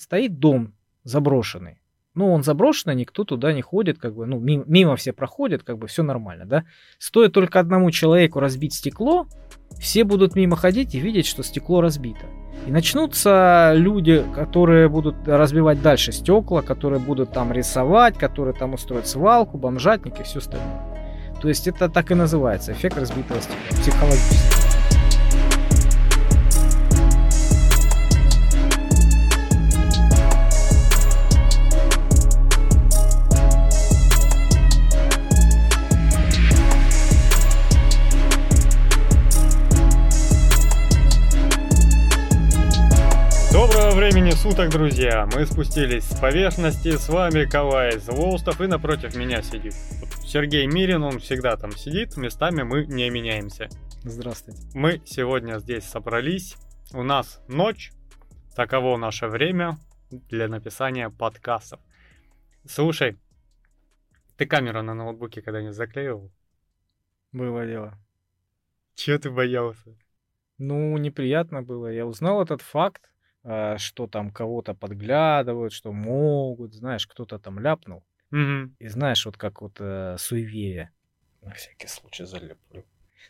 Стоит 0.00 0.38
дом 0.38 0.72
заброшенный. 1.04 1.82
Ну, 2.14 2.32
он 2.32 2.42
заброшенный, 2.42 2.94
никто 2.94 3.24
туда 3.24 3.52
не 3.52 3.60
ходит, 3.60 3.98
как 3.98 4.14
бы, 4.14 4.24
ну, 4.24 4.40
мимо, 4.40 4.64
мимо 4.66 4.96
все 4.96 5.12
проходят, 5.12 5.62
как 5.62 5.76
бы 5.76 5.88
все 5.88 6.02
нормально, 6.02 6.46
да. 6.46 6.64
Стоит 6.98 7.34
только 7.34 7.60
одному 7.60 7.90
человеку 7.90 8.40
разбить 8.40 8.72
стекло, 8.72 9.26
все 9.78 10.04
будут 10.04 10.36
мимо 10.36 10.56
ходить 10.56 10.94
и 10.94 11.00
видеть, 11.00 11.26
что 11.26 11.42
стекло 11.42 11.82
разбито. 11.82 12.24
И 12.66 12.70
начнутся 12.70 13.72
люди, 13.74 14.24
которые 14.34 14.88
будут 14.88 15.16
разбивать 15.28 15.82
дальше 15.82 16.12
стекла, 16.12 16.62
которые 16.62 16.98
будут 16.98 17.32
там 17.32 17.52
рисовать, 17.52 18.16
которые 18.16 18.54
там 18.54 18.72
устроят 18.72 19.06
свалку, 19.06 19.58
бомжатник 19.58 20.18
и 20.18 20.22
все 20.22 20.38
остальное. 20.38 21.36
То 21.42 21.48
есть 21.48 21.68
это 21.68 21.90
так 21.90 22.10
и 22.10 22.14
называется, 22.14 22.72
эффект 22.72 22.96
разбитого 22.96 23.38
стекла, 23.42 23.82
психологический. 23.82 24.59
Суток, 44.40 44.70
друзья! 44.70 45.28
Мы 45.34 45.44
спустились 45.44 46.04
с 46.04 46.18
поверхности, 46.18 46.96
с 46.96 47.10
вами 47.10 47.44
Кавай 47.44 47.98
Злоустов, 47.98 48.62
и 48.62 48.66
напротив 48.66 49.14
меня 49.14 49.42
сидит 49.42 49.74
Сергей 50.24 50.66
Мирин, 50.66 51.02
он 51.02 51.18
всегда 51.18 51.58
там 51.58 51.72
сидит, 51.72 52.16
местами 52.16 52.62
мы 52.62 52.86
не 52.86 53.10
меняемся. 53.10 53.68
Здравствуйте. 54.02 54.62
Мы 54.72 55.02
сегодня 55.04 55.58
здесь 55.58 55.84
собрались, 55.84 56.56
у 56.94 57.02
нас 57.02 57.42
ночь, 57.48 57.92
таково 58.56 58.96
наше 58.96 59.26
время 59.26 59.76
для 60.10 60.48
написания 60.48 61.10
подкастов. 61.10 61.78
Слушай, 62.66 63.18
ты 64.38 64.46
камеру 64.46 64.80
на 64.80 64.94
ноутбуке 64.94 65.42
когда-нибудь 65.42 65.76
заклеивал? 65.76 66.32
Было 67.32 67.66
дело. 67.66 67.98
Чего 68.94 69.18
ты 69.18 69.30
боялся? 69.30 69.94
Ну, 70.56 70.96
неприятно 70.96 71.60
было. 71.60 71.88
Я 71.88 72.06
узнал 72.06 72.42
этот 72.42 72.62
факт, 72.62 73.10
что 73.42 74.06
там 74.06 74.30
кого-то 74.30 74.74
подглядывают, 74.74 75.72
что 75.72 75.92
могут, 75.92 76.74
знаешь, 76.74 77.06
кто-то 77.06 77.38
там 77.38 77.58
ляпнул. 77.58 78.04
Угу. 78.32 78.74
И 78.78 78.88
знаешь, 78.88 79.24
вот 79.26 79.36
как 79.36 79.62
вот 79.62 79.76
э, 79.80 80.16
суеверие. 80.18 80.90
На 81.42 81.52
всякий 81.52 81.88
случай 81.88 82.24
залеплю. 82.24 82.84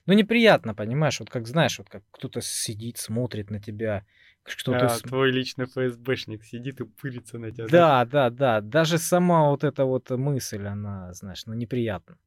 Ну, 0.07 0.15
неприятно, 0.15 0.75
понимаешь, 0.75 1.21
вот 1.21 1.31
как 1.31 1.47
знаешь, 1.47 1.79
вот 1.79 1.89
как 1.89 2.03
кто-то 2.11 2.41
сидит, 2.41 2.99
смотрит 2.99 3.51
на 3.51 3.61
тебя, 3.61 4.05
кто-то... 4.43 4.87
А, 4.87 4.99
твой 4.99 5.31
личный 5.31 5.67
ФСБшник 5.67 6.45
сидит 6.45 6.81
и 6.81 6.85
пырится 6.85 7.39
на 7.39 7.51
тебя. 7.51 7.67
Да, 7.69 8.05
да, 8.05 8.31
да, 8.31 8.31
да. 8.31 8.61
Даже 8.61 8.99
сама 8.99 9.51
вот 9.51 9.65
эта 9.65 9.85
вот 9.85 10.11
мысль, 10.11 10.67
она, 10.67 11.13
знаешь, 11.13 11.47
ну, 11.47 11.55
неприятна. 11.55 12.19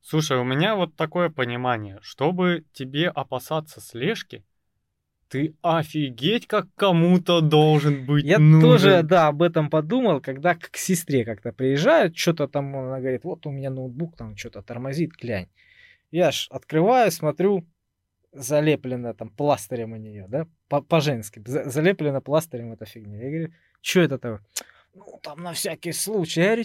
Слушай, 0.00 0.38
у 0.38 0.44
меня 0.44 0.76
вот 0.76 0.94
такое 0.94 1.30
понимание, 1.30 1.98
чтобы 2.00 2.64
тебе 2.72 3.08
опасаться 3.08 3.80
слежки, 3.80 4.44
ты 5.28 5.54
офигеть, 5.62 6.46
как 6.46 6.66
кому-то 6.74 7.40
должен 7.40 8.06
быть 8.06 8.24
Я 8.24 8.38
нужен. 8.38 8.60
тоже, 8.68 9.02
да, 9.02 9.28
об 9.28 9.42
этом 9.42 9.70
подумал, 9.70 10.20
когда 10.20 10.54
к 10.54 10.76
сестре 10.76 11.24
как-то 11.24 11.52
приезжают, 11.52 12.16
что-то 12.16 12.48
там, 12.48 12.76
она 12.76 13.00
говорит, 13.00 13.24
вот 13.24 13.46
у 13.46 13.50
меня 13.50 13.70
ноутбук 13.70 14.16
там 14.16 14.36
что-то 14.36 14.62
тормозит, 14.62 15.12
глянь. 15.12 15.48
Я 16.10 16.30
ж 16.30 16.46
открываю, 16.50 17.10
смотрю, 17.10 17.66
залеплено 18.32 19.14
там 19.14 19.30
пластырем 19.30 19.92
у 19.92 19.96
нее, 19.96 20.26
да, 20.28 20.46
по-женски, 20.68 21.42
залеплено 21.44 22.20
пластырем 22.20 22.72
эта 22.72 22.84
фигня. 22.84 23.22
Я 23.22 23.30
говорю, 23.30 23.52
что 23.80 24.00
это 24.00 24.18
такое? 24.18 24.40
Ну, 24.94 25.20
там 25.22 25.42
на 25.42 25.52
всякий 25.52 25.92
случай. 25.92 26.40
Я 26.40 26.46
говорю, 26.46 26.64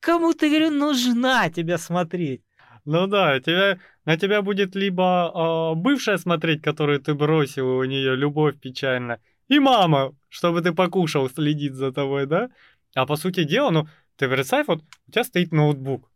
кому 0.00 0.34
ты, 0.34 0.48
говорю, 0.48 0.70
нужна 0.70 1.50
тебя 1.50 1.78
смотреть? 1.78 2.42
Ну 2.84 3.06
да, 3.06 3.38
тебя, 3.40 3.78
на 4.04 4.16
тебя 4.16 4.42
будет 4.42 4.74
либо 4.74 5.30
э, 5.32 5.78
бывшая 5.78 6.18
смотреть, 6.18 6.62
которую 6.62 7.00
ты 7.00 7.14
бросил, 7.14 7.76
у 7.76 7.84
нее 7.84 8.16
любовь 8.16 8.58
печальна, 8.58 9.20
и 9.48 9.60
мама, 9.60 10.14
чтобы 10.28 10.62
ты 10.62 10.72
покушал, 10.72 11.28
следит 11.30 11.74
за 11.74 11.92
тобой, 11.92 12.26
да? 12.26 12.50
А 12.94 13.06
по 13.06 13.16
сути 13.16 13.44
дела, 13.44 13.70
ну, 13.70 13.88
ты 14.16 14.28
представь, 14.28 14.66
вот 14.66 14.82
у 15.06 15.12
тебя 15.12 15.24
стоит 15.24 15.52
ноутбук, 15.52 16.10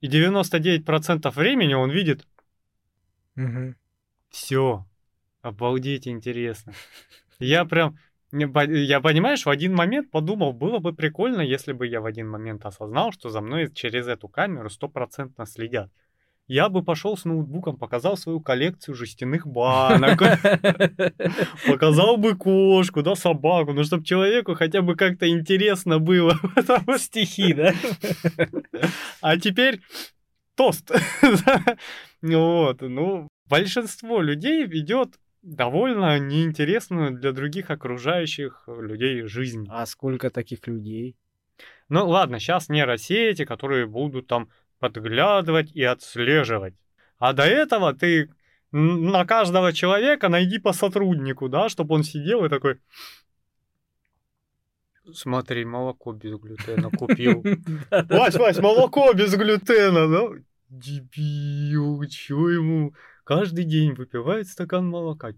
и 0.00 0.08
99% 0.08 1.30
времени 1.34 1.74
он 1.74 1.90
видит. 1.90 2.26
Угу. 3.36 3.74
Все. 4.30 4.86
Обалдеть 5.42 6.08
интересно. 6.08 6.72
Я 7.38 7.64
прям, 7.64 7.98
я, 8.32 9.00
понимаешь, 9.00 9.44
в 9.44 9.50
один 9.50 9.74
момент 9.74 10.10
подумал, 10.10 10.52
было 10.52 10.78
бы 10.78 10.94
прикольно, 10.94 11.42
если 11.42 11.72
бы 11.72 11.86
я 11.86 12.00
в 12.00 12.06
один 12.06 12.28
момент 12.28 12.64
осознал, 12.64 13.12
что 13.12 13.28
за 13.28 13.40
мной 13.40 13.70
через 13.72 14.06
эту 14.06 14.28
камеру 14.28 14.70
стопроцентно 14.70 15.44
следят. 15.46 15.90
Я 16.48 16.68
бы 16.68 16.82
пошел 16.82 17.16
с 17.16 17.24
ноутбуком, 17.24 17.76
показал 17.76 18.16
свою 18.16 18.40
коллекцию 18.40 18.94
жестяных 18.94 19.46
банок, 19.46 20.18
показал 21.66 22.16
бы 22.16 22.36
кошку, 22.36 23.02
да, 23.02 23.14
собаку, 23.14 23.72
ну, 23.72 23.84
чтобы 23.84 24.04
человеку 24.04 24.54
хотя 24.54 24.82
бы 24.82 24.96
как-то 24.96 25.28
интересно 25.28 25.98
было. 25.98 26.38
Стихи, 26.98 27.54
да? 27.54 27.72
А 29.20 29.38
теперь 29.38 29.80
тост. 30.56 30.90
Вот, 32.22 32.80
ну, 32.80 33.28
большинство 33.48 34.20
людей 34.20 34.64
ведет 34.66 35.18
довольно 35.42 36.18
неинтересную 36.18 37.12
для 37.12 37.32
других 37.32 37.70
окружающих 37.70 38.64
людей 38.66 39.22
жизнь. 39.26 39.66
А 39.68 39.86
сколько 39.86 40.30
таких 40.30 40.66
людей? 40.66 41.16
Ну 41.88 42.08
ладно, 42.08 42.38
сейчас 42.38 42.68
нейросети, 42.68 43.44
которые 43.44 43.86
будут 43.86 44.26
там 44.28 44.48
подглядывать 44.78 45.72
и 45.72 45.82
отслеживать. 45.82 46.74
А 47.18 47.32
до 47.32 47.44
этого 47.44 47.92
ты 47.92 48.30
на 48.72 49.24
каждого 49.26 49.72
человека 49.72 50.28
найди 50.28 50.58
по 50.58 50.72
сотруднику, 50.72 51.48
да, 51.48 51.68
чтобы 51.68 51.94
он 51.94 52.02
сидел 52.02 52.44
и 52.44 52.48
такой... 52.48 52.78
Смотри, 55.12 55.64
молоко 55.64 56.12
без 56.12 56.38
глютена 56.38 56.88
купил. 56.90 57.42
Вась, 57.90 58.36
Вась, 58.36 58.58
молоко 58.58 59.12
без 59.12 59.34
глютена, 59.34 60.08
да? 60.08 60.42
Дебил, 60.68 62.02
чё 62.04 62.48
ему? 62.48 62.94
Каждый 63.24 63.64
день 63.64 63.92
выпивает 63.92 64.48
стакан 64.48 64.88
молока. 64.88 65.32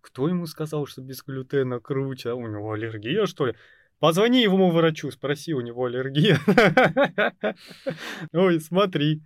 Кто 0.00 0.28
ему 0.28 0.46
сказал, 0.46 0.86
что 0.86 1.00
без 1.00 1.22
глютена 1.22 1.78
круче? 1.78 2.32
У 2.32 2.46
него 2.46 2.72
аллергия, 2.72 3.26
что 3.26 3.46
ли? 3.46 3.54
Позвони 4.00 4.42
ему 4.42 4.70
врачу, 4.70 5.10
спроси, 5.10 5.54
у 5.54 5.60
него 5.60 5.84
аллергия. 5.84 6.40
Ой, 8.32 8.58
смотри, 8.60 9.22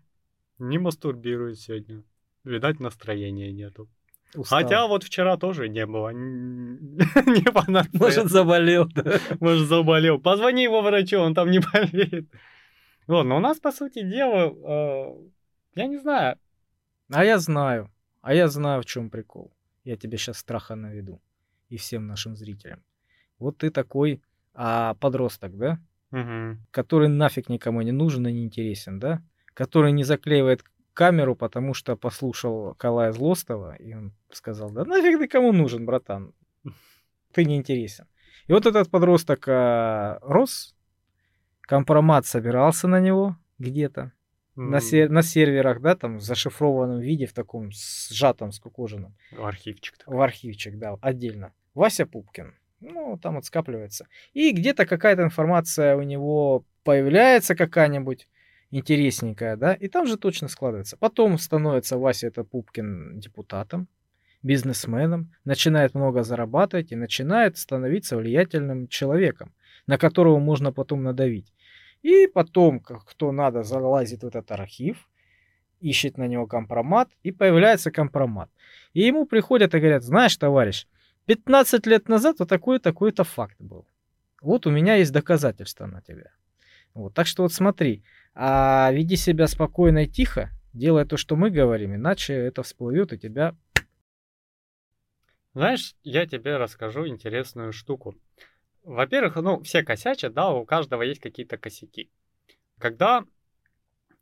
не 0.58 0.78
мастурбирует 0.78 1.58
сегодня. 1.60 2.02
Видать, 2.42 2.80
настроения 2.80 3.52
нету. 3.52 3.88
Устал. 4.34 4.58
Хотя 4.58 4.86
вот 4.86 5.04
вчера 5.04 5.36
тоже 5.36 5.68
не 5.68 5.86
было. 5.86 6.08
Не 6.12 7.52
понадобилось. 7.52 8.16
Может, 8.16 8.32
заболел, 8.32 8.86
да? 8.86 9.20
Может, 9.38 9.68
заболел. 9.68 10.18
Позвони 10.18 10.64
его 10.64 10.82
врачу, 10.82 11.20
он 11.20 11.34
там 11.34 11.50
не 11.52 11.60
болеет. 11.60 12.28
Вот, 13.06 13.22
но 13.22 13.36
у 13.36 13.40
нас, 13.40 13.60
по 13.60 13.70
сути 13.70 14.02
дела, 14.02 14.52
э, 14.52 15.14
я 15.76 15.86
не 15.86 15.98
знаю. 15.98 16.36
А 17.12 17.24
я 17.24 17.38
знаю. 17.38 17.93
А 18.24 18.32
я 18.32 18.48
знаю, 18.48 18.80
в 18.80 18.86
чем 18.86 19.10
прикол. 19.10 19.52
Я 19.84 19.98
тебе 19.98 20.16
сейчас 20.16 20.38
страха 20.38 20.74
наведу. 20.76 21.20
И 21.68 21.76
всем 21.76 22.06
нашим 22.06 22.36
зрителям. 22.36 22.82
Вот 23.38 23.58
ты 23.58 23.70
такой 23.70 24.22
а, 24.54 24.94
подросток, 24.94 25.58
да? 25.58 25.78
Угу. 26.10 26.56
Который 26.70 27.08
нафиг 27.08 27.50
никому 27.50 27.82
не 27.82 27.92
нужен 27.92 28.26
и 28.26 28.32
не 28.32 28.44
интересен, 28.44 28.98
да? 28.98 29.22
Который 29.52 29.92
не 29.92 30.04
заклеивает 30.04 30.64
камеру, 30.94 31.36
потому 31.36 31.74
что 31.74 31.96
послушал 31.96 32.74
Калая 32.76 33.12
Злостова, 33.12 33.76
и 33.76 33.92
он 33.92 34.14
сказал, 34.32 34.70
да 34.70 34.86
нафиг 34.86 35.18
ты 35.18 35.28
кому 35.28 35.52
нужен, 35.52 35.84
братан? 35.84 36.32
Ты 37.32 37.44
не 37.44 37.56
интересен. 37.56 38.06
И 38.46 38.54
вот 38.54 38.64
этот 38.64 38.90
подросток 38.90 39.44
а, 39.48 40.18
рос, 40.22 40.74
компромат 41.60 42.24
собирался 42.24 42.88
на 42.88 43.00
него 43.00 43.36
где-то, 43.58 44.12
на, 44.56 44.80
сер- 44.80 45.10
на 45.10 45.22
серверах, 45.22 45.80
да, 45.80 45.94
там 45.96 46.18
в 46.18 46.22
зашифрованном 46.22 47.00
виде, 47.00 47.26
в 47.26 47.32
таком 47.32 47.70
сжатом, 47.72 48.52
скукоженном. 48.52 49.14
В 49.32 49.44
архивчик. 49.44 49.98
Такой. 49.98 50.16
В 50.16 50.20
архивчик, 50.20 50.78
да, 50.78 50.96
отдельно. 51.00 51.52
Вася 51.74 52.06
Пупкин. 52.06 52.54
Ну, 52.80 53.18
там 53.22 53.36
вот 53.36 53.44
скапливается. 53.44 54.06
И 54.32 54.52
где-то 54.52 54.86
какая-то 54.86 55.22
информация 55.22 55.96
у 55.96 56.02
него 56.02 56.64
появляется 56.82 57.54
какая-нибудь 57.54 58.28
интересненькая, 58.70 59.56
да, 59.56 59.72
и 59.74 59.88
там 59.88 60.06
же 60.06 60.16
точно 60.16 60.48
складывается. 60.48 60.96
Потом 60.96 61.38
становится 61.38 61.96
Вася 61.96 62.26
это 62.26 62.44
Пупкин 62.44 63.20
депутатом, 63.20 63.88
бизнесменом, 64.42 65.32
начинает 65.44 65.94
много 65.94 66.22
зарабатывать 66.22 66.92
и 66.92 66.96
начинает 66.96 67.56
становиться 67.56 68.16
влиятельным 68.16 68.88
человеком, 68.88 69.54
на 69.86 69.96
которого 69.96 70.38
можно 70.38 70.72
потом 70.72 71.02
надавить. 71.02 71.52
И 72.04 72.26
потом, 72.26 72.80
кто 72.80 73.32
надо, 73.32 73.62
залазит 73.62 74.24
в 74.24 74.26
этот 74.26 74.52
архив, 74.52 75.08
ищет 75.80 76.18
на 76.18 76.28
него 76.28 76.46
компромат, 76.46 77.08
и 77.22 77.32
появляется 77.32 77.90
компромат. 77.90 78.50
И 78.92 79.00
ему 79.00 79.24
приходят 79.24 79.74
и 79.74 79.78
говорят, 79.78 80.02
знаешь, 80.02 80.36
товарищ, 80.36 80.86
15 81.24 81.86
лет 81.86 82.08
назад 82.10 82.40
вот 82.40 82.48
такой-такой-то 82.50 83.24
факт 83.24 83.56
был. 83.58 83.86
Вот 84.42 84.66
у 84.66 84.70
меня 84.70 84.96
есть 84.96 85.12
доказательства 85.12 85.86
на 85.86 86.02
тебя. 86.02 86.30
Вот, 86.92 87.14
так 87.14 87.26
что 87.26 87.42
вот 87.42 87.54
смотри, 87.54 88.04
а 88.34 88.90
веди 88.92 89.16
себя 89.16 89.46
спокойно 89.46 90.04
и 90.04 90.06
тихо, 90.06 90.50
делай 90.74 91.06
то, 91.06 91.16
что 91.16 91.36
мы 91.36 91.48
говорим, 91.48 91.94
иначе 91.94 92.34
это 92.34 92.62
всплывет 92.62 93.14
и 93.14 93.18
тебя... 93.18 93.56
Знаешь, 95.54 95.94
я 96.02 96.26
тебе 96.26 96.58
расскажу 96.58 97.06
интересную 97.06 97.72
штуку. 97.72 98.14
Во-первых, 98.84 99.36
ну, 99.36 99.62
все 99.62 99.82
косячат, 99.82 100.34
да, 100.34 100.50
у 100.50 100.64
каждого 100.66 101.02
есть 101.02 101.20
какие-то 101.20 101.56
косяки. 101.56 102.10
Когда 102.78 103.24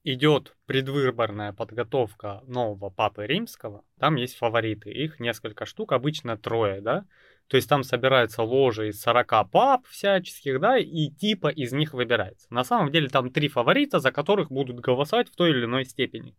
идет 0.05 0.57
предвыборная 0.67 1.53
подготовка 1.53 2.43
нового 2.47 2.91
папы 2.91 3.27
римского, 3.27 3.85
там 3.99 4.17
есть 4.17 4.37
фавориты, 4.37 4.91
их 4.91 5.21
несколько 5.21 5.67
штук, 5.67 5.93
обычно 5.93 6.37
трое, 6.37 6.81
да, 6.81 7.05
то 7.49 7.57
есть 7.57 7.69
там 7.69 7.83
собирается 7.83 8.43
ложа 8.43 8.89
из 8.89 9.01
40 9.01 9.51
пап 9.51 9.87
всяческих, 9.87 10.61
да, 10.61 10.79
и 10.79 11.09
типа 11.09 11.49
из 11.49 11.73
них 11.73 11.93
выбирается. 11.93 12.47
На 12.51 12.65
самом 12.65 12.91
деле 12.91 13.09
там 13.09 13.31
три 13.31 13.49
фаворита, 13.49 13.99
за 13.99 14.11
которых 14.11 14.51
будут 14.51 14.81
голосовать 14.81 15.29
в 15.29 15.37
той 15.37 15.51
или 15.51 15.65
иной 15.65 15.85
степени. 15.85 16.37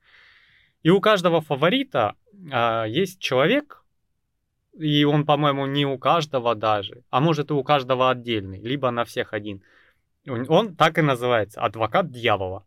И 0.81 0.89
у 0.89 0.99
каждого 0.99 1.41
фаворита 1.41 2.15
а, 2.51 2.85
есть 2.85 3.19
человек, 3.19 3.82
и 4.73 5.03
он, 5.03 5.25
по-моему, 5.25 5.65
не 5.65 5.85
у 5.85 5.97
каждого 5.97 6.55
даже, 6.55 7.03
а 7.09 7.19
может 7.19 7.51
и 7.51 7.53
у 7.53 7.63
каждого 7.63 8.09
отдельный, 8.09 8.61
либо 8.61 8.91
на 8.91 9.03
всех 9.05 9.33
один. 9.33 9.63
Он 10.25 10.75
так 10.75 10.97
и 10.97 11.01
называется, 11.01 11.61
адвокат 11.61 12.11
дьявола. 12.11 12.65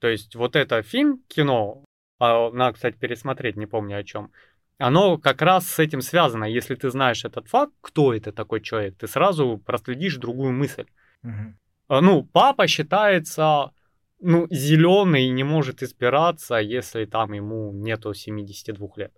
То 0.00 0.08
есть 0.08 0.34
вот 0.34 0.56
это 0.56 0.82
фильм, 0.82 1.22
кино, 1.28 1.84
а, 2.18 2.50
надо, 2.50 2.74
кстати, 2.74 2.96
пересмотреть, 2.96 3.56
не 3.56 3.66
помню 3.66 3.98
о 3.98 4.04
чем, 4.04 4.32
оно 4.78 5.18
как 5.18 5.42
раз 5.42 5.68
с 5.68 5.78
этим 5.78 6.00
связано. 6.00 6.44
Если 6.44 6.74
ты 6.74 6.90
знаешь 6.90 7.24
этот 7.24 7.48
факт, 7.48 7.72
кто 7.80 8.14
это 8.14 8.32
такой 8.32 8.62
человек, 8.62 8.96
ты 8.96 9.06
сразу 9.06 9.58
проследишь 9.58 10.16
другую 10.16 10.52
мысль. 10.52 10.86
Угу. 11.22 12.00
Ну, 12.00 12.24
папа 12.24 12.66
считается 12.66 13.72
ну, 14.20 14.46
зеленый 14.50 15.24
и 15.24 15.30
не 15.30 15.44
может 15.44 15.82
избираться, 15.82 16.56
если 16.56 17.04
там 17.04 17.32
ему 17.32 17.72
нету 17.72 18.14
72 18.14 18.88
лет. 18.96 19.12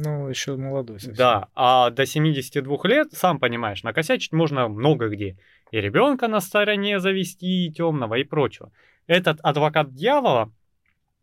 Ну, 0.00 0.28
еще 0.28 0.56
молодой 0.56 1.00
совсем. 1.00 1.16
Да, 1.16 1.48
а 1.56 1.90
до 1.90 2.06
72 2.06 2.78
лет, 2.84 3.12
сам 3.12 3.40
понимаешь, 3.40 3.82
накосячить 3.82 4.32
можно 4.32 4.68
много 4.68 5.08
где. 5.08 5.36
И 5.72 5.80
ребенка 5.80 6.28
на 6.28 6.40
стороне 6.40 7.00
завести, 7.00 7.66
и 7.66 7.72
темного, 7.72 8.14
и 8.14 8.22
прочего. 8.22 8.70
Этот 9.08 9.40
адвокат 9.42 9.92
дьявола 9.92 10.52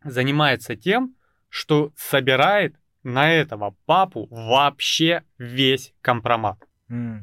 занимается 0.04 0.76
тем, 0.76 1.14
что 1.48 1.90
собирает 1.96 2.76
на 3.02 3.32
этого 3.32 3.74
папу 3.86 4.28
вообще 4.30 5.22
весь 5.38 5.94
компромат. 6.02 6.58
Mm. 6.90 7.20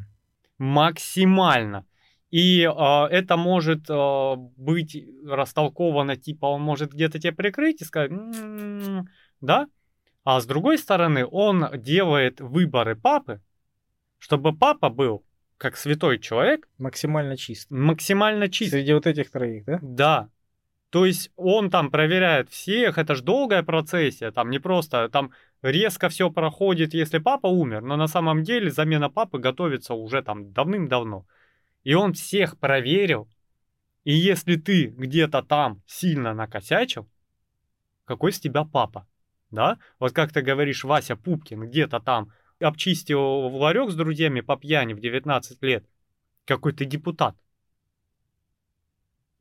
Максимально. 0.57 1.85
И 2.31 2.63
э, 2.63 3.05
это 3.11 3.37
может 3.37 3.91
э, 3.91 4.35
быть 4.57 4.97
растолковано, 5.23 6.15
типа 6.15 6.47
он 6.47 6.63
может 6.63 6.93
где-то 6.93 7.19
тебе 7.19 7.31
прикрыть 7.31 7.81
и 7.81 7.85
сказать, 7.85 8.09
м-м-м", 8.09 9.07
да? 9.39 9.67
А 10.23 10.39
с 10.39 10.45
другой 10.45 10.77
стороны, 10.77 11.25
он 11.25 11.69
делает 11.75 12.39
выборы 12.39 12.95
папы, 12.95 13.41
чтобы 14.19 14.55
папа 14.55 14.89
был 14.89 15.25
как 15.57 15.77
святой 15.77 16.19
человек. 16.19 16.67
Максимально 16.77 17.37
чист. 17.37 17.69
Максимально 17.71 18.49
чист. 18.49 18.71
Среди 18.71 18.93
вот 18.93 19.07
этих 19.07 19.31
троих, 19.31 19.65
да? 19.65 19.79
Да. 19.81 20.29
То 20.89 21.05
есть 21.05 21.31
он 21.35 21.71
там 21.71 21.89
проверяет 21.89 22.49
всех, 22.51 22.97
это 22.97 23.15
же 23.15 23.23
долгая 23.23 23.63
процессия, 23.63 24.31
там 24.31 24.51
не 24.51 24.59
просто, 24.59 25.09
там 25.09 25.31
резко 25.63 26.07
все 26.09 26.29
проходит, 26.29 26.93
если 26.93 27.17
папа 27.17 27.47
умер, 27.47 27.81
но 27.81 27.95
на 27.95 28.07
самом 28.07 28.43
деле 28.43 28.69
замена 28.69 29.09
папы 29.09 29.39
готовится 29.39 29.95
уже 29.95 30.21
там 30.21 30.53
давным-давно. 30.53 31.25
И 31.83 31.95
он 31.95 32.13
всех 32.13 32.59
проверил, 32.59 33.27
и 34.03 34.13
если 34.13 34.55
ты 34.55 34.85
где-то 34.85 35.41
там 35.41 35.81
сильно 35.87 36.35
накосячил, 36.35 37.09
какой 38.05 38.31
с 38.31 38.39
тебя 38.39 38.63
папа? 38.63 39.07
Да? 39.53 39.77
Вот 39.99 40.13
как 40.13 40.33
ты 40.33 40.41
говоришь, 40.41 40.83
Вася 40.83 41.15
Пупкин 41.15 41.67
где-то 41.67 41.99
там 41.99 42.31
обчистил 42.59 43.21
ларек 43.21 43.91
с 43.91 43.95
друзьями 43.95 44.41
по 44.41 44.57
пьяни 44.57 44.93
в 44.93 44.99
19 44.99 45.61
лет. 45.61 45.85
Какой 46.45 46.73
ты 46.73 46.85
депутат. 46.85 47.37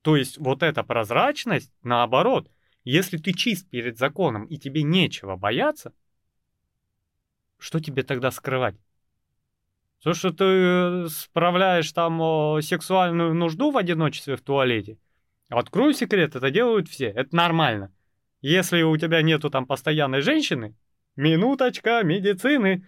То 0.03 0.17
есть 0.17 0.37
вот 0.37 0.62
эта 0.62 0.82
прозрачность, 0.82 1.73
наоборот, 1.82 2.50
если 2.85 3.17
ты 3.17 3.32
чист 3.32 3.70
перед 3.70 3.97
законом 3.97 4.44
и 4.44 4.59
тебе 4.59 4.82
нечего 4.82 5.37
бояться, 5.37 5.94
что 7.59 7.81
тебе 7.81 8.03
тогда 8.03 8.31
скрывать? 8.31 8.76
То, 10.03 10.12
что 10.12 10.31
ты 10.31 10.44
э, 10.44 11.06
справляешь 11.09 11.91
там 11.93 12.61
сексуальную 12.61 13.35
нужду 13.35 13.70
в 13.70 13.79
одиночестве 13.79 14.37
в 14.37 14.43
туалете, 14.43 14.99
открою 15.49 15.94
секрет, 15.94 16.37
это 16.37 16.50
делают 16.50 16.88
все, 16.88 17.06
это 17.06 17.35
нормально. 17.35 17.93
Если 18.42 18.82
у 18.82 18.96
тебя 18.96 19.22
нету 19.22 19.50
там 19.50 19.66
постоянной 19.66 20.20
женщины, 20.20 20.74
минуточка 21.16 22.02
медицины, 22.02 22.84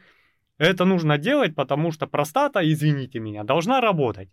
это 0.58 0.84
нужно 0.84 1.16
делать, 1.16 1.54
потому 1.54 1.92
что 1.92 2.06
простата, 2.06 2.60
извините 2.60 3.20
меня, 3.20 3.44
должна 3.44 3.80
работать. 3.80 4.28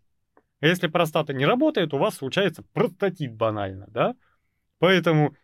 Если 0.61 0.87
простата 0.87 1.33
не 1.33 1.45
работает, 1.45 1.93
у 1.93 1.97
вас 1.97 2.15
случается 2.15 2.63
простатит 2.73 3.33
банально, 3.33 3.85
да? 3.87 4.15
Поэтому 4.79 5.35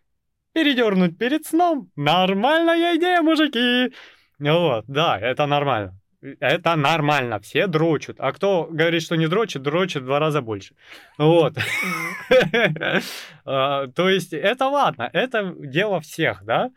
передернуть 0.53 1.17
перед 1.17 1.45
сном– 1.45 1.91
нормальная 1.95 2.95
идея, 2.97 3.21
мужики. 3.21 3.93
Вот, 4.39 4.85
да, 4.87 5.19
это 5.19 5.45
нормально. 5.45 5.96
Это 6.21 6.75
нормально, 6.75 7.39
все 7.39 7.67
дрочат. 7.67 8.19
А 8.19 8.31
кто 8.31 8.67
говорит, 8.71 9.03
что 9.03 9.15
не 9.15 9.27
дрочит, 9.27 9.61
дрочит 9.61 10.01
в 10.01 10.05
два 10.05 10.19
раза 10.19 10.41
больше. 10.41 10.75
Вот. 11.17 11.55
А, 13.45 13.87
то 13.87 14.09
есть 14.09 14.33
это 14.33 14.67
ладно, 14.67 15.09
это 15.13 15.53
дело 15.57 16.01
всех, 16.01 16.43
да? 16.43 16.71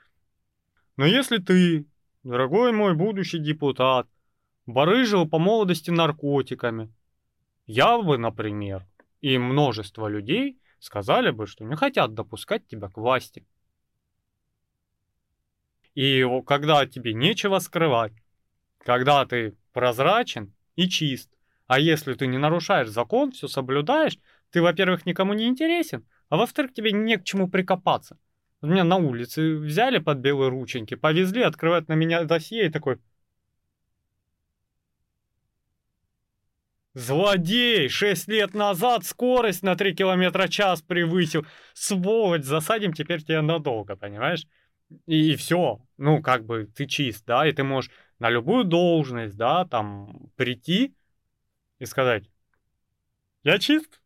Но 0.97 1.07
если 1.07 1.39
ты, 1.39 1.87
дорогой 2.23 2.73
мой 2.73 2.95
будущий 2.95 3.39
депутат, 3.39 4.07
барыжил 4.67 5.29
по 5.29 5.39
молодости 5.39 5.91
наркотиками, 5.91 6.93
я 7.67 7.99
бы, 7.99 8.19
например, 8.19 8.87
и 9.21 9.39
множество 9.39 10.07
людей 10.07 10.61
сказали 10.79 11.31
бы, 11.31 11.47
что 11.47 11.65
не 11.65 11.77
хотят 11.77 12.15
допускать 12.15 12.67
тебя 12.69 12.89
к 12.89 12.97
власти. 12.97 13.45
И 15.95 16.25
когда 16.47 16.87
тебе 16.87 17.15
нечего 17.15 17.59
скрывать, 17.59 18.13
когда 18.85 19.25
ты 19.27 19.57
прозрачен 19.73 20.53
и 20.77 20.89
чист, 20.89 21.31
а 21.67 21.79
если 21.79 22.15
ты 22.15 22.27
не 22.27 22.39
нарушаешь 22.39 22.89
закон, 22.89 23.33
все 23.33 23.47
соблюдаешь, 23.49 24.19
ты, 24.51 24.61
во-первых, 24.61 25.07
никому 25.07 25.35
не 25.35 25.47
интересен, 25.47 26.05
а 26.29 26.37
во-вторых, 26.37 26.73
тебе 26.73 26.93
не 26.93 27.17
к 27.17 27.25
чему 27.25 27.49
прикопаться. 27.49 28.19
Меня 28.63 28.85
на 28.85 28.97
улице 28.97 29.57
взяли 29.57 29.99
под 29.99 30.19
белые 30.19 30.51
рученьки, 30.51 30.95
повезли, 30.95 31.43
открывают 31.43 31.89
на 31.89 31.95
меня 31.95 32.25
досье 32.25 32.67
и 32.67 32.71
такой, 32.71 32.99
Злодей! 36.95 37.89
Шесть 37.89 38.27
лет 38.27 38.53
назад 38.53 39.05
скорость 39.05 39.63
на 39.63 39.77
3 39.77 39.95
километра 39.95 40.47
в 40.47 40.51
час 40.51 40.83
превысил. 40.83 41.47
Сволочь, 41.73 42.43
засадим 42.43 42.93
теперь 42.93 43.23
тебя 43.23 43.43
надолго, 43.43 43.95
понимаешь? 43.95 44.45
И, 45.07 45.33
и 45.33 45.37
все. 45.37 45.81
Ну, 45.99 46.21
как 46.21 46.45
бы 46.45 46.69
ты 46.75 46.87
чист, 46.87 47.25
да, 47.27 47.47
и 47.47 47.53
ты 47.53 47.63
можешь 47.63 47.93
на 48.21 48.31
любую 48.31 48.65
должность, 48.65 49.37
да, 49.37 49.65
там, 49.65 50.31
прийти 50.37 50.95
и 51.79 51.87
сказать, 51.87 52.31
я 53.43 53.59
чист, 53.59 54.01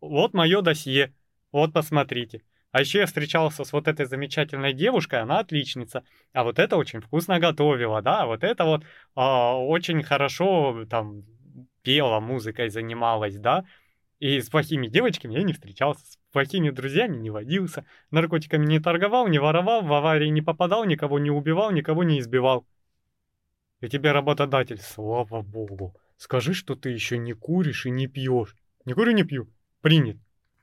вот 0.00 0.32
мое 0.32 0.62
досье, 0.62 1.12
вот 1.52 1.72
посмотрите. 1.72 2.42
А 2.70 2.80
еще 2.80 3.00
я 3.00 3.06
встречался 3.06 3.64
с 3.64 3.72
вот 3.72 3.88
этой 3.88 4.06
замечательной 4.06 4.72
девушкой, 4.72 5.20
она 5.22 5.38
отличница. 5.40 6.04
А 6.32 6.44
вот 6.44 6.58
это 6.58 6.76
очень 6.76 7.00
вкусно 7.00 7.40
готовила, 7.40 8.02
да, 8.02 8.26
вот 8.26 8.44
это 8.44 8.64
вот 8.64 8.84
а, 9.14 9.56
очень 9.56 10.02
хорошо 10.02 10.84
там 10.88 11.24
пела, 11.82 12.20
музыкой 12.20 12.68
занималась, 12.68 13.36
да, 13.38 13.64
и 14.18 14.40
с 14.40 14.48
плохими 14.48 14.88
девочками 14.88 15.34
я 15.34 15.42
не 15.42 15.52
встречался, 15.52 16.04
с 16.04 16.18
плохими 16.32 16.70
друзьями 16.70 17.16
не 17.16 17.30
водился, 17.30 17.84
наркотиками 18.10 18.66
не 18.66 18.78
торговал, 18.78 19.26
не 19.28 19.38
воровал, 19.38 19.82
в 19.82 19.92
аварии 19.92 20.28
не 20.28 20.42
попадал, 20.42 20.84
никого 20.84 21.18
не 21.18 21.30
убивал, 21.30 21.70
никого 21.70 22.04
не 22.04 22.20
избивал. 22.20 22.66
И 23.80 23.88
тебе 23.88 24.12
работодатель, 24.12 24.80
слава 24.80 25.42
богу, 25.42 25.94
скажи, 26.16 26.54
что 26.54 26.74
ты 26.74 26.90
еще 26.90 27.18
не 27.18 27.34
куришь 27.34 27.86
и 27.86 27.90
не 27.90 28.06
пьешь. 28.06 28.56
Не 28.84 28.94
курю, 28.94 29.12
не 29.12 29.24
пью. 29.24 29.48
Принят. 29.82 30.16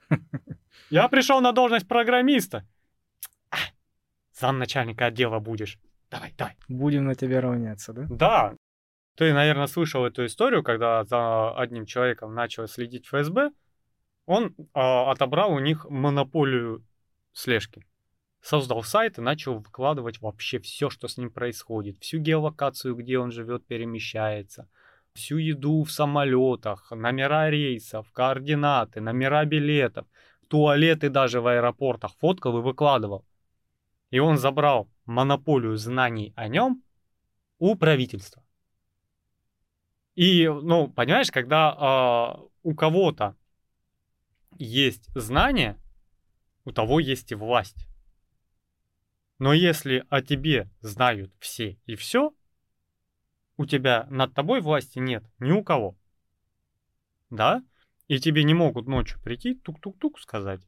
Я 0.89 1.07
пришел 1.09 1.41
на 1.41 1.51
должность 1.51 1.87
программиста. 1.87 2.67
Зам 4.33 4.57
начальника 4.57 5.05
отдела 5.05 5.39
будешь. 5.39 5.77
Давай, 6.09 6.33
давай. 6.37 6.55
Будем 6.67 7.05
на 7.05 7.15
тебя 7.15 7.41
равняться, 7.41 7.93
да? 7.93 8.07
Да, 8.09 8.55
ты, 9.15 9.31
наверное, 9.31 9.67
слышал 9.67 10.05
эту 10.05 10.25
историю, 10.25 10.63
когда 10.63 11.03
за 11.03 11.55
одним 11.55 11.85
человеком 11.85 12.33
начал 12.33 12.67
следить 12.67 13.05
ФСБ, 13.07 13.51
он 14.25 14.55
э, 14.57 14.63
отобрал 14.73 15.51
у 15.51 15.59
них 15.59 15.85
монополию 15.89 16.83
слежки. 17.31 17.85
Создал 18.43 18.83
сайт 18.83 19.17
и 19.17 19.21
начал 19.21 19.59
выкладывать 19.59 20.19
вообще 20.19 20.59
все, 20.59 20.89
что 20.89 21.07
с 21.07 21.15
ним 21.17 21.31
происходит. 21.31 21.97
Всю 22.01 22.19
геолокацию, 22.19 22.93
где 22.93 23.17
он 23.17 23.31
живет, 23.31 23.65
перемещается. 23.65 24.67
всю 25.13 25.37
еду 25.37 25.83
в 25.83 25.91
самолетах, 25.91 26.91
номера 26.91 27.49
рейсов, 27.49 28.11
координаты, 28.11 28.99
номера 28.99 29.45
билетов, 29.45 30.07
туалеты 30.49 31.09
даже 31.09 31.39
в 31.39 31.47
аэропортах 31.47 32.15
фоткал 32.17 32.57
и 32.57 32.61
выкладывал. 32.61 33.23
И 34.09 34.19
он 34.19 34.37
забрал 34.37 34.89
монополию 35.05 35.77
знаний 35.77 36.33
о 36.35 36.49
нем 36.49 36.83
у 37.59 37.75
правительства. 37.75 38.43
И, 40.15 40.49
ну, 40.49 40.89
понимаешь, 40.89 41.31
когда 41.31 42.37
э, 42.41 42.47
у 42.63 42.75
кого-то 42.75 43.37
есть 44.57 45.07
знания, 45.15 45.79
у 46.65 46.71
того 46.71 46.99
есть 46.99 47.31
и 47.31 47.35
власть. 47.35 47.87
Но 49.43 49.51
если 49.51 50.05
о 50.09 50.21
тебе 50.21 50.69
знают 50.79 51.33
все 51.37 51.77
и 51.85 51.97
все, 51.97 52.33
у 53.57 53.65
тебя 53.65 54.07
над 54.09 54.33
тобой 54.33 54.61
власти 54.61 54.99
нет 54.99 55.25
ни 55.37 55.51
у 55.51 55.65
кого. 55.65 55.97
Да? 57.29 57.61
И 58.07 58.19
тебе 58.19 58.45
не 58.45 58.53
могут 58.53 58.87
ночью 58.87 59.19
прийти, 59.21 59.53
тук-тук-тук 59.53 60.21
сказать. 60.21 60.61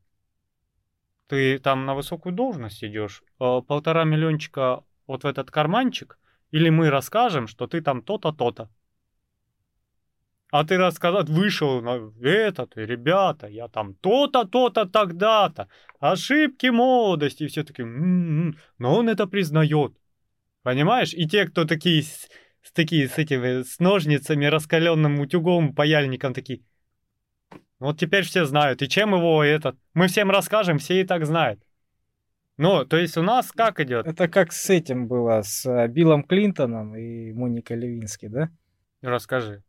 Ты 1.27 1.57
там 1.59 1.85
на 1.85 1.95
высокую 1.95 2.35
должность 2.35 2.83
идешь, 2.83 3.23
э, 3.39 3.61
полтора 3.61 4.03
миллиончика 4.03 4.83
вот 5.07 5.23
в 5.23 5.25
этот 5.25 5.51
карманчик, 5.51 6.19
или 6.51 6.67
мы 6.67 6.89
расскажем, 6.89 7.47
что 7.47 7.67
ты 7.67 7.79
там 7.79 8.01
то-то, 8.01 8.33
то-то. 8.33 8.69
А 10.57 10.63
ты 10.63 10.77
рассказать 10.77 11.27
вышел 11.27 11.81
на 11.81 12.13
этот, 12.23 12.77
ребята, 12.77 13.47
я 13.47 13.67
там 13.67 13.93
то-то, 13.95 14.45
то-то, 14.45 14.85
тогда-то. 14.85 15.67
Ошибки 15.99 16.67
молодости, 16.67 17.43
и 17.43 17.47
все 17.47 17.65
таки 17.65 17.81
м-м-м. 17.81 18.55
но 18.77 18.95
он 18.95 19.09
это 19.09 19.27
признает. 19.27 19.97
Понимаешь? 20.63 21.13
И 21.13 21.27
те, 21.27 21.43
кто 21.45 21.65
такие 21.65 22.03
с, 22.03 22.29
с 22.61 22.71
такие 22.71 23.09
с 23.09 23.17
этими 23.17 23.63
с 23.63 23.79
ножницами, 23.79 24.45
раскаленным 24.45 25.19
утюгом, 25.19 25.75
паяльником 25.75 26.33
такие. 26.33 26.61
Вот 27.79 27.99
теперь 27.99 28.23
все 28.23 28.45
знают. 28.45 28.81
И 28.81 28.87
чем 28.87 29.13
его 29.13 29.43
этот? 29.43 29.75
Мы 29.93 30.07
всем 30.07 30.31
расскажем, 30.31 30.77
все 30.77 31.01
и 31.01 31.03
так 31.03 31.25
знают. 31.25 31.59
Ну, 32.55 32.85
то 32.85 32.95
есть 32.95 33.17
у 33.17 33.23
нас 33.23 33.51
как 33.51 33.81
идет? 33.81 34.07
Это 34.07 34.29
как 34.29 34.53
с 34.53 34.69
этим 34.69 35.09
было, 35.09 35.41
с 35.41 35.65
э, 35.65 35.89
Биллом 35.89 36.23
Клинтоном 36.23 36.95
и 36.95 37.33
Моникой 37.33 37.75
Левински, 37.75 38.27
да? 38.27 38.49
Расскажи. 39.01 39.64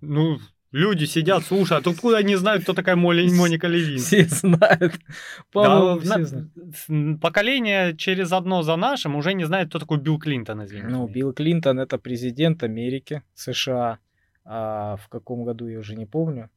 Ну, 0.00 0.38
люди 0.72 1.04
сидят, 1.06 1.44
слушают, 1.44 1.86
а 1.86 1.90
откуда 1.90 2.18
они 2.18 2.36
знают, 2.36 2.62
кто 2.62 2.74
такая 2.74 2.96
Моли, 2.96 3.28
Моника 3.30 3.68
Левински? 3.68 4.24
Все 4.24 4.24
знают. 4.24 4.94
Да, 5.54 5.98
все 5.98 6.24
знают. 6.24 7.20
Поколение 7.20 7.96
через 7.96 8.32
одно 8.32 8.62
за 8.62 8.76
нашим 8.76 9.16
уже 9.16 9.34
не 9.34 9.44
знает, 9.44 9.68
кто 9.68 9.78
такой 9.78 9.98
Билл 9.98 10.18
Клинтон, 10.18 10.64
извините. 10.64 10.88
Ну, 10.88 11.08
Билл 11.08 11.32
Клинтон 11.32 11.78
это 11.80 11.98
президент 11.98 12.62
Америки, 12.62 13.22
США. 13.34 13.98
А 14.44 14.96
в 14.96 15.08
каком 15.08 15.44
году 15.44 15.66
я 15.66 15.78
уже 15.78 15.96
не 15.96 16.06
помню. 16.06 16.50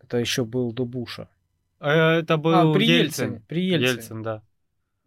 Это 0.00 0.18
еще 0.18 0.44
был 0.44 0.72
до 0.72 0.84
Буша. 0.84 1.28
Э, 1.80 2.20
это 2.20 2.36
был 2.36 2.54
а, 2.54 2.74
при 2.74 2.86
Ельцин. 2.86 3.24
Ельцине. 3.24 3.42
При 3.48 3.64
Ельцине. 3.64 3.92
Ельцин, 3.92 4.22
да. 4.22 4.42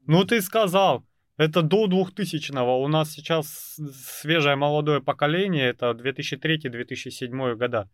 Ну, 0.07 0.23
ты 0.25 0.41
сказал, 0.41 1.03
это 1.37 1.61
до 1.61 1.87
2000-го. 1.87 2.83
У 2.83 2.87
нас 2.87 3.11
сейчас 3.11 3.77
свежее 4.21 4.55
молодое 4.55 5.01
поколение, 5.01 5.67
это 5.69 5.91
2003-2007 5.91 7.55
года 7.55 7.89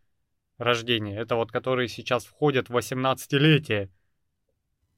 рождения. 0.57 1.19
Это 1.19 1.35
вот 1.35 1.51
которые 1.51 1.87
сейчас 1.87 2.25
входят 2.25 2.69
в 2.69 2.77
18-летие. 2.77 3.89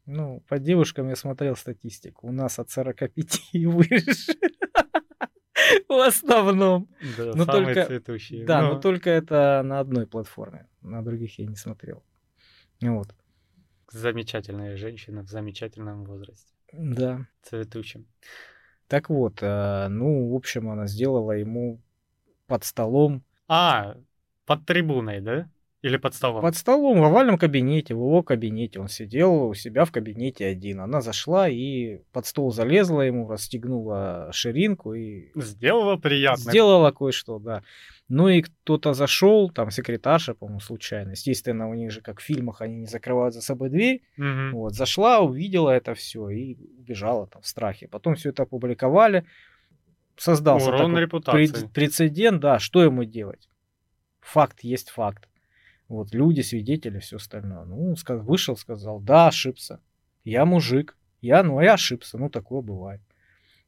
Ну, 0.05 0.41
по 0.49 0.59
девушкам 0.59 1.07
я 1.07 1.15
смотрел 1.15 1.55
статистику. 1.55 2.27
У 2.27 2.31
нас 2.31 2.59
от 2.59 2.69
45 2.69 3.49
и 3.53 3.65
выше. 3.65 4.33
В 5.87 6.05
основном. 6.05 6.89
Да, 7.17 7.33
но 7.35 7.45
самые 7.45 7.75
только, 7.75 7.85
цветущие. 7.85 8.45
Да, 8.45 8.61
но... 8.61 8.73
но 8.73 8.81
только 8.81 9.09
это 9.09 9.61
на 9.63 9.79
одной 9.79 10.05
платформе. 10.07 10.67
На 10.81 11.01
других 11.01 11.39
я 11.39 11.45
не 11.45 11.55
смотрел. 11.55 12.03
Вот. 12.81 13.15
Замечательная 13.91 14.75
женщина 14.75 15.23
в 15.23 15.29
замечательном 15.29 16.03
возрасте. 16.03 16.53
Да. 16.73 17.25
Цветущим. 17.43 18.07
Так 18.87 19.09
вот, 19.09 19.41
э, 19.41 19.87
ну, 19.89 20.29
в 20.31 20.35
общем, 20.35 20.69
она 20.69 20.87
сделала 20.87 21.31
ему 21.31 21.79
под 22.47 22.63
столом. 22.63 23.23
А, 23.47 23.95
под 24.45 24.65
трибуной, 24.65 25.21
да? 25.21 25.49
Или 25.83 25.97
под 25.97 26.15
столом? 26.15 26.41
Под 26.41 26.55
столом, 26.55 27.01
в 27.01 27.03
овальном 27.03 27.37
кабинете, 27.37 27.93
в 27.93 27.97
его 27.97 28.23
кабинете. 28.23 28.79
Он 28.79 28.87
сидел 28.87 29.47
у 29.47 29.53
себя 29.53 29.83
в 29.83 29.91
кабинете 29.91 30.45
один. 30.45 30.79
Она 30.79 31.01
зашла 31.01 31.49
и 31.49 31.97
под 32.13 32.25
стол 32.25 32.53
залезла 32.53 33.01
ему, 33.01 33.27
расстегнула 33.27 34.29
ширинку 34.31 34.93
и... 34.93 35.31
Сделала 35.35 35.97
приятно. 35.97 36.41
Сделала 36.41 36.91
кое-что, 36.91 37.37
да. 37.37 37.63
Ну 38.07 38.29
и 38.29 38.41
кто-то 38.41 38.93
зашел, 38.93 39.49
там 39.49 39.71
секретарша, 39.71 40.33
по-моему, 40.33 40.61
случайно. 40.61 41.11
Естественно, 41.11 41.67
у 41.67 41.73
них 41.73 41.91
же, 41.91 41.99
как 41.99 42.21
в 42.21 42.23
фильмах, 42.23 42.61
они 42.61 42.77
не 42.77 42.85
закрывают 42.85 43.33
за 43.33 43.41
собой 43.41 43.69
дверь. 43.69 44.03
Мгм. 44.15 44.53
Вот, 44.53 44.75
зашла, 44.75 45.19
увидела 45.19 45.69
это 45.69 45.95
все 45.95 46.29
и 46.29 46.55
убежала 46.77 47.27
там 47.27 47.41
в 47.41 47.47
страхе. 47.47 47.89
Потом 47.89 48.15
все 48.15 48.29
это 48.29 48.43
опубликовали. 48.43 49.25
Создался 50.15 50.69
Урон 50.69 50.95
такой 51.09 51.49
прецедент, 51.73 52.39
да, 52.39 52.59
что 52.59 52.81
ему 52.81 53.03
делать? 53.03 53.49
Факт 54.21 54.61
есть 54.61 54.89
факт. 54.89 55.27
Вот 55.93 56.13
люди, 56.13 56.41
свидетели, 56.41 56.99
все 56.99 57.17
остальное. 57.17 57.65
Ну, 57.65 57.89
он 57.89 57.95
сказ- 57.95 58.23
вышел, 58.23 58.57
сказал, 58.57 58.99
да, 58.99 59.27
ошибся. 59.27 59.79
Я 60.23 60.45
мужик. 60.45 60.97
Я, 61.21 61.43
ну, 61.43 61.61
я 61.61 61.73
ошибся. 61.73 62.17
Ну, 62.17 62.29
такое 62.29 62.61
бывает. 62.61 63.01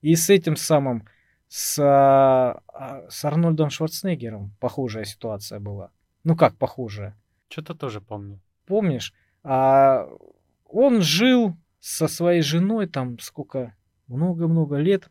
И 0.01 0.15
с 0.15 0.29
этим 0.29 0.55
самым, 0.55 1.07
с, 1.47 1.79
а, 1.79 2.61
а, 2.67 3.09
с 3.09 3.23
Арнольдом 3.25 3.69
Шварценеггером 3.69 4.55
похожая 4.59 5.05
ситуация 5.05 5.59
была. 5.59 5.91
Ну, 6.23 6.35
как 6.35 6.57
похожая? 6.57 7.17
Что-то 7.49 7.75
тоже 7.75 8.01
помню. 8.01 8.39
помнишь, 8.65 9.13
а, 9.43 10.07
он 10.65 11.01
жил 11.01 11.55
со 11.79 12.07
своей 12.07 12.41
женой 12.41 12.87
там 12.87 13.19
сколько, 13.19 13.75
много-много 14.07 14.77
лет. 14.77 15.09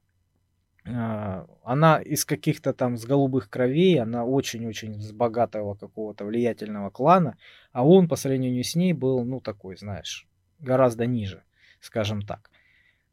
А, 0.86 1.46
Она 1.62 1.98
из 1.98 2.24
каких-то 2.24 2.74
там 2.74 2.96
с 2.96 3.06
голубых 3.06 3.48
кровей, 3.48 3.98
она 4.00 4.24
очень-очень 4.24 5.00
с 5.00 5.12
богатого 5.12 5.74
какого-то 5.74 6.24
влиятельного 6.24 6.90
клана, 6.90 7.36
а 7.72 7.86
он 7.86 8.08
по 8.08 8.16
сравнению 8.16 8.64
с 8.64 8.74
ней 8.74 8.92
был, 8.92 9.24
ну, 9.24 9.40
такой, 9.40 9.76
знаешь, 9.76 10.26
гораздо 10.58 11.06
ниже, 11.06 11.42
скажем 11.80 12.22
так, 12.22 12.50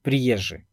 приезжий. 0.02 0.68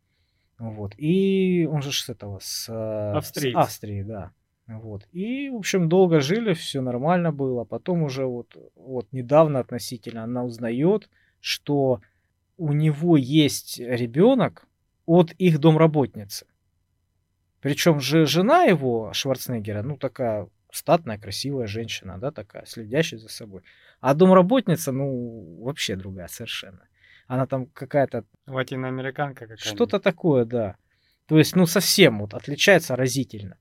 Вот. 0.59 0.95
И 0.97 1.69
он 1.71 1.83
же 1.83 1.93
с 1.93 2.09
этого, 2.09 2.41
с, 2.43 2.69
э, 2.69 3.17
с. 3.53 3.55
Австрии, 3.55 4.03
да. 4.03 4.33
Вот. 4.67 5.07
И, 5.13 5.49
в 5.51 5.57
общем, 5.57 5.89
долго 5.89 6.21
жили, 6.21 6.53
все 6.53 6.81
нормально 6.81 7.33
было. 7.33 7.65
Потом 7.65 8.03
уже 8.03 8.27
вот, 8.27 8.57
вот 8.75 9.07
недавно 9.13 9.61
относительно 9.61 10.25
она 10.25 10.45
узнает, 10.45 11.09
что 11.41 12.01
у 12.59 12.73
него 12.73 13.17
есть 13.17 13.79
ребенок 13.79 14.67
от 15.07 15.33
их 15.39 15.59
домработницы. 15.59 16.47
Причем 17.69 18.01
же 18.01 18.25
жена 18.25 18.65
его, 18.65 19.13
Шварценеггера, 19.13 19.83
ну 19.83 19.99
такая 19.99 20.49
статная, 20.73 21.19
красивая 21.19 21.67
женщина, 21.67 22.17
да, 22.17 22.31
такая, 22.31 22.65
следящая 22.65 23.21
за 23.21 23.29
собой. 23.29 23.61
А 24.01 24.15
домработница, 24.15 24.91
ну, 24.91 25.63
вообще 25.63 25.95
другая 25.95 26.29
совершенно. 26.29 26.89
Она 27.27 27.47
там 27.47 27.67
какая-то 27.67 28.25
Латиноамериканка 28.47 29.41
какая-нибудь. 29.41 29.67
что-то 29.67 30.01
такое, 30.01 30.47
да. 30.47 30.77
То 31.27 31.37
есть, 31.37 31.57
ну, 31.57 31.67
совсем 31.67 32.21
вот 32.21 32.33
отличается 32.33 32.97
разительно. 32.97 33.59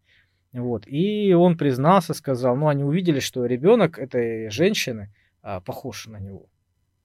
Вот. 0.54 0.88
И 0.88 1.34
он 1.34 1.58
признался, 1.58 2.14
сказал, 2.14 2.56
ну, 2.56 2.70
они 2.70 2.86
увидели, 2.86 3.20
что 3.20 3.46
ребенок 3.46 4.00
этой 4.00 4.50
женщины 4.50 5.14
а, 5.42 5.60
похож 5.60 6.08
на 6.08 6.18
него. 6.18 6.48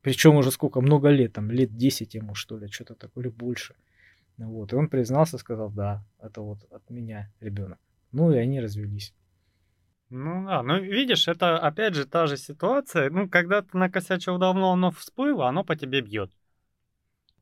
Причем 0.03 0.37
уже 0.37 0.53
сколько, 0.53 0.81
много 0.81 1.09
лет, 1.09 1.33
там, 1.33 1.51
лет 1.51 1.77
10 1.77 2.15
ему, 2.15 2.37
что 2.37 2.59
ли, 2.59 2.69
что-то 2.69 2.95
такое, 2.95 3.25
или 3.25 3.33
больше. 3.33 3.75
Вот. 4.39 4.73
И 4.73 4.77
он 4.77 4.89
признался, 4.89 5.39
сказал, 5.39 5.71
да, 5.71 6.05
это 6.19 6.41
вот 6.41 6.59
от 6.71 6.89
меня 6.91 7.31
ребенок. 7.41 7.79
Ну, 8.13 8.33
и 8.33 8.39
они 8.39 8.61
развелись. 8.61 9.15
Ну 10.11 10.47
да, 10.47 10.63
ну 10.63 10.79
видишь, 10.79 11.27
это 11.27 11.59
опять 11.59 11.95
же 11.95 12.05
та 12.05 12.27
же 12.27 12.37
ситуация. 12.37 13.09
Ну, 13.09 13.31
когда 13.31 13.63
ты 13.63 13.79
накосячил 13.79 14.37
давно, 14.39 14.73
оно 14.73 14.91
всплыло, 14.91 15.49
оно 15.49 15.65
по 15.65 15.75
тебе 15.75 16.03
бьет. 16.03 16.31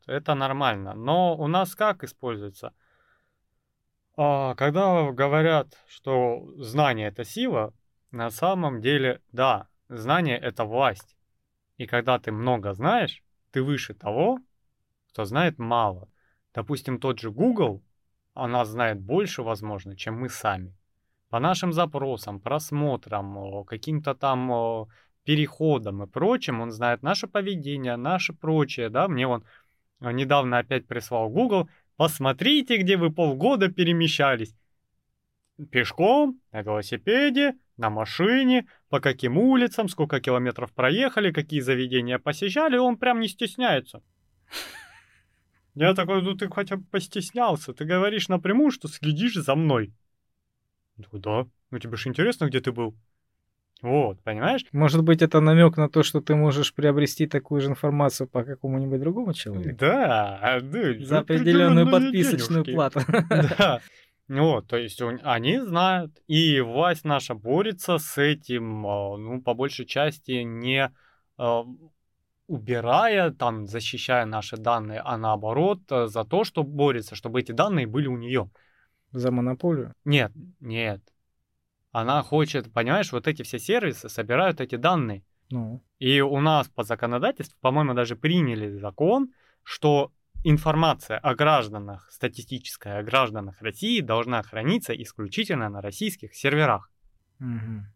Это 0.06 0.34
нормально. 0.34 0.94
Но 0.94 1.36
у 1.36 1.48
нас 1.48 1.74
как 1.74 2.04
используется? 2.04 2.72
А, 4.16 4.54
когда 4.54 5.10
говорят, 5.10 5.78
что 5.88 6.52
знание 6.58 7.08
это 7.08 7.24
сила, 7.24 7.72
на 8.10 8.30
самом 8.30 8.80
деле, 8.80 9.20
да, 9.32 9.66
знание 9.88 10.38
это 10.38 10.64
власть. 10.64 11.16
И 11.76 11.86
когда 11.86 12.18
ты 12.18 12.30
много 12.30 12.72
знаешь, 12.72 13.24
ты 13.50 13.62
выше 13.62 13.94
того, 13.94 14.38
кто 15.08 15.24
знает 15.24 15.58
мало. 15.58 16.08
Допустим, 16.54 16.98
тот 16.98 17.20
же 17.20 17.30
Google, 17.30 17.82
она 18.34 18.64
знает 18.64 19.00
больше, 19.00 19.42
возможно, 19.42 19.96
чем 19.96 20.20
мы 20.20 20.28
сами. 20.28 20.74
По 21.28 21.38
нашим 21.38 21.72
запросам, 21.72 22.40
просмотрам, 22.40 23.64
каким-то 23.64 24.14
там 24.14 24.88
переходам 25.24 26.02
и 26.02 26.06
прочим, 26.06 26.60
он 26.60 26.70
знает 26.70 27.02
наше 27.02 27.28
поведение, 27.28 27.96
наше 27.96 28.32
прочее, 28.32 28.88
да, 28.88 29.06
мне 29.06 29.28
он 29.28 29.44
э, 30.00 30.10
недавно 30.12 30.58
опять 30.58 30.86
прислал 30.86 31.28
Google, 31.28 31.68
посмотрите, 31.96 32.78
где 32.78 32.96
вы 32.96 33.12
полгода 33.12 33.68
перемещались. 33.68 34.54
пешком, 35.70 36.40
на 36.52 36.62
велосипеде, 36.62 37.54
на 37.76 37.90
машине, 37.90 38.66
по 38.88 38.98
каким 38.98 39.38
улицам, 39.38 39.88
сколько 39.88 40.20
километров 40.20 40.72
проехали, 40.72 41.32
какие 41.32 41.60
заведения 41.60 42.18
посещали, 42.18 42.76
он 42.78 42.96
прям 42.96 43.20
не 43.20 43.28
стесняется. 43.28 44.02
Я 45.74 45.94
такой, 45.94 46.22
ну 46.22 46.34
ты 46.34 46.48
хотя 46.48 46.76
бы 46.76 46.84
постеснялся, 46.90 47.72
ты 47.72 47.84
говоришь 47.84 48.28
напрямую, 48.28 48.70
что 48.70 48.88
следишь 48.88 49.34
за 49.34 49.54
мной. 49.54 49.92
Я 50.96 51.04
такой, 51.04 51.20
да, 51.20 51.46
ну 51.70 51.78
тебе 51.78 51.96
же 51.96 52.08
интересно, 52.08 52.46
где 52.46 52.60
ты 52.60 52.72
был. 52.72 52.94
Вот, 53.82 54.20
понимаешь? 54.22 54.64
Может 54.72 55.02
быть, 55.02 55.22
это 55.22 55.40
намек 55.40 55.78
на 55.78 55.88
то, 55.88 56.02
что 56.02 56.20
ты 56.20 56.34
можешь 56.34 56.74
приобрести 56.74 57.26
такую 57.26 57.62
же 57.62 57.68
информацию 57.68 58.28
по 58.28 58.44
какому-нибудь 58.44 59.00
другому 59.00 59.32
человеку? 59.32 59.78
Да, 59.80 60.60
да. 60.60 60.94
За 61.04 61.20
определенную 61.20 61.90
подписочную 61.90 62.64
денежки. 62.64 62.74
плату. 62.74 63.00
Да. 63.58 63.80
Вот, 64.28 64.68
то 64.68 64.76
есть 64.76 65.02
он- 65.02 65.18
они 65.24 65.58
знают, 65.58 66.12
и 66.28 66.60
власть 66.60 67.04
наша 67.04 67.34
борется 67.34 67.98
с 67.98 68.16
этим, 68.16 68.86
а, 68.86 69.16
ну, 69.16 69.42
по 69.42 69.54
большей 69.54 69.86
части, 69.86 70.42
не 70.44 70.92
а, 71.36 71.64
убирая, 72.50 73.30
там, 73.30 73.66
защищая 73.68 74.26
наши 74.26 74.56
данные, 74.56 75.00
а 75.04 75.16
наоборот, 75.16 75.80
а, 75.90 76.08
за 76.08 76.24
то, 76.24 76.42
что 76.42 76.64
борется, 76.64 77.14
чтобы 77.14 77.40
эти 77.40 77.52
данные 77.52 77.86
были 77.86 78.08
у 78.08 78.16
нее. 78.16 78.50
За 79.12 79.30
монополию? 79.30 79.94
Нет, 80.04 80.32
нет. 80.58 81.00
Она 81.92 82.22
хочет, 82.22 82.72
понимаешь, 82.72 83.12
вот 83.12 83.28
эти 83.28 83.42
все 83.42 83.60
сервисы 83.60 84.08
собирают 84.08 84.60
эти 84.60 84.74
данные. 84.74 85.22
Ну, 85.50 85.80
И 86.00 86.20
у 86.20 86.40
нас 86.40 86.68
по 86.68 86.82
законодательству, 86.82 87.56
по-моему, 87.60 87.94
даже 87.94 88.16
приняли 88.16 88.78
закон, 88.78 89.32
что 89.62 90.10
информация 90.42 91.18
о 91.18 91.36
гражданах, 91.36 92.10
статистическая 92.10 92.98
о 92.98 93.02
гражданах 93.04 93.62
России 93.62 94.00
должна 94.00 94.42
храниться 94.42 94.92
исключительно 94.92 95.68
на 95.68 95.80
российских 95.80 96.34
серверах. 96.34 96.90
мгм. 97.38 97.86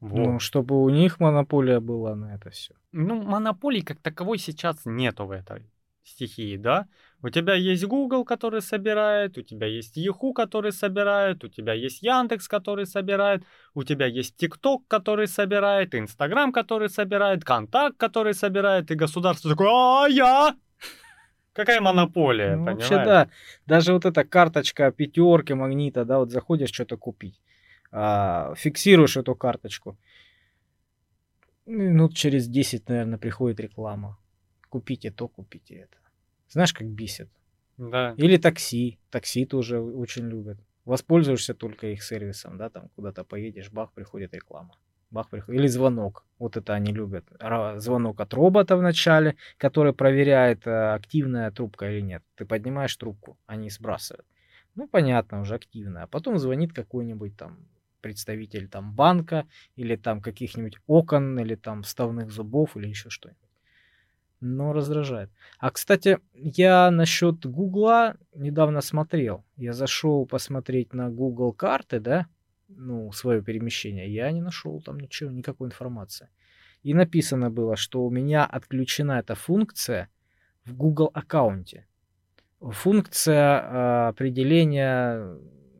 Вот. 0.00 0.26
ну, 0.26 0.38
чтобы 0.38 0.82
у 0.82 0.88
них 0.90 1.20
монополия 1.20 1.80
была 1.80 2.14
на 2.14 2.34
это 2.34 2.50
все. 2.50 2.74
Ну, 2.92 3.22
монополии 3.22 3.80
как 3.80 4.00
таковой 4.00 4.38
сейчас 4.38 4.82
нету 4.84 5.24
в 5.24 5.30
этой 5.30 5.70
стихии, 6.04 6.56
да? 6.56 6.86
У 7.22 7.30
тебя 7.30 7.54
есть 7.54 7.84
Google, 7.84 8.24
который 8.24 8.60
собирает, 8.60 9.38
у 9.38 9.42
тебя 9.42 9.66
есть 9.66 9.96
Yahoo, 9.98 10.32
который 10.34 10.70
собирает, 10.70 11.42
у 11.44 11.48
тебя 11.48 11.72
есть 11.72 12.02
Яндекс, 12.02 12.46
который 12.46 12.86
собирает, 12.86 13.42
у 13.74 13.82
тебя 13.84 14.06
есть 14.06 14.40
TikTok, 14.42 14.82
который 14.86 15.26
собирает, 15.26 15.94
Инстаграм, 15.94 16.52
который 16.52 16.88
собирает, 16.88 17.44
Контакт, 17.44 17.96
который 17.96 18.34
собирает, 18.34 18.90
и 18.90 18.94
государство 18.94 19.50
такое, 19.50 19.68
а 19.70 20.08
я? 20.08 20.54
Какая 21.54 21.80
монополия, 21.80 22.56
Ну, 22.56 22.66
понимаешь? 22.66 22.90
вообще, 22.90 23.04
да. 23.04 23.28
Даже 23.66 23.94
вот 23.94 24.04
эта 24.04 24.24
карточка 24.24 24.92
пятерки 24.92 25.54
магнита, 25.54 26.04
да, 26.04 26.18
вот 26.18 26.30
заходишь 26.30 26.70
что-то 26.70 26.98
купить, 26.98 27.40
а, 27.90 28.54
фиксируешь 28.56 29.16
эту 29.16 29.34
карточку. 29.34 29.96
Минут 31.66 32.14
через 32.14 32.48
10, 32.48 32.88
наверное, 32.88 33.18
приходит 33.18 33.60
реклама. 33.60 34.18
Купите 34.68 35.10
то, 35.10 35.28
купите 35.28 35.74
это. 35.74 35.96
Знаешь, 36.48 36.72
как 36.72 36.86
бесит. 36.86 37.28
Да. 37.76 38.14
Или 38.16 38.36
такси. 38.36 38.98
Такси 39.10 39.46
тоже 39.46 39.80
очень 39.80 40.28
любят. 40.28 40.58
Воспользуешься 40.84 41.54
только 41.54 41.88
их 41.88 42.02
сервисом, 42.02 42.56
да, 42.58 42.70
там 42.70 42.88
куда-то 42.94 43.24
поедешь, 43.24 43.72
бах, 43.72 43.92
приходит 43.92 44.34
реклама. 44.34 44.78
Бах, 45.10 45.28
приходит. 45.28 45.60
Или 45.60 45.66
звонок. 45.66 46.24
Вот 46.38 46.56
это 46.56 46.74
они 46.74 46.92
любят. 46.92 47.24
Звонок 47.76 48.20
от 48.20 48.34
робота 48.34 48.76
в 48.76 48.82
начале, 48.82 49.36
который 49.58 49.92
проверяет, 49.92 50.66
э, 50.66 50.94
активная 50.94 51.50
трубка 51.50 51.90
или 51.90 52.00
нет. 52.00 52.22
Ты 52.36 52.44
поднимаешь 52.44 52.96
трубку, 52.96 53.36
они 53.46 53.68
сбрасывают. 53.70 54.26
Ну, 54.76 54.86
понятно, 54.86 55.40
уже 55.40 55.54
активная. 55.54 56.04
А 56.04 56.06
потом 56.06 56.38
звонит 56.38 56.72
какой-нибудь 56.72 57.36
там 57.36 57.58
представитель 58.06 58.68
там 58.68 58.92
банка 58.92 59.48
или 59.74 59.96
там 59.96 60.20
каких-нибудь 60.20 60.78
окон 60.86 61.40
или 61.40 61.56
там 61.56 61.82
вставных 61.82 62.30
зубов 62.30 62.76
или 62.76 62.86
еще 62.86 63.10
что-нибудь. 63.10 63.40
Но 64.40 64.72
раздражает. 64.72 65.30
А, 65.58 65.70
кстати, 65.70 66.18
я 66.34 66.90
насчет 66.92 67.44
Гугла 67.44 68.16
недавно 68.32 68.80
смотрел. 68.80 69.44
Я 69.56 69.72
зашел 69.72 70.24
посмотреть 70.24 70.92
на 70.92 71.10
Google 71.10 71.52
карты, 71.52 71.98
да, 71.98 72.26
ну, 72.68 73.10
свое 73.10 73.42
перемещение. 73.42 74.08
Я 74.08 74.30
не 74.30 74.40
нашел 74.40 74.80
там 74.80 75.00
ничего, 75.00 75.32
никакой 75.32 75.66
информации. 75.68 76.28
И 76.84 76.94
написано 76.94 77.50
было, 77.50 77.76
что 77.76 78.04
у 78.04 78.10
меня 78.10 78.44
отключена 78.44 79.18
эта 79.18 79.34
функция 79.34 80.08
в 80.64 80.76
Google 80.76 81.10
аккаунте. 81.12 81.86
Функция 82.60 83.60
э, 83.60 84.08
определения 84.08 85.36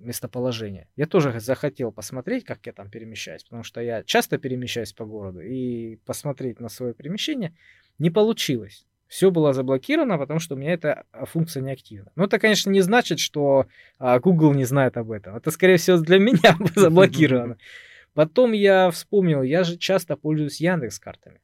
местоположения. 0.07 0.88
Я 0.97 1.07
тоже 1.07 1.38
захотел 1.40 1.92
посмотреть, 1.92 2.45
как 2.45 2.64
я 2.66 2.73
там 2.73 2.88
перемещаюсь, 2.88 3.45
потому 3.45 3.62
что 3.62 3.81
я 3.81 4.03
часто 4.03 4.38
перемещаюсь 4.38 4.92
по 4.92 5.05
городу, 5.05 5.40
и 5.40 5.97
посмотреть 6.07 6.61
на 6.61 6.69
свое 6.69 6.95
перемещение 6.95 7.55
не 7.99 8.11
получилось. 8.11 8.87
Все 9.09 9.31
было 9.31 9.53
заблокировано, 9.53 10.19
потому 10.19 10.40
что 10.40 10.55
у 10.55 10.59
меня 10.59 10.73
эта 10.73 11.05
а, 11.12 11.27
функция 11.27 11.62
не 11.62 11.71
активна. 11.71 12.11
Но 12.16 12.25
это, 12.25 12.38
конечно, 12.38 12.71
не 12.71 12.81
значит, 12.81 13.21
что 13.21 13.66
а, 13.99 14.19
Google 14.19 14.53
не 14.53 14.64
знает 14.64 14.97
об 14.97 15.12
этом. 15.12 15.37
Это, 15.37 15.51
скорее 15.51 15.77
всего, 15.77 15.99
для 15.99 16.19
меня 16.19 16.57
заблокировано. 16.75 17.57
Потом 18.14 18.53
я 18.53 18.90
вспомнил, 18.90 19.42
я 19.42 19.62
же 19.62 19.77
часто 19.77 20.16
пользуюсь 20.16 20.61
Яндекс 20.61 20.99
картами. 20.99 21.40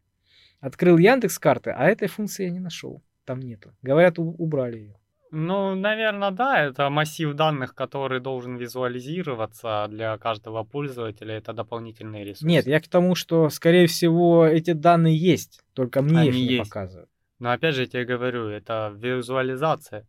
Открыл 0.58 0.98
Яндекс 0.98 1.38
карты, 1.38 1.70
а 1.70 1.88
этой 1.88 2.08
функции 2.08 2.44
я 2.44 2.50
не 2.50 2.60
нашел. 2.60 3.02
Там 3.24 3.40
нету. 3.40 3.74
Говорят, 3.82 4.18
убрали 4.18 4.78
ее. 4.78 4.96
Ну, 5.34 5.74
наверное, 5.74 6.30
да, 6.30 6.62
это 6.62 6.90
массив 6.90 7.32
данных, 7.34 7.74
который 7.74 8.20
должен 8.20 8.56
визуализироваться 8.56 9.86
для 9.88 10.18
каждого 10.18 10.62
пользователя, 10.62 11.38
это 11.38 11.54
дополнительные 11.54 12.22
ресурсы. 12.22 12.46
Нет, 12.46 12.66
я 12.66 12.80
к 12.80 12.86
тому, 12.86 13.14
что, 13.14 13.48
скорее 13.48 13.86
всего, 13.86 14.44
эти 14.46 14.72
данные 14.72 15.16
есть, 15.16 15.62
только 15.72 16.02
мне 16.02 16.28
их 16.28 16.34
Они 16.34 16.46
не 16.46 16.52
есть. 16.52 16.70
показывают. 16.70 17.08
Но 17.38 17.50
опять 17.50 17.74
же, 17.74 17.80
я 17.80 17.86
тебе 17.86 18.04
говорю, 18.04 18.48
это 18.48 18.92
визуализация. 18.94 20.06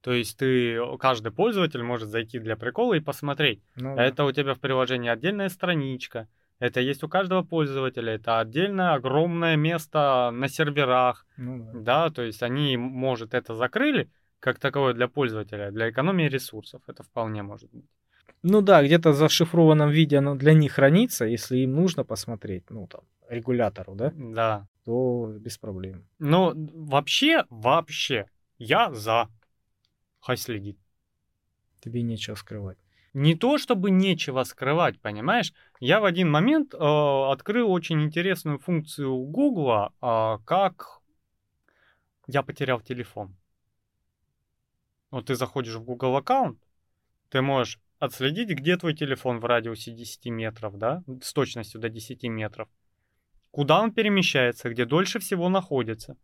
То 0.00 0.12
есть 0.12 0.38
ты, 0.38 0.78
каждый 0.98 1.32
пользователь 1.32 1.82
может 1.82 2.08
зайти 2.08 2.38
для 2.38 2.56
прикола 2.56 2.94
и 2.94 3.00
посмотреть. 3.00 3.62
Ну 3.74 3.96
да. 3.96 4.04
Это 4.04 4.24
у 4.24 4.30
тебя 4.30 4.54
в 4.54 4.60
приложении 4.60 5.10
отдельная 5.10 5.48
страничка. 5.48 6.28
Это 6.60 6.80
есть 6.80 7.02
у 7.02 7.08
каждого 7.08 7.42
пользователя. 7.42 8.14
Это 8.14 8.38
отдельное 8.38 8.94
огромное 8.94 9.56
место 9.56 10.30
на 10.32 10.48
серверах. 10.48 11.26
Ну 11.36 11.68
да. 11.72 11.80
Да, 11.80 12.10
то 12.10 12.22
есть 12.22 12.44
они, 12.44 12.76
может, 12.76 13.34
это 13.34 13.56
закрыли 13.56 14.08
как 14.42 14.58
таковое 14.58 14.92
для 14.92 15.06
пользователя, 15.06 15.70
для 15.70 15.88
экономии 15.88 16.28
ресурсов. 16.28 16.82
Это 16.88 17.04
вполне 17.04 17.42
может 17.42 17.70
быть. 17.70 17.84
Ну 18.42 18.60
да, 18.60 18.82
где-то 18.82 19.10
в 19.10 19.14
зашифрованном 19.14 19.90
виде 19.90 20.18
оно 20.18 20.34
для 20.34 20.52
них 20.52 20.72
хранится, 20.72 21.24
если 21.24 21.58
им 21.58 21.76
нужно 21.76 22.04
посмотреть, 22.04 22.70
ну 22.70 22.88
там, 22.88 23.02
регулятору, 23.28 23.94
да, 23.94 24.12
Да. 24.14 24.66
то 24.84 25.32
без 25.38 25.58
проблем. 25.58 26.04
Но 26.18 26.52
вообще, 26.56 27.44
вообще, 27.50 28.26
я 28.58 28.92
за. 28.92 29.28
Хай 30.20 30.36
следит. 30.36 30.76
Тебе 31.80 32.02
нечего 32.02 32.34
скрывать. 32.34 32.78
Не 33.14 33.36
то, 33.36 33.58
чтобы 33.58 33.90
нечего 33.90 34.42
скрывать, 34.44 35.00
понимаешь? 35.00 35.52
Я 35.80 36.00
в 36.00 36.04
один 36.04 36.28
момент 36.30 36.74
э, 36.74 36.78
открыл 36.78 37.70
очень 37.70 38.02
интересную 38.02 38.58
функцию 38.58 39.14
Гугла, 39.24 39.92
э, 40.02 40.38
как 40.44 41.00
я 42.26 42.42
потерял 42.42 42.80
телефон. 42.80 43.36
Вот 45.12 45.26
ты 45.26 45.34
заходишь 45.34 45.74
в 45.74 45.84
Google 45.84 46.16
аккаунт, 46.16 46.58
ты 47.28 47.42
можешь 47.42 47.78
отследить, 47.98 48.48
где 48.48 48.78
твой 48.78 48.94
телефон 48.94 49.40
в 49.40 49.44
радиусе 49.44 49.92
10 49.92 50.26
метров, 50.26 50.78
да, 50.78 51.04
с 51.20 51.34
точностью 51.34 51.80
до 51.80 51.90
10 51.90 52.24
метров. 52.24 52.68
Куда 53.50 53.82
он 53.82 53.92
перемещается, 53.92 54.70
где 54.70 54.86
дольше 54.86 55.18
всего 55.18 55.50
находится. 55.50 56.16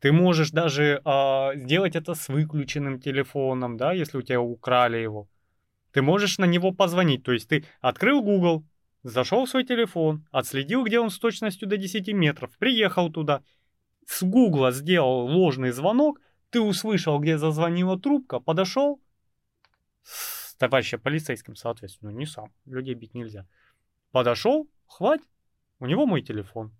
Ты 0.00 0.10
можешь 0.10 0.50
даже 0.50 1.02
а, 1.04 1.54
сделать 1.54 1.96
это 1.96 2.14
с 2.14 2.28
выключенным 2.28 2.98
телефоном, 2.98 3.76
да, 3.76 3.92
если 3.92 4.16
у 4.16 4.22
тебя 4.22 4.40
украли 4.40 4.96
его. 4.96 5.28
Ты 5.92 6.00
можешь 6.00 6.38
на 6.38 6.46
него 6.46 6.72
позвонить. 6.72 7.24
То 7.24 7.32
есть 7.32 7.48
ты 7.48 7.64
открыл 7.82 8.22
Google, 8.22 8.64
зашел 9.02 9.44
в 9.44 9.50
свой 9.50 9.64
телефон, 9.64 10.26
отследил, 10.30 10.82
где 10.82 10.98
он 10.98 11.10
с 11.10 11.18
точностью 11.18 11.68
до 11.68 11.76
10 11.76 12.08
метров, 12.14 12.56
приехал 12.56 13.12
туда, 13.12 13.42
с 14.06 14.22
Гугла 14.22 14.72
сделал 14.72 15.26
ложный 15.26 15.72
звонок, 15.72 16.20
ты 16.56 16.60
услышал, 16.62 17.18
где 17.18 17.36
зазвонила 17.36 17.98
трубка, 17.98 18.40
подошел, 18.40 18.98
с 20.02 20.54
товарища 20.54 20.96
полицейским, 20.96 21.54
соответственно, 21.54 22.08
не 22.08 22.24
сам, 22.24 22.50
людей 22.64 22.94
бить 22.94 23.12
нельзя. 23.12 23.44
Подошел, 24.10 24.66
хвать, 24.86 25.20
у 25.80 25.86
него 25.86 26.06
мой 26.06 26.22
телефон. 26.22 26.72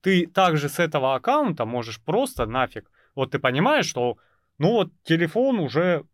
Ты 0.00 0.26
также 0.26 0.68
с 0.68 0.80
этого 0.80 1.14
аккаунта 1.14 1.64
можешь 1.64 2.00
просто 2.00 2.46
нафиг. 2.46 2.90
Вот 3.14 3.30
ты 3.30 3.38
понимаешь, 3.38 3.86
что 3.86 4.16
ну 4.58 4.72
вот 4.72 4.92
телефон 5.04 5.60
уже 5.60 6.04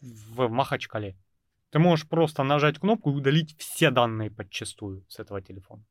в 0.00 0.48
Махачкале. 0.48 1.16
Ты 1.68 1.80
можешь 1.80 2.08
просто 2.08 2.44
нажать 2.44 2.78
кнопку 2.78 3.10
и 3.10 3.14
удалить 3.14 3.54
все 3.58 3.90
данные 3.90 4.30
подчастую 4.30 5.04
с 5.08 5.18
этого 5.18 5.42
телефона. 5.42 5.84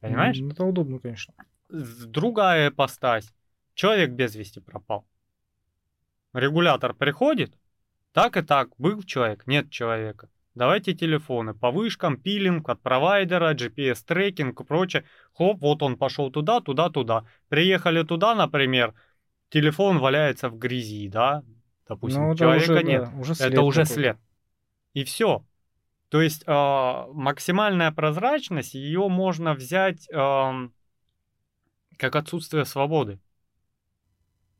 Понимаешь? 0.00 0.38
Это 0.38 0.64
удобно, 0.64 0.98
конечно. 0.98 1.32
Другая 1.70 2.68
ипостась. 2.68 3.32
Человек 3.76 4.10
без 4.12 4.34
вести 4.34 4.58
пропал. 4.58 5.06
Регулятор 6.32 6.94
приходит, 6.94 7.54
Так 8.12 8.38
и 8.38 8.42
так, 8.42 8.70
был 8.78 9.02
человек, 9.02 9.46
нет 9.46 9.70
человека. 9.70 10.30
Давайте 10.54 10.94
телефоны 10.94 11.52
по 11.52 11.70
вышкам, 11.70 12.16
пилинг 12.16 12.66
от 12.70 12.80
провайдера, 12.80 13.52
GPS-трекинг 13.54 14.58
и 14.62 14.64
прочее. 14.64 15.04
Хоп, 15.34 15.60
вот 15.60 15.82
он 15.82 15.98
пошел 15.98 16.30
туда, 16.30 16.62
туда, 16.62 16.88
туда. 16.88 17.26
Приехали 17.50 18.02
туда, 18.02 18.34
например, 18.34 18.94
телефон 19.50 19.98
валяется 19.98 20.48
в 20.48 20.56
грязи, 20.56 21.08
да? 21.08 21.42
Допустим, 21.86 22.28
Ну, 22.28 22.34
человека 22.34 22.72
уже, 22.72 22.82
нет. 22.82 23.02
да, 23.04 23.12
уже 23.20 23.34
след 23.34 23.52
Это 23.52 23.60
уже 23.60 23.82
какой-то. 23.82 23.94
след. 23.94 24.18
И 24.94 25.04
все. 25.04 25.44
То 26.08 26.22
есть 26.22 26.44
а, 26.46 27.08
максимальная 27.12 27.92
прозрачность, 27.92 28.72
ее 28.72 29.08
можно 29.08 29.52
взять 29.52 30.08
ам, 30.14 30.72
как 31.98 32.16
отсутствие 32.16 32.64
свободы. 32.64 33.18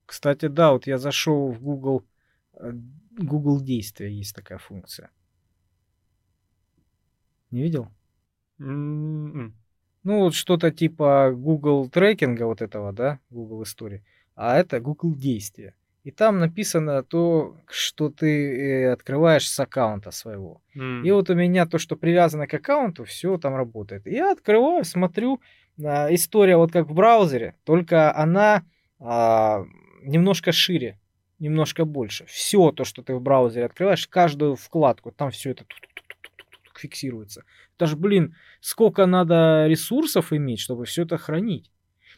Кстати, 0.07 0.47
да, 0.47 0.73
вот 0.73 0.87
я 0.87 0.99
зашел 0.99 1.51
в 1.51 1.61
Google, 1.61 2.05
э, 2.55 2.73
Google 3.19 3.61
действия, 3.61 4.11
есть 4.11 4.35
такая 4.35 4.59
функция. 4.59 5.11
Не 7.51 7.63
видел? 7.63 7.89
М-м. 8.59 9.55
Ну, 10.05 10.21
вот 10.21 10.35
что-то 10.35 10.71
типа 10.71 11.33
Google 11.35 11.89
трекинга 11.89 12.45
вот 12.45 12.63
этого, 12.63 12.93
да, 12.93 13.19
Google 13.31 13.65
истории, 13.65 14.05
а 14.37 14.57
это 14.57 14.81
Google 14.81 15.15
действия. 15.17 15.75
И 16.05 16.13
там 16.13 16.39
написано 16.39 17.03
то, 17.03 17.57
что 17.69 18.11
ты 18.11 18.85
э, 18.85 18.93
открываешь 18.93 19.49
с 19.51 19.59
аккаунта 19.59 20.13
своего. 20.13 20.63
М. 20.77 21.05
И 21.05 21.11
вот 21.11 21.29
у 21.31 21.35
меня 21.35 21.67
то, 21.67 21.79
что 21.79 21.97
привязано 21.97 22.47
к 22.47 22.55
аккаунту, 22.55 23.05
все 23.05 23.37
там 23.39 23.57
работает. 23.57 24.07
И 24.07 24.13
Я 24.13 24.31
открываю, 24.31 24.85
смотрю, 24.85 25.41
а, 25.85 26.15
история 26.15 26.57
вот 26.57 26.71
как 26.71 26.87
в 26.89 26.95
браузере, 26.95 27.57
только 27.65 28.17
она 28.17 28.63
а, 29.01 29.65
немножко 30.07 30.53
шире, 30.53 30.99
немножко 31.39 31.85
больше. 31.85 32.25
Все 32.27 32.71
то, 32.71 32.85
что 32.85 33.03
ты 33.03 33.15
в 33.15 33.21
браузере 33.21 33.67
открываешь, 33.67 34.07
каждую 34.07 34.57
вкладку, 34.57 35.11
там 35.11 35.31
все 35.31 35.51
это 35.51 35.65
фиксируется. 36.75 37.45
Даже, 37.79 37.97
блин, 37.97 38.35
сколько 38.61 39.07
надо 39.07 39.67
ресурсов 39.69 40.33
иметь, 40.33 40.61
чтобы 40.61 40.85
все 40.85 41.03
это 41.03 41.19
хранить. 41.19 41.71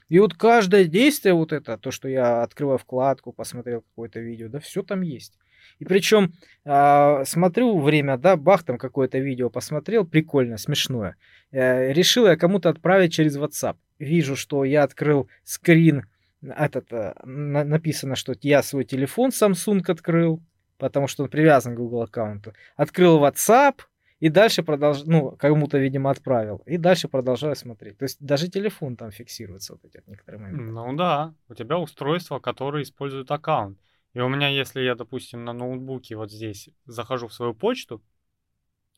И 0.08 0.18
вот 0.20 0.34
каждое 0.34 0.84
действие 0.86 1.34
вот 1.34 1.52
это, 1.52 1.76
то, 1.76 1.90
что 1.90 2.08
я 2.08 2.42
открываю 2.42 2.78
вкладку, 2.78 3.32
посмотрел 3.32 3.82
какое-то 3.82 4.20
видео, 4.20 4.48
да, 4.48 4.58
все 4.58 4.82
там 4.82 5.02
есть. 5.02 5.38
И 5.78 5.84
причем 5.84 6.32
а, 6.64 7.24
смотрю 7.24 7.78
время, 7.78 8.16
да, 8.16 8.36
бах, 8.36 8.64
там 8.64 8.78
какое-то 8.78 9.18
видео 9.18 9.50
посмотрел, 9.50 10.06
прикольно, 10.06 10.56
смешное. 10.56 11.16
Э, 11.50 11.92
решил 11.92 12.26
я 12.26 12.36
кому-то 12.36 12.70
отправить 12.70 13.12
через 13.12 13.36
WhatsApp. 13.36 13.76
Вижу, 13.98 14.34
что 14.34 14.64
я 14.64 14.82
открыл 14.82 15.28
скрин, 15.44 16.06
этот, 16.42 16.92
э, 16.92 17.14
на- 17.24 17.64
написано, 17.64 18.16
что 18.16 18.34
я 18.42 18.62
свой 18.62 18.84
телефон 18.84 19.30
Samsung 19.30 19.82
открыл, 19.90 20.40
потому 20.78 21.08
что 21.08 21.24
он 21.24 21.28
привязан 21.28 21.74
к 21.74 21.78
Google 21.78 22.02
аккаунту. 22.02 22.52
Открыл 22.76 23.22
WhatsApp 23.22 23.80
и 24.20 24.28
дальше 24.28 24.62
продолжал, 24.62 25.04
ну, 25.06 25.30
кому-то, 25.36 25.78
видимо, 25.78 26.10
отправил. 26.10 26.62
И 26.66 26.76
дальше 26.76 27.08
продолжаю 27.08 27.56
смотреть. 27.56 27.98
То 27.98 28.04
есть 28.04 28.18
даже 28.20 28.48
телефон 28.48 28.96
там 28.96 29.10
фиксируется 29.10 29.74
вот 29.74 29.84
эти 29.84 30.02
некоторые 30.06 30.40
моменты. 30.40 30.72
Ну 30.72 30.96
да, 30.96 31.34
у 31.48 31.54
тебя 31.54 31.78
устройство, 31.78 32.38
которое 32.38 32.82
использует 32.82 33.30
аккаунт. 33.30 33.78
И 34.14 34.20
у 34.20 34.28
меня, 34.28 34.48
если 34.48 34.80
я, 34.80 34.94
допустим, 34.94 35.44
на 35.44 35.52
ноутбуке 35.52 36.16
вот 36.16 36.32
здесь 36.32 36.70
захожу 36.86 37.28
в 37.28 37.34
свою 37.34 37.54
почту, 37.54 38.02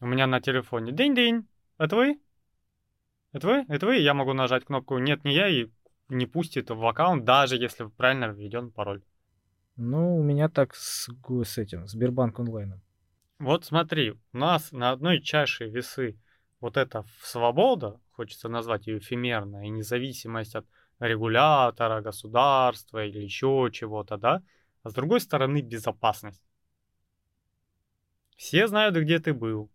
у 0.00 0.07
меня 0.07 0.26
на 0.26 0.40
телефоне 0.40 0.92
день-день, 0.92 1.46
это 1.79 1.96
вы? 1.96 2.18
Это 3.33 3.46
вы? 3.46 3.64
Это 3.68 3.87
вы? 3.87 3.96
Я 3.98 4.14
могу 4.14 4.33
нажать 4.33 4.64
кнопку 4.64 4.98
«Нет, 4.98 5.24
не 5.24 5.35
я» 5.35 5.48
и 5.48 5.66
не 6.11 6.27
пустит 6.27 6.70
в 6.70 6.87
аккаунт, 6.87 7.25
даже 7.25 7.57
если 7.57 7.85
правильно 7.87 8.27
введен 8.27 8.70
пароль. 8.70 9.03
Ну, 9.77 10.18
у 10.18 10.23
меня 10.23 10.49
так 10.49 10.75
с, 10.75 11.09
с 11.09 11.59
этим, 11.59 11.87
Сбербанк 11.87 12.38
онлайном. 12.38 12.83
Вот 13.38 13.64
смотри, 13.64 14.12
у 14.33 14.38
нас 14.38 14.73
на 14.73 14.90
одной 14.90 15.23
чаше 15.23 15.68
весы 15.68 16.18
вот 16.61 16.77
эта 16.77 17.07
свобода, 17.23 17.99
хочется 18.12 18.49
назвать 18.49 18.87
ее 18.87 18.99
эфемерной, 18.99 19.66
и 19.66 19.70
независимость 19.70 20.55
от 20.55 20.66
регулятора, 20.99 22.03
государства 22.03 23.05
или 23.05 23.18
еще 23.18 23.70
чего-то, 23.73 24.18
да? 24.18 24.42
А 24.83 24.90
с 24.90 24.92
другой 24.92 25.20
стороны 25.20 25.62
безопасность. 25.62 26.44
Все 28.37 28.66
знают, 28.66 28.96
где 28.96 29.18
ты 29.18 29.33
был. 29.33 29.70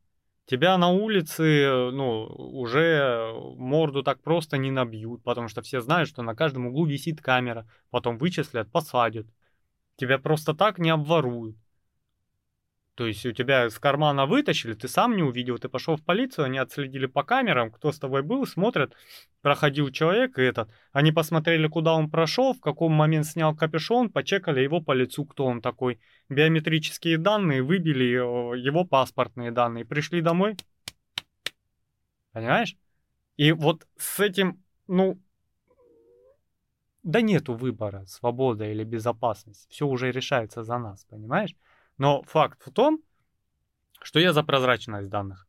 Тебя 0.45 0.77
на 0.77 0.89
улице, 0.89 1.89
ну, 1.91 2.25
уже 2.25 3.34
морду 3.58 4.03
так 4.03 4.21
просто 4.21 4.58
не 4.58 4.69
набьют, 4.69 5.23
потому 5.23 5.47
что 5.47 5.63
все 5.63 5.81
знают, 5.81 6.08
что 6.08 6.21
на 6.21 6.36
каждом 6.36 6.67
углу 6.67 6.86
висит 6.86 7.19
камера, 7.19 7.67
потом 7.89 8.19
вычислят, 8.19 8.71
посадят. 8.71 9.25
Тебя 9.95 10.19
просто 10.19 10.53
так 10.53 10.77
не 10.77 10.91
обворуют. 10.91 11.58
То 12.95 13.05
есть 13.08 13.25
у 13.25 13.34
тебя 13.34 13.65
из 13.65 13.77
кармана 13.77 14.25
вытащили, 14.25 14.73
ты 14.73 14.88
сам 14.88 15.17
не 15.17 15.21
увидел, 15.21 15.58
ты 15.58 15.67
пошел 15.67 15.97
в 15.97 16.03
полицию, 16.03 16.45
они 16.45 16.58
отследили 16.58 17.08
по 17.08 17.23
камерам, 17.23 17.69
кто 17.69 17.91
с 17.91 17.99
тобой 17.99 18.23
был, 18.23 18.47
смотрят, 18.47 18.95
проходил 19.41 19.89
человек 19.91 20.39
и 20.39 20.43
этот. 20.43 20.69
Они 20.93 21.12
посмотрели, 21.12 21.67
куда 21.67 21.93
он 21.93 22.10
прошел, 22.10 22.53
в 22.53 22.62
каком 22.62 22.93
момент 22.93 23.25
снял 23.25 23.53
капюшон, 23.53 24.10
почекали 24.10 24.62
его 24.62 24.79
по 24.79 24.93
лицу, 24.93 25.25
кто 25.25 25.45
он 25.45 25.62
такой. 25.62 25.99
Биометрические 26.29 27.17
данные, 27.17 27.63
выбили 27.63 28.13
э, 28.13 28.60
его 28.60 28.86
паспортные 28.86 29.51
данные, 29.51 29.84
пришли 29.84 30.21
домой. 30.21 30.55
Понимаешь? 32.31 32.77
И 33.36 33.51
вот 33.51 33.86
с 33.97 34.21
этим, 34.21 34.63
ну, 34.88 35.19
да 37.03 37.19
нету 37.19 37.55
выбора, 37.55 38.05
свобода 38.08 38.65
или 38.65 38.86
безопасность. 38.86 39.67
Все 39.69 39.86
уже 39.86 40.12
решается 40.12 40.63
за 40.63 40.77
нас, 40.77 41.03
понимаешь? 41.10 41.55
Но 41.97 42.23
факт 42.23 42.62
в 42.65 42.71
том, 42.71 43.01
что 44.01 44.19
я 44.19 44.34
за 44.34 44.43
прозрачность 44.43 45.10
данных. 45.10 45.47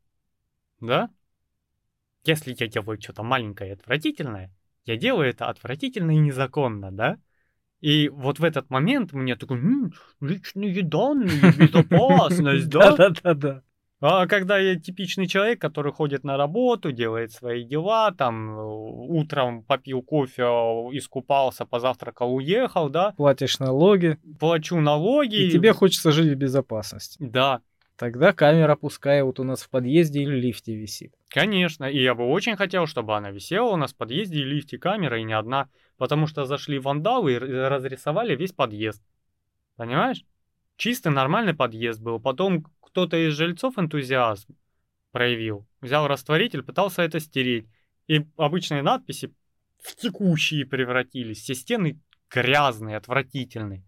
Да? 0.81 1.11
Если 2.25 2.57
я 2.59 2.67
делаю 2.67 3.01
что-то 3.01 3.23
маленькое 3.23 3.71
и 3.71 3.73
отвратительное, 3.75 4.53
я 4.85 4.97
делаю 4.97 5.29
это 5.29 5.47
отвратительно 5.47 6.13
и 6.13 6.19
незаконно, 6.19 6.91
да? 6.93 7.19
И 7.81 8.09
вот 8.09 8.39
в 8.39 8.45
этот 8.45 8.71
момент 8.71 9.13
мне 9.13 9.37
такой, 9.37 9.59
«М, 9.59 9.93
личные 10.21 10.83
данные, 10.83 11.53
безопасность, 11.53 12.69
да? 12.71 12.97
Да-да-да. 12.97 13.63
А 14.01 14.27
когда 14.27 14.59
я 14.59 14.79
типичный 14.79 15.27
человек, 15.27 15.61
который 15.61 15.91
ходит 15.91 16.23
на 16.23 16.37
работу, 16.37 16.93
делает 16.93 17.33
свои 17.33 17.65
дела, 17.65 18.13
там 18.13 18.59
э, 18.59 18.63
утром 18.63 19.63
попил 19.63 20.03
кофе, 20.03 20.43
э, 20.43 20.47
искупался, 20.97 21.65
позавтракал, 21.65 22.35
уехал, 22.35 22.91
да, 22.91 23.13
Платишь 23.17 23.59
налоги, 23.59 24.19
плачу 24.39 24.81
налоги. 24.81 25.37
и 25.37 25.51
тебе 25.51 25.73
хочется 25.73 26.13
жить 26.13 26.31
в 26.31 26.35
безопасности. 26.35 27.17
Да, 27.21 27.63
Тогда 27.97 28.35
камера 28.35 28.77
пускай 28.77 29.23
вот 29.23 29.41
у 29.41 29.45
нас 29.45 29.63
в 29.63 29.71
подъезде 29.71 30.21
или 30.21 30.39
лифте 30.39 30.75
висит. 30.75 31.15
Конечно, 31.29 31.87
и 31.87 31.99
я 32.03 32.15
бы 32.15 32.27
очень 32.27 32.55
хотел, 32.57 32.87
чтобы 32.87 33.17
она 33.17 33.31
висела 33.31 33.71
у 33.71 33.77
нас 33.77 33.95
в 33.95 33.97
подъезде 33.97 34.41
и 34.41 34.45
лифте 34.45 34.77
камера, 34.77 35.19
и 35.19 35.25
не 35.25 35.33
одна, 35.33 35.71
потому 35.97 36.27
что 36.27 36.45
зашли 36.45 36.79
вандалы 36.79 37.33
и 37.33 37.39
разрисовали 37.39 38.37
весь 38.37 38.53
подъезд. 38.53 39.03
Понимаешь? 39.77 40.25
Чистый 40.77 41.13
нормальный 41.13 41.55
подъезд 41.55 42.01
был. 42.01 42.21
Потом 42.21 42.65
кто-то 42.81 43.17
из 43.17 43.35
жильцов 43.35 43.79
энтузиазм 43.79 44.57
проявил. 45.11 45.67
Взял 45.81 46.07
растворитель, 46.07 46.63
пытался 46.63 47.03
это 47.03 47.21
стереть. 47.21 47.67
И 48.07 48.27
обычные 48.37 48.83
надписи 48.83 49.35
в 49.79 49.97
текущие 49.97 50.67
превратились. 50.67 51.43
Все 51.43 51.55
стены 51.55 52.01
грязные, 52.31 52.97
отвратительные. 52.97 53.85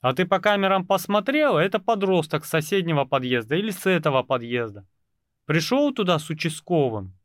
А 0.00 0.12
ты 0.12 0.26
по 0.26 0.38
камерам 0.38 0.86
посмотрел, 0.86 1.56
это 1.56 1.78
подросток 1.78 2.44
с 2.44 2.50
соседнего 2.50 3.06
подъезда 3.06 3.54
или 3.54 3.70
с 3.70 3.86
этого 3.86 4.22
подъезда. 4.22 4.86
Пришел 5.46 5.94
туда 5.94 6.18
с 6.18 6.28
участковым 6.28 7.16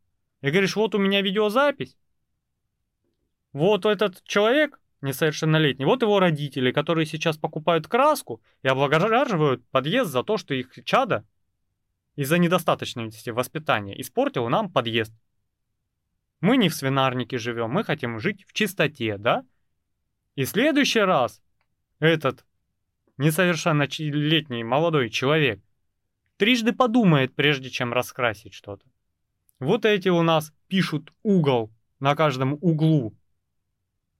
и 0.41 0.49
говоришь, 0.49 0.77
вот 0.77 0.95
у 0.95 0.97
меня 0.97 1.21
видеозапись. 1.21 1.97
Вот 3.51 3.85
этот 3.85 4.23
человек 4.23 4.79
несовершеннолетний, 5.01 5.85
вот 5.85 6.01
его 6.01 6.19
родители, 6.19 6.71
которые 6.71 7.05
сейчас 7.05 7.37
покупают 7.37 7.87
краску 7.87 8.41
и 8.63 8.67
облагораживают 8.67 9.65
подъезд 9.69 10.11
за 10.11 10.23
то, 10.23 10.37
что 10.37 10.53
их 10.53 10.71
чада 10.83 11.25
из-за 12.15 12.37
недостаточности 12.37 13.29
воспитания 13.29 13.99
испортил 13.99 14.49
нам 14.49 14.71
подъезд. 14.71 15.13
Мы 16.41 16.57
не 16.57 16.69
в 16.69 16.75
свинарнике 16.75 17.37
живем, 17.37 17.71
мы 17.71 17.83
хотим 17.83 18.19
жить 18.19 18.45
в 18.45 18.53
чистоте, 18.53 19.17
да? 19.17 19.45
И 20.35 20.45
в 20.45 20.49
следующий 20.49 21.01
раз 21.01 21.41
этот 21.99 22.45
несовершеннолетний 23.17 24.63
молодой 24.63 25.09
человек 25.09 25.61
трижды 26.37 26.71
подумает, 26.71 27.35
прежде 27.35 27.69
чем 27.69 27.93
раскрасить 27.93 28.53
что-то. 28.53 28.85
Вот 29.59 29.83
эти 29.83 30.07
у 30.07 30.21
нас 30.21 30.53
пишут 30.67 31.13
угол 31.23 31.71
на 31.99 32.15
каждом 32.15 32.57
углу. 32.61 33.13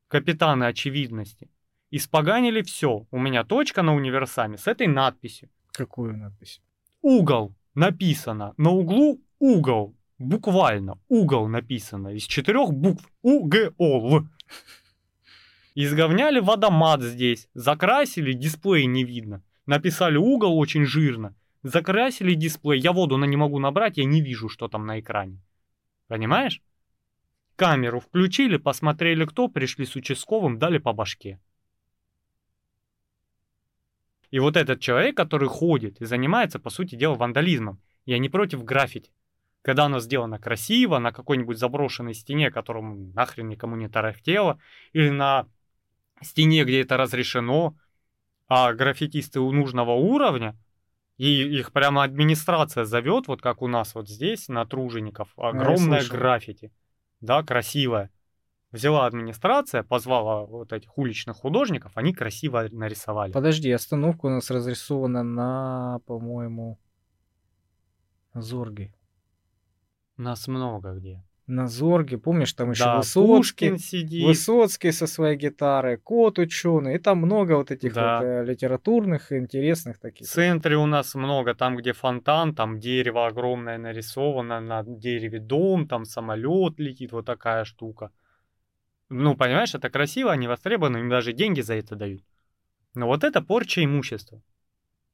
Капитаны 0.09 0.65
очевидности. 0.65 1.49
Испоганили 1.91 2.63
все. 2.63 3.05
У 3.11 3.19
меня 3.19 3.43
точка 3.43 3.83
на 3.83 3.93
универсаме 3.93 4.57
с 4.57 4.67
этой 4.67 4.87
надписью. 4.87 5.49
Какую 5.71 6.17
надпись? 6.17 6.61
Угол 7.01 7.55
написано. 7.75 8.53
На 8.57 8.71
углу 8.71 9.21
угол. 9.37 9.95
Буквально 10.17 10.97
угол 11.07 11.47
написано. 11.47 12.09
Из 12.09 12.23
четырех 12.23 12.73
букв. 12.73 13.07
УГОЛ. 13.21 14.25
Изговняли 15.75 16.39
водомат 16.39 17.03
здесь. 17.03 17.47
Закрасили, 17.53 18.33
дисплей 18.33 18.87
не 18.87 19.03
видно. 19.03 19.43
написали 19.67 20.17
угол 20.17 20.57
очень 20.57 20.85
жирно, 20.85 21.35
закрасили 21.61 22.33
дисплей, 22.33 22.81
я 22.81 22.91
воду 22.91 23.17
на 23.17 23.25
не 23.25 23.37
могу 23.37 23.59
набрать, 23.59 23.97
я 23.97 24.05
не 24.05 24.21
вижу, 24.21 24.49
что 24.49 24.67
там 24.67 24.87
на 24.87 24.99
экране. 24.99 25.39
Понимаешь? 26.07 26.61
Камеру 27.59 27.99
включили, 27.99 28.55
посмотрели 28.55 29.25
кто, 29.25 29.49
пришли 29.49 29.85
с 29.85 29.93
участковым, 29.97 30.59
дали 30.59 30.77
по 30.77 30.93
башке. 30.93 31.41
И 34.31 34.39
вот 34.39 34.55
этот 34.55 34.79
человек, 34.79 35.17
который 35.17 35.49
ходит 35.49 35.99
и 35.99 36.05
занимается, 36.05 36.57
по 36.57 36.69
сути 36.69 36.95
дела, 36.95 37.15
вандализмом, 37.15 37.81
я 38.05 38.17
не 38.17 38.29
против 38.29 38.63
граффити. 38.63 39.11
Когда 39.61 39.87
оно 39.87 39.99
сделано 39.99 40.39
красиво, 40.39 40.99
на 40.99 41.11
какой-нибудь 41.11 41.57
заброшенной 41.57 42.13
стене, 42.13 42.49
которому 42.49 43.11
нахрен 43.13 43.49
никому 43.49 43.75
не 43.75 43.89
тарахтело, 43.89 44.57
или 44.93 45.09
на 45.09 45.45
стене, 46.21 46.63
где 46.63 46.79
это 46.79 46.95
разрешено, 46.95 47.75
а 48.47 48.71
граффитисты 48.71 49.41
у 49.41 49.51
нужного 49.51 49.91
уровня, 49.91 50.57
и 51.17 51.59
их 51.59 51.73
прямо 51.73 52.03
администрация 52.03 52.85
зовет, 52.85 53.27
вот 53.27 53.41
как 53.41 53.61
у 53.61 53.67
нас 53.67 53.95
вот 53.95 54.07
здесь, 54.07 54.47
на 54.47 54.65
Тружеников, 54.65 55.27
огромное 55.35 56.07
граффити, 56.07 56.71
да, 57.21 57.43
красивое. 57.43 58.11
Взяла 58.71 59.07
администрация, 59.07 59.81
позвала 59.81 60.45
вот 60.45 60.73
этих 60.73 60.95
уличных 60.97 61.37
художников, 61.37 61.91
они 61.95 62.13
красиво 62.13 62.67
нарисовали. 62.71 63.31
Подожди, 63.31 63.71
остановка 63.71 64.27
у 64.27 64.29
нас 64.29 64.51
разрисована 64.51 65.23
на, 65.23 65.99
по-моему, 66.05 66.79
Зорге. 68.33 68.93
Нас 70.17 70.47
много 70.47 70.93
где. 70.93 71.23
На 71.49 71.67
Зорге, 71.67 72.19
помнишь, 72.19 72.53
там 72.53 72.69
еще 72.69 72.83
да, 72.83 72.97
Высоцкий, 72.97 73.75
сидит. 73.79 74.23
Высоцкий 74.23 74.91
со 74.91 75.07
своей 75.07 75.35
гитарой, 75.35 75.97
Кот 75.97 76.37
ученый, 76.37 76.93
и 76.93 76.99
там 76.99 77.17
много 77.17 77.53
вот 77.53 77.71
этих 77.71 77.91
да. 77.91 78.19
вот, 78.19 78.23
э, 78.23 78.43
литературных, 78.45 79.31
интересных 79.31 79.97
таких. 79.97 80.27
В 80.27 80.29
центре 80.29 80.77
у 80.77 80.85
нас 80.85 81.15
много, 81.15 81.55
там 81.55 81.75
где 81.75 81.93
фонтан, 81.93 82.53
там 82.53 82.79
дерево 82.79 83.25
огромное 83.25 83.79
нарисовано, 83.79 84.61
на 84.61 84.83
дереве 84.83 85.39
дом, 85.39 85.87
там 85.87 86.05
самолет 86.05 86.77
летит, 86.77 87.13
вот 87.13 87.25
такая 87.25 87.65
штука. 87.65 88.11
Ну, 89.09 89.35
понимаешь, 89.35 89.73
это 89.73 89.89
красиво, 89.89 90.31
они 90.31 90.47
востребованы, 90.47 90.99
им 90.99 91.09
даже 91.09 91.33
деньги 91.33 91.61
за 91.61 91.73
это 91.73 91.95
дают. 91.95 92.21
Но 92.93 93.07
вот 93.07 93.23
это 93.23 93.41
порча 93.41 93.83
имущества. 93.83 94.43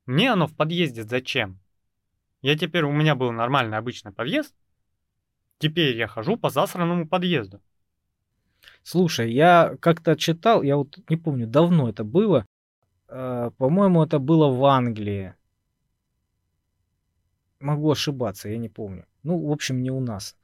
Мне 0.06 0.34
оно 0.34 0.48
в 0.48 0.54
подъезде 0.58 1.04
зачем? 1.04 1.62
Я 2.42 2.58
теперь, 2.58 2.84
у 2.84 2.92
меня 2.92 3.16
был 3.16 3.32
нормальный 3.32 3.78
обычный 3.78 4.12
подъезд, 4.12 4.54
теперь 5.58 5.98
я 5.98 6.08
хожу 6.08 6.38
по 6.38 6.50
засранному 6.50 7.08
подъезду. 7.08 7.62
Слушай, 8.84 9.32
я 9.32 9.76
как-то 9.80 10.16
читал, 10.16 10.62
я 10.64 10.78
вот 10.78 10.98
не 11.10 11.18
помню, 11.18 11.48
давно 11.48 11.90
это 11.90 12.04
было, 12.04 12.46
э, 13.08 13.52
по-моему, 13.58 14.04
это 14.04 14.20
было 14.20 14.48
в 14.52 14.64
Англии. 14.66 15.34
Могу 17.60 17.92
ошибаться, 17.92 18.50
я 18.50 18.58
не 18.58 18.70
помню. 18.70 19.06
Ну, 19.24 19.40
в 19.48 19.52
общем, 19.52 19.82
не 19.82 19.92
у 19.92 20.00
нас 20.00 20.36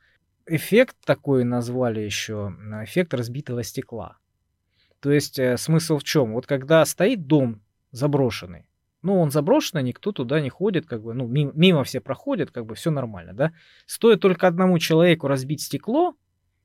эффект 0.45 0.97
такой 1.05 1.43
назвали 1.43 1.99
еще, 2.01 2.55
эффект 2.83 3.13
разбитого 3.13 3.63
стекла. 3.63 4.17
То 4.99 5.11
есть 5.11 5.39
э, 5.39 5.57
смысл 5.57 5.97
в 5.97 6.03
чем? 6.03 6.33
Вот 6.33 6.45
когда 6.45 6.85
стоит 6.85 7.25
дом 7.25 7.61
заброшенный, 7.91 8.65
ну, 9.03 9.19
он 9.19 9.31
заброшенный, 9.31 9.83
никто 9.83 10.11
туда 10.11 10.41
не 10.41 10.49
ходит, 10.49 10.85
как 10.85 11.01
бы, 11.01 11.13
ну, 11.13 11.27
мимо, 11.27 11.51
мимо 11.55 11.83
все 11.83 11.99
проходят, 11.99 12.51
как 12.51 12.65
бы, 12.65 12.75
все 12.75 12.91
нормально, 12.91 13.33
да. 13.33 13.51
Стоит 13.85 14.21
только 14.21 14.47
одному 14.47 14.77
человеку 14.79 15.27
разбить 15.27 15.61
стекло, 15.61 16.15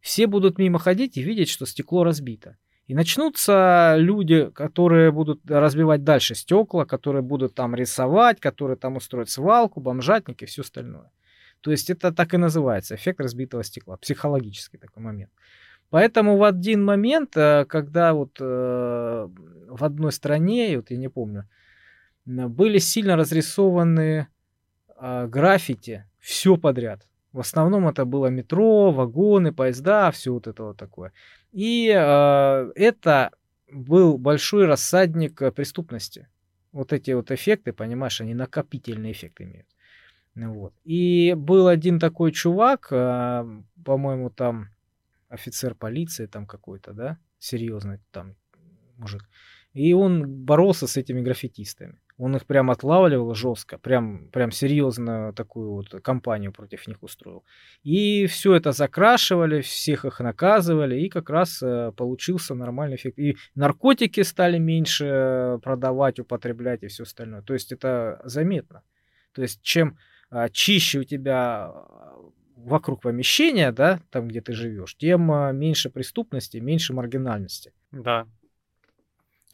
все 0.00 0.26
будут 0.26 0.58
мимо 0.58 0.78
ходить 0.78 1.16
и 1.16 1.22
видеть, 1.22 1.48
что 1.48 1.66
стекло 1.66 2.04
разбито. 2.04 2.56
И 2.86 2.94
начнутся 2.94 3.96
люди, 3.98 4.50
которые 4.50 5.10
будут 5.10 5.40
разбивать 5.50 6.04
дальше 6.04 6.34
стекла, 6.36 6.84
которые 6.84 7.22
будут 7.22 7.54
там 7.54 7.74
рисовать, 7.74 8.38
которые 8.38 8.76
там 8.76 8.96
устроят 8.96 9.28
свалку, 9.28 9.80
бомжатники 9.80 10.44
и 10.44 10.46
все 10.46 10.62
остальное. 10.62 11.10
То 11.62 11.72
есть 11.72 11.90
это 11.90 12.12
так 12.12 12.32
и 12.34 12.36
называется, 12.36 12.94
эффект 12.94 13.20
разбитого 13.20 13.64
стекла, 13.64 13.96
психологический 13.96 14.78
такой 14.78 15.02
момент. 15.02 15.32
Поэтому 15.90 16.36
в 16.36 16.44
один 16.44 16.84
момент, 16.84 17.36
э, 17.36 17.64
когда 17.64 18.12
вот 18.12 18.36
э, 18.40 19.28
в 19.68 19.84
одной 19.84 20.12
стране, 20.12 20.76
вот 20.76 20.90
я 20.90 20.96
не 20.96 21.08
помню, 21.08 21.48
были 22.26 22.78
сильно 22.78 23.16
разрисованы 23.16 24.28
э, 24.96 25.26
граффити, 25.26 26.04
все 26.18 26.56
подряд. 26.56 27.06
В 27.32 27.40
основном 27.40 27.86
это 27.86 28.04
было 28.04 28.26
метро, 28.26 28.90
вагоны, 28.90 29.52
поезда, 29.52 30.10
все 30.10 30.32
вот 30.32 30.46
это 30.46 30.64
вот 30.64 30.76
такое. 30.76 31.12
И 31.52 31.86
это 31.86 33.30
был 33.70 34.16
большой 34.16 34.66
рассадник 34.66 35.54
преступности. 35.54 36.28
Вот 36.72 36.92
эти 36.92 37.10
вот 37.10 37.30
эффекты, 37.30 37.72
понимаешь, 37.72 38.20
они 38.20 38.34
накопительный 38.34 39.12
эффект 39.12 39.40
имеют. 39.40 39.66
Вот. 40.36 40.74
И 40.84 41.34
был 41.34 41.66
один 41.66 41.98
такой 41.98 42.30
чувак, 42.32 42.88
а, 42.90 43.46
по-моему, 43.84 44.28
там 44.28 44.68
офицер 45.28 45.74
полиции 45.74 46.26
там 46.26 46.46
какой-то, 46.46 46.92
да, 46.92 47.18
серьезный 47.38 48.00
там 48.10 48.36
мужик. 48.96 49.22
И 49.72 49.94
он 49.94 50.28
боролся 50.44 50.86
с 50.86 50.96
этими 50.98 51.22
граффитистами. 51.22 51.98
Он 52.18 52.34
их 52.34 52.46
прям 52.46 52.70
отлавливал 52.70 53.34
жестко, 53.34 53.78
прям, 53.78 54.28
прям 54.32 54.50
серьезно 54.50 55.32
такую 55.34 55.72
вот 55.72 55.88
кампанию 56.02 56.50
против 56.50 56.86
них 56.86 57.02
устроил. 57.02 57.44
И 57.82 58.26
все 58.26 58.54
это 58.54 58.72
закрашивали, 58.72 59.60
всех 59.60 60.04
их 60.06 60.20
наказывали, 60.20 60.98
и 60.98 61.10
как 61.10 61.28
раз 61.28 61.62
э, 61.62 61.92
получился 61.94 62.54
нормальный 62.54 62.96
эффект. 62.96 63.18
И 63.18 63.36
наркотики 63.54 64.22
стали 64.22 64.58
меньше 64.58 65.58
продавать, 65.62 66.18
употреблять 66.18 66.82
и 66.82 66.86
все 66.86 67.02
остальное. 67.02 67.42
То 67.42 67.52
есть 67.52 67.70
это 67.70 68.20
заметно. 68.24 68.82
То 69.32 69.42
есть 69.42 69.60
чем 69.62 69.98
а, 70.30 70.48
чище 70.48 71.00
у 71.00 71.04
тебя 71.04 71.66
а, 71.66 72.16
вокруг 72.56 73.02
помещения, 73.02 73.70
да, 73.72 74.00
там, 74.10 74.28
где 74.28 74.40
ты 74.40 74.52
живешь, 74.52 74.96
тем 74.96 75.30
а, 75.30 75.52
меньше 75.52 75.90
преступности, 75.90 76.56
меньше 76.56 76.94
маргинальности. 76.94 77.72
Да. 77.92 78.26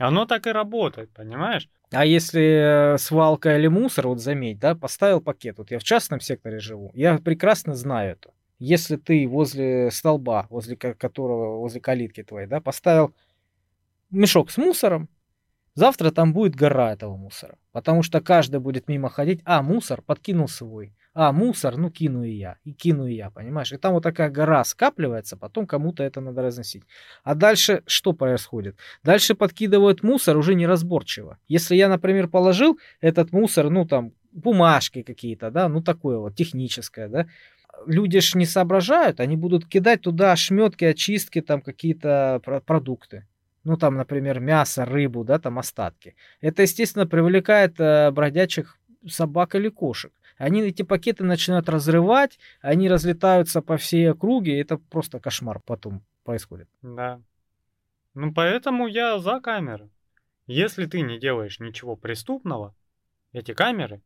Оно 0.03 0.27
так 0.27 0.47
и 0.49 0.51
работает, 0.51 1.11
понимаешь? 1.11 1.69
А 1.93 2.05
если 2.05 2.95
э, 2.95 2.99
свалка 2.99 3.57
или 3.57 3.69
мусор, 3.69 4.09
вот 4.09 4.21
заметь, 4.21 4.59
да, 4.59 4.75
поставил 4.75 5.21
пакет, 5.21 5.59
вот 5.59 5.71
я 5.71 5.79
в 5.79 5.85
частном 5.85 6.21
секторе 6.21 6.59
живу, 6.59 6.91
я 6.95 7.19
прекрасно 7.19 7.75
знаю 7.75 8.12
это. 8.12 8.31
Если 8.59 8.97
ты 8.97 9.29
возле 9.29 9.91
столба, 9.93 10.47
возле 10.51 10.77
которого, 10.77 11.59
возле 11.59 11.81
калитки 11.81 12.23
твоей, 12.25 12.49
да, 12.49 12.61
поставил 12.61 13.15
мешок 14.11 14.51
с 14.51 14.57
мусором, 14.57 15.09
Завтра 15.75 16.11
там 16.11 16.35
будет 16.35 16.55
гора 16.55 16.93
этого 16.93 17.17
мусора, 17.17 17.57
потому 17.73 18.03
что 18.03 18.21
каждый 18.21 18.61
будет 18.61 18.88
мимо 18.88 19.09
ходить, 19.09 19.41
а, 19.47 19.62
мусор, 19.62 20.03
подкинул 20.03 20.47
свой, 20.47 20.93
а, 21.14 21.33
мусор, 21.33 21.77
ну 21.77 21.90
кину 21.90 22.25
и 22.25 22.31
я, 22.31 22.57
и 22.64 22.72
кину 22.72 23.07
и 23.07 23.14
я, 23.14 23.31
понимаешь? 23.31 23.72
И 23.72 23.77
там 23.77 23.92
вот 23.92 24.03
такая 24.03 24.31
гора 24.31 24.64
скапливается, 24.64 25.37
потом 25.37 25.66
кому-то 25.66 26.03
это 26.03 26.20
надо 26.20 26.42
разносить. 26.42 26.85
А 27.22 27.35
дальше 27.35 27.83
что 27.87 28.12
происходит? 28.12 28.77
Дальше 29.03 29.35
подкидывают 29.35 30.03
мусор 30.03 30.37
уже 30.37 30.55
неразборчиво. 30.55 31.38
Если 31.48 31.77
я, 31.77 31.88
например, 31.88 32.29
положил 32.29 32.79
этот 33.01 33.33
мусор, 33.33 33.68
ну 33.68 33.87
там, 33.87 34.12
бумажки 34.33 35.03
какие-то, 35.03 35.51
да, 35.51 35.68
ну 35.68 35.83
такое 35.83 36.18
вот, 36.18 36.35
техническое, 36.35 37.09
да, 37.09 37.27
люди 37.87 38.20
ж 38.20 38.35
не 38.35 38.46
соображают, 38.46 39.20
они 39.20 39.37
будут 39.37 39.66
кидать 39.66 40.03
туда 40.03 40.35
шметки, 40.37 40.85
очистки, 40.85 41.40
там 41.42 41.61
какие-то 41.61 42.40
продукты 42.64 43.27
ну 43.64 43.77
там, 43.77 43.94
например, 43.94 44.40
мясо, 44.40 44.85
рыбу, 44.85 45.25
да, 45.25 45.38
там 45.38 45.59
остатки. 45.59 46.16
Это, 46.40 46.62
естественно, 46.62 47.07
привлекает 47.07 47.79
э, 47.79 48.11
бродячих 48.11 48.77
собак 49.09 49.55
или 49.55 49.68
кошек. 49.68 50.12
Они 50.37 50.62
эти 50.62 50.83
пакеты 50.83 51.25
начинают 51.25 51.68
разрывать, 51.68 52.38
они 52.61 52.88
разлетаются 52.88 53.62
по 53.62 53.77
всей 53.77 54.11
округе, 54.11 54.61
это 54.61 54.79
просто 54.79 55.21
кошмар 55.21 55.61
потом 55.61 56.03
происходит. 56.25 56.68
Да. 56.83 57.21
Ну, 58.14 58.33
поэтому 58.33 58.87
я 58.87 59.18
за 59.18 59.40
камеры. 59.40 59.90
Если 60.47 60.87
ты 60.87 61.01
не 61.03 61.18
делаешь 61.18 61.61
ничего 61.61 61.97
преступного, 61.97 62.75
эти 63.33 63.55
камеры, 63.55 64.03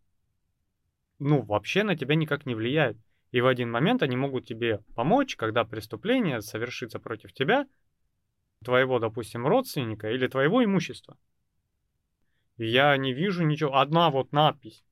ну, 1.19 1.43
вообще 1.43 1.83
на 1.83 1.97
тебя 1.97 2.15
никак 2.15 2.47
не 2.47 2.55
влияют. 2.55 2.99
И 3.33 3.41
в 3.41 3.47
один 3.47 3.71
момент 3.71 4.03
они 4.03 4.17
могут 4.17 4.47
тебе 4.47 4.79
помочь, 4.95 5.37
когда 5.37 5.65
преступление 5.65 6.41
совершится 6.43 6.99
против 6.99 7.33
тебя, 7.33 7.67
твоего, 8.65 8.99
допустим, 8.99 9.47
родственника 9.47 10.11
или 10.11 10.27
твоего 10.29 10.65
имущества. 10.65 11.19
Я 12.57 12.97
не 12.97 13.13
вижу 13.13 13.45
ничего. 13.45 13.77
Одна 13.77 14.11
вот 14.11 14.33
надпись. 14.33 14.85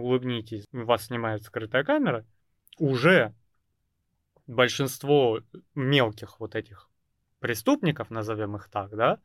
Улыбнитесь, 0.00 0.66
вас 0.72 1.06
снимает 1.06 1.42
скрытая 1.42 1.84
камера. 1.84 2.24
Уже 2.78 3.34
большинство 4.46 5.40
мелких 5.74 6.40
вот 6.40 6.54
этих 6.54 6.88
преступников, 7.38 8.10
назовем 8.10 8.56
их 8.56 8.68
так, 8.68 8.94
да, 8.96 9.18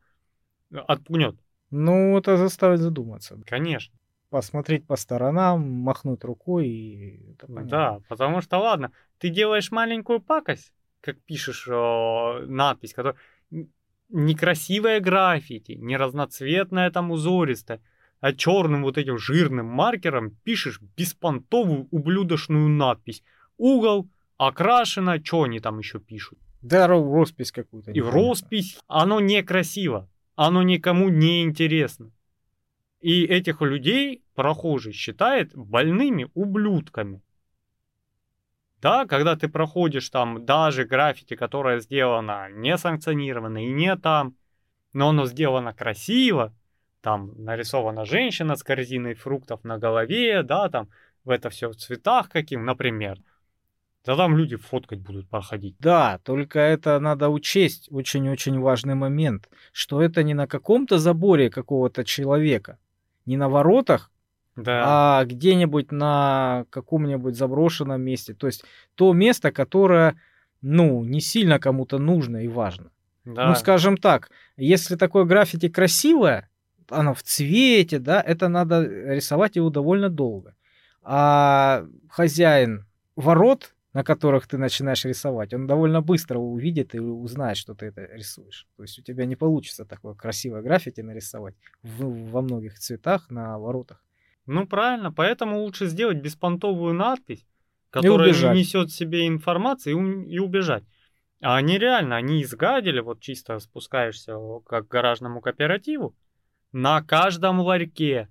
отпугнет. 0.70 1.36
Ну, 1.70 2.16
это 2.16 2.36
заставит 2.36 2.80
задуматься. 2.80 3.38
Конечно. 3.46 3.94
Посмотреть 4.30 4.86
по 4.86 4.96
сторонам, 4.96 5.62
махнуть 5.62 6.24
рукой 6.24 6.68
и... 6.68 7.36
Да, 7.48 8.00
потому 8.08 8.40
что, 8.40 8.58
ладно, 8.58 8.92
ты 9.18 9.28
делаешь 9.28 9.70
маленькую 9.70 10.20
пакость, 10.20 10.72
как 11.00 11.18
пишешь 11.20 11.68
о, 11.68 12.40
надпись, 12.46 12.92
которая 12.92 13.20
некрасивое 14.08 15.00
граффити, 15.00 15.72
не 15.72 15.96
разноцветное 15.96 16.90
там 16.90 17.10
узористое. 17.10 17.80
А 18.20 18.32
черным 18.32 18.82
вот 18.82 18.98
этим 18.98 19.18
жирным 19.18 19.66
маркером 19.66 20.30
пишешь 20.44 20.80
беспонтовую 20.96 21.88
ублюдочную 21.90 22.68
надпись. 22.68 23.22
Угол, 23.58 24.08
окрашено, 24.36 25.22
что 25.24 25.44
они 25.44 25.60
там 25.60 25.78
еще 25.78 26.00
пишут? 26.00 26.38
Да, 26.62 26.86
роспись 26.86 27.52
какую-то. 27.52 27.92
И 27.92 28.00
роспись. 28.00 28.78
Оно 28.86 29.20
некрасиво. 29.20 30.08
Оно 30.34 30.62
никому 30.62 31.08
не 31.08 31.42
интересно. 31.42 32.12
И 33.00 33.24
этих 33.24 33.60
людей 33.62 34.24
прохожий 34.34 34.92
считает 34.92 35.54
больными 35.54 36.30
ублюдками. 36.34 37.22
Да, 38.80 39.06
когда 39.06 39.36
ты 39.36 39.48
проходишь 39.48 40.10
там 40.10 40.44
даже 40.44 40.84
граффити, 40.84 41.34
которое 41.34 41.80
сделано 41.80 42.48
несанкционированно 42.50 43.64
и 43.64 43.72
не 43.72 43.96
там, 43.96 44.36
но 44.92 45.10
оно 45.10 45.26
сделано 45.26 45.72
красиво, 45.72 46.54
там 47.06 47.30
нарисована 47.38 48.04
женщина 48.04 48.56
с 48.56 48.64
корзиной 48.64 49.14
фруктов 49.14 49.62
на 49.62 49.78
голове, 49.78 50.42
да, 50.42 50.68
там 50.68 50.88
в 51.24 51.30
это 51.30 51.50
все 51.50 51.68
в 51.68 51.76
цветах 51.76 52.28
каким, 52.28 52.64
например. 52.64 53.20
Да 54.04 54.16
там 54.16 54.36
люди 54.36 54.56
фоткать 54.56 54.98
будут 54.98 55.28
проходить. 55.28 55.76
Да, 55.78 56.18
только 56.24 56.58
это 56.58 56.98
надо 56.98 57.28
учесть 57.28 57.86
очень-очень 57.92 58.58
важный 58.58 58.96
момент, 58.96 59.48
что 59.72 60.02
это 60.02 60.24
не 60.24 60.34
на 60.34 60.48
каком-то 60.48 60.98
заборе 60.98 61.48
какого-то 61.48 62.04
человека, 62.04 62.76
не 63.24 63.36
на 63.36 63.48
воротах, 63.48 64.10
да. 64.56 64.82
а 65.20 65.24
где-нибудь 65.24 65.92
на 65.92 66.64
каком-нибудь 66.70 67.36
заброшенном 67.36 68.02
месте. 68.02 68.34
То 68.34 68.48
есть 68.48 68.64
то 68.96 69.12
место, 69.12 69.52
которое, 69.52 70.20
ну, 70.60 71.04
не 71.04 71.20
сильно 71.20 71.60
кому-то 71.60 71.98
нужно 71.98 72.38
и 72.38 72.48
важно. 72.48 72.90
Ну, 73.24 73.34
да. 73.34 73.48
Ну, 73.48 73.54
скажем 73.54 73.96
так, 73.96 74.28
если 74.56 74.96
такое 74.96 75.24
граффити 75.24 75.68
красивое, 75.68 76.50
оно 76.90 77.14
в 77.14 77.22
цвете, 77.22 77.98
да, 77.98 78.20
это 78.20 78.48
надо 78.48 78.82
рисовать 79.14 79.56
его 79.56 79.70
довольно 79.70 80.08
долго. 80.08 80.54
А 81.02 81.86
хозяин 82.10 82.86
ворот, 83.14 83.74
на 83.92 84.04
которых 84.04 84.46
ты 84.46 84.58
начинаешь 84.58 85.04
рисовать, 85.04 85.54
он 85.54 85.66
довольно 85.66 86.02
быстро 86.02 86.38
увидит 86.38 86.94
и 86.94 86.98
узнает, 86.98 87.56
что 87.56 87.74
ты 87.74 87.86
это 87.86 88.02
рисуешь. 88.12 88.66
То 88.76 88.82
есть 88.82 88.98
у 88.98 89.02
тебя 89.02 89.24
не 89.24 89.36
получится 89.36 89.84
такое 89.84 90.14
красивое 90.14 90.62
граффити 90.62 91.00
нарисовать 91.00 91.54
в, 91.82 92.30
во 92.30 92.42
многих 92.42 92.78
цветах 92.78 93.30
на 93.30 93.58
воротах. 93.58 94.04
Ну 94.46 94.66
правильно, 94.66 95.12
поэтому 95.12 95.60
лучше 95.60 95.86
сделать 95.86 96.18
беспонтовую 96.18 96.94
надпись, 96.94 97.46
которая 97.90 98.32
несет 98.54 98.90
в 98.90 98.94
себе 98.94 99.26
информацию 99.26 100.24
и, 100.24 100.34
и 100.34 100.38
убежать. 100.38 100.84
А 101.40 101.56
они 101.56 101.78
реально, 101.78 102.16
они 102.16 102.42
изгадили, 102.42 103.00
вот 103.00 103.20
чисто 103.20 103.58
спускаешься 103.58 104.36
как 104.66 104.88
к 104.88 104.90
гаражному 104.90 105.40
кооперативу, 105.40 106.14
на 106.78 107.02
каждом 107.02 107.60
ларьке, 107.60 108.28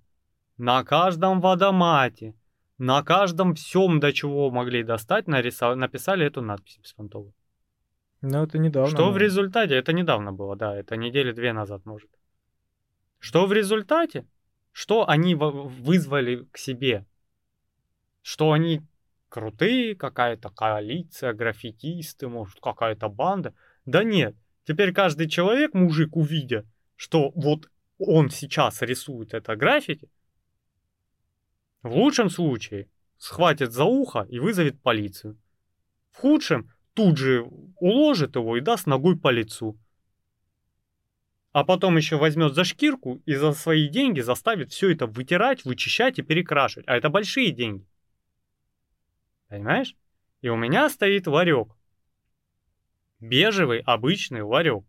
на 0.57 0.83
каждом 0.83 1.41
водомате, 1.41 2.35
на 2.77 3.01
каждом 3.01 3.55
всем, 3.55 3.99
до 3.99 4.13
чего 4.13 4.51
могли 4.51 4.83
достать, 4.83 5.27
нарисов... 5.27 5.75
написали 5.75 6.27
эту 6.27 6.43
надпись 6.43 6.77
беспонтовую. 6.77 7.33
Ну, 8.21 8.43
это 8.43 8.59
недавно. 8.59 8.91
Что 8.91 9.11
в 9.11 9.17
результате? 9.17 9.73
Это 9.73 9.93
недавно 9.93 10.31
было, 10.31 10.55
да, 10.55 10.75
это 10.75 10.95
недели 10.95 11.31
две 11.31 11.53
назад, 11.53 11.85
может. 11.85 12.11
Что 13.17 13.47
в 13.47 13.53
результате? 13.53 14.27
Что 14.71 15.09
они 15.09 15.33
вызвали 15.33 16.47
к 16.51 16.59
себе? 16.59 17.07
Что 18.21 18.51
они 18.51 18.83
крутые, 19.27 19.95
какая-то 19.95 20.51
коалиция, 20.51 21.33
граффитисты, 21.33 22.27
может, 22.27 22.59
какая-то 22.59 23.09
банда. 23.09 23.55
Да 23.85 24.03
нет, 24.03 24.35
теперь 24.65 24.93
каждый 24.93 25.27
человек, 25.29 25.73
мужик, 25.73 26.15
увидя, 26.15 26.63
что 26.95 27.31
вот 27.31 27.71
он 27.97 28.29
сейчас 28.29 28.81
рисует 28.81 29.33
это 29.33 29.55
граффити, 29.55 30.09
в 31.85 31.93
лучшем 31.93 32.31
случае 32.31 32.89
схватит 33.17 33.71
за 33.71 33.83
ухо 33.83 34.25
и 34.27 34.39
вызовет 34.39 34.81
полицию. 34.81 35.39
В 36.09 36.17
худшем 36.17 36.71
тут 36.95 37.17
же 37.17 37.43
уложит 37.79 38.35
его 38.35 38.57
и 38.57 38.61
даст 38.61 38.87
ногой 38.87 39.15
по 39.19 39.29
лицу. 39.29 39.77
А 41.51 41.63
потом 41.63 41.95
еще 41.95 42.17
возьмет 42.17 42.55
за 42.55 42.63
шкирку 42.63 43.21
и 43.25 43.35
за 43.35 43.53
свои 43.53 43.87
деньги 43.87 44.21
заставит 44.21 44.71
все 44.71 44.91
это 44.91 45.05
вытирать, 45.05 45.63
вычищать 45.63 46.17
и 46.17 46.23
перекрашивать. 46.23 46.87
А 46.87 46.97
это 46.97 47.09
большие 47.09 47.51
деньги. 47.51 47.87
Понимаешь? 49.47 49.95
И 50.41 50.49
у 50.49 50.55
меня 50.55 50.89
стоит 50.89 51.27
ларек. 51.27 51.69
Бежевый 53.19 53.81
обычный 53.81 54.41
ларек. 54.41 54.85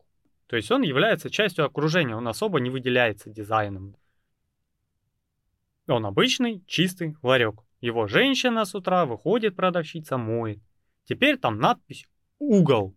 То 0.46 0.56
есть 0.56 0.70
он 0.70 0.82
является 0.82 1.30
частью 1.30 1.64
окружения, 1.64 2.16
он 2.16 2.28
особо 2.28 2.60
не 2.60 2.70
выделяется 2.70 3.30
дизайном. 3.30 3.96
Он 5.88 6.06
обычный, 6.06 6.62
чистый 6.66 7.16
ларек. 7.22 7.62
Его 7.80 8.06
женщина 8.06 8.64
с 8.64 8.74
утра 8.74 9.06
выходит, 9.06 9.54
продавщица 9.56 10.16
моет. 10.16 10.58
Теперь 11.04 11.38
там 11.38 11.58
надпись 11.58 12.06
«Угол». 12.38 12.96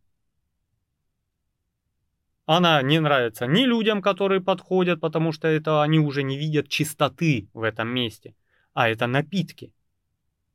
Она 2.45 2.81
не 2.81 2.99
нравится 2.99 3.45
ни 3.45 3.65
людям, 3.65 4.01
которые 4.01 4.41
подходят, 4.41 4.99
потому 4.99 5.31
что 5.31 5.47
это 5.47 5.83
они 5.83 5.99
уже 5.99 6.23
не 6.23 6.35
видят 6.35 6.67
чистоты 6.67 7.47
в 7.53 7.61
этом 7.61 7.89
месте. 7.89 8.35
А 8.73 8.89
это 8.89 9.05
напитки. 9.05 9.71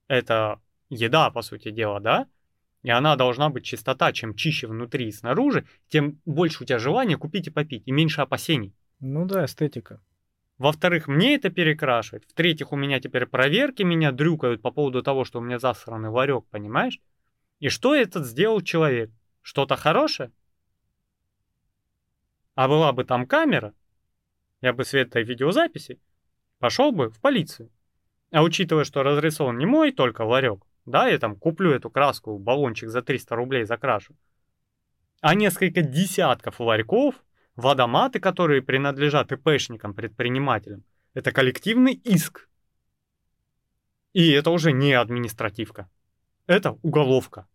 Это 0.08 0.60
еда, 0.90 1.30
по 1.30 1.42
сути 1.42 1.70
дела, 1.70 2.00
да? 2.00 2.26
И 2.84 2.90
она 2.90 3.16
должна 3.16 3.48
быть 3.48 3.64
чистота. 3.64 4.12
Чем 4.12 4.34
чище 4.34 4.66
внутри 4.68 5.08
и 5.08 5.12
снаружи, 5.12 5.66
тем 5.88 6.20
больше 6.26 6.62
у 6.62 6.66
тебя 6.66 6.78
желания 6.78 7.16
купить 7.16 7.48
и 7.48 7.50
попить, 7.50 7.82
и 7.86 7.92
меньше 7.92 8.20
опасений. 8.20 8.74
Ну 9.00 9.24
да, 9.24 9.46
эстетика. 9.46 10.00
Во-вторых, 10.58 11.08
мне 11.08 11.34
это 11.34 11.48
перекрашивать. 11.48 12.26
В-третьих, 12.26 12.72
у 12.72 12.76
меня 12.76 13.00
теперь 13.00 13.24
проверки 13.24 13.82
меня 13.82 14.12
дрюкают 14.12 14.60
по 14.60 14.70
поводу 14.70 15.02
того, 15.02 15.24
что 15.24 15.38
у 15.38 15.42
меня 15.42 15.58
засранный 15.58 16.10
ларек, 16.10 16.44
понимаешь? 16.50 17.00
И 17.58 17.70
что 17.70 17.94
этот 17.94 18.26
сделал 18.26 18.60
человек? 18.60 19.10
Что-то 19.40 19.76
хорошее? 19.76 20.30
А 22.54 22.68
была 22.68 22.92
бы 22.92 23.04
там 23.04 23.26
камера, 23.26 23.72
я 24.60 24.74
бы 24.74 24.84
с 24.84 24.92
этой 24.92 25.24
видеозаписи 25.24 25.98
пошел 26.58 26.92
бы 26.92 27.08
в 27.08 27.18
полицию. 27.18 27.70
А 28.30 28.42
учитывая, 28.42 28.84
что 28.84 29.02
разрисован 29.02 29.56
не 29.56 29.64
мой 29.64 29.90
только 29.90 30.22
ларек, 30.22 30.64
да, 30.86 31.08
я 31.08 31.18
там 31.18 31.36
куплю 31.36 31.70
эту 31.72 31.90
краску, 31.90 32.38
баллончик 32.38 32.90
за 32.90 33.02
300 33.02 33.34
рублей 33.36 33.64
закрашу. 33.64 34.14
А 35.20 35.34
несколько 35.34 35.80
десятков 35.80 36.60
ларьков, 36.60 37.14
водоматы, 37.56 38.20
которые 38.20 38.60
принадлежат 38.60 39.32
ИПшникам, 39.32 39.94
предпринимателям, 39.94 40.84
это 41.14 41.32
коллективный 41.32 41.94
иск. 41.94 42.48
И 44.12 44.30
это 44.30 44.50
уже 44.50 44.72
не 44.72 44.92
административка. 44.92 45.88
Это 46.46 46.72
уголовка. 46.82 47.46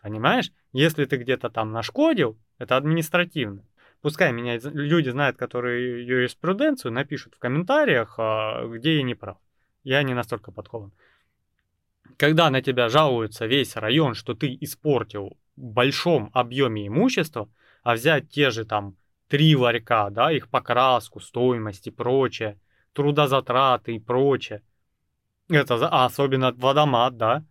Понимаешь? 0.00 0.52
Если 0.72 1.04
ты 1.04 1.16
где-то 1.16 1.50
там 1.50 1.72
нашкодил, 1.72 2.38
это 2.58 2.76
административно. 2.76 3.64
Пускай 4.00 4.32
меня 4.32 4.58
люди 4.58 5.10
знают, 5.10 5.36
которые 5.36 6.06
юриспруденцию, 6.06 6.92
напишут 6.92 7.34
в 7.34 7.38
комментариях, 7.38 8.14
а, 8.18 8.66
где 8.66 8.96
я 8.96 9.02
не 9.02 9.14
прав 9.14 9.38
я 9.84 10.02
не 10.02 10.14
настолько 10.14 10.52
подкован. 10.52 10.92
Когда 12.16 12.50
на 12.50 12.62
тебя 12.62 12.88
жалуется 12.88 13.46
весь 13.46 13.76
район, 13.76 14.14
что 14.14 14.34
ты 14.34 14.56
испортил 14.60 15.36
в 15.56 15.62
большом 15.62 16.30
объеме 16.32 16.86
имущества, 16.86 17.48
а 17.82 17.94
взять 17.94 18.28
те 18.30 18.50
же 18.50 18.64
там 18.64 18.96
три 19.28 19.56
ларька, 19.56 20.10
да, 20.10 20.30
их 20.30 20.48
покраску, 20.48 21.20
стоимость 21.20 21.86
и 21.86 21.90
прочее, 21.90 22.58
трудозатраты 22.92 23.96
и 23.96 23.98
прочее, 23.98 24.62
это 25.48 25.74
а 25.88 26.04
особенно 26.04 26.52
водомат, 26.52 27.16
да, 27.16 27.44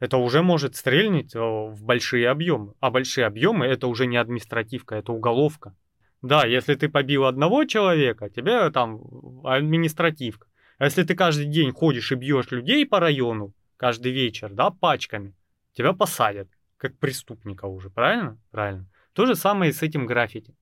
это 0.00 0.16
уже 0.16 0.42
может 0.42 0.76
стрельнуть 0.76 1.34
э, 1.34 1.38
в 1.40 1.84
большие 1.84 2.28
объемы. 2.28 2.74
А 2.80 2.90
большие 2.90 3.26
объемы 3.26 3.66
это 3.66 3.88
уже 3.88 4.06
не 4.06 4.16
административка, 4.16 4.96
это 4.96 5.12
уголовка. 5.12 5.74
Да, 6.22 6.44
если 6.44 6.74
ты 6.74 6.88
побил 6.88 7.24
одного 7.24 7.64
человека, 7.64 8.28
тебе 8.28 8.70
там 8.70 9.00
административка. 9.44 10.47
А 10.78 10.84
если 10.84 11.02
ты 11.02 11.14
каждый 11.16 11.46
день 11.46 11.72
ходишь 11.72 12.12
и 12.12 12.14
бьешь 12.14 12.50
людей 12.52 12.86
по 12.86 13.00
району, 13.00 13.52
каждый 13.76 14.12
вечер, 14.12 14.52
да, 14.52 14.70
пачками, 14.70 15.34
тебя 15.72 15.92
посадят, 15.92 16.48
как 16.76 16.96
преступника 16.98 17.66
уже, 17.66 17.90
правильно? 17.90 18.38
Правильно. 18.52 18.86
То 19.12 19.26
же 19.26 19.34
самое 19.34 19.70
и 19.70 19.74
с 19.74 19.82
этим 19.82 20.06
граффити. 20.06 20.54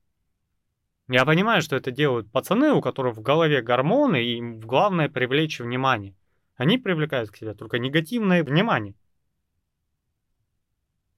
Я 1.09 1.25
понимаю, 1.27 1.61
что 1.61 1.77
это 1.77 1.91
делают 1.91 2.33
пацаны, 2.33 2.73
у 2.73 2.81
которых 2.81 3.17
в 3.17 3.23
голове 3.23 3.61
гормоны, 3.61 4.25
и 4.25 4.39
им 4.39 4.59
главное 4.59 5.09
привлечь 5.09 5.61
внимание. 5.61 6.17
Они 6.57 6.79
привлекают 6.79 7.31
к 7.31 7.37
себе 7.37 7.55
только 7.55 7.79
негативное 7.79 8.43
внимание. 8.43 8.95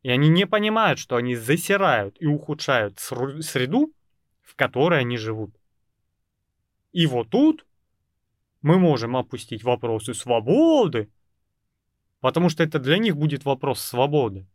И 0.02 0.10
они 0.10 0.28
не 0.28 0.46
понимают, 0.46 0.98
что 0.98 1.16
они 1.16 1.36
засирают 1.36 2.16
и 2.20 2.26
ухудшают 2.26 2.98
среду, 2.98 3.92
в 4.42 4.56
которой 4.56 5.00
они 5.00 5.16
живут. 5.16 5.54
И 6.92 7.06
вот 7.06 7.30
тут 7.30 7.64
мы 8.62 8.78
можем 8.78 9.16
опустить 9.16 9.62
вопросы 9.62 10.14
свободы, 10.14 11.10
потому 12.20 12.48
что 12.48 12.62
это 12.62 12.78
для 12.78 12.98
них 12.98 13.16
будет 13.16 13.44
вопрос 13.44 13.80
свободы. 13.80 14.46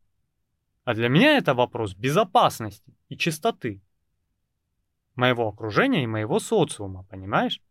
А 0.84 0.94
для 0.94 1.08
меня 1.08 1.38
это 1.38 1.54
вопрос 1.54 1.96
безопасности 1.96 2.94
и 3.10 3.18
чистоты. 3.18 3.82
моего 5.16 5.48
окружения 5.48 6.04
и 6.04 6.08
моего 6.08 6.40
социума, 6.40 7.04
понимаешь? 7.10 7.62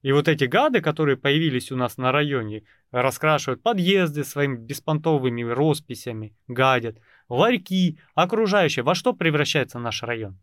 И 0.00 0.10
вот 0.10 0.26
эти 0.26 0.44
гады, 0.44 0.80
которые 0.80 1.16
появились 1.16 1.70
у 1.70 1.76
нас 1.76 1.96
на 1.96 2.10
районе, 2.10 2.64
раскрашивают 2.90 3.62
подъезды 3.62 4.24
своими 4.24 4.56
беспонтовыми 4.56 5.42
росписями, 5.42 6.34
гадят, 6.48 6.98
ларьки, 7.28 7.98
окружающие. 8.14 8.82
Во 8.82 8.96
что 8.96 9.12
превращается 9.12 9.78
наш 9.78 10.02
район? 10.02 10.40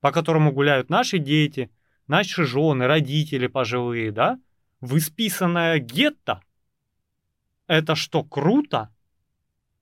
По 0.00 0.10
которому 0.10 0.50
гуляют 0.50 0.90
наши 0.90 1.18
дети, 1.18 1.70
наши 2.08 2.44
жены, 2.44 2.86
родители 2.86 3.46
пожилые, 3.46 4.10
да? 4.10 4.40
В 4.80 4.96
исписанное 4.98 5.78
гетто. 5.78 6.42
Это 7.66 7.94
что, 7.94 8.22
круто? 8.22 8.94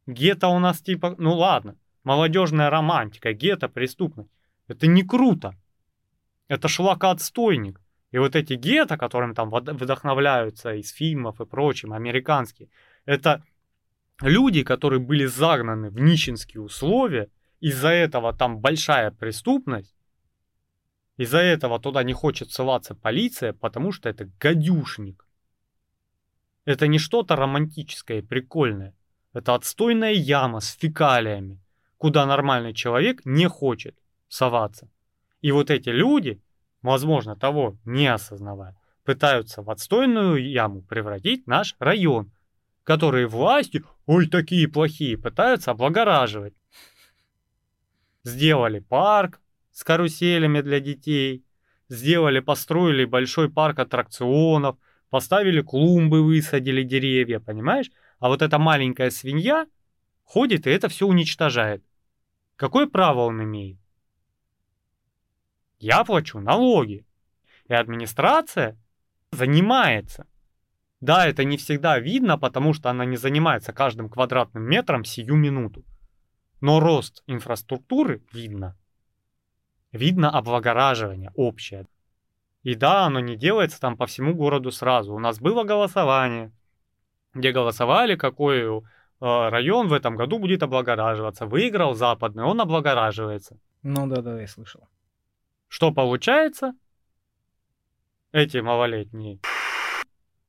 Гетто 0.07 0.49
у 0.49 0.59
нас 0.59 0.81
типа, 0.81 1.15
ну 1.19 1.35
ладно, 1.35 1.77
молодежная 2.05 2.71
романтика, 2.71 3.33
гетто 3.33 3.69
преступность. 3.69 4.31
Это 4.69 4.87
не 4.87 5.03
круто. 5.03 5.55
Это 6.49 6.69
шлакоотстойник. 6.69 7.81
И 8.13 8.19
вот 8.19 8.37
эти 8.37 8.55
гетто, 8.55 8.97
которым 8.97 9.35
там 9.35 9.51
вдохновляются 9.51 10.75
из 10.75 10.91
фильмов 10.91 11.41
и 11.41 11.47
прочим, 11.47 11.93
американские, 11.93 12.69
это 13.07 13.43
люди, 14.21 14.63
которые 14.63 15.01
были 15.01 15.27
загнаны 15.27 15.91
в 15.91 15.99
нищенские 15.99 16.63
условия, 16.63 17.29
из-за 17.61 17.89
этого 17.89 18.33
там 18.33 18.59
большая 18.61 19.11
преступность, 19.11 19.97
из-за 21.17 21.39
этого 21.39 21.79
туда 21.79 22.03
не 22.03 22.13
хочет 22.13 22.51
ссылаться 22.51 22.95
полиция, 22.95 23.53
потому 23.53 23.93
что 23.93 24.09
это 24.09 24.29
гадюшник. 24.41 25.27
Это 26.65 26.87
не 26.89 26.99
что-то 26.99 27.37
романтическое 27.37 28.19
и 28.19 28.23
прикольное. 28.23 28.95
Это 29.33 29.55
отстойная 29.55 30.13
яма 30.13 30.61
с 30.61 30.73
фекалиями, 30.73 31.61
куда 31.99 32.27
нормальный 32.27 32.75
человек 32.75 33.21
не 33.25 33.49
хочет 33.49 33.99
соваться. 34.29 34.89
И 35.41 35.53
вот 35.53 35.71
эти 35.71 35.91
люди, 35.91 36.43
возможно, 36.83 37.37
того 37.37 37.77
не 37.85 38.07
осознавая, 38.07 38.77
пытаются 39.05 39.63
в 39.63 39.71
отстойную 39.71 40.51
яму 40.51 40.83
превратить 40.83 41.47
наш 41.47 41.77
район, 41.79 42.33
которые 42.83 43.27
власти, 43.27 43.85
ой, 44.07 44.29
такие 44.29 44.69
плохие, 44.69 45.19
пытаются 45.19 45.71
облагораживать. 45.71 46.55
Сделали 48.25 48.79
парк 48.79 49.41
с 49.75 49.83
каруселями 49.83 50.61
для 50.61 50.79
детей, 50.79 51.45
сделали, 51.89 52.39
построили 52.39 53.05
большой 53.05 53.51
парк 53.51 53.81
аттракционов, 53.81 54.79
поставили 55.11 55.61
клумбы, 55.61 56.23
высадили 56.23 56.85
деревья, 56.85 57.41
понимаешь? 57.41 57.91
А 58.21 58.29
вот 58.29 58.41
эта 58.41 58.59
маленькая 58.59 59.11
свинья 59.11 59.67
ходит 60.23 60.67
и 60.69 60.71
это 60.71 60.89
все 60.89 61.07
уничтожает. 61.07 61.85
Какое 62.55 62.87
право 62.87 63.23
он 63.23 63.43
имеет? 63.43 63.79
Я 65.81 66.05
плачу 66.05 66.39
налоги. 66.39 67.05
И 67.67 67.75
администрация 67.75 68.79
занимается. 69.33 70.29
Да, 71.01 71.27
это 71.27 71.43
не 71.43 71.57
всегда 71.57 71.99
видно, 71.99 72.39
потому 72.39 72.75
что 72.75 72.91
она 72.91 73.05
не 73.05 73.17
занимается 73.17 73.73
каждым 73.73 74.09
квадратным 74.09 74.63
метром 74.63 75.05
сию 75.05 75.35
минуту. 75.35 75.85
Но 76.61 76.79
рост 76.79 77.25
инфраструктуры 77.27 78.23
видно. 78.33 78.77
Видно 79.95 80.29
облагораживание 80.29 81.31
общее. 81.37 81.87
И 82.65 82.75
да, 82.75 83.05
оно 83.05 83.21
не 83.21 83.37
делается 83.37 83.81
там 83.81 83.97
по 83.97 84.07
всему 84.07 84.35
городу 84.35 84.73
сразу. 84.73 85.15
У 85.15 85.21
нас 85.21 85.39
было 85.39 85.63
голосование, 85.63 86.51
где 87.33 87.53
голосовали, 87.53 88.17
какой 88.17 88.59
э, 88.59 88.81
район 89.21 89.87
в 89.87 89.93
этом 89.93 90.17
году 90.17 90.41
будет 90.41 90.65
облагораживаться. 90.65 91.47
Выиграл 91.47 91.95
западный, 91.95 92.43
он 92.43 92.61
облагораживается. 92.61 93.57
Ну 93.85 94.09
да, 94.09 94.21
да, 94.21 94.41
я 94.41 94.49
слышал. 94.49 94.89
Что 95.69 95.93
получается? 95.93 96.75
Эти 98.33 98.57
малолетние 98.57 99.39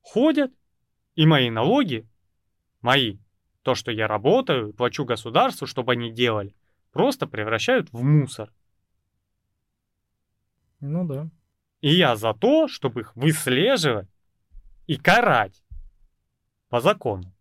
ходят, 0.01 0.51
и 1.13 1.27
мои 1.27 1.51
налоги, 1.51 2.09
мои, 2.81 3.19
то, 3.61 3.75
что 3.75 3.91
я 3.91 4.07
работаю, 4.07 4.73
плачу 4.73 5.05
государству, 5.05 5.67
чтобы 5.67 5.91
они 5.91 6.11
делали, 6.11 6.55
просто 6.91 7.27
превращают 7.27 7.91
в 7.91 8.01
мусор. 8.03 8.51
Ну 10.85 11.05
да. 11.05 11.29
И 11.81 11.93
я 11.93 12.15
за 12.15 12.33
то, 12.33 12.67
чтобы 12.67 13.01
их 13.01 13.15
выслеживать 13.15 14.09
и 14.87 14.97
карать 14.97 15.63
по 16.69 16.79
закону. 16.79 17.33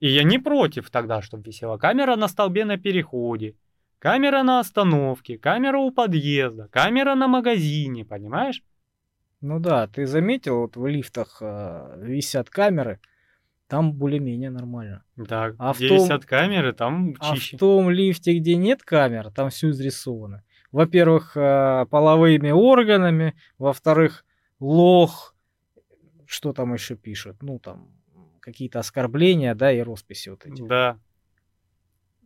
И 0.00 0.08
я 0.08 0.22
не 0.22 0.38
против 0.38 0.90
тогда, 0.90 1.22
чтобы 1.22 1.44
висела 1.44 1.76
камера 1.76 2.16
на 2.16 2.28
столбе 2.28 2.64
на 2.64 2.78
переходе, 2.78 3.56
Камера 3.98 4.44
на 4.44 4.60
остановке, 4.60 5.38
камера 5.38 5.78
у 5.78 5.90
подъезда, 5.90 6.68
камера 6.68 7.16
на 7.16 7.26
магазине, 7.26 8.04
понимаешь? 8.04 8.62
Ну 9.40 9.58
да, 9.58 9.88
ты 9.88 10.06
заметил, 10.06 10.60
вот 10.60 10.76
в 10.76 10.86
лифтах 10.86 11.38
э, 11.40 12.00
висят 12.02 12.48
камеры, 12.48 13.00
там 13.66 13.92
более-менее 13.92 14.50
нормально. 14.50 15.04
Да, 15.16 15.52
а 15.58 15.74
где 15.74 15.88
том, 15.88 15.98
висят 15.98 16.24
камеры, 16.24 16.72
там 16.72 17.14
чище. 17.14 17.56
А 17.56 17.56
в 17.56 17.60
том 17.60 17.90
лифте, 17.90 18.38
где 18.38 18.54
нет 18.54 18.82
камер, 18.84 19.32
там 19.32 19.50
все 19.50 19.70
изрисовано. 19.70 20.44
Во-первых, 20.72 21.36
э, 21.36 21.86
половыми 21.90 22.50
органами, 22.50 23.34
во-вторых, 23.58 24.24
лох, 24.60 25.34
что 26.26 26.52
там 26.52 26.74
еще 26.74 26.94
пишут, 26.94 27.42
ну 27.42 27.58
там 27.58 27.88
какие-то 28.40 28.78
оскорбления, 28.78 29.54
да, 29.54 29.72
и 29.72 29.80
росписи 29.80 30.28
вот 30.28 30.46
эти. 30.46 30.62
Да, 30.62 30.98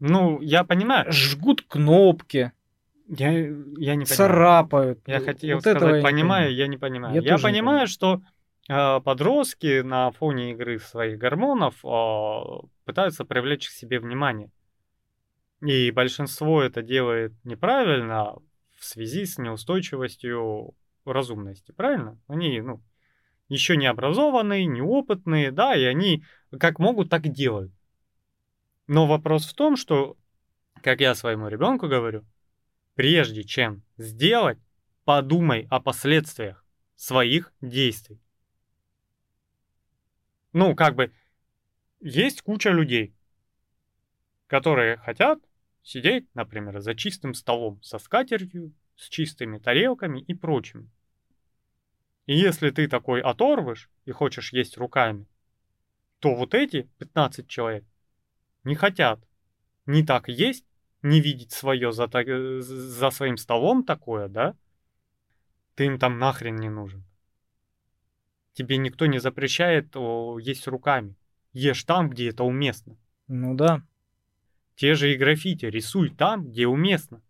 ну, 0.04 0.40
я 0.40 0.64
понимаю. 0.64 1.12
Жгут 1.12 1.62
кнопки. 1.62 2.50
Я, 3.06 3.30
я 3.30 3.36
не 3.36 3.54
понимаю. 3.76 4.06
Царапают. 4.06 5.00
Я 5.06 5.20
хотел 5.20 5.58
вот 5.58 5.60
сказать, 5.60 5.96
я 5.96 6.02
понимаю, 6.02 6.50
не 6.50 6.56
я 6.56 6.66
не 6.66 6.76
понимаю. 6.76 7.14
Я, 7.14 7.20
я 7.20 7.36
понимаю, 7.36 7.42
понимаю, 7.42 7.86
что 7.86 8.20
э, 8.68 9.00
подростки 9.00 9.82
на 9.82 10.10
фоне 10.10 10.50
игры 10.52 10.80
своих 10.80 11.18
гормонов 11.18 11.84
э, 11.84 12.66
пытаются 12.84 13.24
привлечь 13.24 13.68
к 13.68 13.70
себе 13.70 14.00
внимание. 14.00 14.50
И 15.62 15.92
большинство 15.92 16.60
это 16.60 16.82
делает 16.82 17.32
неправильно 17.44 18.34
в 18.76 18.84
связи 18.84 19.24
с 19.24 19.38
неустойчивостью 19.38 20.74
разумности, 21.04 21.70
правильно? 21.70 22.18
Они, 22.26 22.60
ну, 22.60 22.82
еще 23.48 23.76
не 23.76 23.86
образованные, 23.86 24.66
неопытные, 24.66 25.52
да, 25.52 25.76
и 25.76 25.84
они 25.84 26.24
как 26.58 26.80
могут, 26.80 27.10
так 27.10 27.26
и 27.26 27.28
делают. 27.28 27.72
Но 28.88 29.06
вопрос 29.06 29.46
в 29.46 29.54
том, 29.54 29.76
что, 29.76 30.16
как 30.82 31.00
я 31.00 31.14
своему 31.14 31.46
ребенку 31.46 31.86
говорю, 31.86 32.24
прежде 32.94 33.44
чем 33.44 33.84
сделать, 33.98 34.58
подумай 35.04 35.68
о 35.70 35.78
последствиях 35.78 36.66
своих 36.96 37.52
действий. 37.60 38.20
Ну, 40.52 40.74
как 40.74 40.96
бы, 40.96 41.12
есть 42.00 42.42
куча 42.42 42.70
людей, 42.70 43.14
которые 44.48 44.96
хотят 44.96 45.38
сидеть, 45.82 46.26
например, 46.34 46.80
за 46.80 46.94
чистым 46.94 47.34
столом 47.34 47.82
со 47.82 47.98
скатертью, 47.98 48.72
с 48.96 49.08
чистыми 49.08 49.58
тарелками 49.58 50.20
и 50.20 50.34
прочим. 50.34 50.90
И 52.26 52.36
если 52.36 52.70
ты 52.70 52.88
такой 52.88 53.20
оторвыш 53.20 53.90
и 54.04 54.12
хочешь 54.12 54.52
есть 54.52 54.76
руками, 54.76 55.26
то 56.20 56.34
вот 56.34 56.54
эти 56.54 56.88
15 56.98 57.48
человек 57.48 57.84
не 58.64 58.74
хотят 58.74 59.20
не 59.86 60.04
так 60.04 60.28
есть, 60.28 60.64
не 61.02 61.20
видеть 61.20 61.52
свое 61.52 61.92
за, 61.92 62.04
э, 62.12 62.60
за 62.60 63.10
своим 63.10 63.36
столом 63.36 63.84
такое, 63.84 64.28
да? 64.28 64.56
Ты 65.74 65.86
им 65.86 65.98
там 65.98 66.18
нахрен 66.18 66.56
не 66.56 66.68
нужен. 66.68 67.04
Тебе 68.52 68.76
никто 68.76 69.06
не 69.06 69.18
запрещает 69.18 69.96
о, 69.96 70.38
есть 70.38 70.68
руками. 70.68 71.16
Ешь 71.52 71.84
там, 71.84 72.10
где 72.10 72.28
это 72.28 72.44
уместно. 72.44 72.96
Ну 73.26 73.54
да. 73.54 73.82
Те 74.74 74.94
же 74.94 75.12
и 75.12 75.16
граффити, 75.16 75.66
рисуй 75.66 76.10
там, 76.10 76.46
где 76.46 76.66
уместно. 76.66 77.20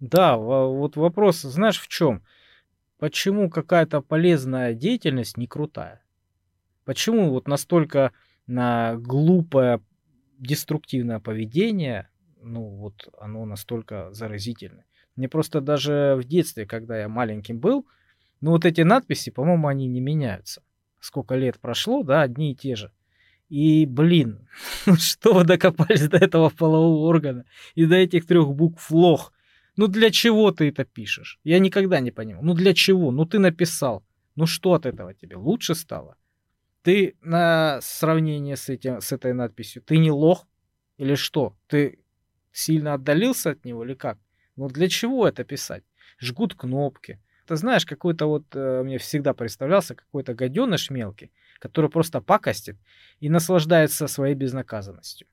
Да, 0.00 0.36
вот 0.36 0.96
вопрос, 0.96 1.42
знаешь, 1.42 1.80
в 1.80 1.88
чем? 1.88 2.22
Почему 2.98 3.50
какая-то 3.50 4.00
полезная 4.00 4.74
деятельность 4.74 5.36
не 5.36 5.46
крутая? 5.46 6.02
Почему 6.84 7.30
вот 7.30 7.48
настолько 7.48 8.12
на 8.46 8.96
глупое 8.96 9.80
деструктивное 10.38 11.20
поведение, 11.20 12.08
ну 12.40 12.68
вот 12.68 13.08
оно 13.18 13.44
настолько 13.46 14.12
заразительное. 14.12 14.84
Мне 15.16 15.28
просто 15.28 15.60
даже 15.60 16.16
в 16.18 16.24
детстве, 16.24 16.66
когда 16.66 16.98
я 16.98 17.08
маленьким 17.08 17.58
был, 17.58 17.86
ну 18.40 18.50
вот 18.50 18.64
эти 18.64 18.82
надписи, 18.82 19.30
по-моему, 19.30 19.68
они 19.68 19.86
не 19.86 20.00
меняются. 20.00 20.62
Сколько 21.00 21.36
лет 21.36 21.58
прошло, 21.60 22.02
да, 22.02 22.22
одни 22.22 22.52
и 22.52 22.56
те 22.56 22.76
же. 22.76 22.92
И, 23.48 23.86
блин, 23.86 24.48
что 24.98 25.34
вы 25.34 25.44
докопались 25.44 26.08
до 26.08 26.16
этого 26.16 26.50
полового 26.50 27.06
органа 27.06 27.44
и 27.74 27.84
до 27.84 27.96
этих 27.96 28.26
трех 28.26 28.52
букв 28.52 28.90
лох? 28.90 29.32
Ну 29.76 29.88
для 29.88 30.10
чего 30.10 30.52
ты 30.52 30.68
это 30.68 30.84
пишешь? 30.84 31.40
Я 31.44 31.58
никогда 31.58 32.00
не 32.00 32.10
понимал. 32.10 32.42
Ну 32.42 32.54
для 32.54 32.74
чего? 32.74 33.10
Ну 33.10 33.24
ты 33.24 33.38
написал. 33.38 34.04
Ну 34.36 34.46
что 34.46 34.74
от 34.74 34.86
этого 34.86 35.14
тебе? 35.14 35.36
Лучше 35.36 35.74
стало? 35.74 36.16
Ты 36.82 37.16
на 37.22 37.80
сравнение 37.80 38.56
с, 38.56 38.68
этим, 38.68 39.00
с 39.00 39.10
этой 39.10 39.32
надписью, 39.32 39.82
ты 39.82 39.96
не 39.96 40.10
лох 40.10 40.46
или 40.98 41.14
что? 41.14 41.56
Ты 41.66 41.98
сильно 42.52 42.94
отдалился 42.94 43.50
от 43.50 43.64
него 43.64 43.84
или 43.84 43.94
как? 43.94 44.18
Ну 44.56 44.68
для 44.68 44.88
чего 44.88 45.26
это 45.26 45.44
писать? 45.44 45.82
Жгут 46.18 46.54
кнопки. 46.54 47.20
Ты 47.46 47.56
знаешь, 47.56 47.84
какой-то 47.84 48.26
вот, 48.26 48.44
э, 48.54 48.82
мне 48.82 48.98
всегда 48.98 49.34
представлялся 49.34 49.94
какой-то 49.94 50.34
гаденыш 50.34 50.90
мелкий, 50.90 51.30
который 51.58 51.90
просто 51.90 52.20
пакостит 52.20 52.76
и 53.20 53.28
наслаждается 53.28 54.06
своей 54.06 54.34
безнаказанностью. 54.34 55.26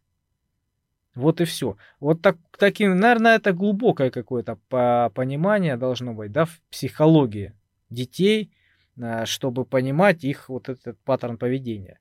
Вот 1.16 1.42
и 1.42 1.46
все. 1.46 1.78
Вот 2.00 2.22
так, 2.22 2.38
таким, 2.58 2.98
наверное, 2.98 3.36
это 3.36 3.52
глубокое 3.54 4.12
какое-то 4.12 4.58
понимание 4.70 5.78
должно 5.78 6.14
быть, 6.14 6.32
да, 6.32 6.46
в 6.46 6.62
психологии 6.70 7.54
детей, 7.90 8.52
э, 8.98 9.26
чтобы 9.26 9.66
понимать 9.66 10.24
их 10.24 10.50
вот 10.50 10.70
этот 10.70 10.98
паттерн 11.00 11.38
поведения. 11.38 12.00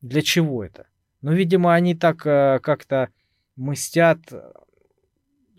Для 0.00 0.22
чего 0.22 0.64
это? 0.64 0.86
Ну, 1.20 1.32
видимо, 1.32 1.74
они 1.74 1.94
так 1.94 2.26
э, 2.26 2.58
как-то 2.60 3.10
мстят 3.56 4.20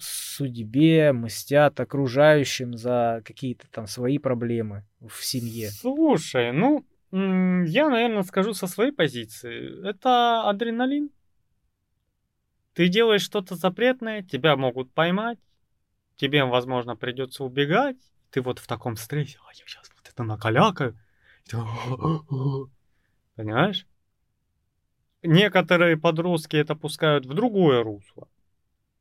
судьбе, 0.04 1.14
мстят 1.14 1.80
окружающим 1.80 2.78
за 2.78 3.22
какие-то 3.26 3.68
там 3.72 3.88
свои 3.88 4.18
проблемы 4.18 4.86
в 4.99 5.24
семье. 5.24 5.70
Слушай, 5.70 6.51
ну, 6.51 6.86
я, 7.12 7.89
наверное, 7.89 8.24
скажу 8.24 8.54
со 8.54 8.68
своей 8.68 8.91
позиции. 8.91 9.88
Это 9.88 10.49
адреналин. 10.49 11.10
Ты 12.74 12.88
делаешь 12.88 13.22
что-то 13.22 13.56
запретное, 13.56 14.24
тебя 14.24 14.56
могут 14.56 14.91
поймать, 14.91 15.38
тебе, 16.16 16.43
возможно, 16.43 16.95
придется 16.95 17.43
убегать. 17.43 17.97
Ты 18.32 18.41
вот 18.41 18.58
в 18.58 18.66
таком 18.66 18.95
стрессе, 18.95 19.38
а 19.47 19.51
я 19.54 19.66
сейчас 19.68 19.91
вот 19.95 20.10
это 20.12 20.24
накалякаю. 20.24 20.97
Понимаешь? 23.36 23.86
Некоторые 25.22 25.97
подростки 25.97 26.56
это 26.56 26.76
пускают 26.76 27.26
в 27.26 27.34
другое 27.34 27.84
русло. 27.84 28.28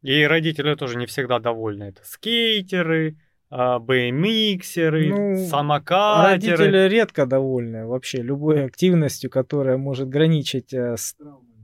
И 0.03 0.25
родители 0.25 0.75
тоже 0.75 0.97
не 0.97 1.07
всегда 1.07 1.39
довольны. 1.39 1.85
Это 1.85 2.03
скейтеры, 2.05 3.17
BMXеры, 3.51 5.09
ну, 5.09 5.47
самокатеры. 5.47 6.57
Родители 6.57 6.89
редко 6.89 7.27
довольны 7.27 7.87
вообще 7.87 8.23
любой 8.23 8.65
активностью, 8.65 9.31
которая 9.31 9.77
может 9.77 10.09
граничить 10.09 10.73
э, 10.73 10.97
с... 10.97 11.15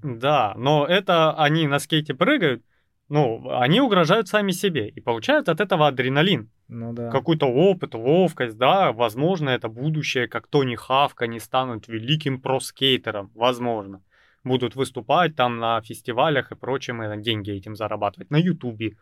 Да, 0.02 0.54
но 0.56 0.86
это 0.86 1.32
они 1.32 1.66
на 1.66 1.78
скейте 1.78 2.14
прыгают, 2.14 2.62
ну, 3.08 3.48
они 3.58 3.80
угрожают 3.80 4.28
сами 4.28 4.52
себе 4.52 4.88
и 4.88 5.00
получают 5.00 5.48
от 5.48 5.60
этого 5.60 5.88
адреналин. 5.88 6.50
Ну 6.68 6.92
да. 6.92 7.10
Какой-то 7.10 7.46
опыт, 7.46 7.94
ловкость, 7.94 8.58
да, 8.58 8.92
возможно, 8.92 9.48
это 9.48 9.68
будущее, 9.68 10.28
как 10.28 10.46
Тони 10.46 10.76
Хавка, 10.76 11.24
они 11.24 11.40
станут 11.40 11.88
великим 11.88 12.40
проскейтером, 12.40 13.32
возможно 13.34 14.02
будут 14.48 14.76
выступать 14.76 15.36
там 15.36 15.58
на 15.58 15.80
фестивалях 15.82 16.50
и 16.50 16.56
прочим, 16.56 17.02
и 17.02 17.22
деньги 17.22 17.50
этим 17.50 17.76
зарабатывать. 17.76 18.30
На 18.30 18.36
Ютубе. 18.36 18.96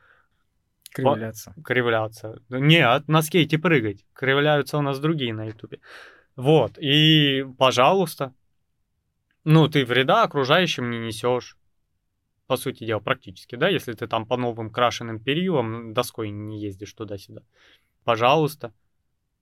Кривляться. 0.92 1.52
По... 1.56 1.62
Кривляться. 1.62 2.42
Нет, 2.48 3.08
на 3.08 3.22
скейте 3.22 3.58
прыгать. 3.58 4.04
Кривляются 4.12 4.78
у 4.78 4.82
нас 4.82 4.98
другие 4.98 5.32
на 5.32 5.44
Ютубе. 5.44 5.80
Вот, 6.36 6.78
и, 6.78 7.46
пожалуйста, 7.58 8.34
ну, 9.44 9.68
ты 9.68 9.84
вреда 9.84 10.24
окружающим 10.24 10.90
не 10.90 10.98
несешь. 10.98 11.56
По 12.46 12.56
сути 12.56 12.84
дела, 12.84 13.00
практически, 13.00 13.56
да, 13.56 13.68
если 13.68 13.92
ты 13.92 14.06
там 14.06 14.26
по 14.26 14.36
новым 14.36 14.70
крашеным 14.70 15.18
перилам 15.18 15.94
доской 15.94 16.30
не 16.30 16.60
ездишь 16.60 16.92
туда-сюда. 16.92 17.42
Пожалуйста. 18.04 18.72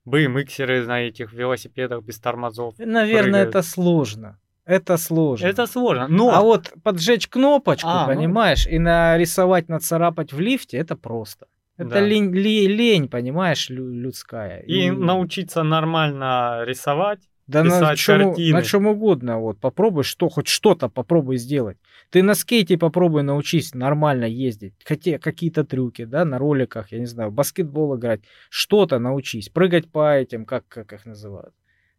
BMXеры 0.07 0.87
на 0.87 1.01
этих 1.01 1.33
велосипедах 1.33 2.03
без 2.03 2.19
тормозов. 2.19 2.75
Наверное, 2.79 3.45
прыгают. 3.45 3.49
это 3.49 3.63
сложно. 3.63 4.39
Это 4.67 4.97
сложно. 4.97 5.47
Это 5.47 5.67
сложно. 5.67 6.09
Но... 6.09 6.31
А 6.31 6.41
вот 6.41 6.73
поджечь 6.83 7.29
кнопочку, 7.29 7.89
а, 7.89 8.07
ну. 8.07 8.15
понимаешь, 8.15 8.67
ну... 8.67 8.73
и 8.73 8.79
нарисовать, 8.79 9.69
нацарапать 9.69 10.33
в 10.33 10.41
лифте, 10.41 10.79
это 10.79 10.97
просто. 10.97 11.47
Это 11.77 11.91
да. 11.91 12.01
лень, 12.01 12.35
лень, 12.35 13.09
понимаешь, 13.09 13.69
людская. 13.69 14.61
И, 14.61 14.87
и 14.87 14.91
научиться 14.91 15.63
нормально 15.65 16.63
рисовать, 16.65 17.19
да 17.47 17.63
на 17.63 17.97
чем, 17.97 18.29
картины. 18.29 18.59
на 18.59 18.63
чем 18.63 18.87
угодно. 18.87 19.39
Вот 19.39 19.59
попробуй 19.59 20.05
что, 20.05 20.29
хоть 20.29 20.47
что-то 20.47 20.89
попробуй 20.89 21.37
сделать. 21.37 21.77
Ты 22.11 22.23
на 22.23 22.35
скейте 22.35 22.79
попробуй 22.79 23.23
научись 23.23 23.75
нормально 23.75 24.25
ездить. 24.25 24.75
Хотя 24.85 25.19
какие-то 25.19 25.65
трюки, 25.65 26.05
да, 26.05 26.25
на 26.25 26.39
роликах, 26.39 26.93
я 26.93 27.01
не 27.01 27.07
знаю, 27.07 27.33
баскетбол 27.33 27.97
играть. 27.97 28.21
Что-то 28.49 28.99
научись. 28.99 29.49
Прыгать 29.49 29.91
по 29.91 30.17
этим, 30.17 30.47
как, 30.47 30.67
как 30.69 30.93
их 30.93 31.05
называют? 31.05 31.55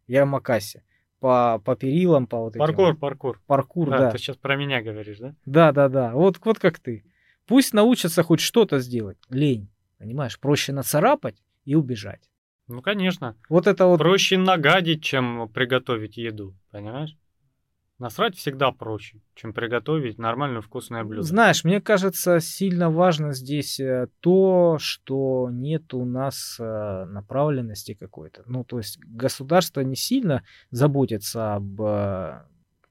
Я 0.08 0.24
Макаси 0.26 0.82
по, 1.20 1.60
по 1.64 1.76
перилам, 1.76 2.26
по 2.26 2.38
вот 2.38 2.56
этим. 2.56 2.60
Паркур, 2.60 2.96
паркур. 2.96 3.40
Паркур, 3.46 3.94
а, 3.94 3.98
да. 3.98 4.10
Ты 4.10 4.18
сейчас 4.18 4.36
про 4.36 4.56
меня 4.56 4.82
говоришь, 4.82 5.18
да? 5.18 5.34
Да, 5.44 5.72
да, 5.72 5.88
да. 5.88 6.12
Вот, 6.12 6.38
вот 6.44 6.58
как 6.58 6.78
ты. 6.78 7.04
Пусть 7.46 7.72
научатся 7.72 8.22
хоть 8.22 8.40
что-то 8.40 8.80
сделать. 8.80 9.18
Лень. 9.30 9.68
Понимаешь, 9.98 10.38
проще 10.38 10.72
нацарапать 10.72 11.36
и 11.64 11.74
убежать. 11.74 12.28
Ну, 12.68 12.82
конечно. 12.82 13.36
Вот 13.48 13.66
это 13.66 13.86
вот... 13.86 13.98
Проще 13.98 14.36
нагадить, 14.36 15.02
чем 15.02 15.48
приготовить 15.48 16.16
еду, 16.16 16.54
понимаешь? 16.70 17.16
Насрать 17.98 18.36
всегда 18.36 18.72
проще, 18.72 19.20
чем 19.34 19.54
приготовить 19.54 20.18
нормальное 20.18 20.60
вкусное 20.60 21.02
блюдо. 21.02 21.22
Знаешь, 21.22 21.64
мне 21.64 21.80
кажется, 21.80 22.40
сильно 22.40 22.90
важно 22.90 23.32
здесь 23.32 23.80
э, 23.80 24.08
то, 24.20 24.76
что 24.78 25.48
нет 25.50 25.94
у 25.94 26.04
нас 26.04 26.58
э, 26.60 27.04
направленности 27.06 27.94
какой-то. 27.94 28.42
Ну, 28.46 28.64
то 28.64 28.76
есть 28.78 28.98
государство 29.02 29.80
не 29.80 29.96
сильно 29.96 30.42
заботится 30.70 31.54
об 31.54 31.80
э, 31.80 32.42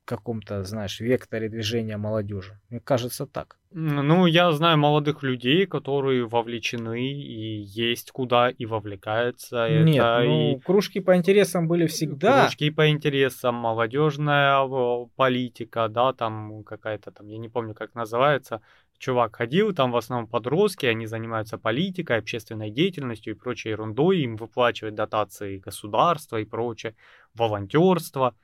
каком-то, 0.06 0.64
знаешь, 0.64 1.00
векторе 1.00 1.50
движения 1.50 1.98
молодежи. 1.98 2.60
Мне 2.70 2.80
кажется 2.80 3.26
так. 3.26 3.58
Ну, 3.72 4.26
я 4.26 4.52
знаю 4.54 4.78
молодых 4.78 5.22
людей, 5.22 5.66
которые 5.66 6.26
вовлечены 6.26 7.12
и 7.12 7.62
есть 7.62 8.12
куда 8.12 8.50
и 8.50 8.66
вовлекаются. 8.66 9.68
Нет, 9.70 9.98
это 9.98 10.22
ну, 10.24 10.56
и... 10.56 10.60
кружки 10.62 11.02
по 11.02 11.18
интересам 11.18 11.68
были 11.68 11.88
всегда. 11.88 12.44
Кружки 12.44 12.70
по 12.70 12.90
интересам, 12.90 13.56
молодежная 13.56 14.66
политика, 15.16 15.90
да, 15.90 16.14
там 16.14 16.64
какая-то 16.64 17.12
там, 17.12 17.28
я 17.28 17.38
не 17.38 17.50
помню, 17.50 17.74
как 17.74 17.96
называется. 17.96 18.62
Чувак 18.98 19.36
ходил, 19.36 19.74
там 19.74 19.92
в 19.92 19.98
основном 19.98 20.30
подростки, 20.30 20.86
они 20.86 21.06
занимаются 21.06 21.58
политикой, 21.58 22.20
общественной 22.20 22.70
деятельностью 22.70 23.34
и 23.34 23.38
прочей 23.38 23.70
ерундой, 23.72 24.20
им 24.20 24.38
выплачивают 24.38 24.96
дотации 24.96 25.58
государства 25.58 26.38
и 26.38 26.46
прочее, 26.46 26.96
волонтерство. 27.34 28.36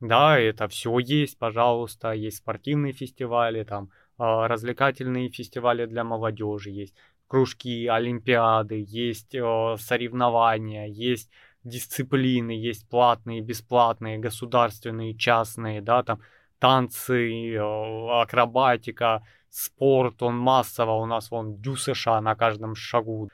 Да, 0.00 0.38
это 0.38 0.68
все 0.68 0.96
есть, 0.98 1.38
пожалуйста, 1.38 2.12
есть 2.12 2.38
спортивные 2.38 2.92
фестивали, 2.92 3.64
там 3.64 3.90
а, 4.16 4.46
развлекательные 4.46 5.28
фестивали 5.28 5.86
для 5.86 6.04
молодежи 6.04 6.70
есть, 6.70 6.94
кружки, 7.28 7.86
олимпиады, 7.86 8.84
есть 8.86 9.34
э, 9.34 9.76
соревнования, 9.78 10.86
есть 10.86 11.30
дисциплины, 11.62 12.52
есть 12.52 12.88
платные, 12.88 13.40
бесплатные, 13.42 14.18
государственные, 14.18 15.14
частные, 15.14 15.82
да, 15.82 16.02
там 16.02 16.20
танцы, 16.58 17.54
э, 17.54 17.58
акробатика, 18.22 19.22
спорт, 19.50 20.22
он 20.22 20.36
массово 20.38 20.92
у 20.92 21.06
нас, 21.06 21.30
вон, 21.30 21.60
дю 21.60 21.76
США 21.76 22.20
на 22.20 22.34
каждом 22.34 22.74
шагу. 22.74 23.30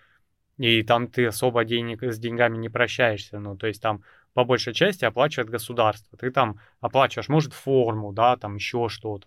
И 0.59 0.83
там 0.83 1.09
ты 1.09 1.27
особо 1.27 1.65
денег 1.65 2.03
с 2.03 2.19
деньгами 2.19 2.57
не 2.59 2.69
прощаешься, 2.69 3.39
ну, 3.39 3.57
то 3.57 3.67
есть 3.67 3.83
там 3.83 4.03
по 4.35 4.45
большей 4.45 4.75
части 4.75 5.05
оплачивает 5.05 5.49
государство. 5.49 6.19
Ты 6.19 6.31
там 6.31 6.61
оплачиваешь, 6.81 7.29
может, 7.29 7.55
форму, 7.55 8.13
да, 8.13 8.37
там 8.37 8.57
еще 8.57 8.89
что-то. 8.89 9.27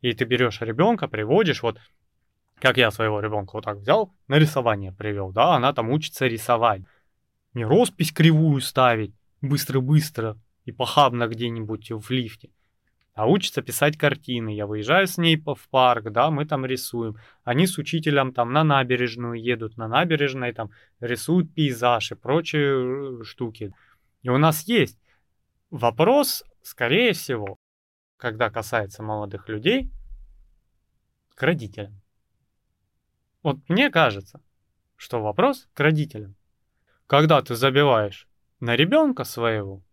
И 0.00 0.12
ты 0.12 0.24
берешь 0.24 0.60
ребенка, 0.60 1.08
приводишь, 1.08 1.62
вот 1.62 1.78
как 2.60 2.78
я 2.78 2.90
своего 2.90 3.20
ребенка 3.20 3.50
вот 3.54 3.64
так 3.64 3.78
взял, 3.78 4.14
на 4.28 4.38
рисование 4.38 4.92
привел, 4.92 5.32
да, 5.32 5.56
она 5.56 5.72
там 5.72 5.90
учится 5.90 6.26
рисовать. 6.26 6.82
Не 7.52 7.64
роспись 7.64 8.12
кривую 8.12 8.60
ставить 8.60 9.14
быстро-быстро 9.42 10.38
и 10.64 10.72
похабно 10.72 11.26
где-нибудь 11.26 11.90
в 11.90 12.10
лифте, 12.10 12.50
а 13.14 13.26
учится 13.26 13.62
писать 13.62 13.96
картины. 13.96 14.54
Я 14.54 14.66
выезжаю 14.66 15.06
с 15.06 15.18
ней 15.18 15.36
в 15.36 15.68
парк, 15.70 16.10
да, 16.10 16.30
мы 16.30 16.44
там 16.44 16.66
рисуем. 16.66 17.16
Они 17.44 17.66
с 17.66 17.78
учителем 17.78 18.32
там 18.32 18.52
на 18.52 18.62
набережную 18.62 19.40
едут, 19.40 19.76
на 19.76 19.88
набережной 19.88 20.52
там 20.52 20.70
рисуют 21.00 21.52
пейзаж 21.54 22.12
и 22.12 22.14
прочие 22.14 23.20
э, 23.20 23.24
штуки. 23.24 23.72
И 24.26 24.28
у 24.28 24.38
нас 24.38 24.64
есть 24.64 24.98
вопрос, 25.70 26.42
скорее 26.60 27.12
всего, 27.12 27.58
когда 28.16 28.50
касается 28.50 29.04
молодых 29.04 29.48
людей, 29.48 29.88
к 31.36 31.42
родителям. 31.44 32.02
Вот 33.44 33.58
мне 33.68 33.88
кажется, 33.88 34.40
что 34.96 35.22
вопрос 35.22 35.68
к 35.74 35.78
родителям. 35.78 36.34
Когда 37.06 37.40
ты 37.40 37.54
забиваешь 37.54 38.26
на 38.58 38.74
ребенка 38.74 39.22
своего, 39.22 39.84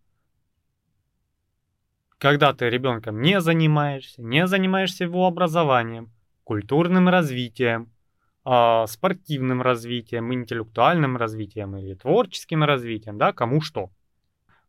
когда 2.18 2.54
ты 2.54 2.72
ребенком 2.72 3.22
не 3.22 3.40
занимаешься, 3.40 4.24
не 4.24 4.48
занимаешься 4.48 5.04
его 5.04 5.28
образованием, 5.28 6.12
культурным 6.44 7.08
развитием, 7.08 7.94
а, 8.44 8.88
спортивным 8.88 9.62
развитием, 9.62 10.34
интеллектуальным 10.34 11.18
развитием 11.18 11.78
или 11.78 11.94
творческим 11.94 12.64
развитием, 12.64 13.20
да, 13.20 13.32
кому 13.32 13.62
что– 13.62 13.92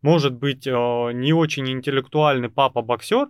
может 0.05 0.35
быть, 0.35 0.67
э, 0.67 0.71
не 1.15 1.33
очень 1.33 1.67
интеллектуальный 1.71 2.51
папа-боксер, 2.51 3.29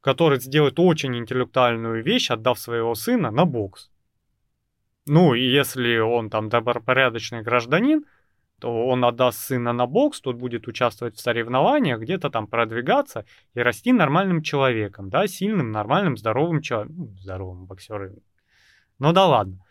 который 0.00 0.38
сделает 0.38 0.78
очень 0.78 1.16
интеллектуальную 1.16 2.04
вещь, 2.04 2.30
отдав 2.30 2.56
своего 2.60 2.94
сына 2.94 3.32
на 3.32 3.44
бокс. 3.44 3.90
Ну, 5.06 5.34
и 5.34 5.40
если 5.40 5.98
он 5.98 6.30
там 6.30 6.50
добропорядочный 6.50 7.42
гражданин, 7.42 8.04
то 8.60 8.86
он 8.86 9.04
отдаст 9.04 9.40
сына 9.40 9.72
на 9.72 9.86
бокс, 9.86 10.20
тот 10.20 10.36
будет 10.36 10.68
участвовать 10.68 11.16
в 11.16 11.20
соревнованиях, 11.20 11.98
где-то 11.98 12.30
там 12.30 12.46
продвигаться 12.46 13.24
и 13.54 13.60
расти 13.60 13.92
нормальным 13.92 14.42
человеком, 14.42 15.10
да, 15.10 15.26
сильным, 15.26 15.72
нормальным, 15.72 16.16
здоровым 16.16 16.62
человеком, 16.62 16.96
ну, 16.96 17.06
здоровым 17.18 17.66
боксером. 17.66 18.20
Ну 19.00 19.12
да 19.12 19.26
ладно. 19.26 19.64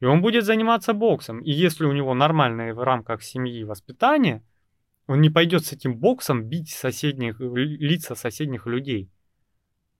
И 0.00 0.04
он 0.04 0.20
будет 0.20 0.44
заниматься 0.44 0.92
боксом. 0.92 1.40
И 1.40 1.50
если 1.50 1.86
у 1.86 1.92
него 1.92 2.12
нормальное 2.12 2.74
в 2.74 2.82
рамках 2.82 3.22
семьи 3.22 3.64
воспитание, 3.64 4.42
он 5.06 5.20
не 5.20 5.30
пойдет 5.30 5.66
с 5.66 5.72
этим 5.72 5.96
боксом 5.96 6.44
бить 6.44 6.70
соседних, 6.70 7.40
лица 7.40 8.14
соседних 8.14 8.66
людей. 8.66 9.10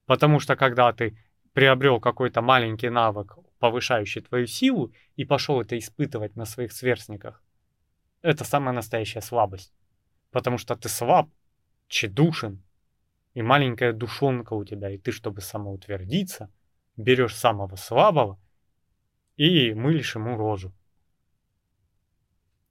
Потому 0.06 0.40
что 0.40 0.56
когда 0.56 0.92
ты 0.92 1.18
приобрел 1.52 2.00
какой-то 2.00 2.42
маленький 2.42 2.88
навык, 2.88 3.36
повышающий 3.58 4.22
твою 4.22 4.46
силу, 4.46 4.92
и 5.16 5.24
пошел 5.24 5.60
это 5.60 5.78
испытывать 5.78 6.36
на 6.36 6.44
своих 6.44 6.72
сверстниках, 6.72 7.42
это 8.22 8.44
самая 8.44 8.74
настоящая 8.74 9.20
слабость. 9.20 9.72
Потому 10.30 10.58
что 10.58 10.74
ты 10.76 10.88
слаб, 10.88 11.28
тщедушен, 11.88 12.62
и 13.34 13.42
маленькая 13.42 13.92
душонка 13.92 14.54
у 14.54 14.64
тебя, 14.64 14.90
и 14.90 14.98
ты, 14.98 15.12
чтобы 15.12 15.40
самоутвердиться, 15.40 16.50
берешь 16.96 17.34
самого 17.36 17.76
слабого 17.76 18.38
и 19.36 19.74
мылишь 19.74 20.14
ему 20.14 20.36
рожу. 20.36 20.72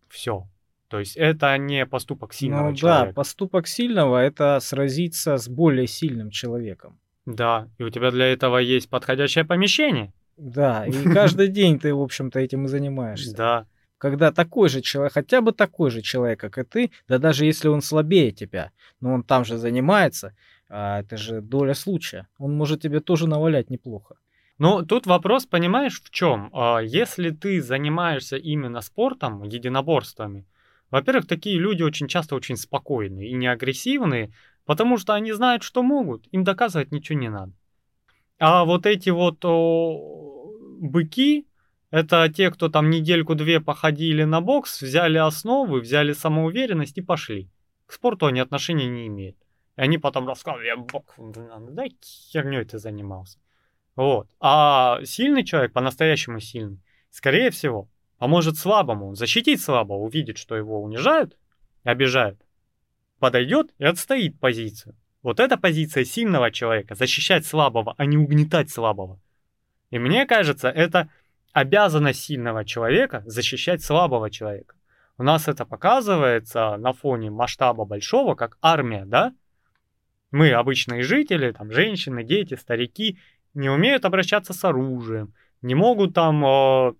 Все. 0.07 0.47
То 0.93 0.99
есть 0.99 1.17
это 1.17 1.57
не 1.57 1.87
поступок 1.87 2.35
сильного 2.35 2.69
ну, 2.69 2.75
человека. 2.75 3.07
Да, 3.07 3.13
поступок 3.13 3.65
сильного 3.65 4.19
это 4.19 4.59
сразиться 4.59 5.37
с 5.37 5.49
более 5.49 5.87
сильным 5.87 6.29
человеком. 6.29 6.99
Да, 7.25 7.67
и 7.79 7.83
у 7.83 7.89
тебя 7.89 8.11
для 8.11 8.27
этого 8.27 8.59
есть 8.59 8.91
подходящее 8.91 9.43
помещение. 9.43 10.13
Да, 10.37 10.85
и 10.85 10.91
каждый 11.11 11.47
день 11.47 11.79
ты, 11.79 11.95
в 11.95 11.99
общем-то, 11.99 12.39
этим 12.39 12.65
и 12.65 12.67
занимаешься. 12.67 13.35
Да. 13.35 13.65
Когда 13.97 14.31
такой 14.31 14.69
же 14.69 14.81
человек, 14.81 15.13
хотя 15.13 15.41
бы 15.41 15.51
такой 15.51 15.89
же 15.89 16.03
человек, 16.03 16.39
как 16.39 16.59
и 16.59 16.63
ты, 16.63 16.91
да 17.07 17.17
даже 17.17 17.45
если 17.45 17.69
он 17.69 17.81
слабее 17.81 18.31
тебя, 18.31 18.69
но 19.01 19.13
он 19.13 19.23
там 19.23 19.45
же 19.45 19.57
занимается, 19.57 20.35
а 20.69 20.99
это 20.99 21.17
же 21.17 21.41
доля 21.41 21.73
случая, 21.73 22.27
он 22.37 22.55
может 22.55 22.83
тебе 22.83 22.99
тоже 22.99 23.27
навалять 23.27 23.71
неплохо. 23.71 24.17
Ну, 24.59 24.85
тут 24.85 25.07
вопрос, 25.07 25.47
понимаешь, 25.47 25.99
в 26.03 26.11
чем? 26.11 26.51
А, 26.53 26.81
если 26.81 27.31
ты 27.31 27.63
занимаешься 27.63 28.37
именно 28.37 28.81
спортом, 28.81 29.41
единоборствами, 29.41 30.45
во-первых, 30.93 31.25
такие 31.25 31.57
люди 31.57 31.81
очень 31.81 32.07
часто 32.07 32.35
очень 32.35 32.55
спокойные 32.55 33.27
и 33.27 33.33
не 33.33 33.47
агрессивные, 33.47 34.31
потому 34.63 34.99
что 34.99 35.15
они 35.15 35.31
знают, 35.31 35.63
что 35.63 35.81
могут, 35.81 36.27
им 36.31 36.43
доказывать 36.43 36.91
ничего 36.91 37.17
не 37.17 37.29
надо. 37.29 37.51
А 38.37 38.63
вот 38.63 38.85
эти 38.85 39.09
вот 39.09 39.43
о, 39.43 40.51
быки, 40.79 41.47
это 41.89 42.29
те, 42.29 42.51
кто 42.51 42.69
там 42.69 42.91
недельку-две 42.91 43.59
походили 43.59 44.23
на 44.23 44.39
бокс, 44.39 44.83
взяли 44.83 45.17
основы, 45.17 45.79
взяли 45.79 46.13
самоуверенность 46.13 46.99
и 46.99 47.01
пошли. 47.01 47.49
К 47.87 47.93
спорту 47.93 48.27
они 48.27 48.39
отношения 48.39 48.87
не 48.87 49.07
имеют. 49.07 49.37
И 49.77 49.81
они 49.81 49.97
потом 49.97 50.27
рассказывают, 50.27 50.67
я 50.67 50.77
бок, 50.77 51.15
да 51.17 51.85
херней 52.03 52.65
ты 52.65 52.77
занимался. 52.77 53.39
Вот. 53.95 54.29
А 54.39 54.99
сильный 55.05 55.43
человек, 55.43 55.73
по-настоящему 55.73 56.39
сильный, 56.39 56.83
скорее 57.09 57.49
всего, 57.49 57.89
поможет 58.23 58.57
слабому 58.57 59.15
защитить 59.15 59.61
слабого, 59.61 59.97
увидит, 59.97 60.37
что 60.37 60.55
его 60.55 60.81
унижают, 60.81 61.37
обижают, 61.83 62.39
подойдет 63.19 63.73
и 63.79 63.83
отстоит 63.83 64.39
позицию. 64.39 64.95
Вот 65.23 65.41
эта 65.41 65.57
позиция 65.57 66.05
сильного 66.05 66.49
человека, 66.49 66.95
защищать 66.95 67.45
слабого, 67.45 67.93
а 67.97 68.05
не 68.05 68.15
угнетать 68.15 68.69
слабого. 68.69 69.19
И 69.89 69.99
мне 69.99 70.25
кажется, 70.25 70.69
это 70.69 71.09
обязанность 71.51 72.21
сильного 72.23 72.63
человека 72.63 73.23
защищать 73.25 73.83
слабого 73.83 74.29
человека. 74.29 74.75
У 75.17 75.23
нас 75.23 75.49
это 75.49 75.65
показывается 75.65 76.77
на 76.77 76.93
фоне 76.93 77.29
масштаба 77.29 77.83
большого, 77.83 78.35
как 78.35 78.57
армия, 78.61 79.03
да? 79.03 79.33
Мы, 80.31 80.53
обычные 80.53 81.03
жители, 81.03 81.51
там, 81.51 81.73
женщины, 81.73 82.23
дети, 82.23 82.53
старики, 82.53 83.19
не 83.53 83.69
умеют 83.69 84.05
обращаться 84.05 84.53
с 84.53 84.63
оружием, 84.63 85.33
не 85.61 85.75
могут 85.75 86.13
там 86.13 86.45
э, 86.45 86.93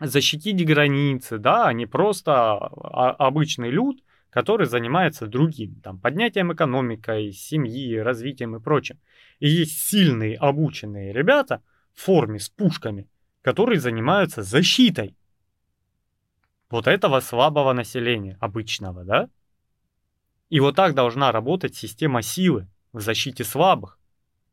защитить 0.00 0.64
границы, 0.64 1.38
да, 1.38 1.66
они 1.66 1.86
просто 1.86 2.32
а, 2.32 3.10
обычный 3.10 3.70
люд, 3.70 4.02
который 4.30 4.66
занимается 4.66 5.26
другим, 5.26 5.80
там, 5.82 5.98
поднятием 5.98 6.52
экономикой, 6.52 7.32
семьи, 7.32 7.96
развитием 7.96 8.56
и 8.56 8.60
прочим. 8.60 9.00
И 9.38 9.48
есть 9.48 9.78
сильные, 9.88 10.36
обученные 10.36 11.12
ребята 11.12 11.62
в 11.94 12.02
форме 12.02 12.38
с 12.38 12.48
пушками, 12.48 13.08
которые 13.42 13.80
занимаются 13.80 14.42
защитой 14.42 15.16
вот 16.70 16.86
этого 16.86 17.20
слабого 17.20 17.72
населения, 17.72 18.36
обычного, 18.40 19.04
да? 19.04 19.30
И 20.50 20.60
вот 20.60 20.76
так 20.76 20.94
должна 20.94 21.32
работать 21.32 21.74
система 21.74 22.22
силы 22.22 22.68
в 22.92 23.00
защите 23.00 23.44
слабых, 23.44 23.98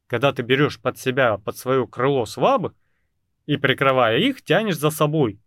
когда 0.07 0.33
ты 0.33 0.43
берешь 0.43 0.79
под 0.79 0.97
себя, 0.97 1.37
под 1.37 1.57
свое 1.57 1.87
крыло 1.87 2.25
слабых, 2.25 2.73
и 3.45 3.57
прикрывая 3.57 4.17
их, 4.17 4.41
тянешь 4.41 4.77
за 4.77 4.89
собой. 4.89 5.39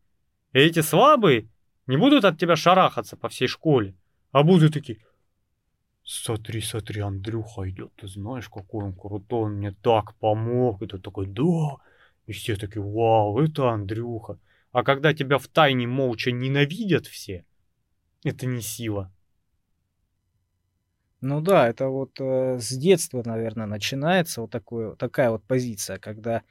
И 0.53 0.59
эти 0.59 0.81
слабые 0.81 1.49
не 1.87 1.97
будут 1.97 2.25
от 2.25 2.39
тебя 2.39 2.57
шарахаться 2.57 3.17
по 3.17 3.29
всей 3.29 3.49
школе, 3.49 3.95
а 4.33 4.43
будут 4.43 4.75
такие, 4.75 4.99
смотри, 6.05 6.61
смотри, 6.61 7.01
Андрюха 7.01 7.69
идет, 7.69 7.93
ты 7.97 8.09
знаешь, 8.09 8.49
какой 8.49 8.85
он 8.85 8.95
крутой, 8.95 9.41
он 9.43 9.53
мне 9.55 9.73
так 9.73 10.15
помог. 10.17 10.83
И 10.83 10.87
ты 10.87 10.99
такой, 10.99 11.27
да. 11.27 11.77
И 12.27 12.33
все 12.33 12.57
такие, 12.57 12.83
вау, 12.83 13.41
это 13.41 13.71
Андрюха. 13.71 14.39
А 14.73 14.83
когда 14.83 15.15
тебя 15.15 15.39
в 15.39 15.49
тайне 15.49 15.87
молча 15.87 16.31
ненавидят 16.31 17.07
все, 17.07 17.45
это 18.25 18.47
не 18.47 18.61
сила. 18.61 19.13
Ну 21.21 21.41
да, 21.41 21.69
это 21.69 21.89
вот 21.89 22.21
э, 22.21 22.59
с 22.61 22.71
детства, 22.77 23.23
наверное, 23.25 23.67
начинается 23.67 24.41
вот 24.43 24.51
такое, 24.51 24.95
такая 24.95 25.31
вот 25.31 25.43
позиция, 25.43 25.99
когда 25.99 26.43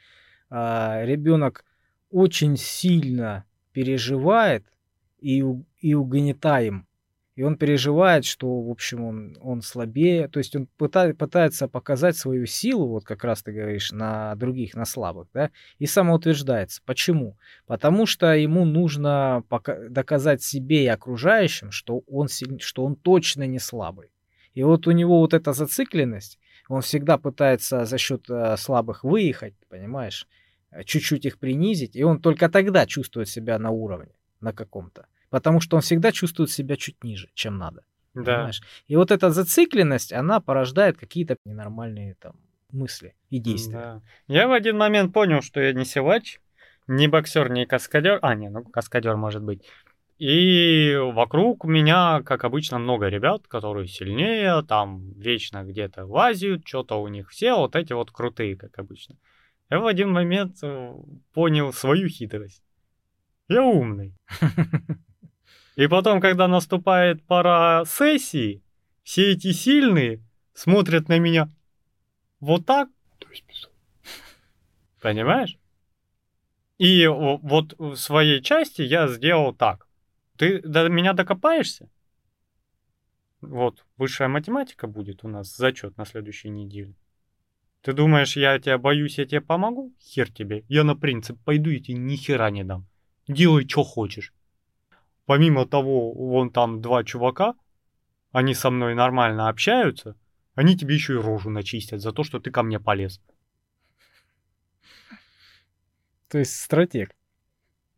ребенок 0.50 1.66
очень 2.10 2.58
сильно 2.58 3.45
переживает 3.74 4.66
и, 5.20 5.43
и 5.80 5.93
угнетаем. 5.93 6.88
И 7.36 7.43
он 7.43 7.56
переживает, 7.56 8.26
что, 8.26 8.62
в 8.62 8.72
общем, 8.72 9.04
он, 9.04 9.38
он 9.39 9.62
слабее. 9.62 10.28
То 10.28 10.39
есть 10.39 10.56
он 10.56 10.68
пытает, 10.78 11.20
пытается 11.20 11.68
показать 11.68 12.18
свою 12.18 12.48
силу, 12.48 12.88
вот 12.88 13.04
как 13.04 13.24
раз 13.24 13.43
ты 13.43 13.52
говоришь, 13.52 13.91
на 13.91 14.34
других, 14.34 14.74
на 14.74 14.86
слабых, 14.86 15.28
да, 15.36 15.52
и 15.78 15.86
самоутверждается. 15.86 16.82
Почему? 16.84 17.38
Потому 17.68 18.08
что 18.08 18.34
ему 18.34 18.66
нужно 18.66 19.43
пока- 19.50 19.88
доказать 19.88 20.41
себе 20.41 20.86
и 20.86 20.88
окружающим, 20.88 21.70
что 21.70 22.02
он, 22.08 22.28
силь... 22.28 22.60
что 22.60 22.84
он 22.84 22.95
точно 22.95 23.45
не 23.45 23.60
слабый. 23.60 24.10
И 24.56 24.64
вот 24.64 24.88
у 24.88 24.91
него 24.91 25.20
вот 25.20 25.36
эта 25.36 25.54
зацикленность, 25.54 26.39
он 26.70 26.82
всегда 26.82 27.18
пытается 27.18 27.86
за 27.86 27.97
счет 27.97 28.30
э, 28.30 28.57
слабых 28.57 29.03
выехать, 29.03 29.55
понимаешь, 29.70 30.28
э, 30.72 30.84
чуть-чуть 30.84 31.26
их 31.26 31.39
принизить, 31.39 31.95
и 31.95 32.03
он 32.03 32.20
только 32.20 32.49
тогда 32.49 32.86
чувствует 32.86 33.30
себя 33.30 33.57
на 33.59 33.72
уровне, 33.72 34.13
на 34.41 34.53
каком-то. 34.53 35.07
Потому 35.30 35.59
что 35.59 35.76
он 35.76 35.82
всегда 35.82 36.11
чувствует 36.11 36.51
себя 36.51 36.76
чуть 36.78 37.03
ниже, 37.03 37.30
чем 37.34 37.57
надо. 37.57 37.84
Да. 38.13 38.24
Понимаешь? 38.24 38.61
И 38.88 38.95
вот 38.95 39.11
эта 39.11 39.30
зацикленность, 39.30 40.13
она 40.13 40.39
порождает 40.39 40.97
какие-то 40.97 41.38
ненормальные 41.45 42.15
там 42.20 42.36
мысли 42.72 43.15
и 43.30 43.39
действия. 43.39 43.74
Да. 43.78 44.01
Я 44.28 44.47
в 44.47 44.51
один 44.51 44.78
момент 44.78 45.13
понял, 45.13 45.41
что 45.41 45.61
я 45.61 45.74
не 45.74 45.86
силач, 45.86 46.39
не 46.88 47.07
боксер, 47.07 47.49
не 47.49 47.65
каскадер. 47.65 48.20
А, 48.22 48.36
не, 48.36 48.49
ну 48.49 48.63
каскадер 48.63 49.15
может 49.18 49.43
быть. 49.43 49.63
И 50.18 50.97
вокруг 51.13 51.63
меня, 51.63 52.22
как 52.24 52.43
обычно, 52.43 52.80
много 52.80 53.07
ребят, 53.07 53.47
которые 53.47 53.88
сильнее, 53.88 54.63
там 54.63 55.13
вечно 55.13 55.63
где-то 55.63 56.05
лазят, 56.05 56.68
что-то 56.68 56.99
у 56.99 57.07
них 57.07 57.30
все 57.30 57.53
вот 57.53 57.76
эти 57.76 57.93
вот 57.93 58.11
крутые, 58.11 58.55
как 58.57 58.80
обычно. 58.80 59.15
Я 59.70 59.80
в 59.80 59.86
один 59.86 60.11
момент 60.11 60.57
э, 60.63 60.93
понял 61.34 61.72
свою 61.72 62.09
хитрость. 62.09 62.63
Я 63.47 63.63
умный. 63.63 64.15
И 65.76 65.88
потом, 65.88 66.20
когда 66.20 66.47
наступает 66.47 67.24
пора 67.28 67.84
сессии, 67.86 68.63
все 69.03 69.34
эти 69.34 69.51
сильные 69.51 70.24
смотрят 70.53 71.09
на 71.09 71.20
меня 71.20 71.51
вот 72.39 72.65
так. 72.65 72.89
Понимаешь? 74.99 75.59
И 76.80 77.07
вот 77.07 77.76
в 77.78 77.95
своей 77.95 78.41
части 78.41 78.82
я 78.82 79.07
сделал 79.07 79.53
так. 79.53 79.87
Ты 80.38 80.62
до 80.62 80.88
меня 80.88 81.14
докопаешься? 81.14 81.90
Вот, 83.42 83.86
высшая 83.98 84.28
математика 84.28 84.88
будет 84.88 85.24
у 85.24 85.28
нас, 85.28 85.56
зачет 85.56 85.98
на 85.98 86.06
следующей 86.06 86.50
неделе. 86.50 86.94
Ты 87.82 87.94
думаешь, 87.94 88.36
я 88.36 88.60
тебя 88.60 88.78
боюсь, 88.78 89.18
я 89.18 89.26
тебе 89.26 89.42
помогу? 89.42 89.94
Хер 90.00 90.32
тебе. 90.32 90.64
Я 90.68 90.84
на 90.84 90.96
принцип 90.96 91.40
пойду 91.44 91.70
и 91.70 91.80
тебе 91.80 91.98
ни 91.98 92.16
хера 92.16 92.50
не 92.50 92.64
дам. 92.64 92.86
Делай, 93.28 93.68
что 93.68 93.84
хочешь. 93.84 94.34
Помимо 95.26 95.66
того, 95.66 96.14
вон 96.14 96.52
там 96.52 96.82
два 96.82 97.04
чувака, 97.04 97.56
они 98.32 98.54
со 98.54 98.70
мной 98.70 98.96
нормально 98.96 99.50
общаются, 99.50 100.16
они 100.56 100.78
тебе 100.78 100.96
еще 100.96 101.14
и 101.14 101.18
рожу 101.18 101.50
начистят 101.50 102.02
за 102.02 102.12
то, 102.12 102.24
что 102.24 102.40
ты 102.40 102.52
ко 102.52 102.64
мне 102.64 102.80
полез. 102.80 103.22
То 106.30 106.40
есть 106.40 106.56
стратег. 106.60 107.16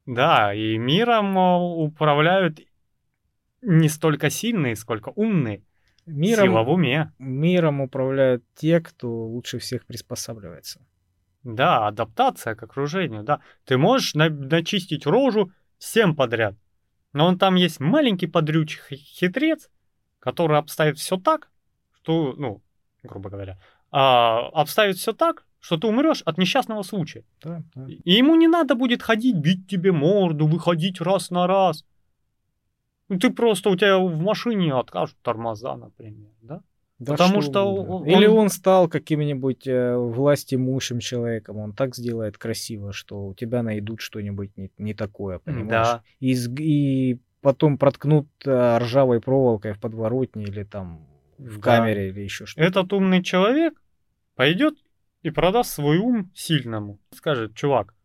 Да, 0.09 0.55
и 0.55 0.75
миром 0.79 1.37
управляют 1.37 2.59
не 3.61 3.89
столько 3.89 4.31
сильные, 4.31 4.75
сколько 4.75 5.09
умные. 5.09 5.61
Миром, 6.07 6.45
Сила 6.45 6.63
в 6.63 6.69
уме. 6.71 7.13
миром 7.19 7.81
управляют 7.81 8.43
те, 8.55 8.79
кто 8.81 9.07
лучше 9.07 9.59
всех 9.59 9.85
приспосабливается. 9.85 10.81
Да, 11.43 11.85
адаптация 11.85 12.55
к 12.55 12.63
окружению, 12.63 13.21
да. 13.21 13.41
Ты 13.65 13.77
можешь 13.77 14.15
на- 14.15 14.29
начистить 14.29 15.05
рожу 15.05 15.51
всем 15.77 16.15
подряд. 16.15 16.55
Но 17.13 17.27
он 17.27 17.37
там 17.37 17.53
есть 17.53 17.79
маленький 17.79 18.25
подрючий 18.25 18.81
хи- 18.89 18.95
хитрец, 18.95 19.69
который 20.17 20.57
обставит 20.57 20.97
все 20.97 21.17
так, 21.17 21.51
что, 21.91 22.33
ну, 22.35 22.63
грубо 23.03 23.29
говоря, 23.29 23.59
а, 23.91 24.47
обставит 24.53 24.97
все 24.97 25.13
так, 25.13 25.45
что 25.59 25.77
ты 25.77 25.87
умрешь 25.87 26.21
от 26.25 26.37
несчастного 26.37 26.83
случая. 26.83 27.23
Да, 27.43 27.61
да. 27.75 27.85
И 27.87 28.11
ему 28.13 28.35
не 28.35 28.47
надо 28.47 28.75
будет 28.75 29.01
ходить, 29.03 29.35
бить 29.37 29.67
тебе 29.67 29.91
морду, 29.91 30.47
выходить 30.47 31.01
раз 31.01 31.31
на 31.31 31.47
раз. 31.47 31.85
Ну, 33.09 33.17
ты 33.19 33.29
просто, 33.31 33.69
у 33.69 33.75
тебя 33.75 33.97
в 33.97 34.17
машине 34.21 34.73
откажут 34.73 35.17
тормоза, 35.21 35.75
например, 35.75 36.29
да? 36.41 36.61
Да 36.99 37.13
Потому 37.13 37.41
что 37.41 37.63
угодно. 37.63 37.95
он- 37.95 38.05
Или 38.07 38.27
он- 38.27 38.49
стал 38.49 38.89
каким-нибудь 38.89 39.65
э, 39.67 39.95
властимущим 39.95 40.99
человеком, 40.99 41.57
он 41.57 41.71
так 41.73 41.95
сделает 41.95 42.37
красиво, 42.37 42.91
что 42.91 43.27
у 43.27 43.33
тебя 43.33 43.63
найдут 43.63 44.01
что-нибудь 44.01 44.51
не, 44.57 44.69
не 44.77 44.93
такое, 44.93 45.39
понимаешь? 45.39 45.69
Да. 45.87 46.03
И, 46.19 46.33
и 46.59 47.19
потом 47.41 47.77
проткнут 47.77 48.27
э, 48.45 48.77
ржавой 48.79 49.21
проволокой 49.21 49.71
в 49.73 49.79
подворотне 49.79 50.43
или 50.43 50.63
там 50.63 51.07
в 51.37 51.55
Да. 51.59 51.61
камере 51.77 52.09
или 52.09 52.19
еще 52.19 52.45
что-то. 52.45 52.67
Этот 52.67 52.91
умный 52.91 53.23
человек 53.23 53.81
пойдет 54.35 54.75
и 55.21 55.29
продаст 55.29 55.71
свой 55.71 55.97
ум 55.97 56.31
сильному. 56.33 56.99
Скажет, 57.11 57.55
чувак, 57.55 57.95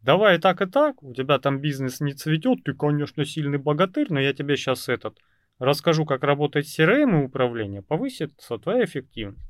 давай 0.00 0.38
так 0.38 0.60
и 0.60 0.66
так, 0.66 1.02
у 1.02 1.14
тебя 1.14 1.38
там 1.38 1.60
бизнес 1.60 2.00
не 2.00 2.14
цветет, 2.14 2.64
ты, 2.64 2.74
конечно, 2.74 3.24
сильный 3.24 3.58
богатырь, 3.58 4.08
но 4.10 4.20
я 4.20 4.32
тебе 4.32 4.56
сейчас 4.56 4.88
этот 4.88 5.18
расскажу, 5.58 6.04
как 6.04 6.22
работает 6.22 6.66
CRM 6.66 7.20
и 7.20 7.24
управление, 7.24 7.82
повысится 7.82 8.58
твоя 8.58 8.84
эффективность. 8.84 9.44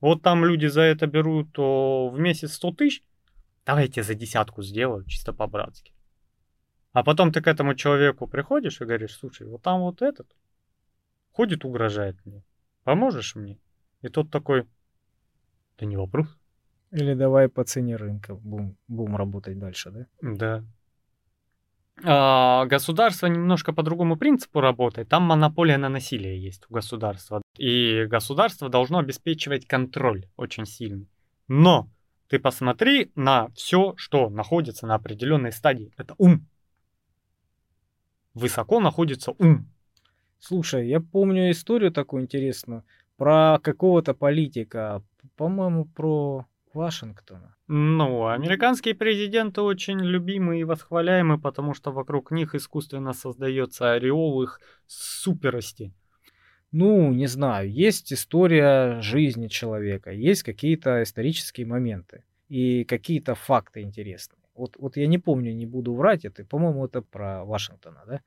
Вот 0.00 0.22
там 0.22 0.44
люди 0.44 0.66
за 0.66 0.82
это 0.82 1.06
берут 1.06 1.58
о, 1.58 2.10
в 2.10 2.18
месяц 2.18 2.54
100 2.54 2.72
тысяч, 2.72 3.02
давайте 3.64 4.02
за 4.02 4.14
десятку 4.14 4.62
сделаю, 4.62 5.04
чисто 5.06 5.32
по-братски. 5.32 5.94
А 6.92 7.02
потом 7.02 7.32
ты 7.32 7.40
к 7.40 7.48
этому 7.48 7.74
человеку 7.74 8.26
приходишь 8.26 8.80
и 8.80 8.84
говоришь, 8.84 9.16
слушай, 9.16 9.46
вот 9.46 9.62
там 9.62 9.80
вот 9.80 10.02
этот 10.02 10.28
ходит, 11.32 11.64
угрожает 11.64 12.16
мне. 12.24 12.44
Поможешь 12.84 13.34
мне? 13.34 13.58
И 14.02 14.08
тот 14.08 14.30
такой, 14.30 14.68
да 15.78 15.86
не 15.86 15.96
вопрос. 15.96 16.26
Или 16.90 17.14
давай 17.14 17.48
по 17.48 17.64
цене 17.64 17.96
рынка 17.96 18.34
будем, 18.34 18.76
будем 18.88 19.16
работать 19.16 19.58
дальше, 19.58 19.90
да? 19.90 20.06
Да. 20.22 20.64
А, 22.02 22.66
государство 22.66 23.26
немножко 23.26 23.72
по 23.72 23.82
другому 23.82 24.16
принципу 24.16 24.60
работает. 24.60 25.08
Там 25.08 25.24
монополия 25.24 25.78
на 25.78 25.88
насилие 25.88 26.42
есть 26.42 26.64
у 26.68 26.74
государства. 26.74 27.42
И 27.56 28.04
государство 28.06 28.68
должно 28.68 28.98
обеспечивать 28.98 29.66
контроль 29.66 30.26
очень 30.36 30.66
сильный. 30.66 31.08
Но 31.48 31.88
ты 32.28 32.38
посмотри 32.38 33.12
на 33.14 33.48
все, 33.54 33.94
что 33.96 34.28
находится 34.28 34.86
на 34.86 34.94
определенной 34.94 35.52
стадии. 35.52 35.92
Это 35.96 36.14
ум. 36.18 36.46
Высоко 38.34 38.80
находится 38.80 39.32
ум. 39.38 39.70
Слушай, 40.40 40.88
я 40.88 41.00
помню 41.00 41.50
историю 41.50 41.92
такую 41.92 42.24
интересную 42.24 42.84
про 43.16 43.60
какого-то 43.62 44.14
политика, 44.14 45.02
по-моему, 45.36 45.84
про 45.84 46.46
Вашингтона. 46.74 47.54
Ну, 47.68 48.26
американские 48.26 48.94
президенты 48.94 49.62
очень 49.62 50.00
любимы 50.00 50.60
и 50.60 50.64
восхваляемы, 50.64 51.40
потому 51.40 51.74
что 51.74 51.92
вокруг 51.92 52.30
них 52.30 52.54
искусственно 52.54 53.12
создается 53.12 53.92
ореол 53.92 54.42
их 54.42 54.60
суперости. 54.86 55.92
Ну, 56.72 57.12
не 57.12 57.28
знаю, 57.28 57.70
есть 57.70 58.12
история 58.12 59.00
жизни 59.00 59.46
человека, 59.46 60.10
есть 60.10 60.42
какие-то 60.42 61.02
исторические 61.02 61.66
моменты 61.66 62.24
и 62.48 62.84
какие-то 62.84 63.34
факты 63.34 63.82
интересные. 63.82 64.40
Вот, 64.54 64.76
вот 64.78 64.96
я 64.96 65.06
не 65.06 65.18
помню, 65.18 65.52
не 65.54 65.66
буду 65.66 65.94
врать, 65.94 66.24
это, 66.24 66.44
по-моему, 66.44 66.84
это 66.84 67.00
про 67.02 67.44
Вашингтона, 67.44 68.02
да? 68.06 68.20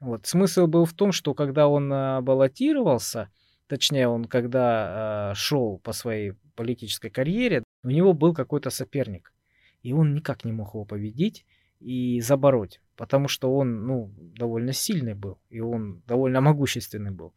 Вот, 0.00 0.26
смысл 0.26 0.66
был 0.66 0.84
в 0.84 0.94
том, 0.94 1.12
что 1.12 1.34
когда 1.34 1.68
он 1.68 1.92
а, 1.92 2.20
баллотировался, 2.22 3.28
точнее, 3.70 4.08
он 4.08 4.24
когда 4.24 5.30
а, 5.30 5.34
шел 5.34 5.78
по 5.78 5.92
своей 5.92 6.32
политической 6.56 7.08
карьере, 7.08 7.62
у 7.84 7.88
него 7.88 8.12
был 8.12 8.34
какой-то 8.34 8.68
соперник, 8.70 9.32
и 9.82 9.92
он 9.92 10.12
никак 10.12 10.44
не 10.44 10.52
мог 10.52 10.74
его 10.74 10.84
победить 10.84 11.46
и 11.78 12.20
забороть, 12.20 12.80
потому 12.96 13.28
что 13.28 13.54
он, 13.54 13.86
ну, 13.86 14.12
довольно 14.18 14.72
сильный 14.72 15.14
был, 15.14 15.38
и 15.50 15.60
он 15.60 16.02
довольно 16.06 16.40
могущественный 16.40 17.12
был. 17.12 17.32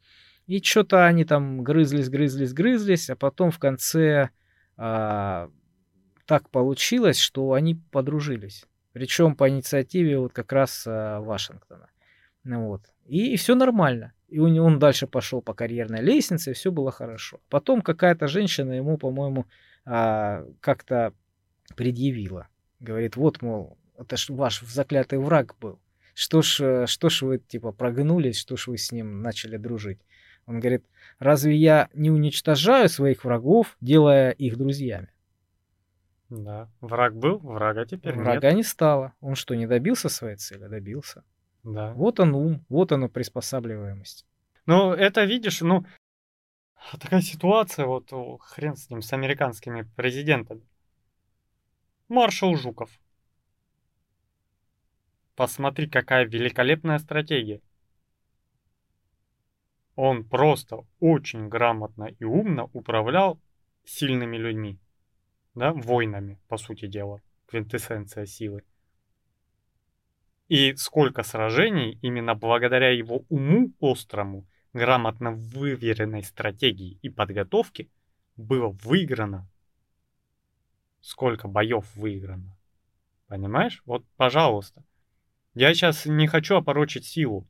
И 0.47 0.59
что-то 0.61 1.05
они 1.05 1.23
там 1.23 1.63
грызлись, 1.63 2.09
грызлись, 2.09 2.51
грызлись, 2.51 3.09
а 3.11 3.15
потом 3.15 3.51
в 3.51 3.59
конце 3.59 4.31
а, 4.75 5.51
так 6.25 6.49
получилось, 6.49 7.19
что 7.19 7.53
они 7.53 7.75
подружились. 7.75 8.65
Причем 8.91 9.36
по 9.36 9.47
инициативе 9.47 10.17
вот 10.17 10.34
как 10.34 10.51
раз 10.51 10.84
а, 10.88 11.21
Вашингтона. 11.21 11.89
Ну 12.43 12.67
вот. 12.69 12.81
И, 13.05 13.38
все 13.38 13.53
нормально. 13.55 14.13
И 14.34 14.39
он 14.39 14.79
дальше 14.79 15.05
пошел 15.05 15.43
по 15.43 15.53
карьерной 15.53 16.01
лестнице, 16.01 16.51
и 16.51 16.53
все 16.53 16.71
было 16.71 16.91
хорошо. 16.91 17.39
Потом 17.49 17.84
какая-то 17.84 18.27
женщина 18.27 18.73
ему, 18.73 18.97
по-моему, 18.97 19.45
а, 19.86 20.43
как-то 20.59 21.13
предъявила. 21.75 22.47
Говорит, 22.79 23.15
вот, 23.15 23.43
мол, 23.43 23.77
это 23.95 24.17
ж 24.17 24.29
ваш 24.29 24.61
заклятый 24.61 25.19
враг 25.19 25.55
был. 25.61 25.79
Что 26.15 26.41
ж, 26.41 26.61
э, 26.61 26.88
что 26.88 27.09
ж 27.09 27.21
вы, 27.21 27.38
типа, 27.38 27.71
прогнулись, 27.71 28.39
что 28.39 28.55
ж 28.55 28.69
вы 28.69 28.77
с 28.77 28.91
ним 28.91 29.21
начали 29.21 29.57
дружить? 29.57 29.99
Он 30.47 30.59
говорит, 30.59 30.84
разве 31.19 31.55
я 31.55 31.89
не 31.93 32.09
уничтожаю 32.09 32.89
своих 32.89 33.25
врагов, 33.25 33.77
делая 33.81 34.31
их 34.31 34.57
друзьями? 34.57 35.09
Да, 36.29 36.71
враг 36.81 37.15
был, 37.15 37.38
врага 37.38 37.86
теперь 37.86 38.15
Врага 38.15 38.49
нет. 38.49 38.57
не 38.57 38.63
стало. 38.63 39.13
Он 39.21 39.36
что, 39.36 39.53
не 39.53 39.67
добился 39.67 40.09
своей 40.09 40.38
цели? 40.38 40.67
Добился. 40.67 41.23
Да. 41.64 41.93
Вот 41.93 42.20
он 42.20 42.36
ум, 42.36 42.66
вот 42.70 42.91
оно 42.91 43.09
приспосабливаемость. 43.09 44.26
Ну, 44.66 44.91
это 44.91 45.24
видишь, 45.24 45.61
ну, 45.61 45.86
такая 46.99 47.22
ситуация, 47.22 47.86
вот 47.86 48.11
хрен 48.41 48.76
с 48.76 48.89
ним, 48.89 49.01
с 49.01 49.14
американскими 49.14 49.84
президентами. 49.95 50.68
Маршал 52.09 52.55
Жуков. 52.55 52.91
Посмотри, 55.36 55.89
какая 55.89 56.26
великолепная 56.26 56.99
стратегия. 56.99 57.61
Он 59.95 60.24
просто 60.24 60.86
очень 60.99 61.49
грамотно 61.49 62.05
и 62.05 62.24
умно 62.24 62.70
управлял 62.74 63.39
сильными 63.84 64.38
людьми. 64.38 64.80
Да, 65.55 65.72
войнами, 65.74 66.39
по 66.47 66.57
сути 66.57 66.88
дела. 66.88 67.22
Квинтэссенция 67.47 68.26
силы. 68.26 68.64
И 70.47 70.75
сколько 70.75 71.23
сражений 71.23 71.97
именно 72.01 72.35
благодаря 72.35 72.89
его 72.89 73.25
уму 73.29 73.71
острому, 73.79 74.45
грамотно 74.73 75.31
выверенной 75.31 76.23
стратегии 76.23 76.99
и 77.01 77.09
подготовке 77.09 77.89
было 78.35 78.67
выиграно. 78.67 79.47
Сколько 80.99 81.47
боев 81.47 81.85
выиграно. 81.95 82.57
Понимаешь? 83.27 83.81
Вот, 83.85 84.05
пожалуйста. 84.15 84.83
Я 85.53 85.73
сейчас 85.73 86.05
не 86.05 86.27
хочу 86.27 86.55
опорочить 86.55 87.05
силу. 87.05 87.47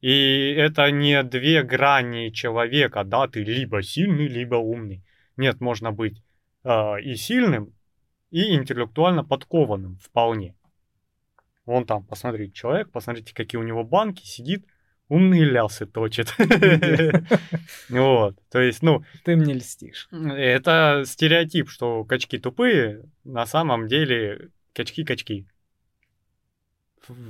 И 0.00 0.54
это 0.56 0.90
не 0.90 1.22
две 1.24 1.62
грани 1.62 2.30
человека, 2.30 3.02
да, 3.04 3.26
ты 3.26 3.42
либо 3.42 3.82
сильный, 3.82 4.28
либо 4.28 4.54
умный. 4.54 5.04
Нет, 5.36 5.60
можно 5.60 5.90
быть 5.90 6.22
э, 6.62 7.00
и 7.02 7.16
сильным, 7.16 7.74
и 8.30 8.54
интеллектуально 8.54 9.24
подкованным 9.24 9.96
вполне. 9.96 10.54
Вон 11.68 11.84
там, 11.84 12.02
посмотрите, 12.02 12.54
человек, 12.54 12.90
посмотрите, 12.90 13.34
какие 13.34 13.60
у 13.60 13.62
него 13.62 13.84
банки, 13.84 14.24
сидит, 14.24 14.64
умные 15.10 15.44
лясы 15.44 15.84
точит. 15.84 16.34
Вот, 17.90 18.36
то 18.50 18.58
есть, 18.58 18.82
ну, 18.82 19.04
Ты 19.22 19.36
мне 19.36 19.52
льстишь. 19.52 20.08
это 20.10 21.02
стереотип, 21.04 21.68
что 21.68 22.04
качки 22.04 22.38
тупые, 22.38 23.02
на 23.24 23.44
самом 23.44 23.86
деле 23.86 24.48
качки-качки. 24.72 25.46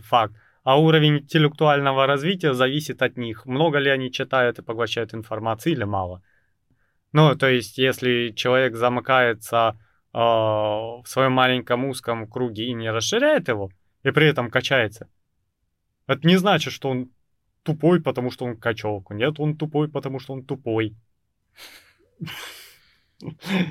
Факт. 0.04 0.34
А 0.62 0.78
уровень 0.78 1.18
интеллектуального 1.18 2.06
развития 2.06 2.54
зависит 2.54 3.02
от 3.02 3.16
них. 3.16 3.44
Много 3.44 3.78
ли 3.78 3.90
они 3.90 4.12
читают 4.12 4.60
и 4.60 4.62
поглощают 4.62 5.14
информации 5.14 5.72
или 5.72 5.82
мало. 5.82 6.22
Ну, 7.10 7.34
то 7.34 7.48
есть, 7.48 7.76
если 7.76 8.32
человек 8.36 8.76
замыкается 8.76 9.76
э, 10.14 10.18
в 10.18 11.02
своем 11.06 11.32
маленьком 11.32 11.86
узком 11.86 12.28
круге 12.28 12.66
и 12.66 12.72
не 12.72 12.92
расширяет 12.92 13.48
его, 13.48 13.70
и 14.02 14.10
при 14.10 14.26
этом 14.26 14.50
качается, 14.50 15.08
это 16.06 16.26
не 16.26 16.36
значит, 16.36 16.72
что 16.72 16.88
он 16.90 17.10
тупой, 17.62 18.00
потому 18.00 18.30
что 18.30 18.46
он 18.46 18.56
качок. 18.56 19.10
Нет, 19.10 19.38
он 19.38 19.56
тупой, 19.56 19.88
потому 19.88 20.18
что 20.18 20.32
он 20.32 20.44
тупой. 20.44 20.96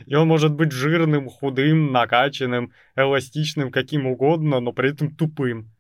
И 0.05 0.13
он 0.13 0.28
может 0.28 0.53
быть 0.53 0.71
жирным, 0.71 1.30
худым, 1.30 1.91
накачанным, 1.91 2.73
эластичным, 2.95 3.71
каким 3.71 4.05
угодно, 4.05 4.59
но 4.59 4.73
при 4.73 4.91
этом 4.91 5.15
тупым. 5.15 5.71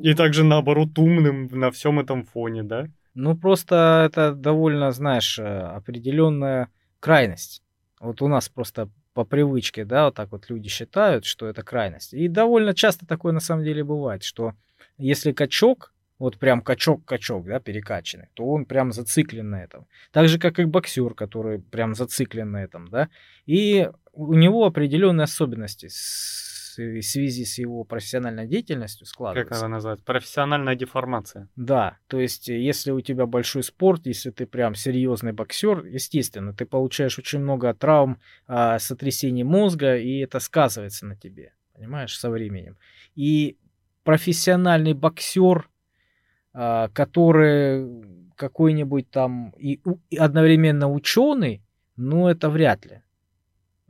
И 0.00 0.14
также, 0.14 0.44
наоборот, 0.44 0.98
умным 0.98 1.48
на 1.52 1.70
всем 1.70 2.00
этом 2.00 2.24
фоне, 2.24 2.62
да? 2.62 2.88
Ну, 3.14 3.36
просто 3.36 4.04
это 4.06 4.32
довольно, 4.32 4.90
знаешь, 4.92 5.38
э, 5.38 5.44
определенная 5.44 6.68
крайность. 7.00 7.62
Вот 8.00 8.22
у 8.22 8.28
нас 8.28 8.48
просто 8.48 8.88
по 9.14 9.24
привычке, 9.24 9.84
да, 9.84 10.06
вот 10.06 10.14
так 10.14 10.32
вот 10.32 10.48
люди 10.48 10.68
считают, 10.68 11.24
что 11.24 11.46
это 11.46 11.62
крайность. 11.62 12.14
И 12.14 12.28
довольно 12.28 12.74
часто 12.74 13.06
такое 13.06 13.32
на 13.32 13.40
самом 13.40 13.64
деле 13.64 13.84
бывает, 13.84 14.22
что 14.22 14.54
если 14.98 15.32
качок, 15.32 15.92
вот 16.18 16.38
прям 16.38 16.62
качок-качок, 16.62 17.46
да, 17.46 17.58
перекачанный, 17.58 18.28
то 18.34 18.46
он 18.46 18.64
прям 18.64 18.92
зациклен 18.92 19.50
на 19.50 19.64
этом. 19.64 19.86
Так 20.12 20.28
же, 20.28 20.38
как 20.38 20.60
и 20.60 20.64
боксер, 20.64 21.14
который 21.14 21.58
прям 21.58 21.94
зациклен 21.94 22.52
на 22.52 22.62
этом, 22.62 22.88
да. 22.88 23.08
И 23.44 23.90
у 24.12 24.34
него 24.34 24.64
определенные 24.64 25.24
особенности 25.24 25.88
в 26.76 27.02
связи 27.02 27.44
с 27.44 27.58
его 27.58 27.84
профессиональной 27.84 28.46
деятельностью 28.46 29.06
складывается. 29.06 29.48
Как 29.48 29.58
это 29.58 29.68
называется? 29.68 30.04
Профессиональная 30.04 30.74
деформация. 30.74 31.48
Да, 31.56 31.98
то 32.06 32.20
есть 32.20 32.48
э, 32.48 32.58
если 32.60 32.90
у 32.90 33.00
тебя 33.00 33.26
большой 33.26 33.62
спорт, 33.62 34.06
если 34.06 34.30
ты 34.30 34.46
прям 34.46 34.74
серьезный 34.74 35.32
боксер, 35.32 35.84
естественно, 35.84 36.52
ты 36.52 36.66
получаешь 36.66 37.18
очень 37.18 37.40
много 37.40 37.72
травм, 37.74 38.18
а, 38.46 38.78
сотрясений 38.78 39.44
мозга, 39.44 39.96
и 39.96 40.18
это 40.18 40.40
сказывается 40.40 41.06
на 41.06 41.16
тебе, 41.16 41.52
понимаешь, 41.74 42.18
со 42.18 42.30
временем. 42.30 42.76
И 43.14 43.58
профессиональный 44.04 44.94
боксер, 44.94 45.68
а, 46.52 46.88
который 46.88 48.32
какой-нибудь 48.36 49.10
там 49.10 49.50
и 49.50 49.80
одновременно 50.18 50.90
ученый, 50.90 51.62
ну 51.96 52.28
это 52.28 52.50
вряд 52.50 52.84
ли. 52.86 53.02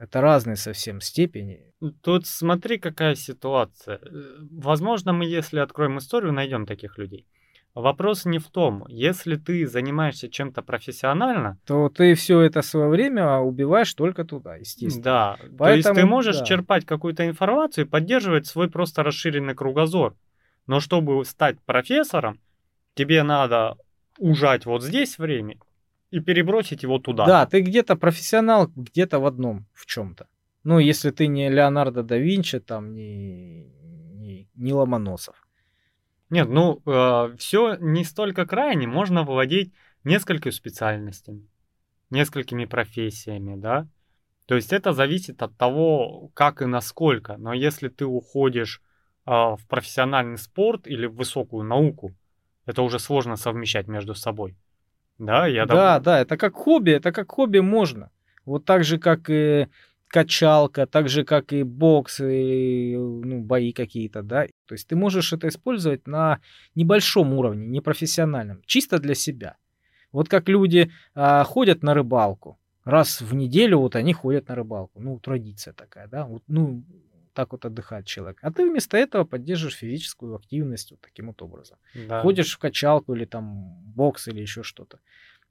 Это 0.03 0.21
разные 0.21 0.57
совсем 0.57 1.01
степени. 1.01 1.61
Тут 2.03 2.27
смотри, 2.27 2.79
какая 2.79 3.15
ситуация. 3.15 4.01
Э, 4.03 4.11
возможно, 4.51 5.13
мы, 5.13 5.27
если 5.27 5.61
откроем 5.61 5.99
историю, 5.99 6.33
найдем 6.33 6.67
таких 6.67 6.99
людей. 6.99 7.25
Вопрос 7.73 8.25
не 8.25 8.41
в 8.41 8.49
том, 8.49 8.85
если 8.89 9.37
ты 9.37 9.65
занимаешься 9.65 10.29
чем-то 10.29 10.63
профессионально, 10.63 11.57
то 11.65 11.89
ты 11.89 12.15
все 12.15 12.41
это 12.41 12.63
свое 12.63 12.89
время 12.89 13.39
убиваешь 13.39 13.95
только 13.95 14.25
туда, 14.25 14.57
естественно. 14.57 15.05
Да, 15.05 15.37
Поэтому, 15.39 15.57
то 15.59 15.75
есть 15.75 15.95
ты 15.95 16.05
можешь 16.05 16.39
да. 16.39 16.45
черпать 16.47 16.85
какую-то 16.85 17.25
информацию 17.29 17.85
и 17.87 17.89
поддерживать 17.89 18.49
свой 18.49 18.69
просто 18.69 19.05
расширенный 19.05 19.55
кругозор. 19.55 20.17
Но 20.67 20.81
чтобы 20.81 21.25
стать 21.25 21.61
профессором, 21.61 22.41
тебе 22.95 23.23
надо 23.23 23.77
ужать 24.19 24.67
вот 24.67 24.83
здесь 24.83 25.17
время 25.17 25.59
и 26.13 26.21
перебросить 26.21 26.83
его 26.83 26.99
туда. 26.99 27.27
Да, 27.27 27.47
ты 27.47 27.63
где-то 27.63 27.97
профессионал, 27.97 28.71
где-то 28.77 29.19
в 29.19 29.27
одном, 29.27 29.67
в 29.73 29.87
чем-то. 29.87 30.27
Ну, 30.63 30.79
если 30.79 31.11
ты 31.11 31.27
не 31.27 31.49
Леонардо 31.49 32.03
да 32.03 32.19
Винчи, 32.19 32.61
там, 32.61 32.95
не, 32.95 33.65
не, 34.15 34.49
не 34.55 34.73
Ломоносов. 34.73 35.35
Нет, 36.31 36.49
ну, 36.49 36.81
э, 36.87 37.37
все 37.39 37.77
не 37.81 38.05
столько 38.05 38.47
крайне, 38.47 38.87
можно 38.87 39.25
владеть 39.25 39.73
несколькими 40.05 40.53
специальностями, 40.53 41.49
несколькими 42.11 42.67
профессиями, 42.67 43.57
да. 43.57 43.89
То 44.47 44.55
есть 44.55 44.73
это 44.73 44.93
зависит 44.93 45.43
от 45.43 45.57
того, 45.57 46.31
как 46.35 46.63
и 46.63 46.67
насколько. 46.67 47.39
Но 47.39 47.55
если 47.55 47.89
ты 47.89 48.05
уходишь 48.05 48.83
э, 49.27 49.31
в 49.31 49.61
профессиональный 49.69 50.39
спорт 50.39 50.87
или 50.87 51.07
в 51.07 51.15
высокую 51.15 51.65
науку, 51.65 52.15
это 52.67 52.83
уже 52.83 52.99
сложно 52.99 53.37
совмещать 53.37 53.89
между 53.89 54.15
собой. 54.15 54.57
Да, 55.23 55.47
я 55.47 55.67
Да, 55.67 55.97
доб... 55.97 56.05
да, 56.05 56.21
это 56.21 56.37
как 56.37 56.55
хобби, 56.55 56.91
это 56.91 57.13
как 57.13 57.31
хобби 57.31 57.61
можно. 57.61 58.11
Вот 58.45 58.65
так 58.65 58.83
же, 58.83 58.99
как 58.99 59.31
и 59.31 59.69
качалка, 60.09 60.87
так 60.87 61.09
же, 61.09 61.25
как 61.25 61.53
и 61.53 61.63
бокс, 61.63 62.21
и 62.21 62.97
ну, 62.97 63.41
бои 63.41 63.73
какие-то, 63.73 64.23
да. 64.23 64.47
То 64.67 64.75
есть 64.75 64.89
ты 64.89 64.97
можешь 64.97 65.33
это 65.33 65.47
использовать 65.49 66.07
на 66.09 66.41
небольшом 66.75 67.33
уровне, 67.35 67.67
не 67.67 67.81
профессиональном, 67.81 68.63
чисто 68.67 68.99
для 68.99 69.15
себя. 69.15 69.57
Вот 70.11 70.29
как 70.29 70.49
люди 70.49 70.91
а, 71.15 71.45
ходят 71.45 71.83
на 71.83 71.95
рыбалку, 71.95 72.59
раз 72.85 73.21
в 73.21 73.33
неделю 73.35 73.79
вот 73.79 73.97
они 73.97 74.13
ходят 74.13 74.49
на 74.49 74.57
рыбалку, 74.57 75.01
ну, 75.01 75.19
традиция 75.21 75.73
такая, 75.73 76.09
да, 76.09 76.27
вот, 76.27 76.43
ну, 76.49 76.85
так 77.33 77.53
вот 77.53 77.65
отдыхает 77.65 78.07
человек. 78.07 78.39
А 78.43 78.51
ты 78.51 78.69
вместо 78.69 78.97
этого 78.97 79.25
поддерживаешь 79.25 79.77
физическую 79.77 80.37
активность 80.37 80.91
вот 80.91 81.01
таким 81.01 81.29
вот 81.29 81.43
образом. 81.43 81.79
Да. 81.95 82.21
Ходишь 82.23 82.55
в 82.55 82.59
качалку 82.59 83.15
или 83.15 83.25
там 83.25 83.81
бокс 83.95 84.29
или 84.29 84.41
еще 84.41 84.63
что-то. 84.63 84.99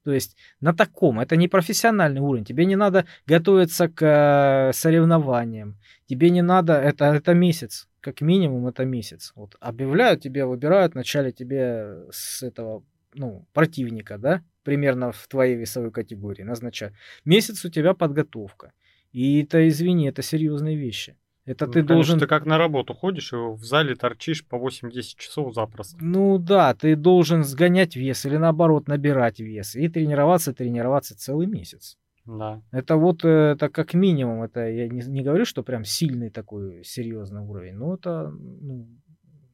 То 0.03 0.11
есть 0.11 0.35
на 0.61 0.73
таком, 0.73 1.19
это 1.19 1.35
не 1.35 1.47
профессиональный 1.47 2.21
уровень, 2.21 2.45
тебе 2.45 2.65
не 2.65 2.75
надо 2.75 3.05
готовиться 3.27 3.87
к 3.87 4.01
э, 4.03 4.73
соревнованиям, 4.73 5.77
тебе 6.07 6.31
не 6.31 6.41
надо, 6.41 6.73
это, 6.73 7.05
это 7.05 7.33
месяц, 7.35 7.87
как 7.99 8.21
минимум 8.21 8.67
это 8.67 8.83
месяц. 8.83 9.31
Вот 9.35 9.55
объявляют 9.59 10.21
тебе, 10.21 10.45
выбирают 10.45 10.93
вначале 10.93 11.31
тебе 11.31 12.07
с 12.11 12.41
этого, 12.41 12.83
ну, 13.13 13.45
противника, 13.53 14.17
да, 14.17 14.43
примерно 14.63 15.11
в 15.11 15.27
твоей 15.27 15.55
весовой 15.55 15.91
категории 15.91 16.43
назначают. 16.43 16.95
Месяц 17.23 17.63
у 17.63 17.69
тебя 17.69 17.93
подготовка. 17.93 18.73
И 19.11 19.43
это, 19.43 19.67
извини, 19.67 20.07
это 20.07 20.21
серьезные 20.23 20.77
вещи. 20.77 21.15
Это 21.45 21.65
ну, 21.65 21.71
ты 21.71 21.79
конечно, 21.79 21.95
должен... 21.95 22.19
Ты 22.19 22.27
как 22.27 22.45
на 22.45 22.57
работу 22.57 22.93
ходишь 22.93 23.33
и 23.33 23.35
в 23.35 23.63
зале 23.63 23.95
торчишь 23.95 24.45
по 24.45 24.55
8-10 24.55 24.91
часов 25.17 25.53
запросто. 25.55 25.97
Ну 25.99 26.37
да, 26.37 26.73
ты 26.75 26.95
должен 26.95 27.43
сгонять 27.43 27.95
вес 27.95 28.25
или 28.25 28.37
наоборот 28.37 28.87
набирать 28.87 29.39
вес 29.39 29.75
и 29.75 29.87
тренироваться, 29.87 30.53
тренироваться 30.53 31.17
целый 31.17 31.47
месяц. 31.47 31.97
Да. 32.25 32.61
Это 32.71 32.97
вот 32.97 33.25
э, 33.25 33.53
это 33.53 33.69
как 33.69 33.95
минимум, 33.95 34.43
это 34.43 34.69
я 34.69 34.87
не, 34.87 35.01
не 35.01 35.23
говорю, 35.23 35.45
что 35.45 35.63
прям 35.63 35.83
сильный 35.83 36.29
такой 36.29 36.83
серьезный 36.83 37.41
уровень, 37.41 37.73
но 37.73 37.95
это 37.95 38.29
ну, 38.29 38.87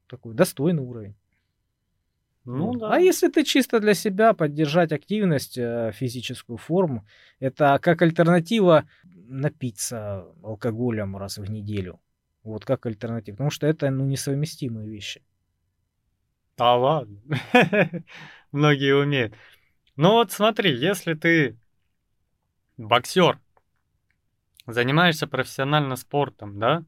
такой 0.07 0.33
достойный 0.33 0.83
уровень. 0.83 1.15
Ну, 2.43 2.73
да. 2.75 2.93
А 2.93 2.99
если 2.99 3.27
ты 3.27 3.43
чисто 3.43 3.79
для 3.81 3.93
себя 3.93 4.33
поддержать 4.33 4.93
активность, 4.93 5.57
э, 5.57 5.91
физическую 5.93 6.57
форму, 6.57 7.05
это 7.39 7.77
как 7.81 8.01
альтернатива 8.01 8.85
напиться 9.27 10.25
алкоголем 10.43 11.17
раз 11.17 11.37
в 11.37 11.49
неделю. 11.49 11.99
Вот 12.43 12.65
как 12.65 12.85
альтернатива. 12.85 13.35
Потому 13.35 13.49
что 13.49 13.67
это 13.67 13.89
ну, 13.89 14.05
несовместимые 14.05 14.89
вещи. 14.89 15.23
А 16.57 16.77
ладно. 16.77 17.19
Многие 18.51 18.95
умеют. 18.95 19.33
Ну 19.95 20.13
вот 20.13 20.31
смотри, 20.31 20.75
если 20.75 21.13
ты 21.13 21.59
боксер, 22.77 23.39
занимаешься 24.65 25.27
профессионально 25.27 25.95
спортом, 25.95 26.59
да? 26.59 26.83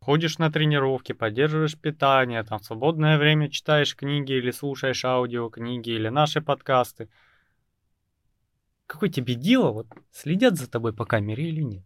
Ходишь 0.00 0.38
на 0.38 0.50
тренировки, 0.50 1.12
поддерживаешь 1.12 1.78
питание, 1.78 2.42
там 2.42 2.58
в 2.58 2.64
свободное 2.64 3.18
время 3.18 3.50
читаешь 3.50 3.94
книги 3.94 4.32
или 4.32 4.50
слушаешь 4.50 5.04
аудиокниги 5.04 5.90
или 5.90 6.08
наши 6.08 6.40
подкасты– 6.40 7.08
Какое 8.90 9.08
тебе 9.08 9.36
дело, 9.36 9.70
вот 9.70 9.86
следят 10.10 10.58
за 10.58 10.68
тобой 10.68 10.92
по 10.92 11.04
камере 11.04 11.48
или 11.48 11.60
нет? 11.60 11.84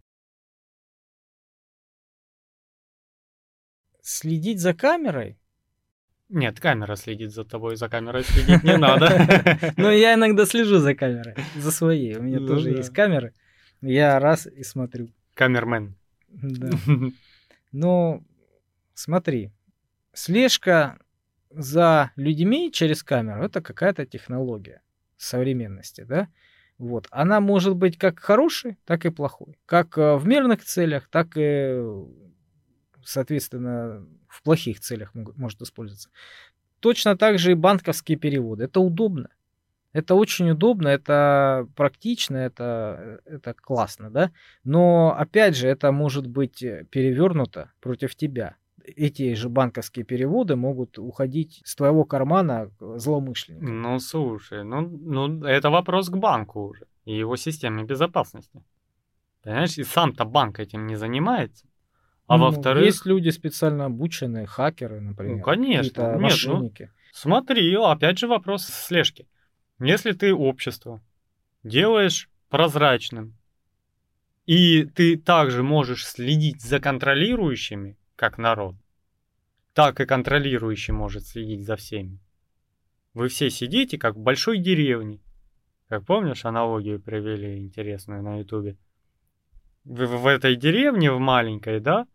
Следить 4.01 4.59
за 4.59 4.73
камерой? 4.73 5.39
Нет, 6.31 6.61
камера 6.61 6.97
следит 6.97 7.31
за 7.31 7.45
тобой, 7.45 7.77
за 7.77 7.91
камерой 7.91 8.25
следить 8.25 8.65
не 8.65 8.79
надо. 8.79 9.19
Но 9.77 9.91
я 9.91 10.15
иногда 10.15 10.47
слежу 10.47 10.79
за 10.79 10.95
камерой, 10.95 11.35
за 11.57 11.71
своей. 11.73 12.17
У 12.17 12.23
меня 12.23 12.41
ну 12.41 12.47
тоже 12.47 12.71
есть 12.71 12.95
камеры. 12.95 13.35
Я 13.83 14.19
раз 14.19 14.47
и 14.47 14.63
смотрю. 14.63 15.11
Камермен. 15.35 15.97
Да. 16.29 16.71
Ну, 17.73 18.25
смотри, 18.95 19.51
слежка 20.15 20.99
за 21.51 22.13
людьми 22.17 22.73
через 22.73 23.03
камеру 23.03 23.45
это 23.45 23.61
какая-то 23.61 24.07
технология 24.07 24.81
современности, 25.19 26.03
да? 26.03 26.29
Вот. 26.85 27.09
Она 27.11 27.41
может 27.41 27.77
быть 27.77 27.97
как 27.97 28.21
хорошей, 28.21 28.77
так 28.85 29.07
и 29.07 29.11
плохой. 29.11 29.57
Как 29.65 29.97
э, 29.97 30.17
в 30.17 30.27
мирных 30.27 30.63
целях, 30.63 31.09
так 31.09 31.29
и, 31.35 31.83
соответственно, 33.03 34.07
в 34.29 34.43
плохих 34.43 34.81
целях 34.81 35.13
может 35.15 35.63
использоваться. 35.63 36.11
Точно 36.81 37.17
так 37.17 37.39
же 37.39 37.53
и 37.53 37.55
банковские 37.55 38.19
переводы. 38.19 38.65
Это 38.65 38.81
удобно. 38.81 39.31
Это 39.95 40.15
очень 40.15 40.51
удобно, 40.51 40.89
это 40.89 41.67
практично, 41.75 42.37
это, 42.37 43.21
это 43.25 43.55
классно, 43.55 44.11
да? 44.11 44.31
Но, 44.63 45.17
опять 45.17 45.57
же, 45.57 45.67
это 45.67 45.91
может 45.91 46.27
быть 46.27 46.63
э, 46.63 46.85
перевернуто 46.91 47.73
против 47.81 48.15
тебя 48.15 48.57
эти 48.85 49.35
же 49.35 49.49
банковские 49.49 50.05
переводы 50.05 50.57
могут 50.57 50.99
уходить 50.99 51.63
с 51.65 51.75
твоего 51.75 52.05
кармана 52.05 52.71
злоумышленника. 52.81 53.67
Ну, 53.67 53.99
слушай, 53.99 54.65
ну, 54.65 54.81
ну 54.81 55.45
это 55.45 55.71
вопрос 55.71 56.09
к 56.09 56.17
банку 56.17 56.69
уже 56.69 56.87
и 57.05 57.17
его 57.17 57.37
системе 57.37 57.85
безопасности. 57.85 58.63
Понимаешь, 59.43 59.77
и 59.79 59.85
сам-то 59.85 60.25
банк 60.25 60.59
этим 60.59 60.87
не 60.87 60.97
занимается. 60.97 61.67
А 62.27 62.39
ну, 62.39 62.45
во-вторых... 62.45 62.85
Есть 62.85 63.05
люди 63.05 63.29
специально 63.29 63.87
обученные, 63.87 64.47
хакеры, 64.47 65.01
например. 65.01 65.37
Ну, 65.37 65.43
конечно. 65.43 66.01
Нет, 66.01 66.13
ну, 66.15 66.21
мошенники. 66.21 66.83
Ну, 66.83 67.11
смотри, 67.13 67.75
опять 67.77 68.19
же 68.19 68.27
вопрос 68.27 68.65
слежки. 68.65 69.27
Если 69.79 70.13
ты 70.13 70.35
общество 70.35 71.03
делаешь 71.63 72.31
прозрачным. 72.49 73.37
И 74.47 74.85
ты 74.85 75.17
также 75.17 75.63
можешь 75.63 76.07
следить 76.07 76.63
за 76.63 76.79
контролирующими, 76.79 77.97
как 78.17 78.39
народ, 78.39 78.77
так 79.73 80.01
и 80.01 80.07
контролирующий 80.07 80.93
может 80.93 81.27
следить 81.27 81.65
за 81.65 81.77
всеми. 81.77 82.21
Вы 83.13 83.29
все 83.29 83.51
сидите, 83.51 83.99
как 83.99 84.17
в 84.17 84.21
большой 84.21 84.59
деревне. 84.59 85.21
Как 85.89 86.05
помнишь, 86.05 86.45
аналогию 86.45 87.01
привели 87.01 87.59
интересную 87.59 88.23
на 88.23 88.39
ютубе. 88.39 88.77
В, 89.85 90.07
в 90.07 90.27
этой 90.27 90.57
деревне, 90.57 91.13
в 91.13 91.19
маленькой, 91.19 91.81
да, 91.81 92.07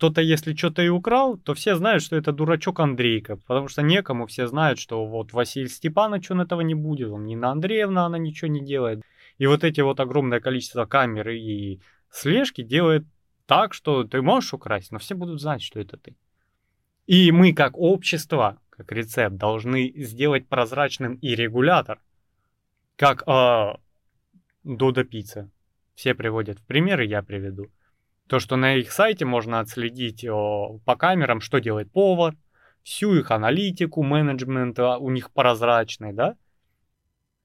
кто-то, 0.00 0.22
если 0.22 0.54
что-то 0.54 0.80
и 0.80 0.88
украл, 0.88 1.36
то 1.36 1.52
все 1.52 1.74
знают, 1.74 2.02
что 2.02 2.16
это 2.16 2.32
дурачок 2.32 2.80
Андрейка, 2.80 3.36
потому 3.36 3.68
что 3.68 3.82
некому 3.82 4.26
все 4.26 4.46
знают, 4.46 4.78
что 4.78 5.04
вот 5.04 5.34
Василий 5.34 5.68
Степанович, 5.68 6.30
он 6.30 6.40
этого 6.40 6.62
не 6.62 6.74
будет, 6.74 7.10
он 7.10 7.26
Нина 7.26 7.50
Андреевна, 7.50 8.06
она 8.06 8.16
ничего 8.16 8.48
не 8.48 8.64
делает. 8.64 9.02
И 9.36 9.46
вот 9.46 9.62
эти 9.62 9.82
вот 9.82 10.00
огромное 10.00 10.40
количество 10.40 10.86
камер 10.86 11.28
и 11.28 11.80
слежки 12.10 12.62
делает 12.62 13.04
так, 13.50 13.74
что 13.74 14.04
ты 14.04 14.22
можешь 14.22 14.54
украсть, 14.54 14.92
но 14.92 15.00
все 15.00 15.16
будут 15.16 15.40
знать, 15.40 15.60
что 15.60 15.80
это 15.80 15.96
ты. 15.96 16.16
И 17.08 17.32
мы 17.32 17.52
как 17.52 17.76
общество, 17.76 18.60
как 18.70 18.92
рецепт, 18.92 19.34
должны 19.34 19.92
сделать 19.96 20.46
прозрачным 20.46 21.14
и 21.16 21.34
регулятор, 21.34 22.00
как 22.94 23.24
э, 23.26 23.74
Додо 24.62 25.02
Пицца. 25.02 25.50
Все 25.96 26.14
приводят 26.14 26.60
в 26.60 26.64
примеры, 26.64 27.04
я 27.06 27.24
приведу. 27.24 27.66
То, 28.28 28.38
что 28.38 28.54
на 28.54 28.76
их 28.76 28.92
сайте 28.92 29.24
можно 29.24 29.58
отследить 29.58 30.24
о, 30.24 30.78
по 30.84 30.94
камерам, 30.94 31.40
что 31.40 31.58
делает 31.58 31.90
повар, 31.90 32.36
всю 32.84 33.16
их 33.16 33.32
аналитику, 33.32 34.04
менеджмент 34.04 34.78
у 34.78 35.10
них 35.10 35.32
прозрачный, 35.32 36.12
да? 36.12 36.36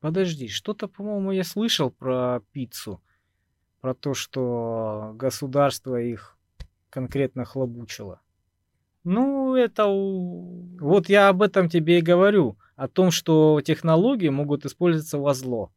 Подожди, 0.01 0.49
что-то, 0.49 0.87
по-моему, 0.87 1.31
я 1.31 1.43
слышал 1.43 1.89
про 1.89 2.41
пиццу, 2.51 3.01
про 3.81 3.93
то, 3.93 4.13
что 4.13 5.13
государство 5.15 5.99
их 5.99 6.37
конкретно 6.89 7.45
хлобучило. 7.45 8.21
Ну, 9.03 9.55
это... 9.55 9.85
Вот 9.85 11.09
я 11.09 11.29
об 11.29 11.41
этом 11.41 11.69
тебе 11.69 11.99
и 11.99 12.01
говорю, 12.01 12.57
о 12.75 12.87
том, 12.87 13.11
что 13.11 13.61
технологии 13.61 14.29
могут 14.29 14.65
использоваться 14.65 15.17
во 15.17 15.33
зло, 15.33 15.71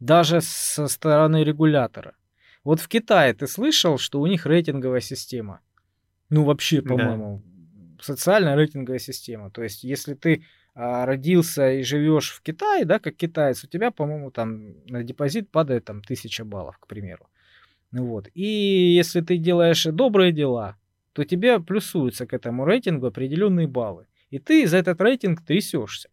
даже 0.00 0.40
со 0.40 0.86
стороны 0.86 1.44
регулятора. 1.44 2.14
Вот 2.62 2.80
в 2.80 2.88
Китае 2.88 3.34
ты 3.34 3.46
слышал, 3.46 3.98
что 3.98 4.20
у 4.20 4.26
них 4.26 4.46
рейтинговая 4.46 5.00
система? 5.00 5.60
Ну, 6.30 6.44
вообще, 6.44 6.82
по-моему, 6.82 7.42
да. 7.44 8.02
социальная 8.02 8.56
рейтинговая 8.56 8.98
система. 8.98 9.50
То 9.50 9.62
есть, 9.62 9.84
если 9.84 10.14
ты 10.14 10.44
родился 10.74 11.72
и 11.72 11.82
живешь 11.82 12.32
в 12.32 12.42
Китае, 12.42 12.84
да, 12.84 12.98
как 12.98 13.16
китаец, 13.16 13.64
у 13.64 13.68
тебя, 13.68 13.90
по-моему, 13.90 14.30
там 14.30 14.74
на 14.86 15.02
депозит 15.02 15.50
падает 15.50 15.84
там 15.84 16.02
тысяча 16.02 16.44
баллов, 16.44 16.78
к 16.78 16.86
примеру. 16.86 17.28
Ну 17.92 18.06
вот. 18.06 18.28
И 18.34 18.44
если 18.44 19.20
ты 19.20 19.38
делаешь 19.38 19.84
добрые 19.84 20.32
дела, 20.32 20.76
то 21.12 21.24
тебе 21.24 21.60
плюсуются 21.60 22.26
к 22.26 22.34
этому 22.34 22.64
рейтингу 22.64 23.06
определенные 23.06 23.68
баллы. 23.68 24.06
И 24.30 24.40
ты 24.40 24.66
за 24.66 24.78
этот 24.78 25.00
рейтинг 25.00 25.44
трясешься. 25.44 26.08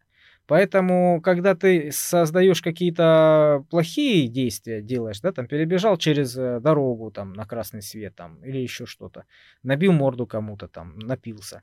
Поэтому, 0.46 1.20
когда 1.22 1.54
ты 1.54 1.90
создаешь 1.92 2.62
какие-то 2.62 3.64
плохие 3.70 4.28
действия, 4.28 4.80
делаешь, 4.80 5.20
да, 5.20 5.32
там 5.32 5.46
перебежал 5.46 5.96
через 5.96 6.36
э, 6.36 6.60
дорогу 6.60 7.10
там 7.10 7.32
на 7.32 7.46
красный 7.46 7.82
свет 7.82 8.14
там 8.16 8.44
или 8.44 8.58
еще 8.58 8.86
что-то, 8.86 9.24
набил 9.62 9.92
морду 9.92 10.26
кому-то 10.26 10.68
там, 10.68 10.98
напился, 10.98 11.62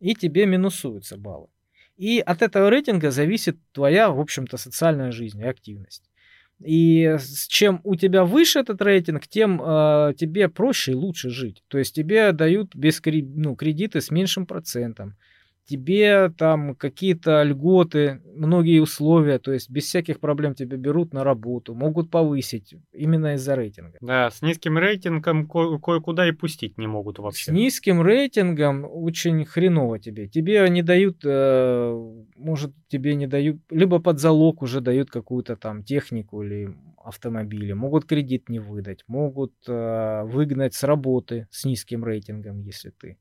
и 0.00 0.14
тебе 0.14 0.46
минусуются 0.46 1.16
баллы. 1.16 1.48
И 1.96 2.20
от 2.20 2.42
этого 2.42 2.68
рейтинга 2.70 3.10
зависит 3.10 3.56
твоя, 3.72 4.10
в 4.10 4.20
общем-то, 4.20 4.56
социальная 4.56 5.12
жизнь 5.12 5.40
и 5.40 5.46
активность. 5.46 6.10
И 6.64 7.16
чем 7.48 7.80
у 7.84 7.96
тебя 7.96 8.24
выше 8.24 8.60
этот 8.60 8.80
рейтинг, 8.80 9.26
тем 9.26 9.60
э, 9.60 10.14
тебе 10.16 10.48
проще 10.48 10.92
и 10.92 10.94
лучше 10.94 11.28
жить. 11.28 11.62
То 11.68 11.78
есть 11.78 11.94
тебе 11.94 12.32
дают 12.32 12.74
без 12.74 13.02
ну, 13.04 13.54
кредиты 13.56 14.00
с 14.00 14.10
меньшим 14.10 14.46
процентом 14.46 15.16
тебе 15.66 16.30
там 16.30 16.74
какие-то 16.74 17.42
льготы, 17.42 18.22
многие 18.34 18.80
условия, 18.80 19.38
то 19.38 19.52
есть 19.52 19.68
без 19.68 19.84
всяких 19.84 20.20
проблем 20.20 20.54
тебя 20.54 20.76
берут 20.76 21.12
на 21.12 21.24
работу, 21.24 21.74
могут 21.74 22.10
повысить 22.10 22.74
именно 22.92 23.34
из-за 23.34 23.56
рейтинга. 23.56 23.98
Да, 24.00 24.30
с 24.30 24.42
низким 24.42 24.78
рейтингом 24.78 25.46
ко- 25.48 25.78
кое-куда 25.78 26.28
и 26.28 26.32
пустить 26.32 26.78
не 26.78 26.86
могут 26.86 27.18
вообще. 27.18 27.50
С 27.50 27.54
низким 27.54 28.00
рейтингом 28.00 28.86
очень 28.88 29.44
хреново 29.44 29.98
тебе. 29.98 30.28
Тебе 30.28 30.68
не 30.70 30.82
дают, 30.82 31.18
э, 31.24 32.14
может, 32.36 32.72
тебе 32.88 33.14
не 33.16 33.26
дают, 33.26 33.60
либо 33.70 33.98
под 33.98 34.20
залог 34.20 34.62
уже 34.62 34.80
дают 34.80 35.10
какую-то 35.10 35.56
там 35.56 35.82
технику 35.82 36.42
или 36.42 36.74
автомобили, 37.02 37.72
могут 37.72 38.04
кредит 38.04 38.48
не 38.48 38.58
выдать, 38.58 39.04
могут 39.06 39.52
э, 39.68 40.22
выгнать 40.24 40.74
с 40.74 40.82
работы 40.82 41.46
с 41.50 41.64
низким 41.64 42.04
рейтингом, 42.04 42.60
если 42.60 42.90
ты 42.90 43.18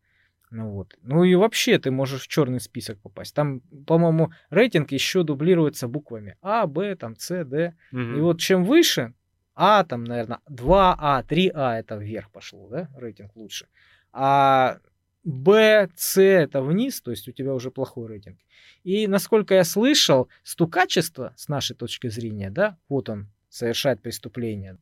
ну 0.56 0.70
вот. 0.70 0.95
Ну 1.01 1.26
и 1.26 1.36
вообще 1.36 1.78
ты 1.80 1.91
можешь 1.91 2.24
в 2.24 2.28
черный 2.30 2.62
список 2.62 2.97
попасть. 3.01 3.36
Там, 3.36 3.60
по-моему, 3.86 4.32
рейтинг 4.49 4.93
еще 4.93 5.24
дублируется 5.24 5.89
буквами 5.89 6.38
А, 6.41 6.66
Б, 6.66 6.95
там 6.95 7.18
С, 7.18 7.43
Д. 7.43 7.76
Угу. 7.91 7.99
И 7.99 8.20
вот 8.22 8.39
чем 8.39 8.64
выше, 8.64 9.14
А, 9.53 9.84
там, 9.84 10.06
наверное, 10.06 10.39
2А, 10.49 11.28
3А 11.28 11.78
это 11.78 11.97
вверх 11.97 12.32
пошло, 12.32 12.70
да, 12.70 12.89
рейтинг 12.95 13.36
лучше. 13.36 13.68
А 14.14 14.80
Б, 15.26 15.89
С 15.93 16.22
это 16.22 16.62
вниз, 16.62 17.01
то 17.01 17.12
есть 17.12 17.28
у 17.28 17.34
тебя 17.34 17.53
уже 17.53 17.70
плохой 17.70 18.08
рейтинг. 18.08 18.39
И 18.84 19.08
насколько 19.08 19.56
я 19.56 19.66
слышал, 19.66 20.30
стукачество 20.43 21.34
с 21.36 21.49
нашей 21.49 21.76
точки 21.76 22.08
зрения, 22.08 22.49
да, 22.49 22.78
вот 22.88 23.10
он 23.10 23.28
совершает 23.49 24.01
преступление, 24.01 24.78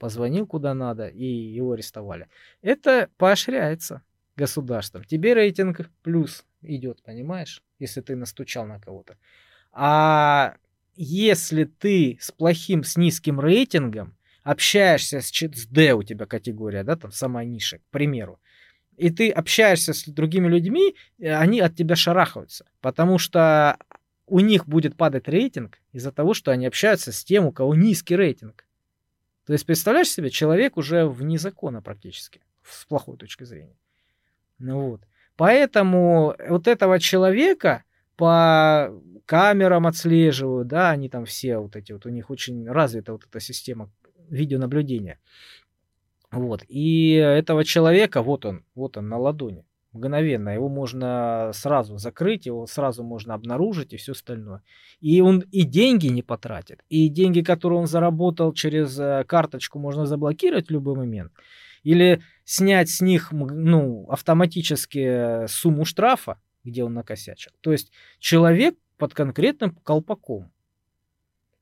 позвонил 0.00 0.48
куда 0.48 0.74
надо 0.74 1.06
и 1.06 1.24
его 1.24 1.72
арестовали. 1.72 2.28
Это 2.60 3.08
поощряется 3.18 4.02
государством, 4.36 5.04
тебе 5.04 5.34
рейтинг 5.34 5.90
плюс 6.02 6.44
идет, 6.62 7.02
понимаешь, 7.02 7.62
если 7.78 8.00
ты 8.00 8.16
настучал 8.16 8.66
на 8.66 8.80
кого-то. 8.80 9.16
А 9.72 10.56
если 10.94 11.64
ты 11.64 12.18
с 12.20 12.30
плохим, 12.32 12.84
с 12.84 12.96
низким 12.96 13.40
рейтингом 13.40 14.16
общаешься 14.42 15.20
с, 15.20 15.30
с 15.30 15.66
D 15.66 15.92
у 15.92 16.02
тебя 16.02 16.26
категория, 16.26 16.84
да, 16.84 16.96
там 16.96 17.12
самая 17.12 17.44
низшая, 17.44 17.80
к 17.80 17.90
примеру, 17.90 18.40
и 18.96 19.10
ты 19.10 19.30
общаешься 19.30 19.92
с 19.92 20.04
другими 20.04 20.48
людьми, 20.48 20.94
э, 21.18 21.34
они 21.34 21.60
от 21.60 21.76
тебя 21.76 21.96
шарахаются, 21.96 22.66
потому 22.80 23.18
что 23.18 23.76
у 24.26 24.40
них 24.40 24.66
будет 24.66 24.96
падать 24.96 25.28
рейтинг 25.28 25.78
из-за 25.92 26.12
того, 26.12 26.34
что 26.34 26.50
они 26.50 26.66
общаются 26.66 27.12
с 27.12 27.24
тем, 27.24 27.46
у 27.46 27.52
кого 27.52 27.74
низкий 27.74 28.16
рейтинг. 28.16 28.64
То 29.46 29.52
есть, 29.52 29.64
представляешь 29.64 30.10
себе, 30.10 30.30
человек 30.30 30.76
уже 30.76 31.06
вне 31.06 31.38
закона 31.38 31.80
практически, 31.80 32.40
с 32.64 32.84
плохой 32.86 33.16
точки 33.16 33.44
зрения. 33.44 33.76
Ну 34.58 34.90
вот. 34.90 35.00
Поэтому 35.36 36.34
вот 36.48 36.66
этого 36.66 36.98
человека 36.98 37.84
по 38.16 38.90
камерам 39.26 39.86
отслеживают, 39.86 40.68
да, 40.68 40.90
они 40.90 41.08
там 41.08 41.24
все 41.24 41.58
вот 41.58 41.76
эти 41.76 41.92
вот, 41.92 42.06
у 42.06 42.08
них 42.08 42.30
очень 42.30 42.68
развита 42.68 43.12
вот 43.12 43.24
эта 43.28 43.40
система 43.40 43.90
видеонаблюдения. 44.30 45.18
Вот. 46.30 46.62
И 46.68 47.12
этого 47.14 47.64
человека, 47.64 48.22
вот 48.22 48.46
он, 48.46 48.64
вот 48.74 48.96
он 48.96 49.08
на 49.08 49.18
ладони, 49.18 49.64
мгновенно. 49.92 50.50
Его 50.50 50.68
можно 50.68 51.50
сразу 51.54 51.98
закрыть, 51.98 52.46
его 52.46 52.66
сразу 52.66 53.02
можно 53.02 53.34
обнаружить 53.34 53.92
и 53.92 53.96
все 53.96 54.12
остальное. 54.12 54.62
И 55.00 55.20
он 55.20 55.40
и 55.52 55.62
деньги 55.62 56.06
не 56.06 56.22
потратит, 56.22 56.82
и 56.88 57.08
деньги, 57.08 57.42
которые 57.42 57.80
он 57.80 57.86
заработал 57.86 58.52
через 58.52 58.98
э, 58.98 59.24
карточку, 59.26 59.78
можно 59.78 60.06
заблокировать 60.06 60.68
в 60.68 60.72
любой 60.72 60.96
момент 60.96 61.32
или 61.86 62.20
снять 62.44 62.90
с 62.90 63.00
них 63.00 63.30
ну, 63.30 64.06
автоматически 64.10 65.46
сумму 65.46 65.84
штрафа, 65.84 66.40
где 66.64 66.82
он 66.82 66.94
накосячил. 66.94 67.52
То 67.60 67.70
есть 67.70 67.92
человек 68.18 68.74
под 68.98 69.14
конкретным 69.14 69.70
колпаком. 69.70 70.50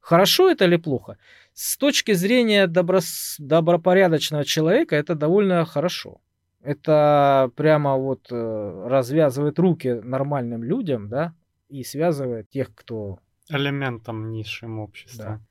Хорошо 0.01 0.51
это 0.51 0.65
или 0.65 0.77
плохо? 0.77 1.19
С 1.53 1.77
точки 1.77 2.13
зрения 2.13 2.67
добро... 2.67 3.01
добропорядочного 3.39 4.45
человека 4.45 4.97
это 4.97 5.15
довольно 5.15 5.67
хорошо. 5.67 6.23
Это 6.63 7.51
прямо 7.55 7.97
вот 7.97 8.29
э, 8.31 8.87
развязывает 8.89 9.59
руки 9.59 10.01
нормальным 10.03 10.65
людям, 10.65 11.11
да, 11.11 11.35
и 11.69 11.85
связывает 11.85 12.49
тех, 12.49 12.75
кто... 12.75 13.19
Элементом 13.51 14.31
низшим 14.31 14.79
общества. 14.79 15.43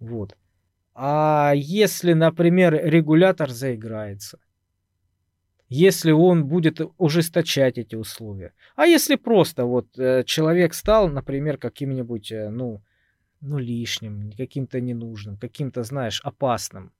Да. 0.00 0.06
Вот. 0.06 0.36
А 1.02 1.52
если, 1.54 2.12
например, 2.12 2.74
регулятор 2.74 3.48
заиграется, 3.48 4.38
если 5.70 6.10
он 6.10 6.44
будет 6.44 6.82
ужесточать 6.98 7.78
эти 7.78 7.94
условия, 7.94 8.52
а 8.76 8.84
если 8.84 9.14
просто 9.14 9.64
вот 9.64 9.98
э, 9.98 10.24
человек 10.24 10.74
стал, 10.74 11.08
например, 11.08 11.56
каким-нибудь, 11.56 12.30
э, 12.32 12.50
ну, 12.50 12.82
ну, 13.40 13.56
лишним, 13.56 14.30
каким-то 14.36 14.78
ненужным, 14.82 15.38
каким-то, 15.38 15.84
знаешь, 15.84 16.20
опасным, 16.22 16.92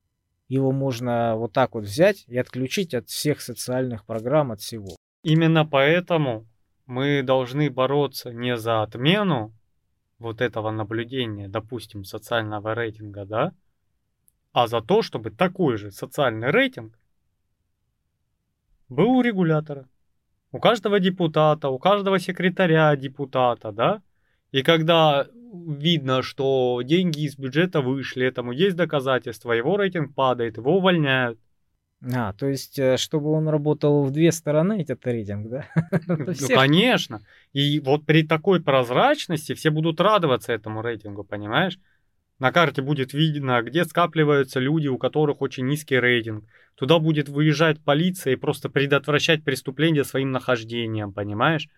его 0.48 0.72
можно 0.72 1.36
вот 1.36 1.52
так 1.52 1.74
вот 1.74 1.84
взять 1.84 2.24
и 2.26 2.38
отключить 2.38 2.94
от 2.94 3.10
всех 3.10 3.42
социальных 3.42 4.06
программ, 4.06 4.50
от 4.50 4.62
всего. 4.62 4.96
Именно 5.24 5.66
поэтому 5.66 6.46
мы 6.86 7.22
должны 7.22 7.68
бороться 7.68 8.32
не 8.32 8.56
за 8.56 8.82
отмену 8.82 9.52
вот 10.18 10.40
этого 10.40 10.70
наблюдения, 10.70 11.48
допустим, 11.48 12.04
социального 12.04 12.74
рейтинга, 12.74 13.26
да, 13.26 13.52
а 14.52 14.66
за 14.66 14.80
то, 14.80 15.02
чтобы 15.02 15.30
такой 15.30 15.76
же 15.76 15.90
социальный 15.90 16.50
рейтинг 16.50 16.98
был 18.88 19.10
у 19.10 19.22
регулятора. 19.22 19.88
У 20.52 20.58
каждого 20.58 20.98
депутата, 20.98 21.68
у 21.68 21.78
каждого 21.78 22.18
секретаря 22.18 22.96
депутата, 22.96 23.70
да? 23.70 24.02
И 24.50 24.62
когда 24.62 25.28
видно, 25.52 26.22
что 26.22 26.80
деньги 26.82 27.20
из 27.20 27.36
бюджета 27.36 27.80
вышли, 27.80 28.26
этому 28.26 28.52
есть 28.52 28.76
доказательства, 28.76 29.52
его 29.52 29.76
рейтинг 29.76 30.14
падает, 30.14 30.56
его 30.56 30.78
увольняют. 30.78 31.38
А, 32.14 32.32
то 32.32 32.46
есть, 32.46 32.78
э, 32.78 32.96
чтобы 32.96 33.30
он 33.30 33.48
работал 33.48 34.04
в 34.04 34.10
две 34.10 34.32
стороны, 34.32 34.80
этот 34.80 35.06
рейтинг, 35.06 35.50
да? 35.50 35.66
Ну, 36.06 36.48
конечно. 36.48 37.20
И 37.52 37.78
вот 37.80 38.06
при 38.06 38.26
такой 38.26 38.62
прозрачности 38.62 39.52
все 39.54 39.70
будут 39.70 40.00
радоваться 40.00 40.52
этому 40.52 40.80
рейтингу, 40.82 41.24
понимаешь? 41.24 41.78
На 42.40 42.52
карте 42.52 42.80
будет 42.80 43.12
видно, 43.12 43.62
где 43.62 43.84
скапливаются 43.84 44.60
люди, 44.60 44.88
у 44.88 44.96
которых 44.96 45.42
очень 45.42 45.66
низкий 45.66 46.00
рейтинг. 46.00 46.46
Туда 46.74 46.98
будет 46.98 47.28
выезжать 47.28 47.84
полиция 47.84 48.32
и 48.32 48.36
просто 48.36 48.70
предотвращать 48.70 49.44
преступления 49.44 50.04
своим 50.04 50.30
нахождением, 50.30 51.12
понимаешь? 51.12 51.68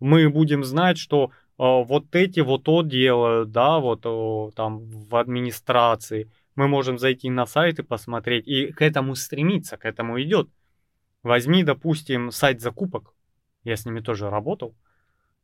Мы 0.00 0.28
будем 0.28 0.64
знать, 0.64 0.98
что 0.98 1.30
э, 1.30 1.30
вот 1.56 2.14
эти 2.14 2.40
вот 2.40 2.64
то 2.64 2.82
делают, 2.82 3.52
да, 3.52 3.78
вот 3.78 4.04
о, 4.04 4.50
там 4.54 4.80
в 4.90 5.16
администрации. 5.16 6.30
Мы 6.56 6.68
можем 6.68 6.98
зайти 6.98 7.30
на 7.30 7.46
сайт 7.46 7.78
и 7.78 7.82
посмотреть, 7.82 8.46
и 8.46 8.70
к 8.70 8.82
этому 8.82 9.14
стремиться, 9.14 9.78
к 9.78 9.86
этому 9.86 10.20
идет. 10.20 10.50
Возьми, 11.22 11.64
допустим, 11.64 12.30
сайт 12.32 12.60
закупок. 12.60 13.14
Я 13.64 13.76
с 13.76 13.86
ними 13.86 14.00
тоже 14.00 14.28
работал. 14.28 14.74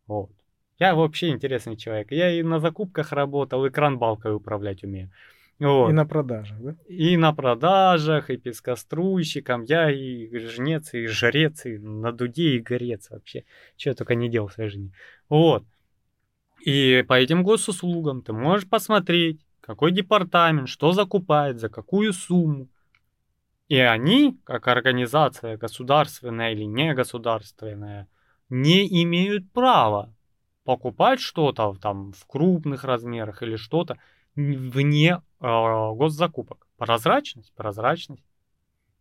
Вот. 0.07 0.31
Я 0.79 0.95
вообще 0.95 1.31
интересный 1.31 1.77
человек. 1.77 2.13
Я 2.13 2.31
и 2.31 2.43
на 2.43 2.61
закупках 2.61 3.13
работал, 3.13 3.65
и 3.65 3.71
кран-балкой 3.71 4.35
управлять 4.35 4.85
умею. 4.85 5.11
Вот. 5.59 5.91
И 5.91 5.93
на 5.93 6.07
продажах, 6.07 6.61
да? 6.61 6.77
И 6.89 7.17
на 7.17 7.33
продажах, 7.33 8.31
и 8.31 8.37
пескоструйщиком. 8.37 9.65
Я 9.65 9.91
и 9.91 10.39
жнец, 10.39 10.95
и 10.95 11.07
жрец, 11.07 11.67
и 11.67 11.79
на 11.79 12.13
дуде, 12.13 12.51
и 12.51 12.61
горец 12.61 13.11
вообще. 13.11 13.45
Что 13.77 13.91
я 13.91 13.95
только 13.97 14.15
не 14.15 14.29
делал 14.29 14.49
в 14.49 14.53
своей 14.53 14.71
жизни. 14.71 14.93
Вот. 15.29 15.65
И 16.65 17.05
по 17.09 17.15
этим 17.15 17.43
госуслугам 17.43 18.23
ты 18.23 18.33
можешь 18.33 18.69
посмотреть, 18.69 19.45
какой 19.61 19.91
департамент, 19.91 20.69
что 20.69 20.93
закупает, 20.93 21.59
за 21.59 21.69
какую 21.69 22.13
сумму. 22.13 22.69
И 23.69 23.79
они, 23.79 24.39
как 24.45 24.69
организация 24.69 25.57
государственная 25.57 26.53
или 26.53 26.65
не 26.65 26.95
государственная, 26.95 28.09
не 28.49 29.03
имеют 29.03 29.51
права 29.53 30.15
покупать 30.69 31.19
что-то 31.19 31.79
там 31.81 32.13
в 32.13 32.27
крупных 32.27 32.85
размерах 32.85 33.43
или 33.43 33.57
что-то 33.57 33.97
вне 34.37 35.23
э, 35.41 35.41
госзакупок. 35.41 36.67
Прозрачность, 36.77 37.55
прозрачность. 37.55 38.23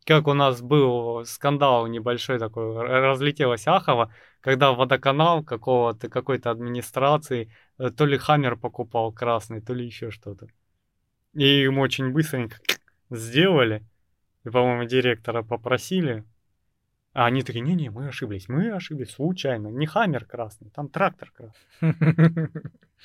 Как 0.05 0.27
у 0.27 0.33
нас 0.33 0.61
был 0.61 1.25
скандал 1.25 1.87
небольшой 1.87 2.39
такой, 2.39 2.73
разлетелась 2.73 3.67
Ахова, 3.67 4.13
когда 4.39 4.71
водоканал 4.71 5.43
какого-то, 5.43 6.07
какой-то 6.07 6.51
администрации 6.51 7.51
э, 7.77 7.89
то 7.89 8.05
ли 8.05 8.17
Хаммер 8.17 8.55
покупал 8.55 9.11
красный, 9.11 9.59
то 9.59 9.73
ли 9.73 9.85
еще 9.85 10.09
что-то. 10.09 10.47
И 11.33 11.63
им 11.65 11.79
очень 11.79 12.13
быстренько 12.13 12.59
сделали. 13.09 13.83
И, 14.45 14.49
по-моему, 14.49 14.85
директора 14.85 15.43
попросили 15.43 16.23
а 17.17 17.25
они 17.25 17.41
такие, 17.41 17.61
не-не, 17.61 17.89
мы 17.89 18.09
ошиблись, 18.09 18.47
мы 18.47 18.69
ошиблись 18.69 19.09
случайно. 19.09 19.69
Не 19.69 19.87
хаммер 19.87 20.25
красный, 20.25 20.69
там 20.69 20.87
трактор 20.87 21.31
красный. 21.31 22.49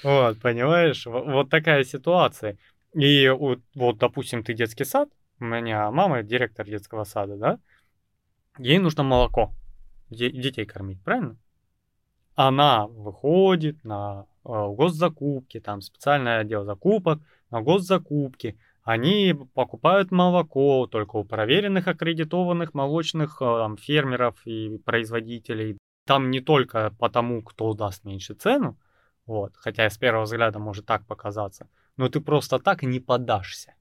Вот, 0.03 0.39
понимаешь, 0.39 1.07
вот 1.07 1.49
такая 1.49 1.83
ситуация. 1.85 2.59
И 2.93 3.31
вот, 3.31 3.63
допустим, 3.97 4.45
ты 4.45 4.53
детский 4.53 4.85
сад, 4.85 5.09
у 5.41 5.45
меня 5.45 5.91
мама 5.91 6.23
директор 6.23 6.67
детского 6.67 7.05
сада, 7.05 7.37
да, 7.39 7.59
ей 8.59 8.79
нужно 8.79 9.03
молоко, 9.03 9.55
детей 10.11 10.67
кормить, 10.67 11.03
правильно? 11.03 11.39
Она 12.35 12.87
выходит 12.89 13.83
на 13.83 14.27
э, 14.45 14.49
госзакупки, 14.49 15.59
там 15.59 15.81
специальный 15.81 16.41
отдел 16.41 16.65
закупок, 16.65 17.19
на 17.51 17.63
госзакупки, 17.63 18.59
они 18.83 19.35
покупают 19.55 20.11
молоко 20.11 20.87
только 20.87 21.17
у 21.17 21.25
проверенных 21.25 21.87
аккредитованных 21.87 22.75
молочных 22.75 23.41
э, 23.41 23.45
там, 23.45 23.77
фермеров 23.77 24.45
и 24.45 24.79
производителей. 24.79 25.79
Там 26.05 26.31
не 26.31 26.41
только 26.41 26.93
потому, 26.99 27.43
кто 27.43 27.73
даст 27.75 28.05
меньше 28.05 28.35
цену, 28.35 28.77
вот, 29.25 29.53
хотя 29.57 29.89
с 29.89 29.97
первого 29.99 30.25
взгляда 30.25 30.59
может 30.59 30.85
так 30.85 31.07
показаться, 31.07 31.69
но 31.97 32.09
ты 32.09 32.21
просто 32.21 32.59
так 32.59 32.83
не 32.83 32.99
подашься. 32.99 33.75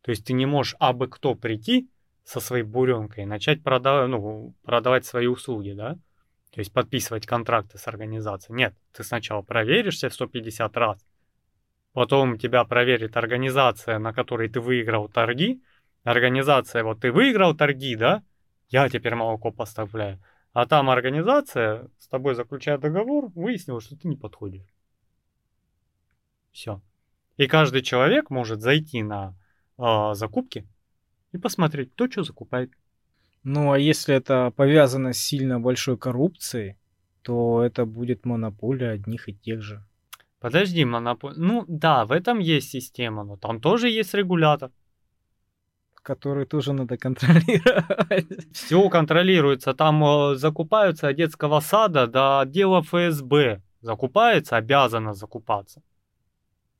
То 0.00 0.10
есть 0.10 0.24
ты 0.24 0.32
не 0.32 0.46
можешь 0.46 0.76
абы 0.78 1.08
кто 1.08 1.34
прийти 1.34 1.90
со 2.24 2.40
своей 2.40 2.62
буренкой 2.62 3.24
и 3.24 3.26
начать 3.26 3.62
продавать, 3.62 4.08
ну, 4.08 4.54
продавать 4.62 5.04
свои 5.04 5.26
услуги, 5.26 5.72
да? 5.72 5.98
То 6.52 6.60
есть 6.60 6.72
подписывать 6.72 7.26
контракты 7.26 7.76
с 7.76 7.86
организацией. 7.86 8.56
Нет, 8.56 8.74
ты 8.92 9.04
сначала 9.04 9.42
проверишься 9.42 10.08
150 10.08 10.74
раз, 10.78 11.04
потом 11.96 12.36
тебя 12.36 12.62
проверит 12.64 13.16
организация, 13.16 13.98
на 13.98 14.12
которой 14.12 14.50
ты 14.50 14.60
выиграл 14.60 15.08
торги. 15.08 15.62
Организация, 16.04 16.84
вот 16.84 17.00
ты 17.00 17.10
выиграл 17.10 17.56
торги, 17.56 17.96
да? 17.96 18.22
Я 18.68 18.90
теперь 18.90 19.14
молоко 19.14 19.50
поставляю. 19.50 20.22
А 20.52 20.66
там 20.66 20.90
организация 20.90 21.88
с 21.98 22.06
тобой 22.08 22.34
заключает 22.34 22.82
договор, 22.82 23.32
выяснила, 23.34 23.80
что 23.80 23.96
ты 23.96 24.08
не 24.08 24.16
подходишь. 24.16 24.74
Все. 26.52 26.82
И 27.38 27.46
каждый 27.46 27.80
человек 27.80 28.28
может 28.28 28.60
зайти 28.60 29.02
на 29.02 29.34
э, 29.78 30.12
закупки 30.12 30.68
и 31.32 31.38
посмотреть, 31.38 31.92
кто 31.94 32.10
что 32.10 32.24
закупает. 32.24 32.72
Ну, 33.42 33.72
а 33.72 33.78
если 33.78 34.14
это 34.14 34.50
повязано 34.50 35.14
с 35.14 35.18
сильно 35.18 35.58
большой 35.58 35.96
коррупцией, 35.96 36.76
то 37.22 37.62
это 37.62 37.86
будет 37.86 38.26
монополия 38.26 38.90
одних 38.90 39.30
и 39.30 39.34
тех 39.34 39.62
же. 39.62 39.82
Подожди, 40.40 40.84
монополия. 40.84 41.36
Ну 41.38 41.64
да, 41.66 42.04
в 42.04 42.12
этом 42.12 42.38
есть 42.38 42.70
система, 42.70 43.24
но 43.24 43.36
там 43.36 43.60
тоже 43.60 43.88
есть 43.88 44.14
регулятор. 44.14 44.70
Который 46.02 46.46
тоже 46.46 46.72
надо 46.72 46.96
контролировать. 46.96 48.52
Все 48.52 48.88
контролируется. 48.88 49.74
Там 49.74 50.04
э, 50.04 50.34
закупаются 50.36 51.08
от 51.08 51.16
детского 51.16 51.60
сада 51.60 52.06
до 52.06 52.40
отдела 52.40 52.82
ФСБ. 52.82 53.60
Закупается, 53.80 54.56
обязано 54.56 55.14
закупаться. 55.14 55.82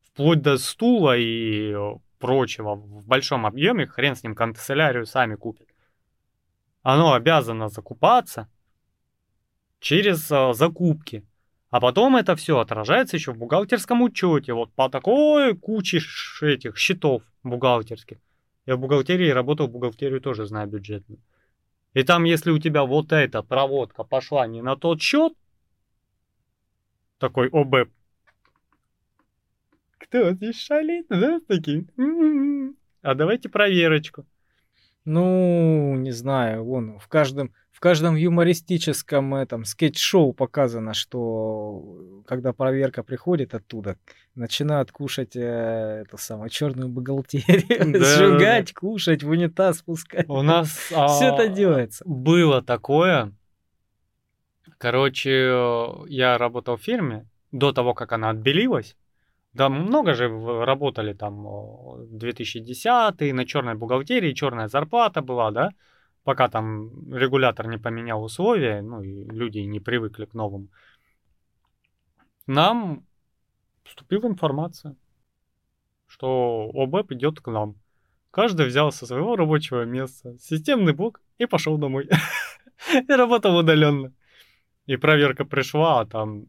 Вплоть 0.05 0.43
до 0.43 0.59
стула 0.59 1.17
и 1.17 1.73
э, 1.73 1.95
прочего 2.19 2.75
в 2.75 3.07
большом 3.07 3.47
объеме, 3.47 3.87
хрен 3.87 4.15
с 4.15 4.23
ним, 4.23 4.35
канцелярию 4.35 5.07
сами 5.07 5.35
купят. 5.35 5.67
Оно 6.83 7.15
обязано 7.15 7.69
закупаться 7.69 8.49
через 9.81 10.31
э, 10.31 10.53
закупки. 10.53 11.25
А 11.71 11.81
потом 11.81 12.17
это 12.17 12.37
все 12.37 12.59
отражается 12.59 13.17
еще 13.17 13.33
в 13.33 13.39
бухгалтерском 13.39 14.03
учете. 14.03 14.53
Вот 14.53 14.73
по 14.73 14.89
такой 14.89 15.57
куче 15.57 16.01
этих 16.41 16.77
счетов 16.79 17.23
бухгалтерских. 17.43 18.19
Я 18.67 18.77
в 18.77 18.81
бухгалтерии 18.81 19.31
работал, 19.31 19.69
бухгалтерию 19.69 20.21
тоже 20.21 20.47
знаю 20.47 20.69
бюджетную. 20.69 21.21
И 21.95 22.03
там, 22.03 22.25
если 22.25 22.51
у 22.51 22.59
тебя 22.59 22.85
вот 22.85 23.13
эта 23.13 23.43
проводка 23.43 24.05
пошла 24.05 24.47
не 24.47 24.63
на 24.63 24.77
тот 24.77 25.01
счет, 25.01 25.33
такой 27.19 27.49
ОБ. 27.49 27.89
Кто 29.99 30.33
здесь 30.33 30.61
шалит? 30.61 31.07
Да, 31.09 31.41
такие. 31.49 31.87
«М-м-м». 31.97 32.77
А 33.03 33.15
давайте 33.15 33.49
проверочку. 33.49 34.27
Ну, 35.07 35.95
не 35.97 36.11
знаю, 36.11 36.65
вон 36.65 36.99
в 36.99 37.09
каждом 37.09 37.53
в 37.77 37.81
каждом 37.81 38.17
юмористическом 38.17 39.35
этом 39.35 39.67
скетч-шоу 39.67 40.33
показано, 40.33 40.95
что 40.95 42.23
когда 42.27 42.55
проверка 42.55 43.03
приходит 43.03 43.55
оттуда, 43.55 43.99
начинают 44.35 44.93
кушать 44.93 45.37
э, 45.37 46.05
эту 46.07 46.17
самую 46.17 46.49
черную 46.49 46.89
бухгалтерию, 46.89 47.93
да, 47.93 47.99
сжигать, 48.01 48.73
да. 48.75 48.81
кушать, 48.81 49.23
в 49.23 49.29
унитаз 49.29 49.81
спускать. 49.81 50.27
У 50.27 50.41
нас 50.41 50.69
все 50.87 50.97
а, 50.97 51.35
это 51.35 51.49
делается. 51.49 52.03
Было 52.07 52.63
такое. 52.63 53.35
Короче, 54.79 55.31
я 56.09 56.39
работал 56.39 56.79
в 56.79 56.83
фирме 56.83 57.29
до 57.53 57.73
того, 57.73 57.93
как 57.93 58.13
она 58.13 58.31
отбелилась. 58.31 58.97
Да, 59.57 59.69
много 59.71 60.15
же 60.15 60.29
работали 60.65 61.15
там 61.15 61.47
2010 62.11 63.33
на 63.33 63.47
черной 63.47 63.75
бухгалтерии, 63.75 64.35
черная 64.35 64.69
зарплата 64.69 65.23
была, 65.23 65.51
да 65.51 65.71
пока 66.25 66.49
там 66.49 66.91
регулятор 67.13 67.69
не 67.69 67.79
поменял 67.79 68.23
условия, 68.23 68.83
ну 68.83 69.01
и 69.01 69.25
люди 69.25 69.61
не 69.61 69.79
привыкли 69.79 70.25
к 70.25 70.35
новым, 70.35 70.69
нам 72.47 73.07
поступила 73.85 74.27
информация, 74.27 74.97
что 76.07 76.71
ОБЭП 76.75 77.13
идет 77.13 77.41
к 77.41 77.51
нам. 77.51 77.77
Каждый 78.33 78.67
взял 78.67 78.91
со 78.93 79.07
своего 79.07 79.37
рабочего 79.37 79.85
места 79.85 80.37
системный 80.39 80.93
блок 80.93 81.23
и 81.39 81.47
пошел 81.47 81.79
домой. 81.79 82.09
И 82.93 83.13
работал 83.13 83.57
удаленно. 83.57 84.13
И 84.87 84.97
проверка 84.97 85.45
пришла, 85.45 86.01
а 86.01 86.07
там... 86.07 86.47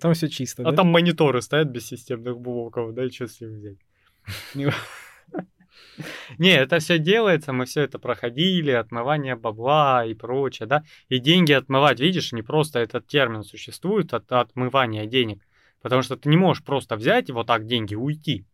Там 0.00 0.14
все 0.14 0.28
чисто, 0.28 0.66
А 0.66 0.72
там 0.72 0.88
мониторы 0.88 1.40
стоят 1.40 1.68
без 1.68 1.86
системных 1.86 2.38
блоков, 2.38 2.94
да, 2.94 3.04
и 3.04 3.10
что 3.10 3.28
с 3.28 3.40
ним 3.40 3.58
взять? 3.58 3.78
Не, 6.38 6.56
это 6.56 6.78
все 6.78 6.98
делается, 6.98 7.52
мы 7.52 7.66
все 7.66 7.82
это 7.82 7.98
проходили, 7.98 8.70
отмывание 8.70 9.36
бабла 9.36 10.04
и 10.04 10.14
прочее, 10.14 10.66
да. 10.66 10.84
И 11.08 11.18
деньги 11.18 11.52
отмывать, 11.52 12.00
видишь, 12.00 12.32
не 12.32 12.42
просто 12.42 12.80
этот 12.80 13.06
термин 13.06 13.44
существует, 13.44 14.12
от 14.14 14.30
отмывания 14.32 15.06
денег. 15.06 15.42
Потому 15.80 16.02
что 16.02 16.16
ты 16.16 16.28
не 16.28 16.36
можешь 16.36 16.64
просто 16.64 16.96
взять 16.96 17.28
и 17.28 17.32
вот 17.32 17.46
так 17.46 17.66
деньги 17.66 17.94
уйти. 17.94 18.46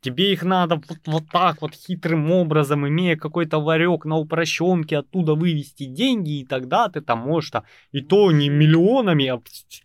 Тебе 0.00 0.32
их 0.32 0.42
надо 0.42 0.76
вот, 0.76 0.98
вот 1.04 1.24
так 1.30 1.60
вот 1.60 1.74
хитрым 1.74 2.30
образом, 2.30 2.88
имея 2.88 3.16
какой-то 3.16 3.58
ларек 3.58 4.06
на 4.06 4.16
упрощенке, 4.16 4.98
оттуда 4.98 5.34
вывести 5.34 5.84
деньги, 5.84 6.40
и 6.40 6.46
тогда 6.46 6.88
ты 6.88 7.02
там 7.02 7.18
можешь 7.18 7.50
там, 7.50 7.64
и 7.92 8.00
то 8.00 8.32
не 8.32 8.48
миллионами, 8.48 9.26
а 9.26 9.42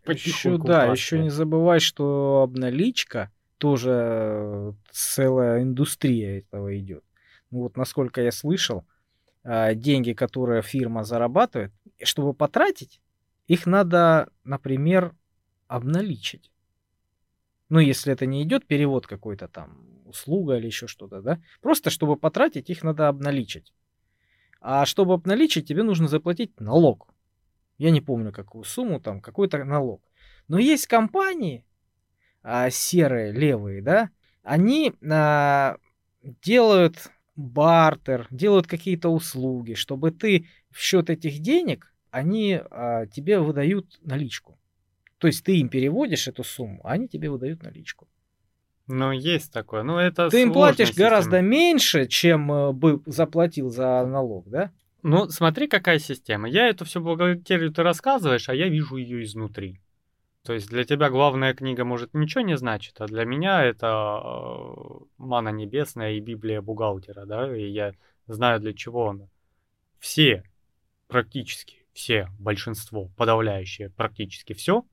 еще, 0.08 0.58
да, 0.58 0.86
еще 0.86 1.20
не 1.20 1.30
забывай, 1.30 1.82
что 1.82 2.44
обналичка 2.44 3.30
тоже 3.58 3.92
э, 3.92 4.74
целая 4.92 5.64
индустрия 5.64 6.40
этого 6.40 6.78
идет. 6.78 7.04
Ну 7.52 7.64
вот 7.64 7.76
насколько 7.76 8.22
я 8.22 8.32
слышал, 8.32 8.86
а, 9.44 9.74
деньги, 9.74 10.14
которые 10.14 10.62
фирма 10.62 11.04
зарабатывает, 11.04 11.74
чтобы 12.04 12.34
потратить, 12.34 13.02
их 13.48 13.66
надо, 13.66 14.30
например, 14.44 15.14
обналичить. 15.68 16.52
Ну, 17.70 17.80
если 17.80 18.14
это 18.14 18.26
не 18.26 18.44
идет 18.44 18.66
перевод 18.66 19.08
какой-то 19.08 19.48
там, 19.48 19.95
услуга 20.06 20.58
или 20.58 20.68
еще 20.68 20.88
что-то, 20.88 21.22
да. 21.22 21.42
Просто 21.62 21.90
чтобы 21.90 22.16
потратить, 22.16 22.70
их 22.70 22.84
надо 22.84 23.08
обналичить. 23.08 23.74
А 24.62 24.86
чтобы 24.86 25.14
обналичить, 25.14 25.68
тебе 25.68 25.84
нужно 25.84 26.08
заплатить 26.08 26.60
налог. 26.60 27.08
Я 27.78 27.92
не 27.92 28.02
помню, 28.02 28.32
какую 28.32 28.64
сумму 28.64 29.00
там, 29.00 29.22
какой-то 29.22 29.64
налог. 29.64 30.02
Но 30.48 30.60
есть 30.60 30.88
компании, 30.88 31.66
а, 32.42 32.70
серые, 32.70 33.32
левые, 33.32 33.82
да, 33.82 34.10
они 34.44 34.94
а, 35.10 35.78
делают 36.22 37.12
бартер, 37.36 38.28
делают 38.32 38.68
какие-то 38.68 39.10
услуги, 39.10 39.74
чтобы 39.74 40.12
ты 40.12 40.48
в 40.72 40.80
счет 40.80 41.10
этих 41.10 41.40
денег, 41.40 41.94
они 42.12 42.62
а, 42.72 43.08
тебе 43.08 43.40
выдают 43.40 44.00
наличку. 44.02 44.58
То 45.18 45.28
есть 45.28 45.44
ты 45.44 45.58
им 45.58 45.70
переводишь 45.70 46.28
эту 46.28 46.44
сумму, 46.44 46.82
а 46.84 46.92
они 46.92 47.08
тебе 47.08 47.30
выдают 47.30 47.64
наличку. 47.64 48.08
Ну, 48.88 49.12
есть 49.12 49.52
такое. 49.52 49.84
Ну, 49.84 49.98
это 49.98 50.30
Ты 50.30 50.44
им 50.44 50.54
платишь 50.54 50.90
система. 50.90 51.10
гораздо 51.10 51.42
меньше, 51.42 52.08
чем 52.08 52.52
э, 52.52 52.72
бы 52.72 53.02
заплатил 53.06 53.70
за 53.70 54.06
налог, 54.06 54.48
да? 54.48 54.72
Ну, 55.02 55.28
смотри, 55.30 55.68
какая 55.68 56.00
система. 56.00 56.48
Я 56.48 56.68
эту 56.68 56.86
всю 56.86 57.02
бухгалтерию 57.02 57.72
ты 57.72 57.84
рассказываешь, 57.84 58.50
а 58.50 58.56
я 58.56 58.70
вижу 58.70 58.98
ее 58.98 59.24
изнутри. 59.24 59.82
То 60.44 60.54
есть 60.54 60.70
для 60.70 60.84
тебя 60.84 61.10
главная 61.10 61.56
книга 61.56 61.84
может 61.86 62.14
ничего 62.14 62.42
не 62.42 62.56
значит, 62.56 63.02
а 63.02 63.08
для 63.08 63.26
меня 63.26 63.64
это 63.64 64.22
э, 64.24 64.76
мана 65.18 65.50
небесная 65.50 66.14
и 66.14 66.20
Библия 66.20 66.62
бухгалтера, 66.62 67.26
да, 67.26 67.56
и 67.56 67.68
я 67.68 67.94
знаю 68.28 68.60
для 68.60 68.74
чего 68.74 69.10
она. 69.10 69.28
Все, 70.00 70.44
практически 71.08 71.86
все, 71.94 72.28
большинство, 72.38 73.10
подавляющее, 73.16 73.90
практически 73.90 74.54
все 74.54 74.86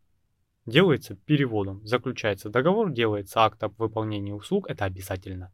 делается 0.66 1.14
переводом. 1.14 1.84
Заключается 1.86 2.50
договор, 2.50 2.90
делается 2.92 3.40
акт 3.40 3.62
об 3.62 3.74
выполнении 3.78 4.32
услуг, 4.32 4.68
это 4.68 4.84
обязательно. 4.84 5.52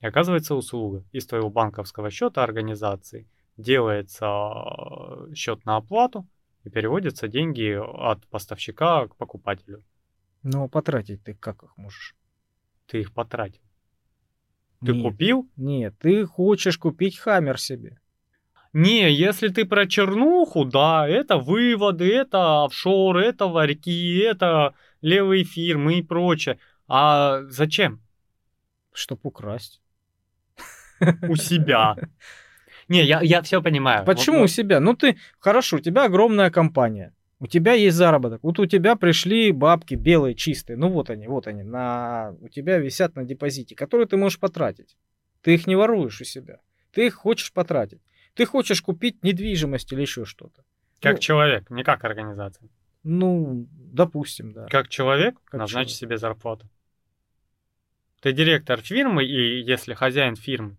И 0.00 0.06
оказывается 0.06 0.54
услуга 0.54 1.04
из 1.12 1.26
твоего 1.26 1.50
банковского 1.50 2.10
счета 2.10 2.42
организации 2.42 3.28
делается 3.56 4.26
э, 4.26 5.34
счет 5.34 5.64
на 5.64 5.76
оплату, 5.76 6.26
и 6.64 6.70
переводятся 6.70 7.28
деньги 7.28 7.76
от 7.76 8.26
поставщика 8.28 9.08
к 9.08 9.16
покупателю. 9.16 9.84
Ну, 10.42 10.64
а 10.64 10.68
потратить 10.68 11.22
ты 11.22 11.34
как 11.34 11.62
их 11.62 11.76
можешь? 11.76 12.16
Ты 12.86 13.00
их 13.00 13.12
потратил. 13.12 13.62
Ты 14.80 14.92
нет, 14.92 15.02
купил? 15.02 15.50
Нет, 15.56 15.94
ты 15.98 16.26
хочешь 16.26 16.78
купить 16.78 17.18
хаммер 17.18 17.58
себе. 17.58 18.00
Не, 18.72 19.12
если 19.12 19.48
ты 19.48 19.66
про 19.66 19.86
чернуху, 19.86 20.64
да, 20.64 21.06
это 21.06 21.36
выводы, 21.36 22.10
это 22.10 22.64
офшор, 22.64 23.18
это 23.18 23.46
варьки, 23.46 24.18
это 24.18 24.74
левые 25.02 25.44
фирмы 25.44 25.98
и 25.98 26.02
прочее. 26.02 26.58
А 26.88 27.42
зачем? 27.48 28.00
Чтоб 28.92 29.24
украсть. 29.26 29.82
У 31.28 31.36
себя. 31.36 31.96
Не, 32.88 33.04
я, 33.04 33.20
я 33.22 33.42
все 33.42 33.62
понимаю. 33.62 34.04
Почему 34.04 34.38
вот, 34.38 34.44
у 34.44 34.48
себя? 34.48 34.80
Ну 34.80 34.94
ты, 34.94 35.16
хорошо, 35.38 35.76
у 35.76 35.80
тебя 35.80 36.04
огромная 36.04 36.50
компания. 36.50 37.14
У 37.40 37.46
тебя 37.46 37.72
есть 37.72 37.96
заработок. 37.96 38.42
Вот 38.42 38.58
у 38.58 38.66
тебя 38.66 38.96
пришли 38.96 39.50
бабки 39.50 39.94
белые, 39.94 40.34
чистые. 40.34 40.76
Ну 40.76 40.88
вот 40.88 41.10
они, 41.10 41.26
вот 41.26 41.46
они. 41.46 41.62
На... 41.62 42.34
У 42.40 42.48
тебя 42.48 42.78
висят 42.78 43.16
на 43.16 43.24
депозите, 43.24 43.74
которые 43.74 44.06
ты 44.06 44.16
можешь 44.16 44.38
потратить. 44.38 44.96
Ты 45.42 45.54
их 45.54 45.66
не 45.66 45.74
воруешь 45.74 46.20
у 46.20 46.24
себя. 46.24 46.58
Ты 46.92 47.06
их 47.06 47.14
хочешь 47.14 47.52
потратить. 47.52 48.00
Ты 48.34 48.46
хочешь 48.46 48.82
купить 48.82 49.22
недвижимость 49.22 49.92
или 49.92 50.02
еще 50.02 50.24
что-то. 50.24 50.64
Как 51.00 51.14
ну, 51.14 51.20
человек, 51.20 51.70
не 51.70 51.84
как 51.84 52.04
организация. 52.04 52.68
Ну, 53.02 53.66
допустим, 53.70 54.52
да. 54.52 54.66
Как 54.66 54.88
человек, 54.88 55.34
как 55.44 55.60
назначь 55.60 55.88
человек. 55.88 55.90
себе 55.90 56.18
зарплату. 56.18 56.68
Ты 58.20 58.32
директор 58.32 58.80
фирмы, 58.80 59.24
и 59.24 59.60
если 59.62 59.94
хозяин 59.94 60.36
фирмы 60.36 60.76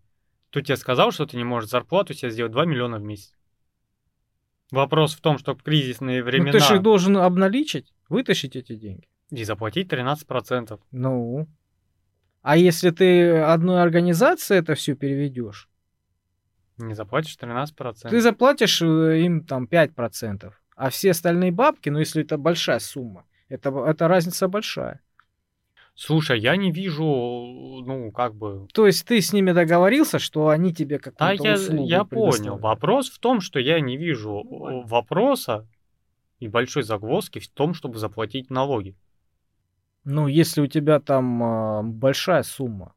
кто 0.54 0.62
тебе 0.62 0.78
сказал, 0.78 1.12
что 1.12 1.26
ты 1.26 1.36
не 1.36 1.44
можешь 1.44 1.72
зарплату 1.72 2.14
себе 2.14 2.30
сделать 2.30 2.52
2 2.52 2.66
миллиона 2.66 3.00
в 3.00 3.02
месяц? 3.02 3.34
Вопрос 4.70 5.16
в 5.16 5.20
том, 5.20 5.40
что 5.40 5.56
в 5.56 5.64
кризисные 5.64 6.22
времена... 6.24 6.52
Ну, 6.52 6.60
ты 6.60 6.64
же 6.64 6.76
их 6.76 6.84
должен 6.84 7.18
обналичить, 7.18 7.92
вытащить 8.08 8.56
эти 8.56 8.76
деньги. 8.76 9.08
И 9.32 9.44
заплатить 9.46 9.92
13%. 9.92 10.80
Ну, 10.92 11.48
а 12.44 12.56
если 12.56 12.92
ты 12.92 13.32
одной 13.38 13.82
организации 13.82 14.56
это 14.56 14.76
все 14.76 14.94
переведешь? 14.94 15.70
Не 16.78 16.94
заплатишь 16.94 17.38
13%. 17.40 18.10
Ты 18.10 18.22
заплатишь 18.22 18.82
э, 18.82 19.22
им 19.22 19.46
там 19.46 19.66
5%. 19.66 20.52
А 20.76 20.90
все 20.90 21.12
остальные 21.12 21.52
бабки, 21.52 21.90
ну 21.90 22.00
если 22.00 22.24
это 22.24 22.38
большая 22.38 22.80
сумма, 22.80 23.26
это, 23.48 23.70
это 23.88 24.08
разница 24.08 24.48
большая. 24.48 25.02
Слушай, 25.96 26.40
я 26.40 26.56
не 26.56 26.72
вижу, 26.72 27.06
ну, 27.86 28.12
как 28.12 28.34
бы... 28.34 28.68
То 28.74 28.88
есть 28.88 29.06
ты 29.06 29.22
с 29.22 29.32
ними 29.32 29.52
договорился, 29.52 30.18
что 30.18 30.50
они 30.50 30.74
тебе 30.74 30.98
какую-то 30.98 31.44
да, 31.44 31.54
я, 31.54 31.84
я 31.84 32.04
понял. 32.04 32.58
Вопрос 32.58 33.12
в 33.12 33.20
том, 33.20 33.42
что 33.42 33.60
я 33.60 33.80
не 33.80 33.96
вижу 33.96 34.42
ну, 34.44 34.82
вопроса 34.88 35.68
и 36.40 36.48
большой 36.48 36.82
загвоздки 36.82 37.38
в 37.38 37.48
том, 37.48 37.76
чтобы 37.76 38.00
заплатить 38.00 38.50
налоги. 38.50 38.96
Ну, 40.04 40.28
если 40.28 40.62
у 40.62 40.68
тебя 40.68 41.00
там 41.00 41.44
э, 41.44 41.84
большая 41.84 42.42
сумма. 42.42 42.96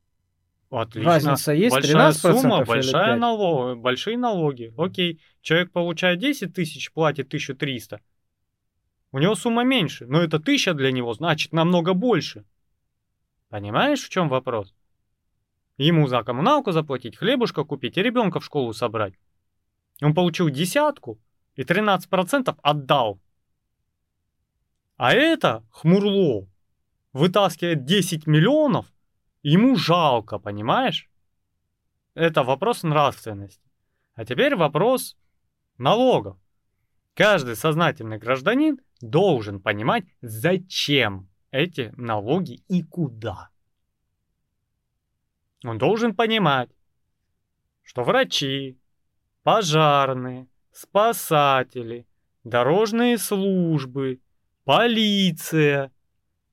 Отлично. 0.70 1.10
Разница 1.10 1.52
есть 1.52 1.74
большая 1.74 2.10
13% 2.10 2.12
сумма, 2.12 2.64
большая 2.64 3.16
налог, 3.16 3.78
большие 3.78 4.18
налоги. 4.18 4.74
Окей, 4.76 5.20
человек 5.40 5.70
получает 5.70 6.18
10 6.18 6.52
тысяч, 6.52 6.92
платит 6.92 7.28
1300. 7.28 8.00
У 9.12 9.18
него 9.18 9.34
сумма 9.34 9.64
меньше, 9.64 10.06
но 10.06 10.20
это 10.20 10.38
1000 10.38 10.74
для 10.74 10.90
него 10.90 11.12
значит 11.14 11.52
намного 11.52 11.94
больше. 11.94 12.44
Понимаешь, 13.48 14.02
в 14.02 14.08
чем 14.08 14.28
вопрос? 14.28 14.74
Ему 15.78 16.08
за 16.08 16.22
коммуналку 16.22 16.72
заплатить, 16.72 17.16
хлебушка 17.16 17.64
купить 17.64 17.96
и 17.96 18.02
ребенка 18.02 18.40
в 18.40 18.44
школу 18.44 18.72
собрать. 18.72 19.14
Он 20.02 20.14
получил 20.14 20.50
десятку 20.50 21.20
и 21.54 21.62
13% 21.62 22.56
отдал. 22.62 23.20
А 24.96 25.12
это 25.12 25.64
хмурло 25.70 26.48
вытаскивает 27.12 27.84
10 27.84 28.26
миллионов, 28.26 28.92
ему 29.50 29.76
жалко, 29.76 30.38
понимаешь? 30.38 31.08
Это 32.14 32.42
вопрос 32.42 32.82
нравственности. 32.82 33.62
А 34.14 34.24
теперь 34.24 34.56
вопрос 34.56 35.16
налогов. 35.78 36.36
Каждый 37.14 37.54
сознательный 37.54 38.18
гражданин 38.18 38.78
должен 39.00 39.60
понимать, 39.60 40.04
зачем 40.20 41.28
эти 41.52 41.92
налоги 41.96 42.64
и 42.68 42.82
куда. 42.82 43.50
Он 45.64 45.78
должен 45.78 46.14
понимать, 46.14 46.70
что 47.82 48.02
врачи, 48.02 48.78
пожарные, 49.44 50.48
спасатели, 50.72 52.06
дорожные 52.42 53.16
службы, 53.16 54.20
полиция, 54.64 55.92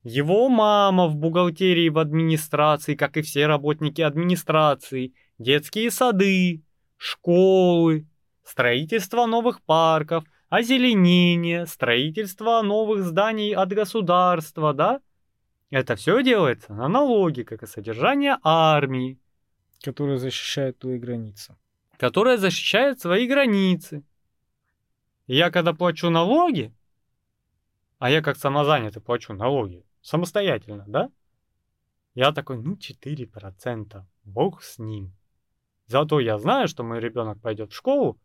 его 0.04 0.50
мама 0.50 1.08
в 1.08 1.16
бухгалтерии 1.16 1.88
в 1.88 1.98
администрации, 1.98 2.94
как 2.94 3.16
и 3.16 3.22
все 3.22 3.46
работники 3.46 4.02
администрации, 4.02 5.14
детские 5.38 5.90
сады, 5.90 6.62
школы, 6.98 8.06
строительство 8.44 9.24
новых 9.24 9.62
парков, 9.62 10.24
озеленение, 10.50 11.64
строительство 11.64 12.60
новых 12.60 13.02
зданий 13.02 13.54
от 13.54 13.72
государства, 13.72 14.74
да? 14.74 15.00
Это 15.70 15.96
все 15.96 16.22
делается 16.22 16.74
на 16.74 16.86
налоги, 16.86 17.42
как 17.42 17.62
и 17.62 17.66
содержание 17.66 18.36
армии. 18.42 19.18
Которая 19.82 20.18
защищает 20.18 20.78
твои 20.78 20.98
границы. 20.98 21.56
Которая 21.96 22.36
защищает 22.36 23.00
свои 23.00 23.26
границы. 23.26 24.04
И 25.26 25.34
я 25.34 25.50
когда 25.50 25.72
плачу 25.72 26.10
налоги, 26.10 26.74
а 27.98 28.10
я 28.10 28.20
как 28.20 28.36
самозанятый 28.36 29.00
плачу 29.00 29.32
налоги 29.32 29.82
самостоятельно, 30.04 30.84
да? 30.86 31.10
Я 32.14 32.30
такой, 32.32 32.58
ну 32.58 32.76
4%, 32.76 34.04
бог 34.24 34.62
с 34.62 34.78
ним. 34.78 35.12
Зато 35.86 36.20
я 36.20 36.38
знаю, 36.38 36.68
что 36.68 36.84
мой 36.84 37.00
ребенок 37.00 37.40
пойдет 37.40 37.72
в 37.72 37.74
школу, 37.74 38.20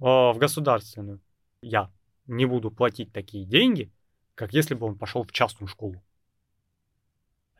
э, 0.00 0.04
в 0.04 0.36
государственную. 0.38 1.20
Я 1.60 1.90
не 2.26 2.46
буду 2.46 2.70
платить 2.70 3.12
такие 3.12 3.44
деньги, 3.44 3.90
как 4.34 4.52
если 4.52 4.74
бы 4.74 4.86
он 4.86 4.96
пошел 4.96 5.24
в 5.24 5.32
частную 5.32 5.66
школу. 5.66 6.04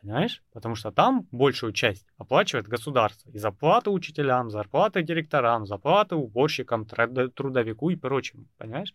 Понимаешь? 0.01 0.43
Потому 0.51 0.75
что 0.75 0.91
там 0.91 1.27
большую 1.31 1.73
часть 1.73 2.05
оплачивает 2.17 2.67
государство. 2.67 3.31
И 3.31 3.39
зарплаты 3.39 3.89
учителям, 3.89 4.51
зарплаты 4.51 5.01
директорам, 5.01 5.65
зарплаты 5.65 6.15
уборщикам, 6.15 6.85
трудовику 6.85 7.89
и 7.89 7.95
прочему. 7.95 8.45
Понимаешь? 8.57 8.93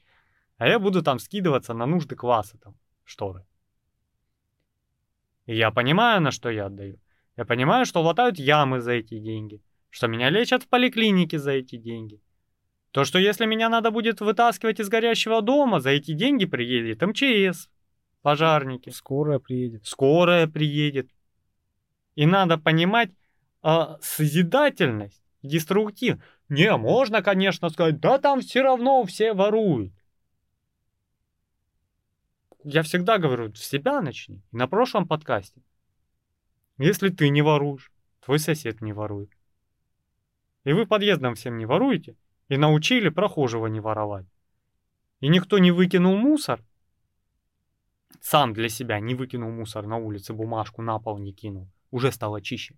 А 0.56 0.68
я 0.68 0.78
буду 0.78 1.02
там 1.02 1.18
скидываться 1.18 1.74
на 1.74 1.86
нужды 1.86 2.14
класса, 2.14 2.58
там, 2.58 2.76
шторы. 3.04 3.44
И 5.50 5.56
я 5.56 5.72
понимаю, 5.72 6.20
на 6.20 6.30
что 6.30 6.48
я 6.48 6.66
отдаю. 6.66 7.00
Я 7.36 7.44
понимаю, 7.44 7.84
что 7.84 8.02
латают 8.02 8.38
ямы 8.38 8.80
за 8.80 8.92
эти 8.92 9.18
деньги, 9.18 9.60
что 9.90 10.06
меня 10.06 10.30
лечат 10.30 10.62
в 10.62 10.68
поликлинике 10.68 11.40
за 11.40 11.50
эти 11.50 11.74
деньги. 11.74 12.20
То, 12.92 13.04
что 13.04 13.18
если 13.18 13.46
меня 13.46 13.68
надо 13.68 13.90
будет 13.90 14.20
вытаскивать 14.20 14.78
из 14.78 14.88
горящего 14.88 15.42
дома, 15.42 15.80
за 15.80 15.90
эти 15.90 16.12
деньги 16.12 16.44
приедет 16.44 17.02
МЧС, 17.02 17.68
пожарники. 18.22 18.90
Скорая 18.90 19.40
приедет. 19.40 19.84
Скорая 19.84 20.46
приедет. 20.46 21.10
И 22.14 22.26
надо 22.26 22.56
понимать 22.56 23.10
а, 23.60 23.98
созидательность, 24.00 25.20
деструктив. 25.42 26.18
Не, 26.48 26.76
можно, 26.76 27.22
конечно, 27.22 27.70
сказать, 27.70 27.98
да 27.98 28.18
там 28.18 28.40
все 28.40 28.62
равно 28.62 29.02
все 29.02 29.32
воруют. 29.32 29.94
Я 32.64 32.82
всегда 32.82 33.18
говорю, 33.18 33.54
с 33.54 33.62
себя 33.62 34.02
начни. 34.02 34.42
На 34.52 34.66
прошлом 34.66 35.08
подкасте. 35.08 35.62
Если 36.76 37.08
ты 37.08 37.30
не 37.30 37.42
воруешь, 37.42 37.90
твой 38.20 38.38
сосед 38.38 38.80
не 38.82 38.92
ворует. 38.92 39.30
И 40.64 40.72
вы 40.72 40.86
подъездом 40.86 41.34
всем 41.34 41.56
не 41.56 41.64
воруете, 41.64 42.16
и 42.48 42.56
научили 42.56 43.08
прохожего 43.08 43.66
не 43.66 43.80
воровать. 43.80 44.26
И 45.20 45.28
никто 45.28 45.58
не 45.58 45.70
выкинул 45.70 46.16
мусор, 46.16 46.62
сам 48.20 48.52
для 48.52 48.68
себя 48.68 49.00
не 49.00 49.14
выкинул 49.14 49.50
мусор 49.50 49.86
на 49.86 49.96
улице, 49.96 50.34
бумажку 50.34 50.82
на 50.82 50.98
пол 50.98 51.18
не 51.18 51.32
кинул, 51.32 51.68
уже 51.90 52.12
стало 52.12 52.42
чище. 52.42 52.76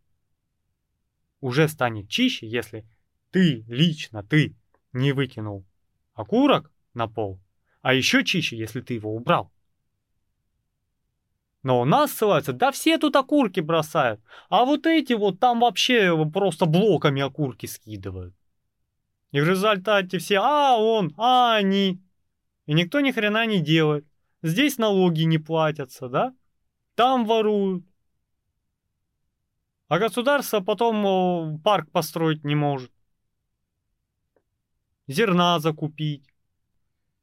Уже 1.41 1.67
станет 1.67 2.09
чище, 2.09 2.47
если 2.47 2.87
ты 3.31 3.65
лично, 3.67 4.23
ты 4.23 4.55
не 4.93 5.13
выкинул 5.13 5.65
окурок 6.15 6.71
на 6.95 7.09
пол, 7.09 7.41
а 7.81 7.95
еще 7.95 8.25
чище, 8.25 8.57
если 8.57 8.81
ты 8.81 8.95
его 8.95 9.15
убрал. 9.15 9.51
Но 11.63 11.81
у 11.81 11.85
нас 11.85 12.13
ссылаются, 12.13 12.53
да 12.53 12.73
все 12.73 12.99
тут 12.99 13.15
окурки 13.15 13.61
бросают. 13.61 14.21
А 14.49 14.65
вот 14.65 14.87
эти 14.87 15.13
вот 15.13 15.39
там 15.39 15.61
вообще 15.61 16.13
просто 16.31 16.67
блоками 16.67 17.23
окурки 17.23 17.67
скидывают. 17.67 18.35
И 19.31 19.41
в 19.41 19.49
результате 19.49 20.19
все, 20.19 20.39
а 20.39 20.77
он, 20.77 21.15
а 21.17 21.55
они. 21.55 22.03
И 22.67 22.75
никто 22.75 23.01
ни 23.01 23.13
хрена 23.13 23.47
не 23.47 23.61
делает. 23.61 24.05
Здесь 24.43 24.77
налоги 24.77 25.23
не 25.23 25.39
платятся, 25.39 26.09
да? 26.09 26.35
Там 26.97 27.25
воруют. 27.27 27.85
А 29.89 29.99
государство 29.99 30.61
потом 30.61 31.61
парк 31.61 31.91
построить 31.93 32.45
не 32.45 32.57
может. 32.57 32.91
Зерна 35.07 35.61
закупить. 35.61 36.27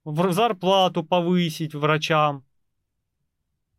Зарплату 0.05 1.03
повысить 1.03 1.75
врачам. 1.75 2.45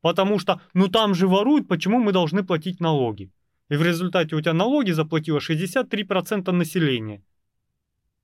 Потому 0.03 0.39
что, 0.39 0.61
ну 0.75 0.89
там 0.89 1.15
же 1.15 1.27
воруют, 1.27 1.69
почему 1.69 1.99
мы 1.99 2.13
должны 2.13 2.43
платить 2.43 2.81
налоги? 2.81 3.31
И 3.69 3.77
в 3.77 3.83
результате 3.83 4.35
у 4.35 4.41
тебя 4.41 4.55
налоги 4.55 4.93
заплатило 4.93 5.39
63% 5.39 6.51
населения. 6.53 7.23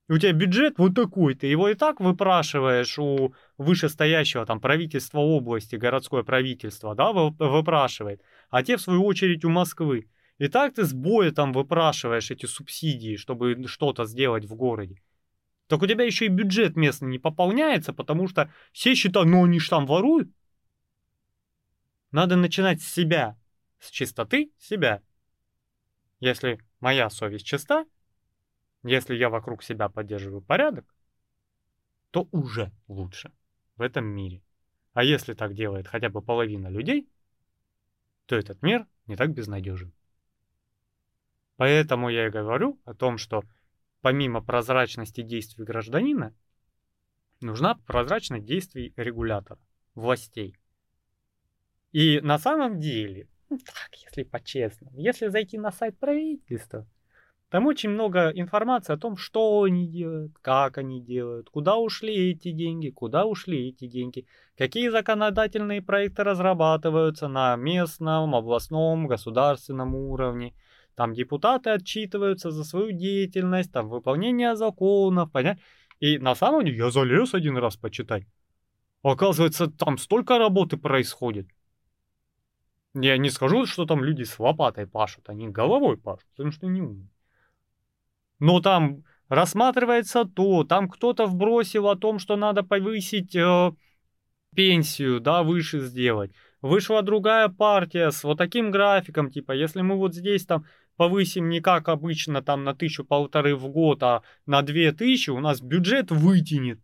И 0.08 0.12
у 0.12 0.18
тебя 0.18 0.32
бюджет 0.32 0.78
вот 0.78 0.94
такой, 0.94 1.34
ты 1.34 1.48
его 1.48 1.68
и 1.68 1.74
так 1.74 2.00
выпрашиваешь 2.00 2.98
у 2.98 3.34
вышестоящего 3.58 4.46
там 4.46 4.60
правительства 4.60 5.18
области, 5.18 5.76
городское 5.76 6.22
правительство, 6.22 6.94
да, 6.94 7.12
выпрашивает, 7.12 8.22
а 8.50 8.62
те 8.62 8.76
в 8.76 8.80
свою 8.80 9.04
очередь 9.04 9.44
у 9.44 9.50
Москвы. 9.50 10.08
И 10.38 10.48
так 10.48 10.74
ты 10.74 10.84
с 10.84 10.92
боя 10.92 11.32
там 11.32 11.52
выпрашиваешь 11.52 12.30
эти 12.30 12.46
субсидии, 12.46 13.16
чтобы 13.16 13.66
что-то 13.66 14.04
сделать 14.04 14.44
в 14.44 14.54
городе. 14.54 15.02
Так 15.66 15.82
у 15.82 15.86
тебя 15.86 16.04
еще 16.04 16.26
и 16.26 16.28
бюджет 16.28 16.76
местный 16.76 17.08
не 17.08 17.18
пополняется, 17.18 17.92
потому 17.92 18.28
что 18.28 18.52
все 18.72 18.94
считают, 18.94 19.28
ну 19.28 19.44
они 19.44 19.58
ж 19.58 19.68
там 19.68 19.86
воруют. 19.86 20.30
Надо 22.16 22.34
начинать 22.36 22.80
с 22.80 22.90
себя, 22.90 23.38
с 23.78 23.90
чистоты 23.90 24.50
себя. 24.58 25.02
Если 26.18 26.64
моя 26.80 27.10
совесть 27.10 27.44
чиста, 27.44 27.84
если 28.82 29.14
я 29.14 29.28
вокруг 29.28 29.62
себя 29.62 29.90
поддерживаю 29.90 30.40
порядок, 30.40 30.96
то 32.12 32.26
уже 32.32 32.72
лучше 32.88 33.34
в 33.76 33.82
этом 33.82 34.06
мире. 34.06 34.42
А 34.94 35.04
если 35.04 35.34
так 35.34 35.52
делает 35.52 35.88
хотя 35.88 36.08
бы 36.08 36.22
половина 36.22 36.68
людей, 36.68 37.06
то 38.24 38.34
этот 38.34 38.62
мир 38.62 38.86
не 39.06 39.14
так 39.14 39.34
безнадежен. 39.34 39.92
Поэтому 41.56 42.08
я 42.08 42.28
и 42.28 42.30
говорю 42.30 42.80
о 42.86 42.94
том, 42.94 43.18
что 43.18 43.42
помимо 44.00 44.40
прозрачности 44.40 45.20
действий 45.20 45.66
гражданина, 45.66 46.34
нужна 47.42 47.74
прозрачность 47.74 48.46
действий 48.46 48.94
регулятора, 48.96 49.60
властей. 49.94 50.56
И 51.92 52.20
на 52.20 52.38
самом 52.38 52.80
деле, 52.80 53.28
ну 53.48 53.58
так, 53.58 53.90
если 54.04 54.22
по-честному, 54.22 54.98
если 54.98 55.28
зайти 55.28 55.58
на 55.58 55.70
сайт 55.70 55.98
правительства, 55.98 56.86
там 57.48 57.66
очень 57.66 57.90
много 57.90 58.30
информации 58.34 58.92
о 58.92 58.96
том, 58.96 59.16
что 59.16 59.62
они 59.62 59.86
делают, 59.86 60.32
как 60.42 60.78
они 60.78 61.00
делают, 61.00 61.48
куда 61.48 61.76
ушли 61.76 62.32
эти 62.32 62.50
деньги, 62.50 62.90
куда 62.90 63.24
ушли 63.24 63.68
эти 63.68 63.86
деньги, 63.86 64.26
какие 64.58 64.88
законодательные 64.88 65.80
проекты 65.80 66.24
разрабатываются 66.24 67.28
на 67.28 67.54
местном, 67.54 68.34
областном, 68.34 69.06
государственном 69.06 69.94
уровне. 69.94 70.54
Там 70.96 71.12
депутаты 71.12 71.70
отчитываются 71.70 72.50
за 72.50 72.64
свою 72.64 72.90
деятельность, 72.90 73.70
там 73.70 73.88
выполнение 73.88 74.56
законов, 74.56 75.30
понять. 75.30 75.58
И 76.00 76.18
на 76.18 76.34
самом 76.34 76.64
деле 76.64 76.78
я 76.78 76.90
залез 76.90 77.32
один 77.32 77.56
раз 77.58 77.76
почитать. 77.76 78.24
Оказывается, 79.02 79.68
там 79.68 79.98
столько 79.98 80.36
работы 80.38 80.76
происходит. 80.76 81.46
Я 82.98 83.18
не 83.18 83.28
скажу, 83.28 83.66
что 83.66 83.84
там 83.84 84.02
люди 84.02 84.22
с 84.22 84.38
лопатой 84.38 84.86
пашут, 84.86 85.28
они 85.28 85.48
головой 85.48 85.98
пашут, 85.98 86.26
потому 86.30 86.50
что 86.50 86.66
не 86.66 86.80
умные. 86.80 87.10
Но 88.38 88.60
там 88.60 89.04
рассматривается 89.28 90.24
то, 90.24 90.64
там 90.64 90.88
кто-то 90.88 91.26
вбросил 91.26 91.88
о 91.88 91.96
том, 91.96 92.18
что 92.18 92.36
надо 92.36 92.62
повысить 92.62 93.36
э, 93.36 93.72
пенсию, 94.54 95.20
да, 95.20 95.42
выше 95.42 95.80
сделать. 95.80 96.32
Вышла 96.62 97.02
другая 97.02 97.48
партия 97.48 98.10
с 98.10 98.24
вот 98.24 98.38
таким 98.38 98.70
графиком, 98.70 99.30
типа, 99.30 99.52
если 99.52 99.82
мы 99.82 99.96
вот 99.96 100.14
здесь 100.14 100.46
там 100.46 100.64
повысим 100.96 101.50
не 101.50 101.60
как 101.60 101.90
обычно 101.90 102.40
там 102.40 102.64
на 102.64 102.74
тысячу-полторы 102.74 103.56
в 103.56 103.68
год, 103.68 104.02
а 104.02 104.22
на 104.46 104.62
две 104.62 104.92
тысячи, 104.92 105.28
у 105.28 105.40
нас 105.40 105.60
бюджет 105.60 106.10
вытянет 106.10 106.80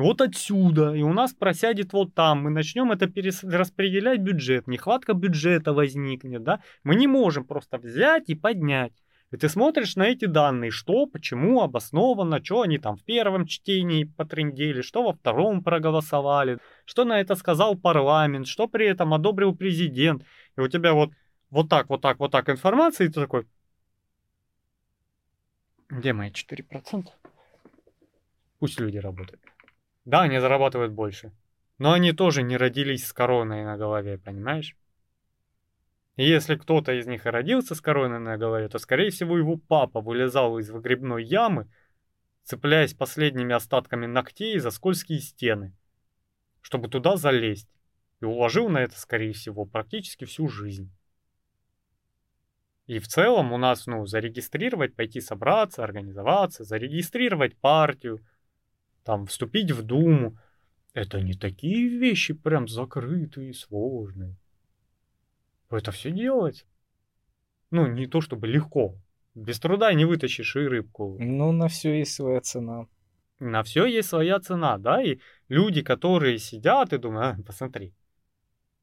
вот 0.00 0.20
отсюда, 0.20 0.94
и 0.94 1.02
у 1.02 1.12
нас 1.12 1.32
просядет 1.32 1.92
вот 1.92 2.14
там, 2.14 2.42
мы 2.42 2.50
начнем 2.50 2.90
это 2.92 3.06
перераспределять 3.06 4.20
бюджет, 4.20 4.66
нехватка 4.66 5.14
бюджета 5.14 5.72
возникнет, 5.72 6.42
да, 6.42 6.60
мы 6.84 6.94
не 6.94 7.06
можем 7.06 7.44
просто 7.44 7.78
взять 7.78 8.28
и 8.28 8.34
поднять. 8.34 8.92
И 9.30 9.36
ты 9.36 9.48
смотришь 9.48 9.94
на 9.94 10.04
эти 10.08 10.24
данные, 10.24 10.72
что, 10.72 11.06
почему, 11.06 11.60
обоснованно, 11.60 12.42
что 12.42 12.62
они 12.62 12.78
там 12.78 12.96
в 12.96 13.04
первом 13.04 13.46
чтении 13.46 14.04
потрендели, 14.04 14.82
что 14.82 15.04
во 15.04 15.12
втором 15.12 15.62
проголосовали, 15.62 16.58
что 16.84 17.04
на 17.04 17.20
это 17.20 17.36
сказал 17.36 17.76
парламент, 17.76 18.48
что 18.48 18.66
при 18.66 18.86
этом 18.86 19.14
одобрил 19.14 19.54
президент. 19.54 20.24
И 20.56 20.60
у 20.60 20.68
тебя 20.68 20.94
вот, 20.94 21.10
вот 21.50 21.68
так, 21.68 21.88
вот 21.88 22.00
так, 22.00 22.18
вот 22.18 22.32
так 22.32 22.48
информация, 22.48 23.06
и 23.06 23.10
ты 23.10 23.20
такой, 23.20 23.46
где 25.88 26.12
мои 26.12 26.30
4%? 26.30 27.06
Пусть 28.58 28.80
люди 28.80 28.98
работают. 28.98 29.49
Да, 30.04 30.22
они 30.22 30.38
зарабатывают 30.38 30.92
больше. 30.92 31.32
Но 31.78 31.92
они 31.92 32.12
тоже 32.12 32.42
не 32.42 32.56
родились 32.56 33.06
с 33.06 33.12
короной 33.12 33.64
на 33.64 33.76
голове, 33.76 34.18
понимаешь? 34.18 34.76
И 36.16 36.28
если 36.28 36.56
кто-то 36.56 36.92
из 36.92 37.06
них 37.06 37.24
и 37.24 37.30
родился 37.30 37.74
с 37.74 37.80
короной 37.80 38.18
на 38.18 38.36
голове, 38.36 38.68
то, 38.68 38.78
скорее 38.78 39.10
всего, 39.10 39.38
его 39.38 39.56
папа 39.56 40.00
вылезал 40.00 40.58
из 40.58 40.68
выгребной 40.68 41.24
ямы, 41.24 41.70
цепляясь 42.42 42.94
последними 42.94 43.54
остатками 43.54 44.06
ногтей 44.06 44.58
за 44.58 44.70
скользкие 44.70 45.20
стены, 45.20 45.74
чтобы 46.60 46.88
туда 46.88 47.16
залезть, 47.16 47.70
и 48.20 48.24
уложил 48.26 48.68
на 48.68 48.78
это, 48.78 48.98
скорее 48.98 49.32
всего, 49.32 49.64
практически 49.64 50.26
всю 50.26 50.48
жизнь. 50.48 50.92
И 52.86 52.98
в 52.98 53.06
целом 53.06 53.52
у 53.52 53.56
нас, 53.56 53.86
ну, 53.86 54.04
зарегистрировать, 54.04 54.96
пойти 54.96 55.20
собраться, 55.20 55.84
организоваться, 55.84 56.64
зарегистрировать 56.64 57.56
партию, 57.56 58.20
там, 59.04 59.26
вступить 59.26 59.70
в 59.70 59.82
Думу, 59.82 60.36
это 60.92 61.20
не 61.20 61.34
такие 61.34 61.88
вещи 61.88 62.34
прям 62.34 62.68
закрытые 62.68 63.50
и 63.50 63.54
сложные. 63.54 64.36
Это 65.70 65.92
все 65.92 66.10
делать. 66.10 66.66
Ну, 67.70 67.86
не 67.86 68.06
то 68.06 68.20
чтобы 68.20 68.48
легко. 68.48 68.96
Без 69.34 69.60
труда 69.60 69.92
не 69.92 70.04
вытащишь 70.04 70.56
и 70.56 70.60
рыбку. 70.60 71.16
Ну, 71.20 71.52
на 71.52 71.68
все 71.68 71.98
есть 71.98 72.14
своя 72.14 72.40
цена. 72.40 72.86
На 73.38 73.62
все 73.62 73.86
есть 73.86 74.08
своя 74.08 74.38
цена, 74.40 74.76
да, 74.76 75.02
и 75.02 75.18
люди, 75.48 75.82
которые 75.82 76.38
сидят 76.38 76.92
и 76.92 76.98
думают, 76.98 77.38
а, 77.38 77.42
посмотри, 77.42 77.94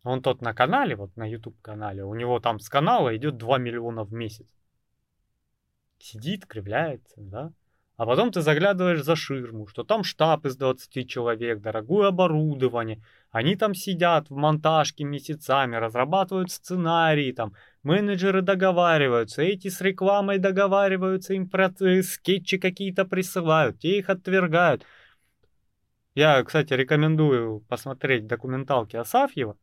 он 0.03 0.23
тот 0.23 0.41
на 0.41 0.53
канале, 0.53 0.95
вот 0.95 1.15
на 1.15 1.29
YouTube 1.29 1.61
канале, 1.61 2.03
у 2.03 2.15
него 2.15 2.39
там 2.39 2.59
с 2.59 2.67
канала 2.67 3.15
идет 3.15 3.37
2 3.37 3.59
миллиона 3.59 4.03
в 4.03 4.13
месяц. 4.13 4.47
Сидит, 5.99 6.47
кривляется, 6.47 7.15
да. 7.17 7.53
А 7.97 8.05
потом 8.05 8.31
ты 8.31 8.41
заглядываешь 8.41 9.01
за 9.01 9.15
ширму, 9.15 9.65
что 9.65 9.83
там 9.83 10.03
штаб 10.03 10.45
из 10.45 10.55
20 10.55 11.09
человек, 11.09 11.61
дорогое 11.61 12.09
оборудование. 12.09 13.03
Они 13.31 13.55
там 13.55 13.73
сидят 13.73 14.29
в 14.29 14.35
монтажке 14.35 15.03
месяцами, 15.03 15.75
разрабатывают 15.77 16.51
сценарии, 16.51 17.31
там 17.31 17.53
менеджеры 17.81 18.43
договариваются, 18.43 19.41
эти 19.41 19.69
с 19.69 19.81
рекламой 19.81 20.37
договариваются, 20.37 21.33
им 21.33 21.49
э, 21.51 22.03
скетчи 22.03 22.59
какие-то 22.59 23.03
присылают, 23.03 23.79
те 23.79 23.97
их 23.97 24.11
отвергают. 24.11 24.85
Я, 26.13 26.43
кстати, 26.43 26.73
рекомендую 26.73 27.61
посмотреть 27.61 28.27
документалки 28.27 28.95
Асафьева. 28.95 29.57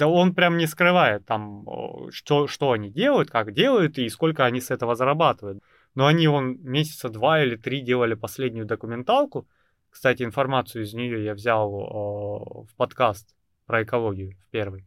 Он 0.00 0.34
прям 0.34 0.56
не 0.56 0.66
скрывает 0.66 1.24
там, 1.24 1.64
что, 2.10 2.48
что 2.48 2.72
они 2.72 2.90
делают, 2.90 3.30
как 3.30 3.52
делают 3.52 3.98
и 3.98 4.08
сколько 4.08 4.44
они 4.44 4.60
с 4.60 4.72
этого 4.72 4.96
зарабатывают. 4.96 5.62
Но 5.94 6.06
они, 6.06 6.26
он 6.26 6.58
месяца 6.62 7.08
два 7.08 7.42
или 7.42 7.56
три 7.56 7.80
делали 7.80 8.14
последнюю 8.14 8.66
документалку. 8.66 9.46
Кстати, 9.90 10.22
информацию 10.22 10.84
из 10.84 10.94
нее 10.94 11.24
я 11.24 11.34
взял 11.34 11.72
о, 11.72 12.64
в 12.68 12.74
подкаст 12.76 13.34
про 13.66 13.82
экологию, 13.84 14.36
в 14.46 14.50
первый. 14.50 14.86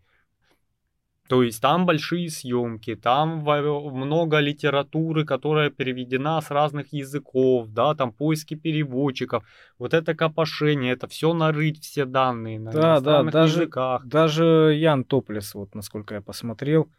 То 1.28 1.44
есть 1.44 1.62
там 1.62 1.86
большие 1.86 2.30
съемки, 2.30 2.96
там 2.96 3.40
много 3.40 4.40
литературы, 4.40 5.26
которая 5.26 5.70
переведена 5.70 6.40
с 6.42 6.50
разных 6.50 6.94
языков, 6.94 7.68
да, 7.70 7.96
там 7.96 8.14
поиски 8.14 8.56
переводчиков, 8.56 9.44
вот 9.78 9.94
это 9.94 10.16
копошение, 10.16 10.94
это 10.94 11.08
все 11.08 11.34
нарыть, 11.34 11.84
все 11.84 12.06
данные 12.06 12.60
на 12.60 12.72
да, 12.72 13.02
да, 13.02 13.24
даже, 13.24 13.62
языках. 13.62 14.06
Даже 14.06 14.74
Ян 14.78 15.04
Топлес, 15.04 15.54
вот 15.54 15.76
насколько 15.76 16.16
я 16.16 16.22
посмотрел, 16.22 16.90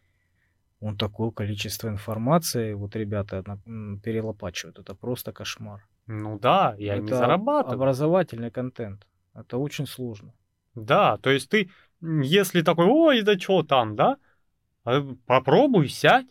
он 0.81 0.97
такое 0.97 1.31
количество 1.31 1.89
информации, 1.89 2.75
вот 2.75 2.97
ребята 2.97 3.43
перелопачивают, 4.03 4.79
это 4.79 4.95
просто 4.95 5.33
кошмар. 5.33 5.87
Ну 6.07 6.39
да, 6.39 6.75
и 6.79 6.85
это 6.85 6.97
они 6.97 7.09
зарабатывают. 7.09 7.81
образовательный 7.81 8.51
контент, 8.51 9.07
это 9.35 9.59
очень 9.59 9.87
сложно. 9.87 10.33
Да, 10.75 11.17
то 11.17 11.31
есть 11.31 11.49
ты 11.51 11.69
если 12.01 12.63
такой, 12.63 12.87
ой, 12.87 13.23
да 13.23 13.39
что 13.39 13.63
там, 13.63 13.97
да? 13.97 14.17
А, 14.85 15.03
попробуй, 15.27 15.89
сядь, 15.89 16.27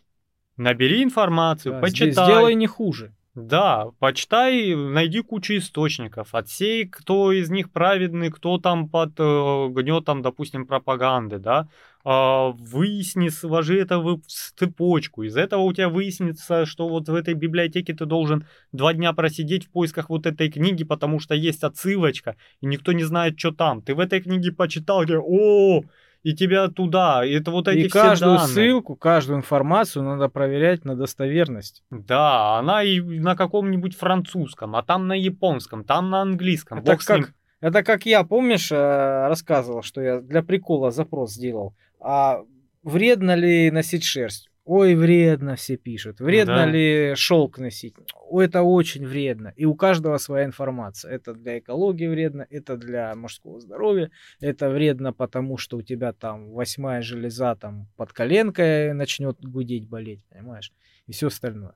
набери 0.56 1.04
информацию, 1.04 1.74
да, 1.74 1.82
почитай. 1.82 2.12
Сделай 2.12 2.56
не 2.56 2.68
хуже. 2.68 3.14
Да, 3.36 3.92
почитай, 4.00 4.74
найди 4.74 5.22
кучу 5.22 5.58
источников, 5.58 6.34
отсей, 6.34 6.88
кто 6.88 7.32
из 7.32 7.52
них 7.52 7.72
праведный, 7.72 8.32
кто 8.32 8.58
там 8.58 8.90
под 8.90 9.12
э, 9.20 9.68
гнетом, 9.70 10.24
допустим, 10.24 10.66
пропаганды, 10.66 11.38
да, 11.38 11.68
выясни, 12.08 13.28
сложи 13.28 13.80
это 13.80 14.00
в 14.00 14.22
цепочку, 14.28 15.24
из 15.24 15.36
этого 15.36 15.62
у 15.62 15.74
тебя 15.74 15.90
выяснится, 15.90 16.66
что 16.66 16.88
вот 16.88 17.10
в 17.10 17.14
этой 17.14 17.34
библиотеке 17.34 17.94
ты 17.94 18.06
должен 18.06 18.46
два 18.72 18.94
дня 18.94 19.12
просидеть 19.12 19.66
в 19.66 19.72
поисках 19.72 20.10
вот 20.10 20.26
этой 20.26 20.50
книги, 20.50 20.86
потому 20.86 21.20
что 21.20 21.36
есть 21.36 21.64
отсылочка, 21.64 22.38
и 22.62 22.66
никто 22.66 22.94
не 22.94 23.04
знает, 23.04 23.38
что 23.38 23.52
там. 23.52 23.82
Ты 23.82 23.94
в 23.94 24.00
этой 24.00 24.22
книге 24.22 24.54
почитал, 24.54 25.04
где, 25.04 25.18
о, 25.18 25.84
и 26.24 26.34
тебя 26.34 26.70
туда. 26.70 27.26
И 27.26 27.34
это 27.34 27.52
вот 27.52 27.68
эти 27.68 27.86
и 27.86 27.88
все 27.90 28.02
каждую 28.02 28.38
данные. 28.38 28.54
ссылку, 28.54 28.96
каждую 28.96 29.40
информацию 29.40 30.04
надо 30.04 30.30
проверять 30.30 30.86
на 30.86 30.96
достоверность. 30.96 31.84
Да, 31.90 32.58
она 32.58 32.84
и 32.84 33.02
на 33.02 33.36
каком-нибудь 33.36 33.96
французском, 33.96 34.76
а 34.76 34.84
там 34.84 35.08
на 35.08 35.14
японском, 35.14 35.84
там 35.84 36.10
на 36.10 36.22
английском. 36.22 36.80
Это 36.80 36.92
Бог 36.94 37.04
как, 37.04 37.34
это 37.60 37.84
как 37.84 38.06
я, 38.06 38.24
помнишь, 38.24 38.72
э, 38.72 39.28
рассказывал, 39.28 39.82
что 39.82 40.02
я 40.02 40.22
для 40.22 40.44
прикола 40.44 40.92
запрос 40.92 41.34
сделал. 41.34 41.76
А 42.10 42.46
вредно 42.84 43.36
ли 43.36 43.70
носить 43.70 44.06
шерсть? 44.06 44.50
Ой, 44.64 44.96
вредно, 44.96 45.58
все 45.58 45.76
пишут. 45.76 46.22
Вредно 46.22 46.56
да. 46.56 46.66
ли 46.66 47.16
шелк 47.16 47.58
носить? 47.58 47.96
Ой, 48.30 48.46
это 48.46 48.62
очень 48.62 49.06
вредно. 49.06 49.54
И 49.58 49.66
у 49.66 49.76
каждого 49.76 50.18
своя 50.18 50.46
информация. 50.46 51.12
Это 51.12 51.34
для 51.34 51.60
экологии 51.60 52.08
вредно, 52.08 52.48
это 52.50 52.78
для 52.78 53.14
мужского 53.14 53.60
здоровья, 53.60 54.10
это 54.40 54.70
вредно, 54.70 55.12
потому 55.12 55.58
что 55.58 55.76
у 55.76 55.82
тебя 55.82 56.14
там 56.14 56.52
восьмая 56.52 57.02
железа 57.02 57.56
там 57.56 57.90
под 57.98 58.14
коленкой 58.14 58.94
начнет 58.94 59.38
гудеть, 59.42 59.90
болеть, 59.90 60.24
понимаешь? 60.30 60.72
И 61.08 61.12
все 61.12 61.28
остальное. 61.28 61.76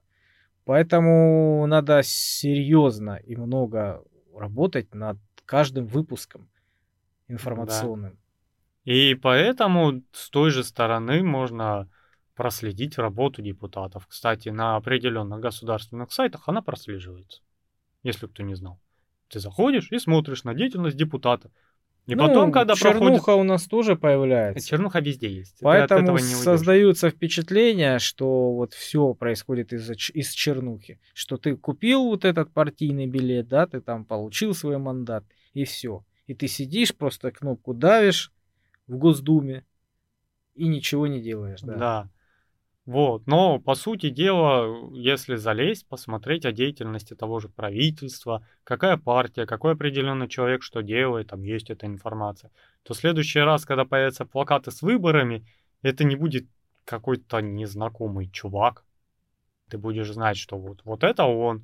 Поэтому 0.64 1.66
надо 1.68 2.04
серьезно 2.06 3.18
и 3.18 3.36
много 3.36 4.02
работать 4.34 4.96
над 4.96 5.18
каждым 5.46 5.88
выпуском 5.88 6.50
информационным. 7.28 8.12
Да. 8.12 8.21
И 8.84 9.16
поэтому 9.16 10.04
с 10.12 10.30
той 10.30 10.52
же 10.52 10.64
стороны 10.64 11.24
можно 11.24 11.88
проследить 12.36 12.98
работу 12.98 13.42
депутатов. 13.42 14.08
Кстати, 14.08 14.50
на 14.50 14.76
определенных 14.76 15.40
государственных 15.40 16.12
сайтах 16.12 16.48
она 16.48 16.62
прослеживается, 16.62 17.42
если 18.04 18.28
кто 18.28 18.44
не 18.44 18.56
знал. 18.56 18.80
Ты 19.30 19.40
заходишь 19.40 19.92
и 19.92 20.00
смотришь 20.00 20.44
на 20.44 20.54
деятельность 20.54 20.98
депутата. 20.98 21.52
И 22.08 22.16
ну, 22.16 22.28
потом, 22.28 22.52
когда 22.52 22.74
чернуха 22.74 23.24
проходит... 23.24 23.42
у 23.42 23.44
нас 23.44 23.68
тоже 23.68 23.96
появляется. 23.96 24.68
Чернуха 24.68 25.00
везде 25.00 25.32
есть. 25.32 25.60
Поэтому 25.62 26.18
создаются 26.18 27.12
впечатления, 27.12 28.00
что 28.00 28.54
вот 28.54 28.74
все 28.74 29.14
происходит 29.14 29.72
из, 29.72 29.90
из 30.10 30.32
чернухи. 30.32 31.00
Что 31.14 31.38
ты 31.38 31.56
купил 31.56 32.06
вот 32.06 32.26
этот 32.26 32.52
партийный 32.52 33.06
билет, 33.06 33.48
да, 33.48 33.68
ты 33.68 33.82
там 33.82 34.04
получил 34.04 34.56
свой 34.56 34.80
мандат, 34.80 35.24
и 35.54 35.64
все. 35.64 36.04
И 36.26 36.34
ты 36.34 36.48
сидишь, 36.48 36.96
просто 36.96 37.32
кнопку 37.32 37.76
давишь 37.76 38.32
в 38.88 38.98
Госдуме 38.98 39.66
и 40.56 40.68
ничего 40.68 41.08
не 41.08 41.22
делаешь. 41.22 41.62
Да. 41.62 41.76
да. 41.76 42.10
Вот, 42.86 43.28
но 43.28 43.60
по 43.60 43.76
сути 43.76 44.10
дела, 44.10 44.90
если 44.94 45.36
залезть, 45.36 45.88
посмотреть 45.88 46.46
о 46.46 46.52
деятельности 46.52 47.14
того 47.14 47.40
же 47.40 47.48
правительства, 47.48 48.46
какая 48.64 48.98
партия, 48.98 49.46
какой 49.46 49.74
определенный 49.74 50.28
человек 50.28 50.64
что 50.64 50.82
делает, 50.82 51.28
там 51.28 51.44
есть 51.44 51.70
эта 51.70 51.86
информация, 51.86 52.52
то 52.84 52.94
в 52.94 52.98
следующий 52.98 53.40
раз, 53.40 53.66
когда 53.66 53.86
появятся 53.86 54.26
плакаты 54.26 54.72
с 54.72 54.82
выборами, 54.82 55.46
это 55.84 56.04
не 56.04 56.16
будет 56.16 56.48
какой-то 56.86 57.40
незнакомый 57.42 58.30
чувак. 58.30 58.84
Ты 59.70 59.78
будешь 59.78 60.12
знать, 60.12 60.38
что 60.38 60.58
вот, 60.58 60.82
вот 60.84 61.04
это 61.04 61.26
он 61.26 61.64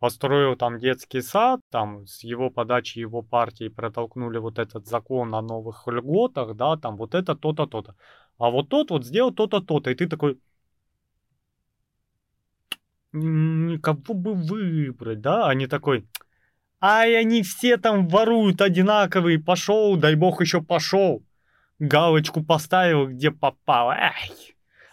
построил 0.00 0.56
там 0.56 0.80
детский 0.80 1.22
сад, 1.22 1.60
там 1.70 2.06
с 2.06 2.24
его 2.24 2.50
подачи 2.50 2.98
его 2.98 3.22
партии 3.22 3.68
протолкнули 3.68 4.38
вот 4.38 4.58
этот 4.58 4.88
закон 4.88 5.34
о 5.34 5.42
новых 5.42 5.86
льготах, 5.86 6.56
да, 6.56 6.76
там 6.76 6.96
вот 6.96 7.14
это 7.14 7.36
то-то, 7.36 7.66
то-то 7.66 7.94
а 8.40 8.50
вот 8.50 8.70
тот 8.70 8.90
вот 8.90 9.04
сделал 9.04 9.32
то-то, 9.32 9.60
то-то, 9.60 9.90
и 9.90 9.94
ты 9.94 10.08
такой, 10.08 10.40
кого 13.12 14.14
бы 14.14 14.32
выбрать, 14.32 15.20
да, 15.20 15.46
а 15.46 15.54
не 15.54 15.66
такой, 15.66 16.08
ай, 16.80 17.18
они 17.20 17.42
все 17.42 17.76
там 17.76 18.08
воруют 18.08 18.62
одинаковые, 18.62 19.38
пошел, 19.38 19.96
дай 19.96 20.14
бог 20.14 20.40
еще 20.40 20.62
пошел, 20.62 21.22
галочку 21.78 22.42
поставил, 22.42 23.08
где 23.08 23.30
попал, 23.30 23.90
ай. 23.90 24.30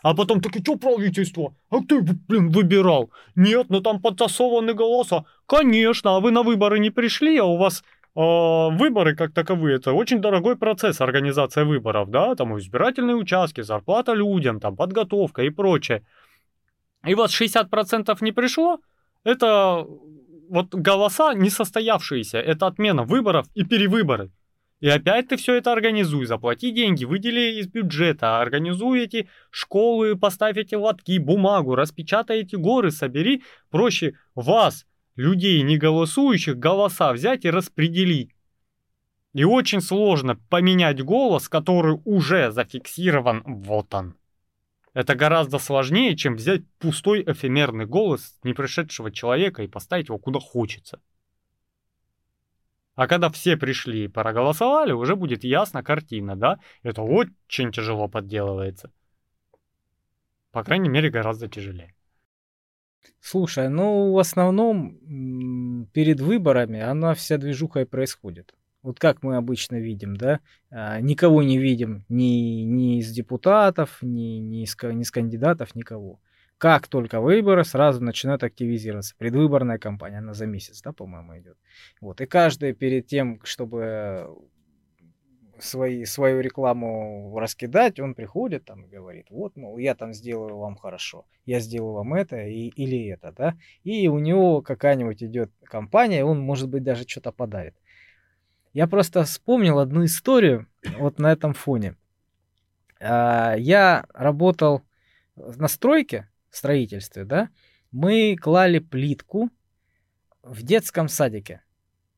А 0.08 0.14
потом 0.14 0.40
такие, 0.40 0.62
что 0.62 0.78
правительство? 0.78 1.54
А 1.70 1.82
ты, 1.82 2.02
блин, 2.02 2.50
выбирал? 2.50 3.12
Нет, 3.36 3.66
ну 3.68 3.82
там 3.82 4.02
подтасованы 4.02 4.74
голоса. 4.74 5.26
Конечно, 5.46 6.16
а 6.16 6.20
вы 6.22 6.32
на 6.32 6.44
выборы 6.44 6.80
не 6.80 6.92
пришли, 6.92 7.38
а 7.38 7.44
у 7.44 7.58
вас 7.58 7.84
а, 8.16 8.70
выборы 8.70 9.18
как 9.18 9.34
таковые, 9.34 9.76
это 9.76 9.92
очень 9.92 10.22
дорогой 10.22 10.56
процесс, 10.56 11.02
организация 11.02 11.66
выборов, 11.66 12.10
да, 12.10 12.36
там 12.36 12.58
избирательные 12.58 13.18
участки, 13.18 13.60
зарплата 13.60 14.14
людям, 14.14 14.62
там 14.62 14.78
подготовка 14.78 15.42
и 15.42 15.50
прочее. 15.50 16.06
И 17.06 17.14
вот 17.14 17.30
60% 17.30 18.18
не 18.22 18.32
пришло, 18.32 18.80
это 19.26 19.86
вот 20.50 20.74
голоса 20.74 21.34
несостоявшиеся, 21.34 22.38
это 22.38 22.68
отмена 22.68 23.04
выборов 23.04 23.48
и 23.56 23.66
перевыборы. 23.66 24.32
И 24.80 24.88
опять 24.90 25.30
ты 25.30 25.38
все 25.38 25.56
это 25.56 25.72
организуй, 25.72 26.26
заплати 26.28 26.72
деньги, 26.72 27.04
выдели 27.04 27.60
из 27.60 27.68
бюджета, 27.68 28.40
организуй 28.40 29.02
эти 29.02 29.28
школы, 29.50 30.16
поставь 30.16 30.58
эти 30.58 30.76
лотки, 30.76 31.18
бумагу, 31.18 31.74
распечатай 31.74 32.42
эти 32.42 32.56
горы, 32.56 32.92
собери. 32.92 33.44
Проще 33.72 34.14
вас, 34.36 34.86
людей, 35.16 35.64
не 35.64 35.78
голосующих, 35.78 36.58
голоса 36.58 37.12
взять 37.14 37.44
и 37.46 37.50
распределить. 37.50 38.36
И 39.34 39.44
очень 39.44 39.82
сложно 39.82 40.36
поменять 40.50 41.04
голос, 41.04 41.50
который 41.50 42.00
уже 42.06 42.52
зафиксирован, 42.52 43.44
вот 43.46 43.94
он. 43.96 44.16
Это 44.94 45.16
гораздо 45.16 45.60
сложнее, 45.60 46.16
чем 46.16 46.36
взять 46.36 46.62
пустой 46.80 47.24
эфемерный 47.24 47.86
голос 47.86 48.36
не 48.44 48.54
пришедшего 48.54 49.12
человека 49.12 49.64
и 49.64 49.68
поставить 49.68 50.08
его 50.08 50.18
куда 50.18 50.40
хочется. 50.40 51.00
А 52.98 53.08
когда 53.08 53.30
все 53.30 53.56
пришли 53.58 54.06
и 54.06 54.08
проголосовали, 54.08 54.92
уже 54.92 55.16
будет 55.16 55.44
ясна 55.44 55.84
картина, 55.84 56.36
да? 56.36 56.58
Это 56.82 57.04
очень 57.04 57.72
тяжело 57.72 58.08
подделывается. 58.08 58.92
По 60.52 60.64
крайней 60.64 60.90
мере, 60.90 61.12
гораздо 61.12 61.48
тяжелее. 61.48 61.94
Слушай, 63.20 63.70
ну 63.70 64.14
в 64.14 64.18
основном 64.18 65.86
перед 65.94 66.20
выборами 66.20 66.82
она 66.82 67.14
вся 67.14 67.38
движуха 67.38 67.82
и 67.82 67.86
происходит. 67.86 68.56
Вот 68.82 69.00
как 69.00 69.22
мы 69.22 69.36
обычно 69.36 69.76
видим, 69.76 70.18
да, 70.18 70.40
а, 70.72 71.00
никого 71.00 71.44
не 71.44 71.60
видим 71.60 72.04
ни, 72.10 72.64
ни 72.64 73.00
из 73.00 73.12
депутатов, 73.12 74.00
ни, 74.02 74.40
ни, 74.40 74.64
из, 74.64 74.76
ни 74.82 75.02
из 75.04 75.12
кандидатов, 75.12 75.76
никого. 75.76 76.20
Как 76.58 76.88
только 76.88 77.22
выборы, 77.22 77.64
сразу 77.64 78.04
начинают 78.04 78.44
активизироваться. 78.44 79.16
Предвыборная 79.18 79.78
кампания, 79.78 80.18
она 80.18 80.34
за 80.34 80.48
месяц, 80.48 80.82
да, 80.82 80.92
по-моему, 80.92 81.38
идет. 81.38 81.58
Вот. 82.02 82.20
И 82.20 82.26
каждый 82.26 82.74
перед 82.74 83.06
тем, 83.06 83.40
чтобы 83.44 84.28
свои, 85.60 86.06
свою 86.06 86.42
рекламу 86.42 87.38
раскидать, 87.38 88.00
он 88.00 88.16
приходит 88.16 88.66
там 88.66 88.84
и 88.84 88.88
говорит, 88.88 89.28
вот, 89.30 89.56
мол, 89.56 89.78
я 89.78 89.96
там 89.96 90.14
сделаю 90.14 90.58
вам 90.58 90.76
хорошо, 90.76 91.26
я 91.46 91.60
сделаю 91.60 91.94
вам 91.94 92.14
это 92.14 92.38
и, 92.38 92.68
или 92.68 93.08
это, 93.08 93.32
да, 93.32 93.56
и 93.84 94.08
у 94.08 94.20
него 94.20 94.62
какая-нибудь 94.62 95.24
идет 95.24 95.52
компания, 95.64 96.24
он, 96.24 96.40
может 96.40 96.70
быть, 96.70 96.84
даже 96.84 97.08
что-то 97.08 97.32
подарит. 97.32 97.76
Я 98.74 98.88
просто 98.88 99.24
вспомнил 99.24 99.80
одну 99.80 100.06
историю 100.06 100.68
вот 100.98 101.20
на 101.20 101.32
этом 101.32 101.54
фоне. 101.54 101.96
А, 103.00 103.56
я 103.58 104.06
работал 104.14 104.84
на 105.36 105.68
стройке, 105.68 106.30
строительстве, 106.58 107.24
да, 107.24 107.50
мы 107.92 108.36
клали 108.36 108.80
плитку 108.80 109.50
в 110.44 110.64
детском 110.64 111.08
садике. 111.08 111.62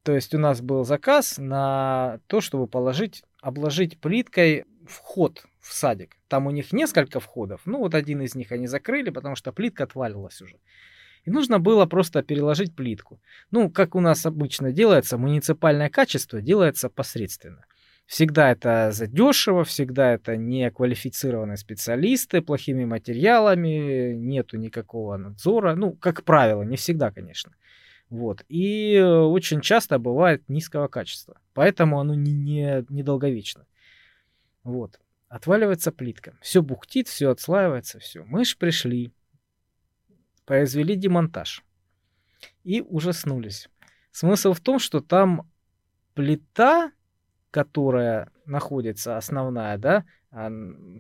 То 0.03 0.16
есть 0.16 0.34
у 0.34 0.40
нас 0.40 0.61
был 0.61 0.86
заказ 0.86 1.38
на 1.38 2.20
то, 2.28 2.41
чтобы 2.41 2.68
положить, 2.68 3.24
обложить 3.41 3.99
плиткой 3.99 4.66
вход 4.88 5.44
в 5.60 5.74
садик. 5.74 6.16
Там 6.28 6.48
у 6.48 6.52
них 6.52 6.74
несколько 6.74 7.20
входов. 7.20 7.61
Ну, 7.66 7.80
вот 7.80 7.94
один 7.94 8.22
из 8.22 8.34
них 8.34 8.52
они 8.52 8.68
закрыли, 8.68 9.10
потому 9.10 9.36
что 9.36 9.52
плитка 9.52 9.84
отвалилась 9.84 10.41
уже. 10.41 10.57
И 11.26 11.32
нужно 11.32 11.60
было 11.60 11.86
просто 11.86 12.24
переложить 12.24 12.76
плитку. 12.76 13.22
Ну, 13.52 13.70
как 13.70 13.95
у 13.95 13.99
нас 13.99 14.26
обычно 14.26 14.72
делается, 14.72 15.18
муниципальное 15.18 15.90
качество 15.90 16.41
делается 16.41 16.90
посредственно. 16.90 17.66
Всегда 18.10 18.49
это 18.49 18.91
задешево, 18.91 19.64
всегда 19.64 20.14
это 20.14 20.36
неквалифицированные 20.36 21.57
специалисты, 21.57 22.41
плохими 22.41 22.84
материалами, 22.84 24.14
нету 24.15 24.57
никакого 24.57 25.15
надзора. 25.18 25.76
Ну, 25.76 25.91
как 25.91 26.23
правило, 26.23 26.64
не 26.64 26.76
всегда, 26.76 27.11
конечно. 27.11 27.53
Вот. 28.10 28.44
И 28.49 28.95
э, 28.95 29.06
очень 29.07 29.61
часто 29.61 29.99
бывает 29.99 30.49
низкого 30.49 30.88
качества. 30.88 31.40
Поэтому 31.53 31.99
оно 31.99 32.15
не, 32.15 32.31
не, 32.31 32.84
недолговечно. 32.90 33.68
Вот. 34.64 34.99
Отваливается 35.27 35.91
плитка. 35.91 36.36
Все 36.41 36.64
бухтит, 36.64 37.07
все 37.07 37.30
отслаивается, 37.30 37.99
все. 37.99 38.23
Мы 38.23 38.44
ж 38.44 38.57
пришли, 38.57 39.14
произвели 40.45 40.95
демонтаж. 40.95 41.64
И 42.64 42.81
ужаснулись. 42.81 43.69
Смысл 44.11 44.53
в 44.53 44.61
том, 44.61 44.80
что 44.80 44.99
там 44.99 45.48
плита, 46.15 46.91
которая 47.51 48.31
находится, 48.45 49.17
основная, 49.17 49.77
да, 49.77 50.05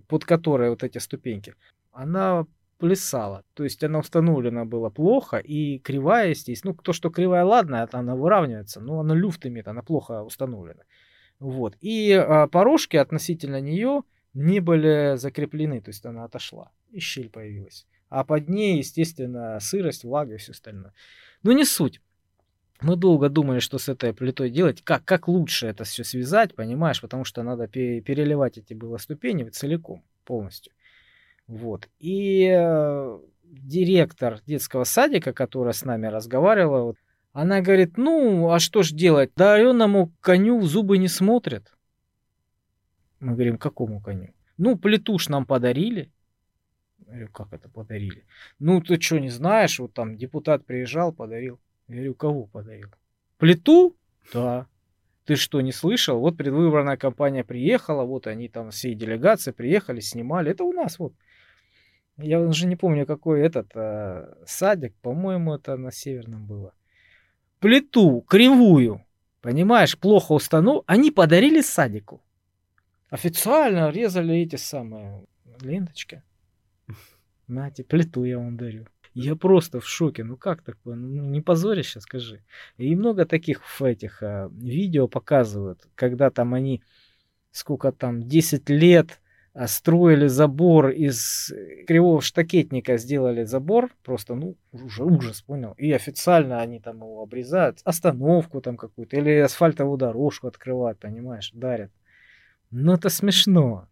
под 0.07 0.25
которой 0.25 0.69
вот 0.69 0.83
эти 0.83 0.97
ступеньки, 0.97 1.55
она 1.91 2.45
плясала. 2.77 3.43
То 3.53 3.63
есть 3.63 3.83
она 3.83 3.99
установлена 3.99 4.65
была 4.65 4.89
плохо, 4.89 5.37
и 5.37 5.79
кривая 5.79 6.33
здесь, 6.33 6.63
ну, 6.63 6.73
то, 6.73 6.93
что 6.93 7.09
кривая, 7.09 7.43
ладно, 7.43 7.87
она 7.91 8.15
выравнивается, 8.15 8.79
но 8.79 9.01
она 9.01 9.13
люфт 9.13 9.45
имеет, 9.45 9.67
она 9.67 9.83
плохо 9.83 10.23
установлена. 10.23 10.83
Вот. 11.39 11.75
И 11.81 12.11
а, 12.13 12.47
порожки 12.47 12.97
относительно 12.97 13.59
нее 13.61 14.03
не 14.33 14.59
были 14.59 15.15
закреплены, 15.17 15.81
то 15.81 15.89
есть 15.89 16.05
она 16.05 16.23
отошла, 16.23 16.71
и 16.91 16.99
щель 16.99 17.29
появилась. 17.29 17.85
А 18.09 18.23
под 18.23 18.49
ней, 18.49 18.77
естественно, 18.77 19.59
сырость, 19.59 20.03
влага 20.03 20.35
и 20.35 20.37
все 20.37 20.53
остальное. 20.53 20.93
Но 21.43 21.51
не 21.51 21.65
суть. 21.65 22.01
Мы 22.81 22.95
долго 22.95 23.27
думали, 23.29 23.59
что 23.59 23.77
с 23.77 23.89
этой 23.89 24.13
плитой 24.13 24.49
делать, 24.49 24.81
как, 24.83 25.03
как 25.03 25.27
лучше 25.27 25.67
это 25.67 25.83
все 25.83 26.03
связать, 26.05 26.55
понимаешь, 26.55 27.01
потому 27.01 27.25
что 27.25 27.43
надо 27.43 27.67
переливать 27.67 28.57
эти 28.57 28.73
было 28.73 28.97
ступени 28.97 29.43
целиком, 29.49 30.03
полностью. 30.23 30.71
Вот. 31.47 31.89
И 31.99 32.47
э, 32.49 33.19
директор 33.43 34.39
детского 34.45 34.85
садика, 34.85 35.33
которая 35.33 35.73
с 35.73 35.83
нами 35.83 36.07
разговаривала, 36.07 36.83
вот, 36.83 36.95
она 37.33 37.61
говорит, 37.61 37.97
ну, 37.97 38.49
а 38.51 38.59
что 38.59 38.81
ж 38.81 38.91
делать? 38.91 39.31
Дареному 39.35 40.13
коню 40.21 40.59
в 40.59 40.65
зубы 40.65 40.97
не 40.97 41.09
смотрят. 41.09 41.75
Мы 43.19 43.33
говорим, 43.33 43.57
какому 43.57 43.99
коню? 43.99 44.33
Ну, 44.57 44.77
плиту 44.77 45.19
ж 45.19 45.29
нам 45.29 45.45
подарили. 45.45 46.11
Я 46.99 47.13
говорю, 47.13 47.29
как 47.29 47.53
это 47.53 47.67
подарили? 47.67 48.25
Ну, 48.59 48.81
ты 48.81 48.99
что, 49.01 49.19
не 49.19 49.29
знаешь? 49.29 49.79
Вот 49.79 49.93
там 49.93 50.17
депутат 50.17 50.65
приезжал, 50.65 51.11
подарил. 51.11 51.59
Я 51.89 51.95
говорю, 51.95 52.15
кого 52.15 52.45
подарил? 52.45 52.89
Плиту? 53.37 53.97
Да. 54.31 54.67
Ты 55.25 55.35
что, 55.35 55.59
не 55.61 55.71
слышал? 55.71 56.19
Вот 56.19 56.37
предвыборная 56.37 56.97
кампания 56.97 57.43
приехала, 57.43 58.03
вот 58.03 58.27
они 58.27 58.47
там 58.47 58.69
всей 58.69 58.93
делегации 58.93 59.51
приехали, 59.51 59.99
снимали. 59.99 60.51
Это 60.51 60.63
у 60.63 60.71
нас 60.71 60.99
вот. 60.99 61.13
Я 62.17 62.41
уже 62.41 62.67
не 62.67 62.75
помню, 62.75 63.05
какой 63.05 63.41
этот 63.41 63.71
э, 63.75 64.33
садик, 64.45 64.93
по-моему, 65.01 65.55
это 65.55 65.77
на 65.77 65.91
Северном 65.91 66.45
было. 66.45 66.73
Плиту 67.59 68.21
кривую, 68.21 69.05
понимаешь, 69.41 69.97
плохо 69.97 70.33
установил, 70.33 70.83
они 70.85 71.11
подарили 71.11 71.61
садику. 71.61 72.21
Официально 73.09 73.89
резали 73.89 74.35
эти 74.35 74.57
самые 74.57 75.25
ленточки. 75.61 76.21
Нате, 77.49 77.83
плиту 77.83 78.23
я 78.23 78.37
вам 78.37 78.57
дарю. 78.57 78.85
Я 79.13 79.35
просто 79.35 79.79
в 79.79 79.87
шоке. 79.87 80.23
Ну 80.23 80.37
как 80.37 80.61
такое? 80.61 80.95
Ну, 80.95 81.25
не 81.25 81.41
позорище, 81.41 81.99
скажи. 81.99 82.43
И 82.77 82.95
много 82.95 83.25
таких 83.25 83.63
в 83.63 83.83
этих 83.83 84.21
а, 84.23 84.49
видео 84.53 85.07
показывают, 85.07 85.87
когда 85.95 86.29
там 86.29 86.53
они 86.53 86.81
сколько 87.51 87.91
там, 87.91 88.23
10 88.23 88.69
лет 88.69 89.19
а, 89.53 89.67
строили 89.67 90.27
забор 90.27 90.89
из 90.89 91.51
кривого 91.87 92.21
штакетника, 92.21 92.97
сделали 92.97 93.43
забор, 93.43 93.91
просто, 94.03 94.35
ну, 94.35 94.55
уже 94.71 95.03
ужас, 95.03 95.41
понял. 95.41 95.73
И 95.77 95.91
официально 95.91 96.61
они 96.61 96.79
там 96.79 96.97
его 96.97 97.21
обрезают, 97.23 97.79
остановку 97.83 98.61
там 98.61 98.77
какую-то, 98.77 99.17
или 99.17 99.31
асфальтовую 99.37 99.97
дорожку 99.97 100.47
открывают, 100.47 100.99
понимаешь, 100.99 101.51
дарят. 101.53 101.91
Ну, 102.71 102.93
это 102.93 103.09
смешно. 103.09 103.87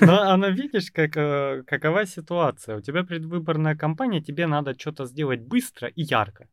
Но 0.00 0.22
она 0.30 0.50
видишь, 0.50 0.90
как, 0.90 1.16
э, 1.16 1.62
какова 1.66 2.06
ситуация. 2.06 2.76
У 2.76 2.80
тебя 2.80 3.04
предвыборная 3.04 3.76
кампания, 3.76 4.20
тебе 4.20 4.46
надо 4.46 4.78
что-то 4.78 5.06
сделать 5.06 5.40
быстро 5.40 5.88
и 5.88 6.02
ярко 6.02 6.48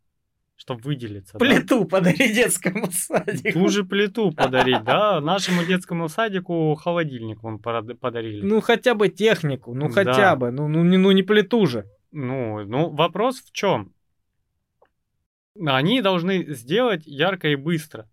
чтобы 0.60 0.82
выделиться. 0.82 1.38
Плиту 1.38 1.86
да? 1.86 1.86
подари 1.86 2.34
детскому 2.34 2.92
садику. 2.92 3.60
Ту 3.60 3.70
же 3.70 3.86
плиту 3.86 4.32
подарить, 4.32 4.84
да. 4.84 5.22
Нашему 5.22 5.64
детскому 5.64 6.10
садику 6.10 6.76
холодильник 6.76 7.42
вон 7.42 7.60
подарили. 7.60 8.46
Ну, 8.46 8.60
хотя 8.60 8.94
бы 8.94 9.08
технику, 9.08 9.74
ну, 9.74 9.90
хотя 9.90 10.14
да. 10.14 10.36
бы. 10.36 10.52
Ну, 10.52 10.68
ну, 10.68 10.84
не, 10.84 10.98
ну, 10.98 11.12
не 11.12 11.24
плиту 11.24 11.66
же. 11.66 11.86
Ну, 12.12 12.66
ну, 12.66 12.90
вопрос 12.90 13.40
в 13.40 13.54
чем? 13.54 13.94
Они 15.66 16.02
должны 16.02 16.54
сделать 16.54 17.04
ярко 17.06 17.48
и 17.48 17.56
быстро. 17.56 18.10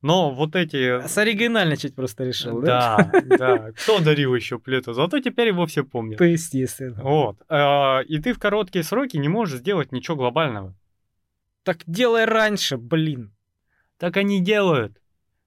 Но 0.00 0.30
вот 0.30 0.54
эти... 0.54 1.04
С 1.06 1.18
оригинальничать 1.18 1.94
просто 1.94 2.24
решил, 2.24 2.60
да? 2.60 3.10
Да, 3.12 3.36
да. 3.38 3.72
Кто 3.72 3.98
дарил 3.98 4.34
еще 4.34 4.58
плиту? 4.58 4.92
Зато 4.92 5.18
теперь 5.18 5.48
его 5.48 5.66
все 5.66 5.82
помнят. 5.82 6.18
То 6.18 6.24
естественно. 6.24 7.02
Вот. 7.02 7.42
А, 7.48 8.00
и 8.06 8.18
ты 8.18 8.32
в 8.32 8.38
короткие 8.38 8.84
сроки 8.84 9.16
не 9.16 9.28
можешь 9.28 9.58
сделать 9.58 9.90
ничего 9.90 10.16
глобального. 10.16 10.74
Так 11.64 11.78
делай 11.86 12.26
раньше, 12.26 12.76
блин. 12.76 13.32
Так 13.98 14.16
они 14.16 14.40
делают. 14.40 14.96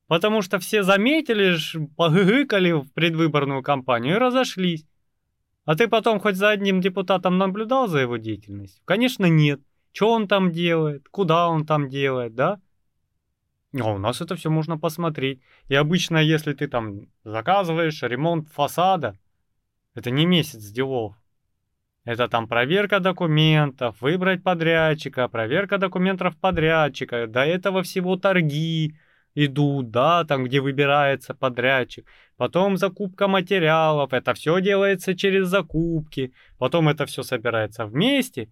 Потому 0.07 0.41
что 0.41 0.59
все 0.59 0.83
заметили, 0.83 1.55
погыкали 1.95 2.73
в 2.73 2.91
предвыборную 2.91 3.63
кампанию 3.63 4.15
и 4.15 4.19
разошлись. 4.19 4.85
А 5.63 5.75
ты 5.75 5.87
потом 5.87 6.19
хоть 6.19 6.35
за 6.35 6.49
одним 6.49 6.81
депутатом 6.81 7.37
наблюдал 7.37 7.87
за 7.87 7.99
его 7.99 8.17
деятельностью? 8.17 8.81
Конечно, 8.83 9.27
нет. 9.27 9.61
Что 9.93 10.11
он 10.11 10.27
там 10.27 10.51
делает? 10.51 11.07
Куда 11.09 11.47
он 11.47 11.65
там 11.65 11.87
делает, 11.87 12.35
да? 12.35 12.59
А 13.79 13.91
у 13.91 13.97
нас 13.97 14.21
это 14.21 14.35
все 14.35 14.49
можно 14.49 14.77
посмотреть. 14.77 15.41
И 15.69 15.75
обычно, 15.75 16.17
если 16.17 16.53
ты 16.53 16.67
там 16.67 17.07
заказываешь 17.23 18.03
ремонт 18.03 18.49
фасада, 18.49 19.17
это 19.95 20.11
не 20.11 20.25
месяц 20.25 20.65
делов. 20.71 21.15
Это 22.03 22.27
там 22.27 22.47
проверка 22.47 22.99
документов, 22.99 24.01
выбрать 24.01 24.43
подрядчика, 24.43 25.27
проверка 25.27 25.77
документов 25.77 26.35
подрядчика. 26.37 27.27
До 27.27 27.45
этого 27.45 27.83
всего 27.83 28.17
торги 28.17 28.95
идут, 29.35 29.91
да, 29.91 30.23
там, 30.25 30.45
где 30.45 30.59
выбирается 30.59 31.33
подрядчик. 31.33 32.05
Потом 32.37 32.77
закупка 32.77 33.27
материалов, 33.27 34.13
это 34.13 34.33
все 34.33 34.59
делается 34.61 35.15
через 35.15 35.47
закупки. 35.47 36.33
Потом 36.57 36.89
это 36.89 37.05
все 37.05 37.23
собирается 37.23 37.85
вместе, 37.85 38.49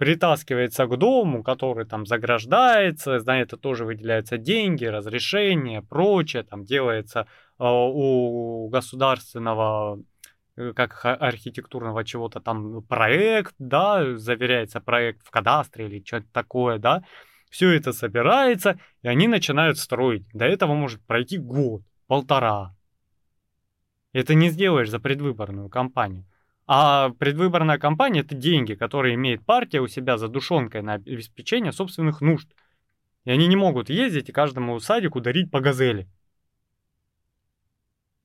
притаскивается 0.00 0.86
к 0.86 0.96
дому, 0.96 1.42
который 1.42 1.84
там 1.84 2.06
заграждается, 2.06 3.18
на 3.26 3.42
это 3.42 3.58
тоже 3.58 3.84
выделяются 3.84 4.38
деньги, 4.38 4.86
разрешения, 4.86 5.82
прочее, 5.82 6.42
там 6.42 6.64
делается 6.64 7.20
э, 7.20 7.24
у 7.58 8.66
государственного 8.70 10.02
э, 10.56 10.72
как 10.72 11.04
архитектурного 11.04 12.02
чего-то 12.02 12.40
там 12.40 12.82
проект, 12.84 13.54
да, 13.58 14.16
заверяется 14.16 14.80
проект 14.80 15.20
в 15.22 15.30
кадастре 15.30 15.86
или 15.86 16.02
что-то 16.02 16.28
такое, 16.32 16.78
да, 16.78 17.04
все 17.50 17.70
это 17.70 17.92
собирается, 17.92 18.80
и 19.02 19.08
они 19.08 19.28
начинают 19.28 19.76
строить. 19.76 20.24
До 20.32 20.46
этого 20.46 20.72
может 20.72 21.04
пройти 21.04 21.36
год, 21.36 21.82
полтора. 22.06 22.74
Это 24.14 24.32
не 24.32 24.48
сделаешь 24.48 24.88
за 24.88 24.98
предвыборную 24.98 25.68
кампанию. 25.68 26.24
А 26.72 27.10
предвыборная 27.18 27.78
кампания– 27.78 28.20
это 28.20 28.36
деньги, 28.36 28.74
которые 28.74 29.16
имеет 29.16 29.44
партия 29.44 29.80
у 29.80 29.88
себя 29.88 30.16
за 30.18 30.28
душонкой 30.28 30.82
на 30.82 30.92
обеспечение 30.94 31.72
собственных 31.72 32.20
нужд. 32.20 32.48
И 33.24 33.32
они 33.32 33.48
не 33.48 33.56
могут 33.56 33.90
ездить 33.90 34.28
и 34.28 34.32
каждому 34.32 34.78
садику 34.78 35.20
дарить 35.20 35.50
по 35.50 35.58
газели. 35.58 36.06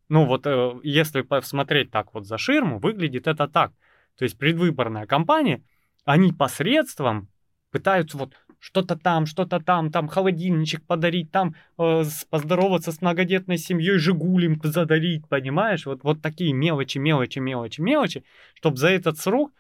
Ну 0.09 0.26
вот, 0.26 0.45
э, 0.45 0.73
если 0.84 1.22
посмотреть 1.22 1.89
так 1.89 2.13
вот 2.13 2.27
за 2.27 2.38
ширму, 2.38 2.77
выглядит 2.77 3.26
это 3.26 3.47
так. 3.47 3.72
То 4.15 4.26
есть 4.26 4.38
предвыборная 4.38 5.07
кампания, 5.07 5.63
они 6.03 6.31
посредством 6.31 7.30
пытаются 7.72 8.15
вот 8.15 8.35
что-то 8.66 8.96
там, 8.96 9.28
что-то 9.28 9.60
там, 9.60 9.92
там 9.92 10.08
холодильничек 10.08 10.84
подарить, 10.88 11.30
там 11.30 11.54
э, 11.78 12.04
поздороваться 12.32 12.92
с 12.92 13.00
многодетной 13.00 13.60
семьей, 13.60 14.00
Жигулем 14.00 14.60
задарить, 14.64 15.28
понимаешь? 15.28 15.86
Вот, 15.86 16.04
вот 16.04 16.24
такие 16.24 16.52
мелочи, 16.52 16.98
мелочи, 16.98 17.38
мелочи, 17.38 17.80
мелочи, 17.80 18.24
чтобы 18.56 18.78
за 18.78 18.88
этот 18.88 19.20
срок, 19.20 19.54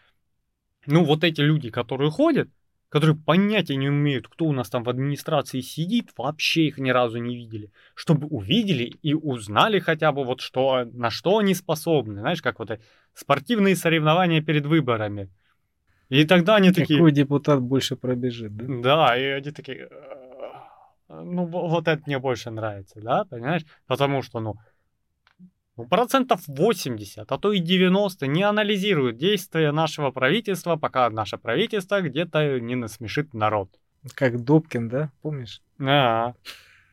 ну 0.87 1.03
вот 1.03 1.23
эти 1.23 1.39
люди, 1.41 1.69
которые 1.69 2.09
ходят, 2.09 2.49
которые 2.89 3.15
понятия 3.15 3.75
не 3.75 3.89
умеют, 3.89 4.27
кто 4.27 4.45
у 4.45 4.51
нас 4.53 4.71
там 4.71 4.83
в 4.83 4.89
администрации 4.89 5.61
сидит, 5.61 6.09
вообще 6.17 6.65
их 6.65 6.79
ни 6.79 6.89
разу 6.89 7.19
не 7.19 7.35
видели, 7.35 7.71
чтобы 7.93 8.25
увидели 8.25 8.85
и 9.03 9.13
узнали 9.13 9.77
хотя 9.77 10.13
бы 10.13 10.23
вот 10.23 10.41
что, 10.41 10.83
на 10.93 11.11
что 11.11 11.37
они 11.37 11.53
способны, 11.53 12.21
знаешь, 12.21 12.41
как 12.41 12.57
вот 12.57 12.79
спортивные 13.13 13.75
соревнования 13.75 14.41
перед 14.41 14.65
выборами. 14.65 15.29
И 16.09 16.25
тогда 16.25 16.55
они 16.55 16.71
такие... 16.71 16.99
Какой 16.99 17.11
депутат 17.11 17.61
больше 17.61 17.95
пробежит, 17.95 18.55
да? 18.55 18.65
Да, 18.67 19.17
и 19.17 19.23
они 19.23 19.51
такие... 19.51 19.89
Ну, 21.07 21.45
вот 21.45 21.87
это 21.87 22.01
мне 22.05 22.19
больше 22.19 22.49
нравится, 22.49 22.99
да, 22.99 23.25
понимаешь? 23.25 23.65
Потому 23.87 24.21
что, 24.21 24.39
ну, 24.39 24.55
ну, 25.77 25.85
процентов 25.85 26.41
80, 26.47 27.29
а 27.29 27.37
то 27.37 27.51
и 27.51 27.59
90 27.59 28.27
не 28.27 28.43
анализируют 28.43 29.17
действия 29.17 29.71
нашего 29.71 30.11
правительства, 30.11 30.77
пока 30.77 31.09
наше 31.09 31.37
правительство 31.37 32.01
где-то 32.01 32.59
не 32.59 32.75
насмешит 32.75 33.33
народ. 33.33 33.69
Как 34.13 34.43
Добкин, 34.43 34.87
да? 34.87 35.11
Помнишь? 35.21 35.61
А. 35.79 36.33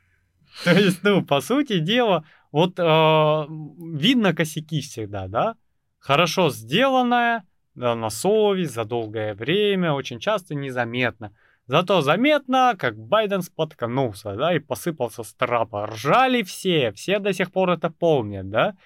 То 0.65 0.73
есть, 0.73 1.05
ну, 1.05 1.25
по 1.25 1.41
сути 1.41 1.79
дела, 1.79 2.25
вот 2.51 2.79
э, 2.79 2.83
видно 2.83 4.35
косяки 4.35 4.81
всегда, 4.81 5.29
да? 5.29 5.55
Хорошо 5.99 6.51
сделанное, 6.51 7.45
на 7.75 8.11
совесть, 8.11 8.75
за 8.75 8.85
долгое 8.85 9.35
время, 9.35 9.93
очень 9.93 10.19
часто 10.19 10.55
незаметно. 10.55 11.33
Зато 11.67 12.01
заметно, 12.03 12.75
как 12.79 12.99
Байден 12.99 13.43
споткнулся, 13.43 14.35
да, 14.35 14.55
и 14.55 14.59
посыпался 14.59 15.23
с 15.23 15.33
трапа. 15.33 15.87
Ржали 15.87 16.43
все, 16.43 16.93
все 16.93 17.19
до 17.19 17.33
сих 17.33 17.53
пор 17.53 17.71
это 17.71 17.91
помнят, 17.91 18.51
да. 18.51 18.77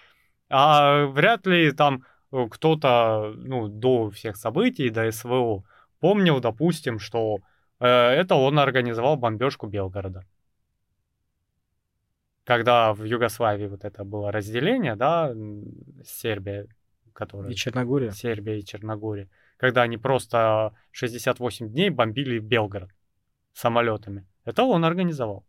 А 0.48 1.06
вряд 1.06 1.46
ли 1.46 1.72
там 1.72 2.04
э, 2.32 2.46
кто-то, 2.50 3.32
ну, 3.36 3.68
до 3.68 4.10
всех 4.10 4.36
событий, 4.36 4.90
до 4.90 5.10
СВО, 5.10 5.64
помнил, 6.00 6.40
допустим, 6.40 6.98
что 6.98 7.38
э, 7.80 7.86
это 7.86 8.34
он 8.34 8.58
организовал 8.58 9.16
бомбежку 9.16 9.66
Белгорода. 9.66 10.24
Когда 12.44 12.92
в 12.92 13.02
Югославии 13.02 13.66
вот 13.66 13.84
это 13.84 14.04
было 14.04 14.30
разделение, 14.30 14.94
да, 14.94 15.34
Сербия, 16.04 16.68
которая... 17.16 17.50
И 17.50 17.54
Черногория. 17.54 18.10
Сербия 18.12 18.58
и 18.58 18.64
Черногория 18.64 19.28
когда 19.56 19.82
они 19.82 19.96
просто 19.96 20.74
68 20.92 21.70
дней 21.70 21.90
бомбили 21.90 22.38
Белгород 22.38 22.90
самолетами. 23.52 24.26
Это 24.44 24.64
он 24.64 24.84
организовал. 24.84 25.46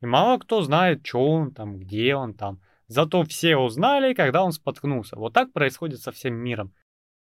И 0.00 0.06
мало 0.06 0.38
кто 0.38 0.62
знает, 0.62 1.06
что 1.06 1.24
он 1.24 1.52
там, 1.52 1.78
где 1.78 2.14
он 2.14 2.34
там. 2.34 2.60
Зато 2.88 3.22
все 3.22 3.56
узнали, 3.56 4.14
когда 4.14 4.42
он 4.42 4.52
споткнулся. 4.52 5.16
Вот 5.16 5.32
так 5.32 5.52
происходит 5.52 6.00
со 6.00 6.10
всем 6.10 6.34
миром. 6.34 6.74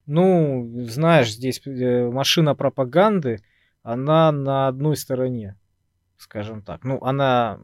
Ну, 0.06 0.84
знаешь, 0.84 1.34
здесь 1.34 1.60
э, 1.66 2.10
машина 2.10 2.56
пропаганды, 2.56 3.42
она 3.82 4.32
на 4.32 4.68
одной 4.68 4.96
стороне, 4.96 5.58
скажем 6.18 6.62
так. 6.62 6.86
Ну, 6.86 7.04
она 7.04 7.60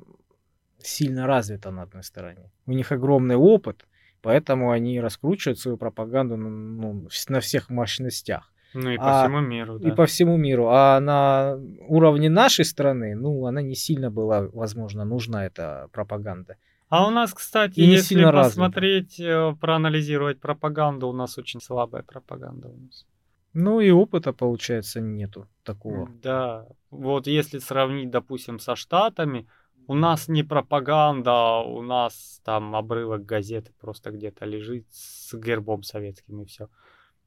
сильно 0.79 1.27
развита 1.27 1.71
на 1.71 1.83
одной 1.83 2.03
стороне. 2.03 2.51
У 2.65 2.73
них 2.73 2.91
огромный 2.91 3.35
опыт, 3.35 3.85
Поэтому 4.23 4.71
они 4.71 5.01
раскручивают 5.01 5.59
свою 5.59 5.77
пропаганду 5.77 6.37
ну, 6.37 7.07
на 7.27 7.39
всех 7.41 7.69
мощностях. 7.69 8.49
Ну 8.73 8.89
и 8.89 8.97
по 8.97 9.21
а, 9.21 9.23
всему 9.23 9.41
миру, 9.41 9.79
да. 9.79 9.89
И 9.89 9.91
по 9.91 10.05
всему 10.05 10.37
миру. 10.37 10.69
А 10.69 10.99
на 11.01 11.59
уровне 11.87 12.29
нашей 12.29 12.63
страны, 12.65 13.15
ну, 13.15 13.45
она 13.45 13.61
не 13.61 13.75
сильно 13.75 14.09
была, 14.09 14.47
возможно, 14.53 15.03
нужна, 15.03 15.45
эта 15.45 15.89
пропаганда. 15.91 16.55
А 16.87 17.05
у 17.05 17.11
нас, 17.11 17.33
кстати, 17.33 17.79
и 17.79 17.83
если 17.83 18.23
посмотреть, 18.23 19.19
развита. 19.19 19.51
Э, 19.51 19.55
проанализировать 19.59 20.39
пропаганду, 20.39 21.09
у 21.09 21.13
нас 21.13 21.37
очень 21.37 21.59
слабая 21.59 22.03
пропаганда 22.03 22.69
у 22.69 22.77
нас. 22.77 23.05
Ну 23.53 23.81
и 23.81 23.91
опыта, 23.91 24.31
получается, 24.31 25.01
нету 25.01 25.47
такого. 25.63 26.09
Да, 26.23 26.65
вот 26.91 27.27
если 27.27 27.59
сравнить, 27.59 28.09
допустим, 28.09 28.57
со 28.57 28.75
Штатами, 28.75 29.47
у 29.87 29.95
нас 29.95 30.27
не 30.27 30.43
пропаганда, 30.43 31.59
у 31.59 31.81
нас 31.81 32.41
там 32.43 32.75
обрывок 32.75 33.25
газеты 33.25 33.71
просто 33.79 34.11
где-то 34.11 34.45
лежит 34.45 34.85
с 34.91 35.33
гербом 35.33 35.83
советским 35.83 36.41
и 36.41 36.45
все. 36.45 36.69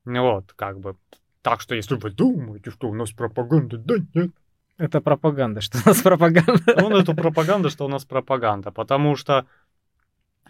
Вот, 0.04 0.52
как 0.54 0.78
бы. 0.80 0.96
Так 1.42 1.60
что, 1.60 1.74
если 1.74 1.94
вы 1.96 2.10
думаете, 2.10 2.70
что 2.70 2.88
у 2.88 2.94
нас 2.94 3.12
пропаганда, 3.12 3.78
да 3.78 3.94
нет. 4.14 4.32
Это 4.78 5.00
пропаганда, 5.00 5.60
что 5.60 5.78
у 5.78 5.88
нас 5.88 6.02
пропаганда. 6.02 6.74
Ну, 6.76 6.96
это 6.96 7.14
пропаганда, 7.14 7.70
что 7.70 7.86
у 7.86 7.88
нас 7.88 8.04
пропаганда. 8.04 8.70
Потому 8.70 9.16
что 9.16 9.46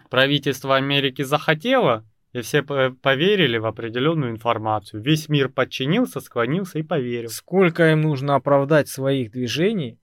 правительство 0.09 0.75
Америки 0.75 1.21
захотело, 1.21 2.03
и 2.33 2.41
все 2.41 2.61
поверили 2.61 3.57
в 3.57 3.65
определенную 3.65 4.31
информацию. 4.31 5.01
Весь 5.01 5.29
мир 5.29 5.49
подчинился, 5.49 6.19
склонился 6.19 6.79
и 6.79 6.83
поверил. 6.83 7.29
Сколько 7.29 7.91
им 7.91 8.01
нужно 8.01 8.35
оправдать 8.35 8.89
своих 8.89 9.31
движений, 9.31 9.97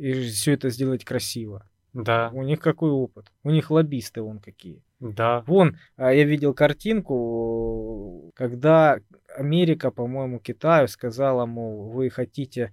и 0.00 0.28
все 0.30 0.52
это 0.52 0.70
сделать 0.70 1.04
красиво. 1.04 1.66
Да. 1.92 2.30
У 2.32 2.42
них 2.42 2.60
какой 2.60 2.90
опыт? 2.90 3.26
У 3.42 3.50
них 3.50 3.70
лоббисты 3.70 4.22
вон 4.22 4.38
какие. 4.38 4.82
Да. 4.98 5.44
Вон, 5.46 5.76
а, 5.96 6.12
я 6.12 6.24
видел 6.24 6.54
картинку, 6.54 8.32
когда 8.34 9.00
Америка, 9.36 9.90
по-моему, 9.90 10.38
Китаю 10.38 10.88
сказала, 10.88 11.44
мол, 11.44 11.90
вы 11.90 12.08
хотите 12.08 12.72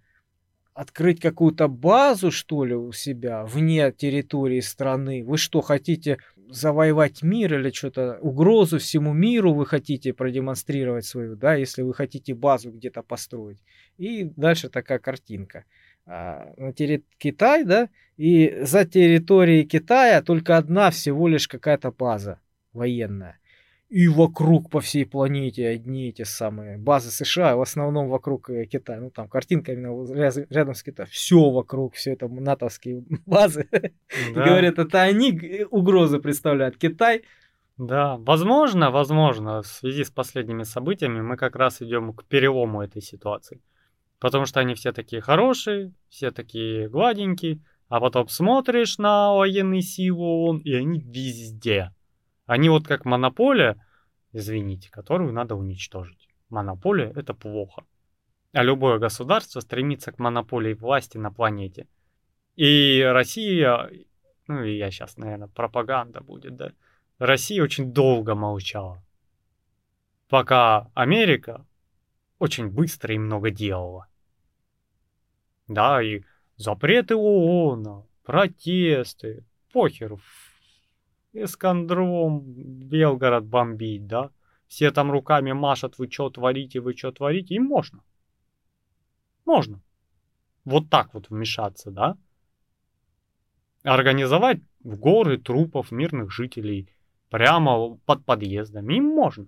открыть 0.73 1.19
какую-то 1.19 1.67
базу, 1.67 2.31
что 2.31 2.63
ли, 2.63 2.75
у 2.75 2.91
себя 2.93 3.43
вне 3.43 3.91
территории 3.91 4.61
страны? 4.61 5.23
Вы 5.25 5.37
что, 5.37 5.61
хотите 5.61 6.19
завоевать 6.49 7.23
мир 7.23 7.55
или 7.55 7.71
что-то, 7.71 8.19
угрозу 8.21 8.77
всему 8.77 9.13
миру 9.13 9.53
вы 9.53 9.65
хотите 9.65 10.13
продемонстрировать 10.13 11.05
свою, 11.05 11.35
да, 11.35 11.55
если 11.55 11.81
вы 11.81 11.93
хотите 11.93 12.33
базу 12.33 12.71
где-то 12.71 13.01
построить. 13.01 13.59
И 13.97 14.23
дальше 14.23 14.69
такая 14.69 14.99
картинка. 14.99 15.65
А, 16.07 16.53
на 16.57 16.71
терри... 16.71 17.03
Китай, 17.17 17.65
да, 17.65 17.89
и 18.15 18.59
за 18.61 18.85
территорией 18.85 19.65
Китая 19.65 20.21
только 20.21 20.57
одна 20.57 20.89
всего 20.89 21.27
лишь 21.27 21.47
какая-то 21.47 21.91
база 21.91 22.39
военная. 22.73 23.39
И 23.89 24.07
вокруг 24.07 24.69
по 24.69 24.81
всей 24.81 25.05
планете 25.05 25.67
одни 25.67 26.09
эти 26.09 26.23
самые 26.23 26.77
базы 26.77 27.09
США, 27.09 27.55
в 27.55 27.61
основном 27.61 28.09
вокруг 28.09 28.49
э, 28.49 28.65
Китая. 28.65 28.99
Ну, 28.99 29.11
там 29.11 29.29
картинка 29.29 29.71
именно 29.71 30.45
рядом 30.49 30.75
с 30.75 30.83
Китаем. 30.83 31.09
Все 31.09 31.49
вокруг, 31.49 31.93
все 31.93 32.13
это 32.13 32.27
натовские 32.27 33.05
базы. 33.25 33.69
Да. 33.71 34.45
Говорят, 34.45 34.79
это 34.79 35.01
они 35.03 35.65
угрозы 35.69 36.19
представляют. 36.19 36.77
Китай 36.77 37.23
да, 37.77 38.17
возможно, 38.17 38.89
возможно, 38.89 39.61
в 39.61 39.67
связи 39.67 40.03
с 40.03 40.09
последними 40.09 40.63
событиями 40.63 41.21
мы 41.21 41.37
как 41.37 41.55
раз 41.55 41.79
идем 41.81 42.11
к 42.11 42.25
перелому 42.25 42.81
этой 42.81 43.03
ситуации. 43.03 43.61
Потому 44.19 44.45
что 44.45 44.59
они 44.59 44.73
все 44.75 44.91
такие 44.91 45.21
хорошие, 45.21 45.93
все 46.09 46.31
такие 46.31 46.89
гладенькие, 46.89 47.61
а 47.87 47.99
потом 47.99 48.27
смотришь 48.27 48.97
на 48.97 49.33
военные 49.33 49.81
силы 49.81 50.23
ООН, 50.23 50.59
и 50.59 50.73
они 50.73 50.99
везде. 50.99 51.93
Они 52.45 52.69
вот 52.69 52.87
как 52.87 53.05
монополия, 53.05 53.83
извините, 54.31 54.89
которую 54.89 55.33
надо 55.33 55.55
уничтожить. 55.55 56.27
Монополия— 56.49 57.11
это 57.15 57.33
плохо. 57.33 57.83
А 58.53 58.63
любое 58.63 58.97
государство 58.97 59.59
стремится 59.59 60.11
к 60.11 60.19
монополии 60.19 60.73
власти 60.73 61.17
на 61.17 61.31
планете. 61.31 61.87
И 62.55 63.03
Россия, 63.05 63.91
ну 64.47 64.63
и 64.63 64.77
я 64.77 64.89
сейчас, 64.89 65.17
наверное, 65.17 65.47
пропаганда 65.49 66.21
будет, 66.21 66.55
да. 66.55 66.71
Россия 67.19 67.61
очень 67.61 67.93
долго 67.93 68.33
молчала. 68.33 69.03
Пока 70.27 70.89
Америка 70.95 71.66
очень 72.39 72.69
быстро 72.69 73.13
и 73.13 73.17
много 73.17 73.51
делала. 73.51 74.07
Да, 75.67 76.01
и 76.01 76.23
запреты 76.55 77.15
ООН, 77.15 78.05
протесты, 78.23 79.43
похер. 79.71 80.15
Искандром, 81.33 82.41
Белгород 82.45 83.45
бомбить, 83.45 84.07
да? 84.07 84.31
Все 84.67 84.91
там 84.91 85.11
руками 85.11 85.51
машут, 85.51 85.97
вы 85.97 86.09
что 86.09 86.29
творите, 86.29 86.79
вы 86.79 86.95
что 86.95 87.11
творите, 87.11 87.55
им 87.55 87.65
можно. 87.65 88.01
Можно. 89.45 89.81
Вот 90.65 90.89
так 90.89 91.13
вот 91.13 91.29
вмешаться, 91.29 91.91
да? 91.91 92.17
Организовать 93.83 94.59
в 94.83 94.97
горы 94.97 95.37
трупов 95.37 95.91
мирных 95.91 96.31
жителей 96.31 96.89
прямо 97.29 97.95
под 98.05 98.25
подъездами, 98.25 98.95
им 98.95 99.05
можно. 99.05 99.47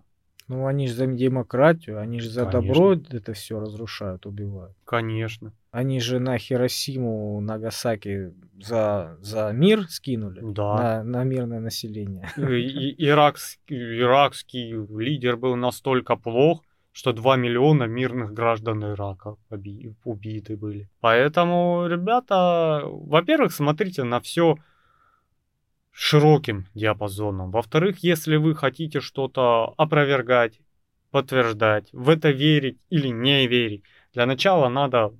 Ну, 0.49 0.65
они 0.65 0.87
же 0.87 0.93
за 0.95 1.05
демократию, 1.05 1.99
они 2.01 2.19
же 2.19 2.29
за 2.29 2.45
Конечно. 2.45 2.73
добро 2.73 2.93
это 2.93 3.33
все 3.33 3.59
разрушают, 3.59 4.25
убивают. 4.25 4.75
Конечно. 4.83 5.53
Они 5.71 5.99
же 5.99 6.19
на 6.19 6.37
Хиросиму, 6.39 7.39
Нагасаки 7.39 8.33
за, 8.59 9.15
за 9.21 9.51
мир 9.53 9.87
скинули. 9.87 10.41
Да. 10.41 10.75
На, 10.75 11.03
на 11.03 11.23
мирное 11.23 11.59
население. 11.59 12.27
И- 12.37 12.41
и- 12.89 13.05
иракский, 13.07 13.99
иракский 14.01 14.73
лидер 14.99 15.37
был 15.37 15.55
настолько 15.55 16.15
плох, 16.15 16.63
что 16.91 17.13
2 17.13 17.37
миллиона 17.37 17.83
мирных 17.83 18.33
граждан 18.33 18.83
Ирака 18.83 19.35
убиты 20.03 20.57
были. 20.57 20.89
Поэтому, 20.99 21.85
ребята, 21.87 22.81
во-первых, 22.85 23.53
смотрите 23.53 24.03
на 24.03 24.19
все 24.19 24.55
широким 26.01 26.65
диапазоном. 26.75 27.51
Во-вторых, 27.51 27.97
если 27.99 28.37
вы 28.37 28.55
хотите 28.55 29.01
что-то 29.01 29.73
опровергать, 29.75 30.61
подтверждать, 31.11 31.89
в 31.91 32.07
это 32.07 32.29
верить 32.29 32.77
или 32.89 33.09
не 33.09 33.47
верить, 33.47 33.83
для 34.13 34.25
начала 34.25 34.69
надо 34.69 35.11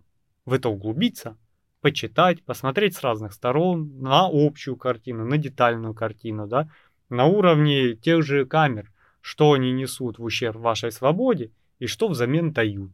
в 0.45 0.53
это 0.53 0.69
углубиться, 0.69 1.37
почитать, 1.81 2.45
посмотреть 2.45 2.95
с 2.95 3.03
разных 3.03 3.33
сторон 3.33 3.99
на 3.99 4.29
общую 4.31 4.77
картину, 4.77 5.25
на 5.25 5.37
детальную 5.37 5.93
картину, 5.93 6.47
да, 6.47 6.69
на 7.09 7.25
уровне 7.25 7.95
тех 7.95 8.23
же 8.23 8.45
камер, 8.45 8.89
что 9.19 9.51
они 9.51 9.73
несут 9.73 10.17
в 10.17 10.23
ущерб 10.23 10.55
вашей 10.55 10.93
свободе 10.93 11.51
и 11.79 11.87
что 11.87 12.07
взамен 12.07 12.53
дают. 12.53 12.91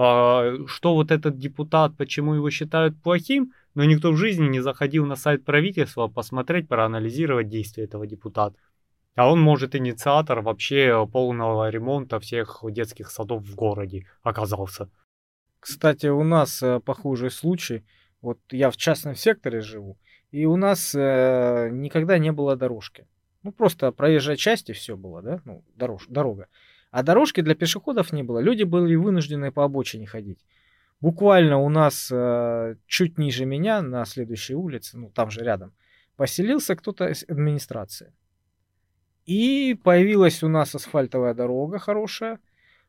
А, 0.00 0.54
что 0.68 0.94
вот 0.94 1.10
этот 1.10 1.38
депутат, 1.38 1.96
почему 1.96 2.34
его 2.34 2.50
считают 2.50 3.02
плохим, 3.02 3.52
но 3.74 3.84
никто 3.84 4.12
в 4.12 4.16
жизни 4.16 4.46
не 4.46 4.60
заходил 4.60 5.04
на 5.06 5.16
сайт 5.16 5.44
правительства 5.44 6.06
посмотреть, 6.06 6.68
проанализировать 6.68 7.48
действия 7.48 7.82
этого 7.82 8.06
депутата. 8.06 8.56
А 9.16 9.28
он, 9.28 9.40
может, 9.40 9.74
инициатор 9.74 10.40
вообще 10.40 11.04
полного 11.12 11.68
ремонта 11.68 12.20
всех 12.20 12.60
детских 12.62 13.10
садов 13.10 13.42
в 13.42 13.56
городе 13.56 14.06
оказался. 14.22 14.88
Кстати, 15.58 16.06
у 16.06 16.22
нас 16.22 16.62
э, 16.62 16.78
похожий 16.78 17.32
случай. 17.32 17.84
Вот 18.22 18.38
я 18.52 18.70
в 18.70 18.76
частном 18.76 19.16
секторе 19.16 19.60
живу, 19.60 19.98
и 20.30 20.44
у 20.44 20.54
нас 20.54 20.94
э, 20.94 21.70
никогда 21.72 22.18
не 22.18 22.30
было 22.30 22.54
дорожки. 22.54 23.08
Ну, 23.42 23.50
просто 23.50 23.90
проезжая 23.90 24.36
часть 24.36 24.70
и 24.70 24.74
все 24.74 24.96
было, 24.96 25.22
да? 25.22 25.40
Ну, 25.44 25.64
дорож, 25.74 26.06
дорога. 26.06 26.46
А 26.90 27.02
дорожки 27.02 27.40
для 27.42 27.54
пешеходов 27.54 28.12
не 28.12 28.22
было. 28.22 28.38
Люди 28.38 28.62
были 28.62 28.94
вынуждены 28.94 29.52
по 29.52 29.64
обочине 29.64 30.06
ходить. 30.06 30.44
Буквально 31.00 31.58
у 31.58 31.68
нас 31.68 32.08
э, 32.10 32.76
чуть 32.86 33.18
ниже 33.18 33.44
меня, 33.44 33.82
на 33.82 34.04
следующей 34.04 34.54
улице, 34.54 34.98
ну, 34.98 35.10
там 35.10 35.30
же 35.30 35.42
рядом, 35.44 35.72
поселился 36.16 36.74
кто-то 36.74 37.06
из 37.06 37.24
администрации. 37.28 38.12
И 39.24 39.78
появилась 39.84 40.42
у 40.42 40.48
нас 40.48 40.74
асфальтовая 40.74 41.34
дорога 41.34 41.78
хорошая, 41.78 42.40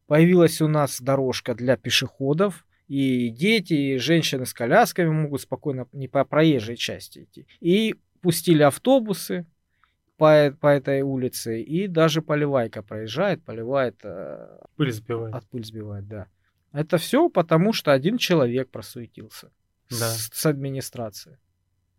появилась 0.07 0.61
у 0.61 0.67
нас 0.67 1.01
дорожка 1.01 1.53
для 1.53 1.77
пешеходов, 1.77 2.65
и 2.87 3.29
дети, 3.29 3.73
и 3.73 3.97
женщины 3.97 4.47
с 4.47 4.53
колясками 4.53 5.09
могут 5.09 5.41
спокойно 5.41 5.87
не 5.91 6.07
по 6.07 6.25
проезжей 6.25 6.75
части 6.75 7.25
идти. 7.25 7.45
И 7.59 7.95
пустили 8.21 8.63
автобусы 8.63 9.45
по, 10.19 10.51
по 10.61 10.67
этой 10.67 11.01
улице, 11.01 11.61
и 11.61 11.87
даже 11.87 12.21
поливайка 12.21 12.83
проезжает, 12.83 13.43
поливает, 13.43 13.95
э, 14.03 14.59
Пыль 14.75 14.91
сбивает. 14.91 15.33
от 15.35 15.47
пыль 15.49 15.63
сбивает, 15.65 16.07
да. 16.07 16.27
Это 16.73 16.97
все 16.97 17.29
потому, 17.29 17.73
что 17.73 17.91
один 17.91 18.17
человек 18.17 18.69
просуетился 18.69 19.47
Да. 19.89 19.95
с, 19.95 20.29
с 20.33 20.45
администрации. 20.45 21.37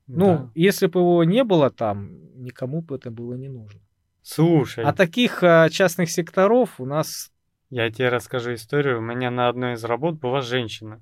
Ну, 0.07 0.27
Да. 0.27 0.51
если 0.55 0.87
бы 0.87 1.01
его 1.01 1.25
не 1.25 1.43
было 1.45 1.71
там, 1.71 2.11
никому 2.43 2.81
бы 2.83 2.97
это 2.97 3.11
было 3.11 3.35
не 3.35 3.49
нужно. 3.49 3.81
Слушай, 4.23 4.85
А 4.85 4.93
таких 4.93 5.43
э, 5.43 5.69
частных 5.71 6.11
секторов 6.11 6.81
у 6.81 6.85
нас 6.87 7.33
я 7.71 7.91
тебе 7.91 8.09
расскажу 8.09 8.53
историю. 8.55 8.99
У 8.99 9.01
меня 9.01 9.31
на 9.31 9.49
одной 9.49 9.73
из 9.75 9.85
работ 9.85 10.15
была 10.21 10.41
женщина. 10.41 11.01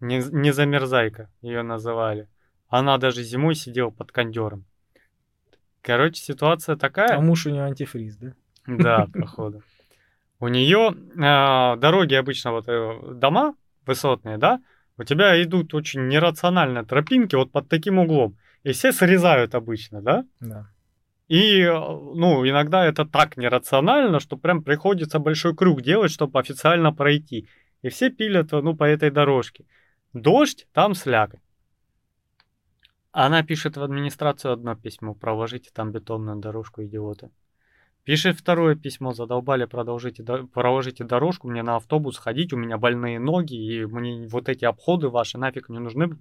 Не, 0.00 0.18
не 0.30 0.52
замерзайка 0.52 1.30
ее 1.42 1.62
называли. 1.62 2.28
Она 2.68 2.98
даже 2.98 3.22
зимой 3.24 3.54
сидела 3.56 3.90
под 3.90 4.12
кондером. 4.12 4.64
Короче, 5.82 6.20
ситуация 6.20 6.74
а 6.74 6.78
такая. 6.78 7.20
муж 7.20 7.46
у 7.46 7.50
него 7.50 7.64
антифриз, 7.64 8.16
да? 8.16 8.32
Да, 8.66 9.06
походу. 9.12 9.62
У 10.40 10.48
нее 10.48 10.94
дороги 11.16 12.14
обычно 12.14 12.52
вот 12.52 12.68
э, 12.68 13.14
дома 13.14 13.54
высотные, 13.86 14.38
да? 14.38 14.60
У 14.96 15.04
тебя 15.04 15.40
идут 15.42 15.74
очень 15.74 16.08
нерационально 16.08 16.84
тропинки 16.84 17.34
вот 17.34 17.50
под 17.50 17.68
таким 17.68 17.98
углом. 17.98 18.36
И 18.64 18.72
все 18.72 18.92
срезают 18.92 19.54
обычно, 19.54 20.02
да? 20.02 20.24
Да. 20.40 20.70
И, 21.28 21.60
э, 21.60 21.72
ну, 21.72 22.48
иногда 22.48 22.84
это 22.84 23.04
так 23.04 23.36
нерационально, 23.36 24.20
что 24.20 24.36
прям 24.36 24.62
приходится 24.62 25.18
большой 25.18 25.54
круг 25.54 25.82
делать, 25.82 26.10
чтобы 26.10 26.38
официально 26.40 26.92
пройти. 26.92 27.48
И 27.82 27.88
все 27.88 28.10
пилят, 28.10 28.52
ну, 28.52 28.76
по 28.76 28.84
этой 28.84 29.10
дорожке. 29.10 29.64
Дождь, 30.12 30.66
там 30.72 30.94
слякоть. 30.94 31.40
Она 33.12 33.42
пишет 33.42 33.76
в 33.76 33.82
администрацию 33.82 34.52
одно 34.52 34.74
письмо, 34.74 35.14
проложите 35.14 35.70
там 35.72 35.92
бетонную 35.92 36.36
дорожку, 36.38 36.84
идиоты. 36.84 37.30
Пишет 38.04 38.38
второе 38.38 38.74
письмо, 38.74 39.12
задолбали, 39.12 39.66
продолжите, 39.66 40.22
до- 40.22 40.46
проложите 40.46 41.04
дорожку, 41.04 41.48
мне 41.48 41.62
на 41.62 41.76
автобус 41.76 42.16
ходить, 42.16 42.52
у 42.52 42.56
меня 42.56 42.78
больные 42.78 43.18
ноги, 43.18 43.54
и 43.54 43.84
мне 43.84 44.26
вот 44.28 44.48
эти 44.48 44.64
обходы 44.64 45.08
ваши 45.08 45.36
нафиг 45.36 45.68
не 45.68 45.78
нужны. 45.78 46.16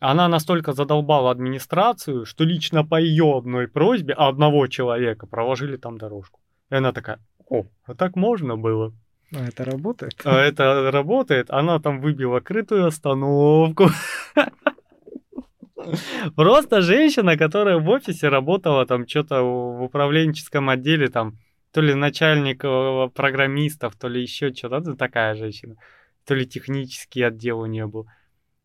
Она 0.00 0.28
настолько 0.28 0.72
задолбала 0.72 1.30
администрацию, 1.30 2.26
что 2.26 2.44
лично 2.44 2.84
по 2.84 3.00
ее 3.00 3.38
одной 3.38 3.68
просьбе 3.68 4.12
одного 4.12 4.66
человека 4.66 5.26
проложили 5.26 5.78
там 5.78 5.96
дорожку. 5.96 6.40
И 6.68 6.74
она 6.74 6.92
такая, 6.92 7.20
о, 7.48 7.64
а 7.84 7.94
так 7.94 8.16
можно 8.16 8.56
было. 8.58 8.92
А 9.34 9.46
это 9.46 9.64
работает? 9.64 10.20
А 10.24 10.40
это 10.40 10.90
работает, 10.90 11.50
она 11.50 11.78
там 11.78 12.00
выбила 12.00 12.40
крытую 12.40 12.86
остановку. 12.86 13.88
Просто 16.36 16.80
женщина, 16.82 17.36
которая 17.36 17.78
в 17.78 17.88
офисе 17.88 18.28
работала 18.28 18.86
там 18.86 19.06
что-то 19.06 19.42
в 19.42 19.82
управленческом 19.82 20.68
отделе, 20.68 21.08
там 21.08 21.38
то 21.72 21.80
ли 21.80 21.94
начальник 21.94 22.64
э, 22.64 23.08
программистов, 23.14 23.96
то 23.96 24.08
ли 24.08 24.22
еще 24.22 24.52
что-то, 24.54 24.80
ну, 24.80 24.96
такая 24.96 25.34
женщина, 25.34 25.76
то 26.24 26.34
ли 26.34 26.46
технический 26.46 27.22
отдел 27.22 27.60
у 27.60 27.66
нее 27.66 27.86
был. 27.86 28.06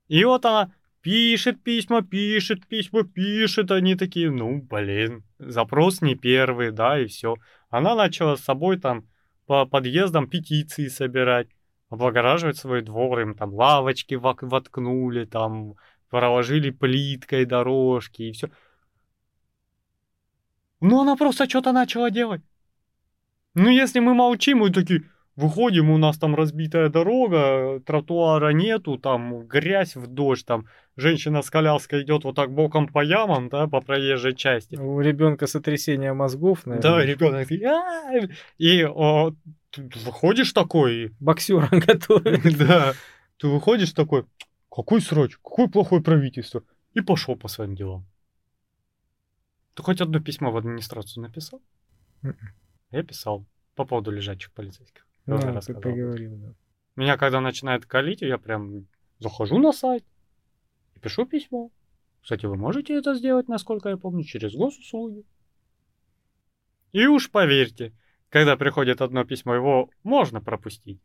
И 0.07 0.23
вот 0.25 0.45
она 0.45 0.71
пишет 1.01 1.63
письма, 1.63 2.01
пишет 2.01 2.67
письма, 2.67 3.03
пишет, 3.03 3.71
они 3.71 3.95
такие, 3.95 4.31
ну, 4.31 4.61
блин, 4.61 5.23
запрос 5.39 6.01
не 6.01 6.15
первый, 6.15 6.71
да, 6.71 6.99
и 6.99 7.05
все. 7.05 7.35
Она 7.69 7.95
начала 7.95 8.35
с 8.35 8.41
собой 8.41 8.79
там 8.79 9.07
по 9.45 9.65
подъездам 9.65 10.29
петиции 10.29 10.87
собирать, 10.87 11.47
облагораживать 11.89 12.57
свой 12.57 12.81
двор, 12.81 13.21
им 13.21 13.33
там 13.33 13.53
лавочки 13.53 14.13
воткнули, 14.13 15.25
там 15.25 15.73
проложили 16.09 16.69
плиткой 16.71 17.45
дорожки 17.45 18.23
и 18.23 18.31
все. 18.31 18.49
Ну, 20.81 21.01
она 21.01 21.15
просто 21.15 21.47
что-то 21.49 21.71
начала 21.71 22.09
делать. 22.09 22.41
Ну, 23.53 23.69
если 23.69 23.99
мы 23.99 24.13
молчим, 24.13 24.59
мы 24.59 24.69
такие, 24.69 25.03
выходим, 25.35 25.89
у 25.89 25.97
нас 25.97 26.17
там 26.17 26.35
разбитая 26.35 26.89
дорога, 26.89 27.81
тротуара 27.85 28.51
нету, 28.53 28.97
там 28.97 29.45
грязь 29.47 29.95
в 29.95 30.07
дождь, 30.07 30.45
там 30.45 30.67
женщина 30.95 31.41
с 31.41 31.49
коляской 31.49 32.03
идет 32.03 32.23
вот 32.23 32.35
так 32.35 32.53
боком 32.53 32.87
по 32.87 33.03
ямам, 33.03 33.49
да, 33.49 33.67
по 33.67 33.81
проезжей 33.81 34.35
части. 34.35 34.75
У 34.75 35.01
ребенка 35.01 35.47
сотрясение 35.47 36.13
мозгов, 36.13 36.61
Да, 36.65 36.71
наверное. 36.71 37.05
ребенок 37.05 37.47
такой, 37.47 37.63
«А-а-а». 37.65 38.27
и 38.57 38.83
о, 38.85 39.33
выходишь 40.05 40.53
такой, 40.53 41.13
Боксера 41.19 41.67
готовит. 41.71 42.57
Да. 42.57 42.93
Ты 43.37 43.47
выходишь 43.47 43.91
такой, 43.91 44.25
какой 44.69 45.01
срач, 45.01 45.35
какое 45.37 45.67
плохое 45.67 46.01
правительство. 46.01 46.63
И 46.93 47.01
пошел 47.01 47.35
по 47.35 47.47
своим 47.47 47.75
делам. 47.75 48.05
Ты 49.75 49.83
хоть 49.83 50.01
одно 50.01 50.19
письмо 50.19 50.51
в 50.51 50.57
администрацию 50.57 51.23
написал? 51.23 51.61
Мгм. 52.21 52.37
Я 52.91 53.03
писал. 53.03 53.45
По 53.75 53.85
поводу 53.85 54.11
лежачих 54.11 54.51
полицейских. 54.51 55.07
Я 55.25 55.33
Ну, 55.33 55.35
уже 55.37 55.47
ты, 55.47 55.53
рассказал. 55.53 55.81
ты 55.81 55.93
говорил, 55.93 56.35
да. 56.37 56.53
Меня 56.95 57.17
когда 57.17 57.39
начинает 57.39 57.85
калить, 57.85 58.21
я 58.21 58.37
прям 58.37 58.87
захожу 59.19 59.57
на 59.57 59.71
сайт 59.71 60.03
и 60.95 60.99
пишу 60.99 61.25
письмо. 61.25 61.71
Кстати, 62.21 62.45
вы 62.45 62.57
можете 62.57 62.93
это 62.95 63.15
сделать, 63.15 63.47
насколько 63.47 63.89
я 63.89 63.97
помню, 63.97 64.23
через 64.23 64.53
госуслуги. 64.53 65.23
И 66.91 67.05
уж 67.05 67.31
поверьте, 67.31 67.93
когда 68.29 68.57
приходит 68.57 69.01
одно 69.01 69.23
письмо, 69.23 69.55
его 69.55 69.89
можно 70.03 70.41
пропустить. 70.41 70.99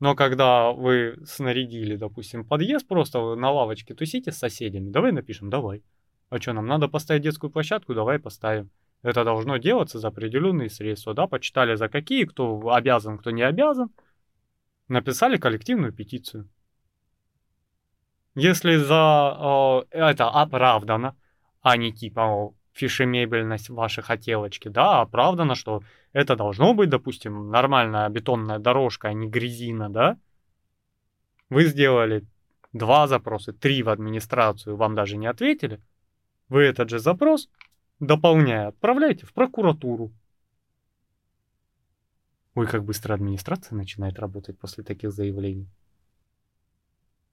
Но 0.00 0.14
когда 0.14 0.72
вы 0.72 1.18
снарядили, 1.26 1.94
допустим, 1.96 2.44
подъезд, 2.44 2.88
просто 2.88 3.20
вы 3.20 3.36
на 3.36 3.50
лавочке 3.50 3.94
тусите 3.94 4.32
с 4.32 4.38
соседями, 4.38 4.90
давай 4.90 5.12
напишем, 5.12 5.50
давай. 5.50 5.82
А 6.30 6.40
что, 6.40 6.54
нам 6.54 6.66
надо 6.66 6.88
поставить 6.88 7.22
детскую 7.22 7.50
площадку? 7.50 7.94
Давай 7.94 8.18
поставим. 8.18 8.70
Это 9.02 9.24
должно 9.24 9.58
делаться 9.58 9.98
за 9.98 10.08
определенные 10.08 10.70
средства, 10.70 11.12
да, 11.12 11.26
почитали 11.26 11.74
за 11.74 11.88
какие, 11.88 12.24
кто 12.24 12.70
обязан, 12.70 13.18
кто 13.18 13.30
не 13.30 13.42
обязан. 13.42 13.90
Написали 14.88 15.36
коллективную 15.36 15.92
петицию. 15.92 16.48
Если 18.34 18.76
за 18.76 19.84
э, 19.92 19.98
это 19.98 20.30
оправдано, 20.30 21.16
а 21.62 21.76
не 21.76 21.92
типа 21.92 22.54
фишемебельность 22.72 23.68
вашей 23.68 24.02
хотелочки, 24.02 24.68
да, 24.68 25.00
оправдано, 25.00 25.54
что 25.54 25.82
это 26.12 26.36
должно 26.36 26.74
быть, 26.74 26.88
допустим, 26.88 27.50
нормальная 27.50 28.08
бетонная 28.08 28.58
дорожка, 28.58 29.08
а 29.08 29.12
не 29.12 29.28
грязина, 29.28 29.90
да, 29.90 30.18
вы 31.48 31.64
сделали 31.64 32.24
два 32.72 33.06
запроса, 33.06 33.52
три 33.52 33.82
в 33.82 33.88
администрацию, 33.88 34.76
вам 34.76 34.94
даже 34.94 35.16
не 35.16 35.26
ответили, 35.26 35.80
вы 36.48 36.62
этот 36.62 36.90
же 36.90 36.98
запрос, 36.98 37.48
дополняя, 37.98 38.68
отправляете 38.68 39.26
в 39.26 39.32
прокуратуру. 39.32 40.12
Ой, 42.54 42.66
как 42.66 42.84
быстро 42.84 43.14
администрация 43.14 43.76
начинает 43.76 44.18
работать 44.18 44.58
после 44.58 44.82
таких 44.84 45.12
заявлений. 45.12 45.68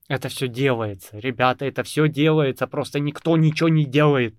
Это 0.08 0.30
все 0.30 0.48
делается, 0.48 1.20
ребята, 1.20 1.66
это 1.66 1.84
все 1.84 2.08
делается, 2.08 2.66
просто 2.66 3.00
никто 3.00 3.36
ничего 3.36 3.68
не 3.68 3.86
делает. 3.86 4.36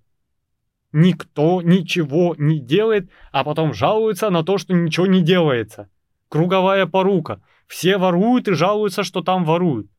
Никто 0.93 1.61
ничего 1.61 2.35
не 2.39 2.61
делает, 2.61 3.11
а 3.31 3.45
потом 3.45 3.75
жалуется 3.75 4.31
на 4.31 4.43
то, 4.43 4.57
что 4.59 4.73
ничего 4.73 5.07
не 5.07 5.23
делается. 5.23 5.91
Круговая 6.29 6.87
порука. 6.87 7.43
Все 7.67 7.99
воруют 7.99 8.49
и 8.49 8.55
жалуются, 8.55 9.05
что 9.05 9.23
там 9.23 9.45
воруют. 9.45 9.91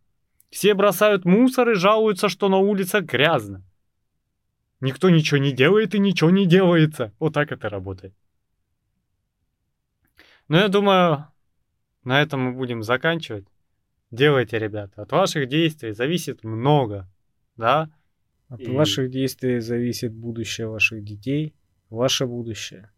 Все 0.50 0.74
бросают 0.74 1.26
мусор 1.26 1.70
и 1.70 1.76
жалуются, 1.76 2.28
что 2.28 2.50
на 2.50 2.58
улице 2.58 3.02
грязно. 3.02 3.64
Никто 4.82 5.10
ничего 5.10 5.38
не 5.38 5.52
делает 5.52 5.94
и 5.94 6.00
ничего 6.00 6.32
не 6.32 6.48
делается. 6.48 7.14
Вот 7.20 7.34
так 7.34 7.52
это 7.52 7.70
работает. 7.70 8.14
Но 10.48 10.58
я 10.58 10.68
думаю, 10.70 11.28
на 12.04 12.22
этом 12.22 12.42
мы 12.42 12.54
будем 12.54 12.82
заканчивать. 12.82 13.46
Делайте, 14.10 14.58
ребята. 14.58 15.04
От 15.04 15.12
ваших 15.12 15.48
действий 15.48 15.92
зависит 15.92 16.44
много, 16.44 17.08
да? 17.56 17.92
От 18.50 18.62
и... 18.62 18.72
ваших 18.72 19.12
действий 19.12 19.60
зависит 19.60 20.14
будущее 20.14 20.68
ваших 20.68 21.04
детей, 21.04 21.54
ваше 21.90 22.26
будущее. 22.26 22.92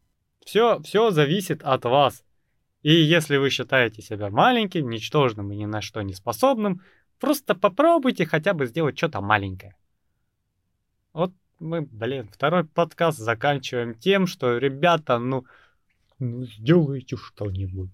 Все, 0.45 0.81
все 0.81 1.11
зависит 1.11 1.61
от 1.61 1.85
вас. 1.85 2.23
И 2.81 2.91
если 2.93 3.37
вы 3.37 3.49
считаете 3.49 4.01
себя 4.01 4.29
маленьким, 4.29 4.89
ничтожным 4.89 5.51
и 5.51 5.55
ни 5.55 5.65
на 5.65 5.81
что 5.81 6.01
не 6.01 6.13
способным, 6.13 6.81
просто 7.19 7.53
попробуйте 7.53 8.25
хотя 8.25 8.53
бы 8.53 8.65
сделать 8.65 8.97
что-то 8.97 9.21
маленькое. 9.21 9.75
Вот 11.13 11.31
мы, 11.59 11.81
блин, 11.81 12.29
второй 12.33 12.63
подкаст 12.63 13.19
заканчиваем 13.19 13.93
тем, 13.93 14.25
что, 14.25 14.57
ребята, 14.57 15.19
ну, 15.19 15.45
ну 16.17 16.45
сделайте 16.45 17.17
что-нибудь. 17.17 17.91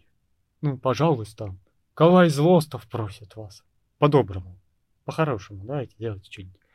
Ну, 0.61 0.77
пожалуйста. 0.77 1.55
Калай 1.93 2.29
Злостов 2.29 2.88
просит 2.88 3.35
вас. 3.35 3.63
По-доброму. 3.97 4.57
По-хорошему. 5.03 5.65
Давайте 5.65 5.95
делайте 5.97 6.31
что-нибудь. 6.31 6.66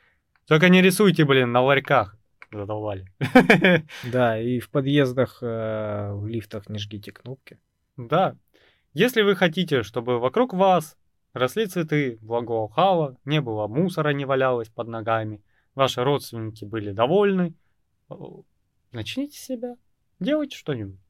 Только 0.47 0.69
не 0.69 0.83
рисуйте, 0.83 1.25
блин, 1.25 1.53
на 1.53 1.61
ларьках. 1.63 2.17
Задолбали. 2.51 3.07
Да, 4.05 4.39
и 4.39 4.59
в 4.59 4.69
подъездах, 4.71 5.39
э, 5.43 6.13
в 6.13 6.27
лифтах 6.27 6.69
не 6.69 6.79
жгите 6.79 7.13
кнопки. 7.13 7.59
Да. 7.97 8.37
Если 8.93 9.23
вы 9.23 9.35
хотите, 9.37 9.83
чтобы 9.83 10.19
вокруг 10.19 10.53
вас 10.53 10.99
росли 11.33 11.67
цветы, 11.67 12.19
благоухало, 12.21 13.17
не 13.25 13.41
было 13.41 13.67
мусора, 13.69 14.11
не 14.11 14.27
валялось 14.27 14.69
под 14.69 14.89
ногами, 14.89 15.43
ваши 15.75 16.05
родственники 16.05 16.67
были 16.67 16.93
довольны, 16.93 17.55
начните 18.93 19.39
себя, 19.39 19.77
делайте 20.21 20.57
что-нибудь. 20.57 21.01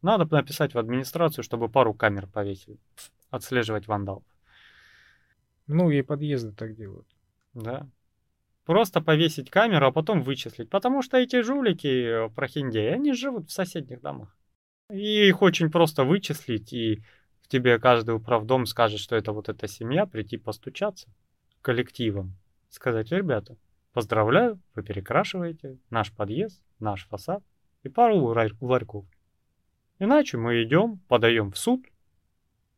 Надо 0.00 0.26
написать 0.34 0.74
в 0.74 0.78
администрацию, 0.78 1.44
чтобы 1.44 1.68
пару 1.68 1.94
камер 1.94 2.26
повесили, 2.26 2.78
отслеживать 3.30 3.86
вандалов. 3.86 4.24
Многие 5.66 6.02
подъезды 6.02 6.52
так 6.52 6.76
делают. 6.76 7.06
Да. 7.54 7.88
Просто 8.64 9.00
повесить 9.00 9.50
камеру, 9.50 9.86
а 9.86 9.92
потом 9.92 10.22
вычислить. 10.22 10.70
Потому 10.70 11.02
что 11.02 11.18
эти 11.18 11.42
жулики, 11.42 12.26
э, 12.26 12.30
прохиндеи, 12.30 12.92
они 12.92 13.12
живут 13.12 13.48
в 13.48 13.52
соседних 13.52 14.00
домах. 14.00 14.36
И 14.90 15.28
их 15.28 15.42
очень 15.42 15.70
просто 15.70 16.04
вычислить, 16.04 16.72
и 16.72 17.02
в 17.42 17.48
тебе 17.48 17.78
каждый 17.78 18.14
управдом 18.14 18.66
скажет, 18.66 19.00
что 19.00 19.16
это 19.16 19.32
вот 19.32 19.48
эта 19.48 19.68
семья, 19.68 20.06
прийти 20.06 20.36
постучаться 20.36 21.08
коллективом. 21.62 22.36
Сказать, 22.70 23.10
ребята, 23.12 23.56
поздравляю, 23.92 24.60
вы 24.74 24.82
перекрашиваете 24.82 25.78
наш 25.90 26.12
подъезд, 26.12 26.62
наш 26.80 27.06
фасад 27.06 27.42
и 27.82 27.88
пару 27.88 28.34
ларьков. 28.60 29.06
Иначе 29.98 30.38
мы 30.38 30.62
идем, 30.62 30.98
подаем 31.08 31.52
в 31.52 31.58
суд, 31.58 31.86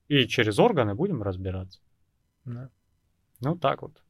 и 0.09 0.27
через 0.27 0.59
органы 0.59 0.95
будем 0.95 1.23
разбираться. 1.23 1.81
Да. 2.45 2.71
Ну 3.41 3.57
так 3.57 3.83
вот. 3.83 4.03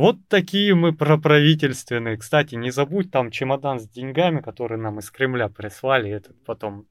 Вот 0.00 0.16
такие 0.28 0.74
мы 0.74 0.94
проправительственные. 0.94 2.16
Кстати, 2.16 2.54
не 2.54 2.70
забудь 2.70 3.10
там 3.10 3.30
чемодан 3.30 3.78
с 3.78 3.86
деньгами, 3.86 4.40
который 4.40 4.78
нам 4.78 4.98
из 4.98 5.10
Кремля 5.10 5.50
прислали, 5.50 6.10
этот 6.10 6.42
потом 6.44 6.86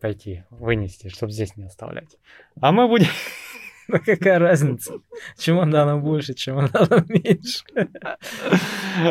пойти 0.00 0.44
вынести, 0.48 1.10
чтобы 1.10 1.32
здесь 1.32 1.54
не 1.58 1.64
оставлять. 1.64 2.16
А 2.62 2.72
мы 2.72 2.88
будем... 2.88 3.08
Ну 3.88 3.98
какая 3.98 4.38
разница? 4.38 4.94
Чемоданом 5.36 6.02
больше, 6.02 6.32
чемоданом 6.32 7.04
меньше. 7.08 7.62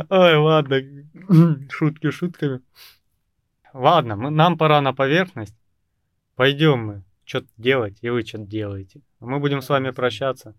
Ой, 0.10 0.36
ладно. 0.38 0.82
Шутки 1.70 2.10
шутками. 2.10 2.62
Ладно, 3.74 4.16
мы, 4.16 4.32
нам 4.32 4.58
пора 4.58 4.82
на 4.82 4.92
поверхность. 4.92 5.56
Пойдем 6.36 6.80
мы 6.84 7.04
что-то 7.26 7.50
делать, 7.58 8.00
и 8.02 8.10
вы 8.10 8.26
что-то 8.26 8.46
делаете. 8.46 9.02
Мы 9.20 9.40
будем 9.40 9.62
с 9.62 9.70
вами 9.70 9.92
прощаться. 9.92 10.56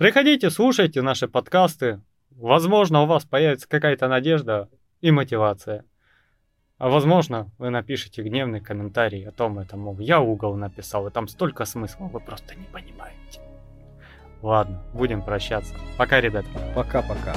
Приходите, 0.00 0.48
слушайте 0.48 1.02
наши 1.02 1.28
подкасты. 1.28 2.00
Возможно, 2.30 3.02
у 3.02 3.06
вас 3.06 3.26
появится 3.26 3.68
какая-то 3.68 4.08
надежда 4.08 4.70
и 5.02 5.10
мотивация. 5.10 5.84
А 6.78 6.88
возможно, 6.88 7.50
вы 7.58 7.68
напишите 7.68 8.22
гневный 8.22 8.62
комментарий 8.62 9.28
о 9.28 9.30
том, 9.30 9.58
это, 9.58 9.76
мол, 9.76 9.98
я 9.98 10.22
угол 10.22 10.56
написал, 10.56 11.06
и 11.06 11.10
там 11.10 11.28
столько 11.28 11.66
смысла, 11.66 12.06
вы 12.06 12.18
просто 12.18 12.54
не 12.54 12.64
понимаете. 12.64 13.42
Ладно, 14.40 14.82
будем 14.94 15.20
прощаться. 15.20 15.74
Пока, 15.98 16.18
ребята. 16.22 16.48
Пока-пока. 16.74 17.34